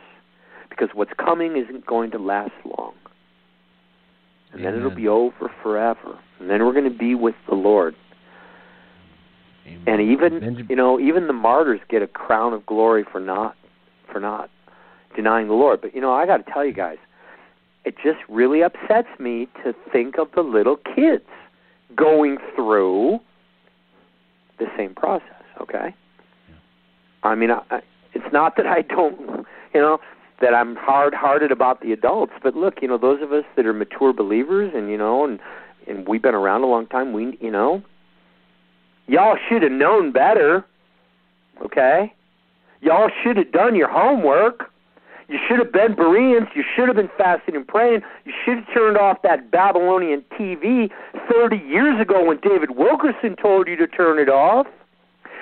Because 0.70 0.90
what's 0.94 1.12
coming 1.18 1.58
isn't 1.58 1.86
going 1.86 2.12
to 2.12 2.18
last 2.18 2.52
long. 2.66 2.94
And 4.52 4.62
Amen. 4.62 4.74
then 4.74 4.82
it'll 4.82 4.96
be 4.96 5.08
over 5.08 5.52
forever. 5.62 6.20
And 6.40 6.50
then 6.50 6.66
we're 6.66 6.74
going 6.74 6.92
to 6.92 6.98
be 6.98 7.16
with 7.16 7.36
the 7.48 7.56
Lord. 7.56 7.96
Amen. 9.66 9.84
And 9.88 10.02
even 10.02 10.66
you 10.70 10.76
know, 10.76 11.00
even 11.00 11.28
the 11.28 11.34
martyrs 11.34 11.80
get 11.88 12.02
a 12.02 12.08
crown 12.08 12.54
of 12.54 12.66
glory 12.66 13.06
for 13.10 13.20
not 13.20 13.56
for 14.12 14.20
not 14.20 14.50
denying 15.16 15.48
the 15.48 15.54
Lord. 15.54 15.82
But 15.82 15.94
you 15.94 16.02
know, 16.02 16.12
I 16.12 16.26
got 16.26 16.46
to 16.46 16.52
tell 16.52 16.66
you 16.66 16.74
guys, 16.74 16.98
it 17.84 17.96
just 18.04 18.20
really 18.30 18.62
upsets 18.62 19.08
me 19.20 19.48
to 19.64 19.74
think 19.92 20.18
of 20.18 20.32
the 20.36 20.42
little 20.42 20.78
kids 20.78 21.26
going 21.96 22.38
through 22.56 23.20
the 24.60 24.68
same 24.78 24.94
process. 24.94 25.28
Okay, 25.60 25.94
I 27.24 27.36
mean, 27.36 27.52
I, 27.52 27.62
I, 27.70 27.82
it's 28.14 28.32
not 28.32 28.56
that 28.58 28.66
I 28.68 28.82
don't, 28.82 29.46
you 29.74 29.82
know, 29.82 30.00
that 30.42 30.54
I'm 30.54 30.76
hard-hearted 30.76 31.52
about 31.52 31.82
the 31.82 31.92
adults, 31.92 32.34
but 32.42 32.56
look, 32.56 32.82
you 32.82 32.88
know, 32.88 32.98
those 32.98 33.22
of 33.22 33.32
us 33.32 33.46
that 33.56 33.66
are 33.66 33.74
mature 33.74 34.14
believers, 34.14 34.72
and 34.76 34.90
you 34.90 34.98
know, 34.98 35.24
and 35.24 35.40
and 35.88 36.08
we've 36.08 36.22
been 36.22 36.36
around 36.36 36.64
a 36.64 36.68
long 36.68 36.88
time, 36.88 37.14
we, 37.14 37.38
you 37.42 37.52
know, 37.52 37.84
y'all 39.08 39.38
should 39.50 39.64
have 39.64 39.72
known 39.72 40.12
better. 40.12 40.66
Okay, 41.64 42.14
y'all 42.82 43.10
should 43.24 43.38
have 43.38 43.52
done 43.52 43.76
your 43.76 43.90
homework. 43.90 44.71
You 45.32 45.40
should 45.48 45.60
have 45.60 45.72
been 45.72 45.96
Bereans. 45.96 46.50
You 46.54 46.64
should 46.76 46.90
have 46.90 46.98
been 46.98 47.10
fasting 47.18 47.56
and 47.56 47.66
praying. 47.66 48.02
You 48.26 48.34
should 48.44 48.58
have 48.58 48.74
turned 48.74 48.98
off 48.98 49.22
that 49.24 49.50
Babylonian 49.50 50.26
TV 50.38 50.92
30 51.32 51.56
years 51.56 52.02
ago 52.02 52.26
when 52.26 52.38
David 52.44 52.72
Wilkerson 52.72 53.38
told 53.42 53.70
you 53.70 53.78
to 53.78 53.88
turn 53.88 54.20
it 54.20 54.28
off. 54.28 54.68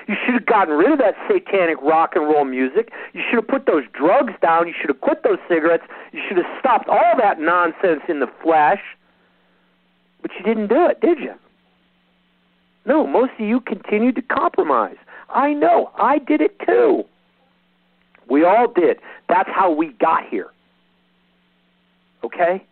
You 0.06 0.14
should 0.24 0.34
have 0.34 0.46
gotten 0.46 0.74
rid 0.74 0.92
of 0.92 0.98
that 0.98 1.16
satanic 1.26 1.82
rock 1.82 2.12
and 2.14 2.24
roll 2.24 2.44
music. 2.44 2.92
You 3.14 3.22
should 3.28 3.36
have 3.36 3.48
put 3.48 3.66
those 3.66 3.82
drugs 3.92 4.32
down. 4.40 4.68
You 4.68 4.74
should 4.80 4.90
have 4.90 5.00
quit 5.00 5.24
those 5.24 5.38
cigarettes. 5.48 5.84
You 6.12 6.20
should 6.28 6.36
have 6.36 6.46
stopped 6.60 6.88
all 6.88 7.14
that 7.18 7.40
nonsense 7.40 8.02
in 8.08 8.20
the 8.20 8.30
flesh. 8.44 8.80
But 10.22 10.30
you 10.38 10.44
didn't 10.44 10.68
do 10.68 10.86
it, 10.86 11.00
did 11.00 11.18
you? 11.18 11.34
No, 12.86 13.08
most 13.08 13.32
of 13.40 13.44
you 13.44 13.58
continued 13.58 14.14
to 14.14 14.22
compromise. 14.22 14.96
I 15.28 15.52
know. 15.52 15.90
I 15.96 16.18
did 16.18 16.40
it 16.40 16.60
too. 16.64 17.04
We 18.30 18.44
all 18.44 18.68
did. 18.68 18.98
That's 19.28 19.50
how 19.52 19.70
we 19.70 19.88
got 19.94 20.26
here. 20.28 20.48
Okay? 22.24 22.64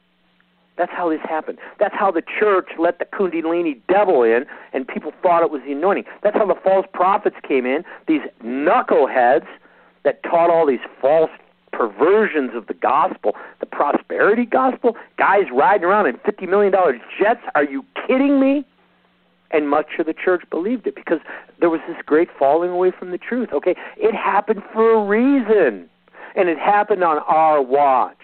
That's 0.76 0.92
how 0.92 1.10
this 1.10 1.20
happened. 1.22 1.58
That's 1.80 1.94
how 1.94 2.12
the 2.12 2.22
church 2.22 2.68
let 2.78 3.00
the 3.00 3.04
Kundalini 3.04 3.80
devil 3.88 4.22
in, 4.22 4.46
and 4.72 4.86
people 4.86 5.12
thought 5.22 5.42
it 5.42 5.50
was 5.50 5.60
the 5.66 5.72
anointing. 5.72 6.04
That's 6.22 6.36
how 6.36 6.46
the 6.46 6.54
false 6.54 6.86
prophets 6.94 7.36
came 7.46 7.66
in, 7.66 7.84
these 8.06 8.22
knuckleheads 8.44 9.46
that 10.04 10.22
taught 10.22 10.50
all 10.50 10.66
these 10.66 10.78
false 11.00 11.30
perversions 11.72 12.54
of 12.54 12.66
the 12.68 12.74
gospel, 12.74 13.34
the 13.60 13.66
prosperity 13.66 14.44
gospel. 14.44 14.96
Guys 15.16 15.44
riding 15.52 15.84
around 15.84 16.06
in 16.06 16.16
$50 16.18 16.48
million 16.48 16.72
jets. 17.20 17.40
Are 17.56 17.64
you 17.64 17.84
kidding 18.06 18.40
me? 18.40 18.64
And 19.50 19.68
much 19.68 19.86
of 19.98 20.06
the 20.06 20.12
church 20.12 20.42
believed 20.50 20.86
it 20.86 20.94
because 20.94 21.20
there 21.58 21.70
was 21.70 21.80
this 21.88 21.96
great 22.04 22.28
falling 22.38 22.70
away 22.70 22.90
from 22.96 23.10
the 23.12 23.18
truth. 23.18 23.48
Okay, 23.52 23.74
it 23.96 24.14
happened 24.14 24.62
for 24.72 24.92
a 24.92 25.04
reason, 25.06 25.88
and 26.36 26.48
it 26.48 26.58
happened 26.58 27.02
on 27.02 27.18
our 27.26 27.62
watch. 27.62 28.16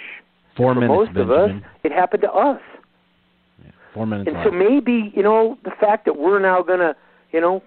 Four 0.57 0.75
for 0.75 0.81
minutes, 0.81 0.97
most 0.97 1.15
Benjamin. 1.15 1.51
of 1.51 1.57
us, 1.57 1.63
it 1.83 1.93
happened 1.93 2.23
to 2.23 2.33
us. 2.33 2.61
Yeah, 3.65 3.71
four 3.95 4.07
minutes. 4.07 4.29
And 4.29 4.37
left. 4.37 4.51
so 4.51 4.53
maybe, 4.53 5.13
you 5.17 5.23
know, 5.23 5.59
the 5.65 5.73
fact 5.81 6.05
that 6.05 6.19
we're 6.19 6.41
now 6.41 6.63
going 6.63 6.81
to, 6.81 6.95
you 7.33 7.41
know, 7.41 7.63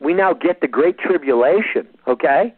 we 0.00 0.14
now 0.14 0.32
get 0.32 0.60
the 0.60 0.68
Great 0.68 0.98
Tribulation, 0.98 1.86
okay? 2.06 2.54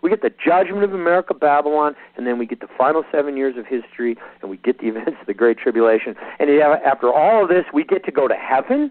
We 0.00 0.10
get 0.10 0.22
the 0.22 0.30
judgment 0.30 0.84
of 0.84 0.94
America, 0.94 1.34
Babylon, 1.34 1.96
and 2.16 2.26
then 2.26 2.38
we 2.38 2.46
get 2.46 2.60
the 2.60 2.68
final 2.78 3.04
seven 3.10 3.36
years 3.36 3.56
of 3.56 3.66
history, 3.66 4.16
and 4.40 4.50
we 4.50 4.56
get 4.58 4.78
the 4.78 4.86
events 4.88 5.16
of 5.20 5.26
the 5.26 5.34
Great 5.34 5.58
Tribulation. 5.58 6.14
And 6.38 6.50
after 6.50 7.12
all 7.12 7.42
of 7.42 7.48
this, 7.48 7.64
we 7.72 7.84
get 7.84 8.04
to 8.04 8.12
go 8.12 8.28
to 8.28 8.34
heaven? 8.34 8.90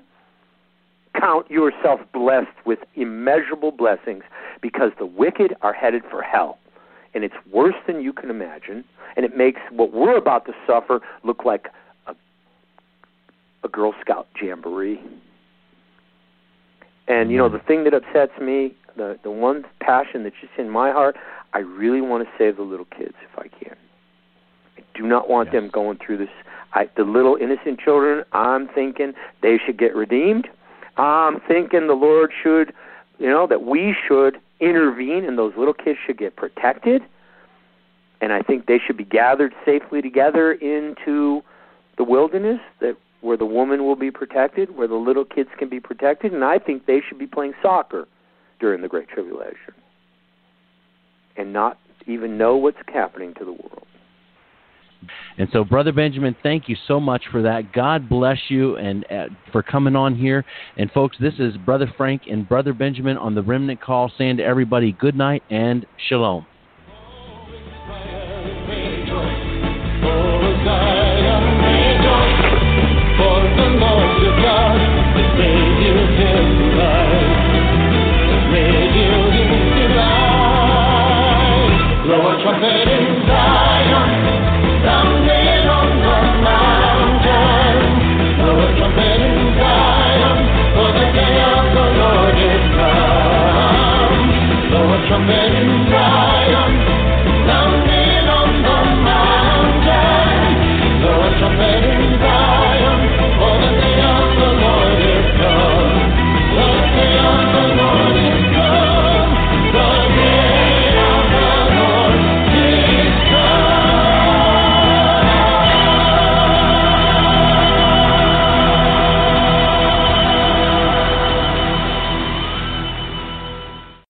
Count 1.20 1.50
yourself 1.50 2.02
blessed 2.14 2.56
with 2.66 2.80
immeasurable 2.96 3.72
blessings 3.72 4.24
because 4.62 4.92
the 5.00 5.06
wicked 5.06 5.56
are 5.62 5.74
headed 5.74 6.04
for 6.10 6.22
hell. 6.22 6.60
And 7.14 7.24
it's 7.24 7.36
worse 7.52 7.76
than 7.88 8.02
you 8.02 8.14
can 8.14 8.30
imagine, 8.30 8.84
and 9.16 9.26
it 9.26 9.36
makes 9.36 9.62
what 9.72 9.94
we're 9.94 10.18
about 10.18 10.46
to 10.46 10.54
suffer 10.68 11.02
look 11.24 11.46
like 11.46 11.68
a, 12.06 12.14
a 13.64 13.68
Girl 13.70 13.96
Scout 14.02 14.28
jamboree. 14.40 15.02
And 17.08 17.32
you 17.32 17.38
know 17.38 17.50
the 17.50 17.60
thing 17.60 17.86
that 17.86 17.94
upsets 17.94 18.38
me, 18.40 18.76
the 18.98 19.18
the 19.24 19.32
one 19.32 19.66
passion 19.80 20.24
that's 20.24 20.36
just 20.42 20.54
in 20.58 20.70
my 20.70 20.92
heart, 20.92 21.16
I 21.54 21.60
really 21.60 22.02
want 22.02 22.24
to 22.28 22.30
save 22.38 22.58
the 22.58 22.64
little 22.64 22.86
kids 22.86 23.16
if 23.24 23.38
I 23.38 23.48
can. 23.48 23.76
I 24.78 24.82
do 24.94 25.08
not 25.08 25.30
want 25.30 25.48
Yes. 25.48 25.62
them 25.62 25.70
going 25.70 25.98
through 25.98 26.18
this. 26.18 26.30
I, 26.74 26.90
the 26.98 27.04
little 27.04 27.38
innocent 27.38 27.80
children, 27.80 28.26
I'm 28.34 28.68
thinking 28.68 29.14
they 29.42 29.58
should 29.58 29.78
get 29.78 29.96
redeemed. 29.96 30.48
I'm 30.98 31.40
thinking 31.48 31.88
the 31.88 31.94
Lord 31.94 32.32
should, 32.44 32.74
you 33.20 33.30
know, 33.30 33.48
that 33.48 33.64
we 33.64 33.96
should 34.08 34.40
intervene 34.60 35.24
and 35.26 35.38
those 35.38 35.54
little 35.56 35.74
kids 35.74 35.98
should 36.06 36.18
get 36.18 36.36
protected. 36.36 37.04
And 38.20 38.34
I 38.34 38.42
think 38.42 38.66
they 38.66 38.80
should 38.80 38.98
be 38.98 39.06
gathered 39.06 39.54
safely 39.64 40.02
together 40.02 40.52
into 40.54 41.42
the 41.98 42.04
wilderness 42.04 42.60
that 42.82 42.98
where 43.22 43.38
the 43.38 43.46
woman 43.46 43.84
will 43.84 43.96
be 43.96 44.12
protected, 44.12 44.76
where 44.76 44.88
the 44.88 44.96
little 44.96 45.26
kids 45.26 45.50
can 45.58 45.70
be 45.70 45.80
protected, 45.80 46.34
and 46.34 46.44
I 46.44 46.60
think 46.60 46.86
they 46.86 47.02
should 47.08 47.18
be 47.18 47.28
playing 47.28 47.54
soccer 47.62 48.08
during 48.60 48.82
the 48.82 48.88
Great 48.88 49.10
Tribulation 49.10 49.74
and 51.36 51.54
not 51.54 51.78
even 52.08 52.38
know 52.38 52.56
what's 52.56 52.78
happening 52.88 53.34
to 53.36 53.46
the 53.46 53.52
world. 53.52 53.86
And 55.38 55.48
so, 55.54 55.64
Brother 55.64 55.92
Benjamin, 55.92 56.36
thank 56.42 56.68
you 56.68 56.76
so 56.88 57.00
much 57.00 57.24
for 57.32 57.44
that. 57.44 57.72
God 57.72 58.10
bless 58.10 58.40
you 58.50 58.78
and 58.78 59.06
uh, 59.12 59.26
for 59.52 59.62
coming 59.62 59.96
on 59.96 60.16
here. 60.16 60.44
And, 60.78 60.92
folks, 60.92 61.18
this 61.20 61.36
is 61.38 61.56
Brother 61.58 61.92
Frank 61.96 62.24
and 62.30 62.50
Brother 62.50 62.74
Benjamin 62.74 63.18
on 63.18 63.36
the 63.36 63.44
Remnant 63.44 63.80
Call 63.80 64.12
saying 64.18 64.38
to 64.38 64.44
everybody 64.44 64.92
good 64.94 65.16
night 65.16 65.44
and 65.52 65.86
shalom. 66.10 66.48